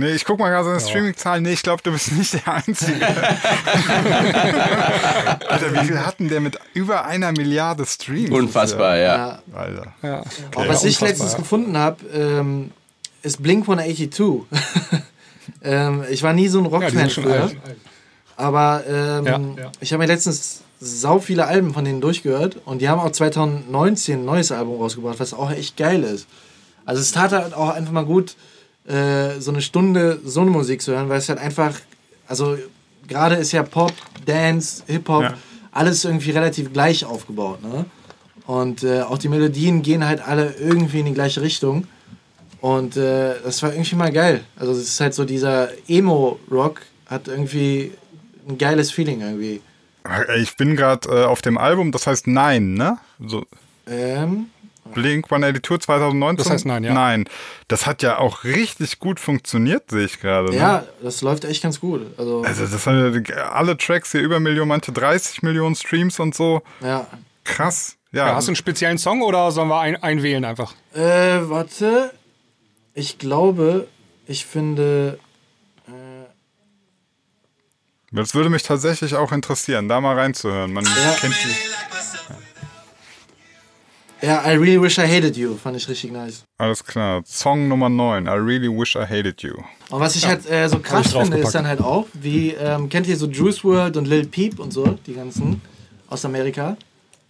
Nee, 0.00 0.12
ich 0.12 0.24
guck 0.24 0.38
mal 0.38 0.48
gerade 0.48 0.64
seine 0.64 0.80
Streaming-Zahlen. 0.80 1.42
Nee, 1.42 1.52
ich 1.52 1.62
glaube, 1.62 1.82
du 1.82 1.92
bist 1.92 2.10
nicht 2.16 2.32
der 2.32 2.54
Einzige. 2.54 3.06
Alter, 5.46 5.74
wie 5.74 5.86
viel 5.86 6.00
hatten 6.00 6.30
der 6.30 6.40
mit 6.40 6.58
über 6.72 7.04
einer 7.04 7.32
Milliarde 7.32 7.84
Streams? 7.84 8.30
Unfassbar, 8.30 8.96
ja. 8.96 9.02
ja. 9.02 9.42
Alter. 9.52 9.92
Ja. 10.02 10.22
Okay. 10.54 10.68
Was 10.68 10.84
ich 10.84 10.98
letztens 11.02 11.36
gefunden 11.36 11.76
habe, 11.76 12.02
ähm, 12.14 12.70
ist 13.22 13.42
Blink 13.42 13.64
182. 13.64 14.46
ähm, 15.62 16.04
ich 16.08 16.22
war 16.22 16.32
nie 16.32 16.48
so 16.48 16.60
ein 16.60 16.66
Rockfan 16.66 17.08
ja, 17.08 17.08
früher. 17.08 17.42
Alt. 17.42 17.58
Aber 18.36 18.82
ähm, 18.88 19.26
ja. 19.26 19.70
ich 19.80 19.92
habe 19.92 20.02
mir 20.02 20.06
letztens 20.06 20.62
sau 20.80 21.18
viele 21.18 21.46
Alben 21.46 21.74
von 21.74 21.84
denen 21.84 22.00
durchgehört 22.00 22.56
und 22.64 22.80
die 22.80 22.88
haben 22.88 23.00
auch 23.00 23.12
2019 23.12 24.20
ein 24.20 24.24
neues 24.24 24.50
Album 24.50 24.80
rausgebracht, 24.80 25.20
was 25.20 25.34
auch 25.34 25.50
echt 25.50 25.76
geil 25.76 26.02
ist. 26.04 26.26
Also 26.86 27.02
es 27.02 27.12
tat 27.12 27.32
halt 27.32 27.52
auch 27.52 27.68
einfach 27.68 27.92
mal 27.92 28.06
gut, 28.06 28.34
äh, 28.90 29.40
so 29.40 29.50
eine 29.50 29.62
Stunde 29.62 30.20
so 30.24 30.40
eine 30.40 30.50
Musik 30.50 30.82
zu 30.82 30.92
hören, 30.92 31.08
weil 31.08 31.18
es 31.18 31.28
halt 31.28 31.38
einfach, 31.38 31.74
also 32.26 32.58
gerade 33.06 33.36
ist 33.36 33.52
ja 33.52 33.62
Pop, 33.62 33.92
Dance, 34.26 34.82
Hip-Hop, 34.86 35.22
ja. 35.22 35.34
alles 35.72 36.04
irgendwie 36.04 36.30
relativ 36.30 36.72
gleich 36.72 37.04
aufgebaut. 37.04 37.62
Ne? 37.62 37.84
Und 38.46 38.82
äh, 38.82 39.02
auch 39.02 39.18
die 39.18 39.28
Melodien 39.28 39.82
gehen 39.82 40.04
halt 40.04 40.20
alle 40.26 40.54
irgendwie 40.58 41.00
in 41.00 41.06
die 41.06 41.14
gleiche 41.14 41.40
Richtung. 41.40 41.86
Und 42.60 42.96
äh, 42.96 43.34
das 43.42 43.62
war 43.62 43.72
irgendwie 43.72 43.94
mal 43.94 44.12
geil. 44.12 44.42
Also 44.56 44.72
es 44.72 44.80
ist 44.80 45.00
halt 45.00 45.14
so 45.14 45.24
dieser 45.24 45.68
Emo-Rock 45.88 46.82
hat 47.06 47.28
irgendwie 47.28 47.92
ein 48.48 48.58
geiles 48.58 48.90
Feeling 48.90 49.20
irgendwie. 49.20 49.60
Ich 50.40 50.56
bin 50.56 50.76
gerade 50.76 51.08
äh, 51.08 51.24
auf 51.24 51.42
dem 51.42 51.58
Album, 51.58 51.92
das 51.92 52.06
heißt 52.06 52.26
Nein, 52.26 52.74
ne? 52.74 52.98
So. 53.24 53.44
Ähm, 53.86 54.46
Blink 54.92 55.26
182 55.26 55.86
2019? 55.86 56.36
Das 56.36 56.50
heißt 56.50 56.66
Nein, 56.66 56.84
ja. 56.84 56.92
Nein. 56.92 57.28
Das 57.68 57.86
hat 57.86 58.02
ja 58.02 58.18
auch 58.18 58.44
richtig 58.44 58.98
gut 58.98 59.20
funktioniert, 59.20 59.90
sehe 59.90 60.04
ich 60.04 60.20
gerade. 60.20 60.50
Ne? 60.50 60.56
Ja, 60.56 60.84
das 61.02 61.22
läuft 61.22 61.44
echt 61.44 61.62
ganz 61.62 61.80
gut. 61.80 62.06
Also, 62.18 62.42
also 62.42 62.66
das 62.66 62.86
haben 62.86 63.24
ja 63.26 63.50
alle 63.50 63.76
Tracks 63.76 64.12
hier 64.12 64.20
über 64.20 64.40
Millionen, 64.40 64.68
manche 64.68 64.92
30 64.92 65.42
Millionen 65.42 65.74
Streams 65.74 66.18
und 66.18 66.34
so. 66.34 66.62
Ja. 66.80 67.06
Krass. 67.44 67.96
Ja. 68.12 68.28
ja 68.28 68.34
hast 68.34 68.48
du 68.48 68.50
einen 68.50 68.56
speziellen 68.56 68.98
Song 68.98 69.22
oder 69.22 69.50
sollen 69.52 69.68
wir 69.68 69.80
ein, 69.80 70.02
einwählen 70.02 70.44
einfach? 70.44 70.74
Äh, 70.94 71.48
warte. 71.48 72.12
Ich 72.94 73.18
glaube, 73.18 73.86
ich 74.26 74.46
finde. 74.46 75.18
Das 78.12 78.34
würde 78.34 78.50
mich 78.50 78.64
tatsächlich 78.64 79.14
auch 79.14 79.30
interessieren, 79.30 79.88
da 79.88 80.00
mal 80.00 80.18
reinzuhören. 80.18 80.72
Man 80.72 80.84
ja. 80.84 81.14
kennt 81.20 81.34
die. 81.44 81.69
Ja, 84.22 84.44
I 84.44 84.56
Really 84.56 84.80
Wish 84.80 84.98
I 84.98 85.02
Hated 85.02 85.36
You 85.36 85.56
fand 85.56 85.76
ich 85.76 85.88
richtig 85.88 86.12
nice. 86.12 86.44
Alles 86.58 86.84
klar. 86.84 87.22
Song 87.24 87.68
Nummer 87.68 87.88
9, 87.88 88.26
I 88.26 88.30
Really 88.30 88.68
Wish 88.68 88.96
I 88.96 89.04
Hated 89.04 89.42
You. 89.42 89.54
Und 89.90 90.00
was 90.00 90.16
ich 90.16 90.22
ja. 90.22 90.28
halt 90.28 90.48
äh, 90.50 90.68
so 90.68 90.78
krass 90.78 91.12
finde, 91.12 91.38
ist 91.38 91.54
dann 91.54 91.66
halt 91.66 91.80
auch, 91.80 92.06
wie, 92.12 92.50
ähm, 92.50 92.88
kennt 92.88 93.06
ihr 93.06 93.16
so 93.16 93.26
Juice 93.26 93.64
World 93.64 93.96
und 93.96 94.06
Lil 94.06 94.26
Peep 94.26 94.58
und 94.58 94.72
so, 94.72 94.98
die 95.06 95.14
ganzen 95.14 95.62
aus 96.08 96.24
Amerika? 96.24 96.76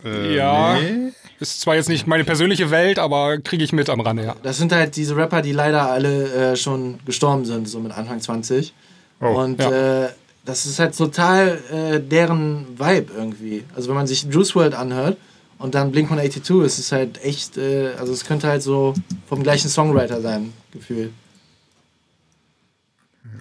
Äh, 0.05 0.37
ja. 0.37 0.75
Nee. 0.75 1.13
Ist 1.39 1.61
zwar 1.61 1.77
jetzt 1.77 1.89
nicht 1.89 2.07
meine 2.07 2.25
persönliche 2.25 2.71
Welt, 2.71 2.99
aber 2.99 3.39
kriege 3.39 3.65
ich 3.65 3.73
mit 3.73 3.89
am 3.89 4.01
Rande, 4.01 4.25
ja. 4.25 4.37
Das 4.43 4.59
sind 4.59 4.73
halt 4.73 4.97
diese 4.97 5.17
Rapper, 5.17 5.43
die 5.43 5.53
leider 5.53 5.91
alle 5.91 6.53
äh, 6.53 6.57
schon 6.57 6.99
gestorben 7.07 7.45
sind, 7.45 7.69
so 7.69 7.81
mit 7.81 7.93
Anfang 7.97 8.21
20. 8.21 8.75
Oh, 9.21 9.27
und 9.27 9.61
ja. 9.61 10.05
äh, 10.05 10.09
das 10.45 10.67
ist 10.67 10.79
halt 10.79 10.97
total 10.97 11.59
äh, 11.73 12.01
deren 12.01 12.79
Vibe 12.79 13.13
irgendwie. 13.17 13.65
Also 13.77 13.89
wenn 13.89 13.95
man 13.97 14.07
sich 14.07 14.25
Juice 14.25 14.55
World 14.55 14.75
anhört, 14.75 15.17
und 15.61 15.75
dann 15.75 15.93
Blink 15.93 16.11
182 16.11 16.65
es 16.65 16.79
ist 16.79 16.91
halt 16.91 17.23
echt, 17.23 17.57
äh, 17.57 17.93
also 17.99 18.13
es 18.13 18.25
könnte 18.25 18.49
halt 18.49 18.63
so 18.63 18.95
vom 19.29 19.43
gleichen 19.43 19.69
Songwriter 19.69 20.21
sein, 20.21 20.53
Gefühl. 20.73 21.13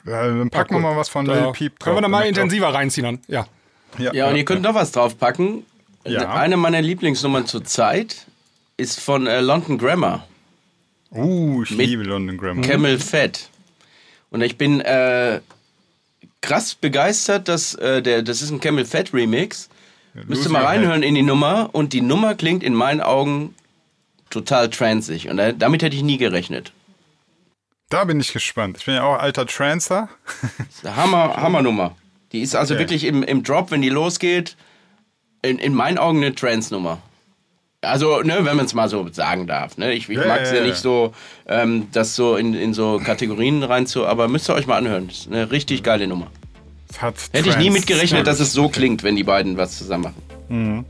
Ja, 0.06 0.28
dann 0.28 0.50
packen 0.50 0.76
wir 0.76 0.80
mal 0.80 0.98
was 0.98 1.10
von 1.10 1.26
Lil 1.26 1.52
Peep 1.54 1.80
drauf. 1.80 1.86
Können 1.86 1.98
wir 1.98 2.02
da 2.02 2.08
mal 2.08 2.26
intensiver 2.26 2.74
reinziehen 2.74 3.06
dann? 3.06 3.20
Ja. 3.28 3.48
Ja, 3.98 4.14
ja 4.14 4.30
und 4.30 4.36
ihr 4.36 4.46
könnt 4.46 4.62
noch 4.62 4.76
was 4.76 4.92
draufpacken. 4.92 5.64
Ja. 6.06 6.34
Eine 6.34 6.58
meiner 6.58 6.82
Lieblingsnummern 6.82 7.48
zur 7.48 7.64
Zeit 7.64 8.28
ist 8.78 9.00
von 9.00 9.28
äh, 9.28 9.42
London 9.42 9.78
Grammar. 9.78 10.28
Uh, 11.12 11.64
ich 11.64 11.72
liebe 11.72 12.04
London 12.04 12.38
Grammar. 12.38 12.64
Camel 12.64 13.00
Fat. 13.00 13.50
Und 14.30 14.42
ich 14.42 14.58
bin 14.58 14.82
äh, 14.82 15.42
krass 16.42 16.76
begeistert, 16.76 17.48
dass 17.48 17.76
äh, 17.76 18.02
der, 18.02 18.22
das 18.24 18.42
ist 18.42 18.52
ein 18.52 18.60
Camel 18.60 18.86
Fat 18.86 19.14
Remix 19.14 19.70
Müsst 20.28 20.46
ihr 20.46 20.52
mal 20.52 20.66
reinhören 20.66 21.04
in 21.04 21.16
die 21.16 21.22
Nummer 21.22 21.70
und 21.72 21.94
die 21.94 22.02
Nummer 22.02 22.36
klingt 22.36 22.64
in 22.64 22.74
meinen 22.74 23.02
Augen 23.02 23.56
total 24.30 24.70
transig 24.70 25.30
und 25.30 25.38
damit 25.38 25.82
hätte 25.82 25.96
ich 25.96 26.04
nie 26.04 26.18
gerechnet. 26.18 26.72
Da 27.90 28.04
bin 28.04 28.20
ich 28.20 28.34
gespannt. 28.34 28.78
Ich 28.80 28.86
bin 28.86 28.96
ja 28.96 29.04
auch 29.04 29.18
alter 29.18 29.48
Trancer. 29.48 30.10
Hammer, 30.86 31.36
Hammernummer. 31.38 31.96
Die 32.32 32.42
ist 32.42 32.56
also 32.56 32.76
okay. 32.76 32.84
wirklich 32.84 33.04
im, 33.04 33.24
im 33.24 33.44
Drop, 33.44 33.72
wenn 33.72 33.82
die 33.82 33.90
losgeht, 33.90 34.56
in, 35.42 35.58
in 35.58 35.74
meinen 35.74 35.98
Augen 35.98 36.18
eine 36.18 36.36
Trance-Nummer. 36.36 37.00
Also, 37.82 38.22
ne, 38.22 38.46
wenn 38.46 38.58
man 38.58 38.66
es 38.66 38.74
mal 38.74 38.90
so 38.90 39.08
sagen 39.08 39.48
darf. 39.48 39.78
Ne? 39.78 39.94
Ich, 39.94 40.10
ich 40.10 40.18
ja, 40.18 40.28
mag 40.28 40.42
es 40.42 40.52
ja, 40.52 40.58
ja, 40.58 40.64
nicht 40.64 40.76
so, 40.76 41.14
ähm, 41.48 41.88
das 41.94 42.16
so 42.16 42.36
in, 42.36 42.54
in 42.54 42.74
so 42.74 43.02
Kategorien 43.04 43.64
rein 43.64 43.88
zu, 43.88 44.06
aber 44.06 44.28
müsst 44.28 44.50
ihr 44.50 44.54
euch 44.54 44.68
mal 44.68 44.78
anhören. 44.78 45.08
Das 45.08 45.20
ist 45.20 45.28
eine 45.28 45.50
richtig 45.50 45.82
geile 45.82 46.06
Nummer. 46.06 46.28
Hätte 47.32 47.50
ich 47.50 47.58
nie 47.58 47.70
mitgerechnet, 47.70 48.28
dass 48.28 48.40
es 48.40 48.52
so 48.52 48.70
klingt, 48.70 49.04
wenn 49.04 49.16
die 49.16 49.24
beiden 49.24 49.58
was 49.58 49.78
zusammen 49.78 50.04
machen. 50.04 50.24
Mhm. 50.50 50.86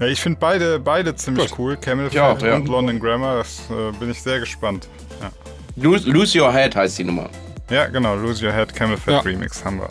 Ja, 0.00 0.06
ich 0.06 0.20
finde 0.20 0.38
beide, 0.40 0.78
beide 0.78 1.14
ziemlich 1.14 1.50
Gut. 1.50 1.58
cool. 1.58 1.76
Camel 1.76 2.08
ja, 2.10 2.36
ja. 2.38 2.54
und 2.56 2.68
London 2.68 2.98
Grammar. 2.98 3.36
Das 3.36 3.60
äh, 3.70 3.92
bin 3.98 4.10
ich 4.10 4.22
sehr 4.22 4.40
gespannt. 4.40 4.88
Ja. 5.20 5.30
Lose, 5.76 6.08
Lose, 6.08 6.40
Your 6.40 6.52
Head 6.52 6.74
heißt 6.74 6.98
die 6.98 7.04
Nummer. 7.04 7.28
Ja, 7.68 7.86
genau. 7.86 8.14
Lose 8.16 8.44
Your 8.44 8.52
Head 8.52 8.74
Camel 8.74 8.96
Fat 8.96 9.24
Remix 9.26 9.62
haben 9.62 9.78
wir. 9.78 9.88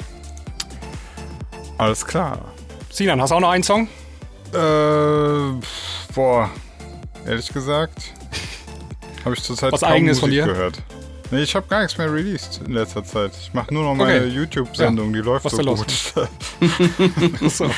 Alles 1.77 2.05
klar. 2.05 2.39
Sinan, 2.89 3.21
hast 3.21 3.29
du 3.29 3.35
auch 3.35 3.39
noch 3.39 3.51
einen 3.51 3.63
Song? 3.63 3.87
Äh, 4.51 4.57
boah. 6.15 6.49
Ehrlich 7.27 7.53
gesagt, 7.53 8.11
habe 9.25 9.35
ich 9.35 9.43
zurzeit 9.43 9.71
was 9.71 9.83
eigenes 9.83 10.21
Musik 10.21 10.21
von 10.21 10.31
dir 10.31 10.53
gehört. 10.53 10.81
Nee, 11.31 11.43
ich 11.43 11.55
habe 11.55 11.67
gar 11.67 11.81
nichts 11.81 11.95
mehr 11.97 12.11
released 12.11 12.59
in 12.65 12.73
letzter 12.73 13.03
Zeit. 13.03 13.31
Ich 13.39 13.53
mache 13.53 13.71
nur 13.71 13.83
noch 13.83 13.93
meine 13.93 14.25
okay. 14.25 14.29
YouTube-Sendung, 14.29 15.13
ja. 15.13 15.21
die 15.21 15.27
läuft 15.27 15.45
Was 15.45 15.51
so 15.51 15.63
gut. 15.63 15.91
so. 17.51 17.69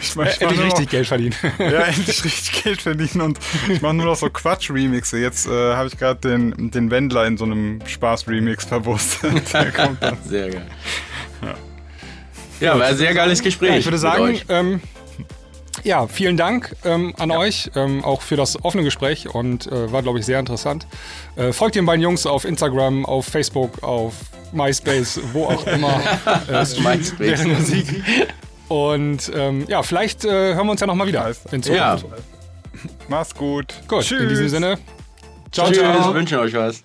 ich 0.00 0.16
mach, 0.16 0.26
ich 0.26 0.40
endlich 0.42 0.60
richtig 0.60 0.84
noch, 0.84 0.90
Geld 0.90 1.06
verdienen. 1.06 1.34
ja, 1.58 1.80
endlich 1.80 2.24
richtig 2.24 2.62
Geld 2.62 2.82
verdienen 2.82 3.22
und 3.22 3.38
ich 3.70 3.80
mache 3.80 3.94
nur 3.94 4.04
noch 4.06 4.16
so 4.16 4.28
Quatsch-Remixe. 4.28 5.18
Jetzt 5.18 5.46
äh, 5.46 5.74
habe 5.74 5.88
ich 5.88 5.96
gerade 5.96 6.20
den, 6.20 6.70
den 6.70 6.90
Wendler 6.90 7.26
in 7.26 7.38
so 7.38 7.44
einem 7.44 7.80
Spaß-Remix 7.86 8.66
verwurstet. 8.66 9.48
Sehr 9.48 9.70
geil. 9.70 10.66
Ja, 11.40 11.54
ja 12.60 12.78
war 12.78 12.86
ein 12.86 12.96
sehr 12.96 13.14
geiles 13.14 13.42
Gespräch. 13.42 13.70
Ja, 13.70 13.76
ich 13.76 13.86
würde 13.86 13.98
sagen, 13.98 14.40
ähm, 14.50 14.80
ja, 15.84 16.06
vielen 16.06 16.36
Dank 16.36 16.74
ähm, 16.84 17.14
an 17.18 17.30
ja. 17.30 17.38
euch, 17.38 17.70
ähm, 17.76 18.04
auch 18.04 18.22
für 18.22 18.36
das 18.36 18.62
offene 18.64 18.82
Gespräch 18.82 19.32
und 19.32 19.66
äh, 19.66 19.92
war, 19.92 20.02
glaube 20.02 20.18
ich, 20.18 20.26
sehr 20.26 20.40
interessant. 20.40 20.86
Äh, 21.36 21.52
folgt 21.52 21.76
den 21.76 21.86
beiden 21.86 22.02
Jungs 22.02 22.26
auf 22.26 22.44
Instagram, 22.44 23.04
auf 23.06 23.26
Facebook, 23.26 23.82
auf 23.82 24.14
MySpace, 24.52 25.20
wo 25.32 25.44
auch 25.44 25.66
immer. 25.66 26.00
äh, 26.48 26.98
deren 27.18 27.52
Musik. 27.54 28.02
Und 28.68 29.30
ähm, 29.34 29.66
ja, 29.68 29.82
vielleicht 29.82 30.24
äh, 30.24 30.54
hören 30.54 30.66
wir 30.66 30.72
uns 30.72 30.80
ja 30.80 30.86
nochmal 30.86 31.06
wieder 31.06 31.28
in 31.52 31.62
Zukunft. 31.62 31.70
Ja. 31.70 31.98
Mach's 33.08 33.34
gut. 33.34 33.74
Gut, 33.86 34.02
Tschüss. 34.02 34.22
in 34.22 34.28
diesem 34.30 34.48
Sinne. 34.48 34.78
Ciao, 35.52 35.68
Tschüss. 35.68 35.78
ciao. 35.78 36.08
Ich 36.08 36.14
wünsche 36.14 36.40
euch 36.40 36.54
was. 36.54 36.82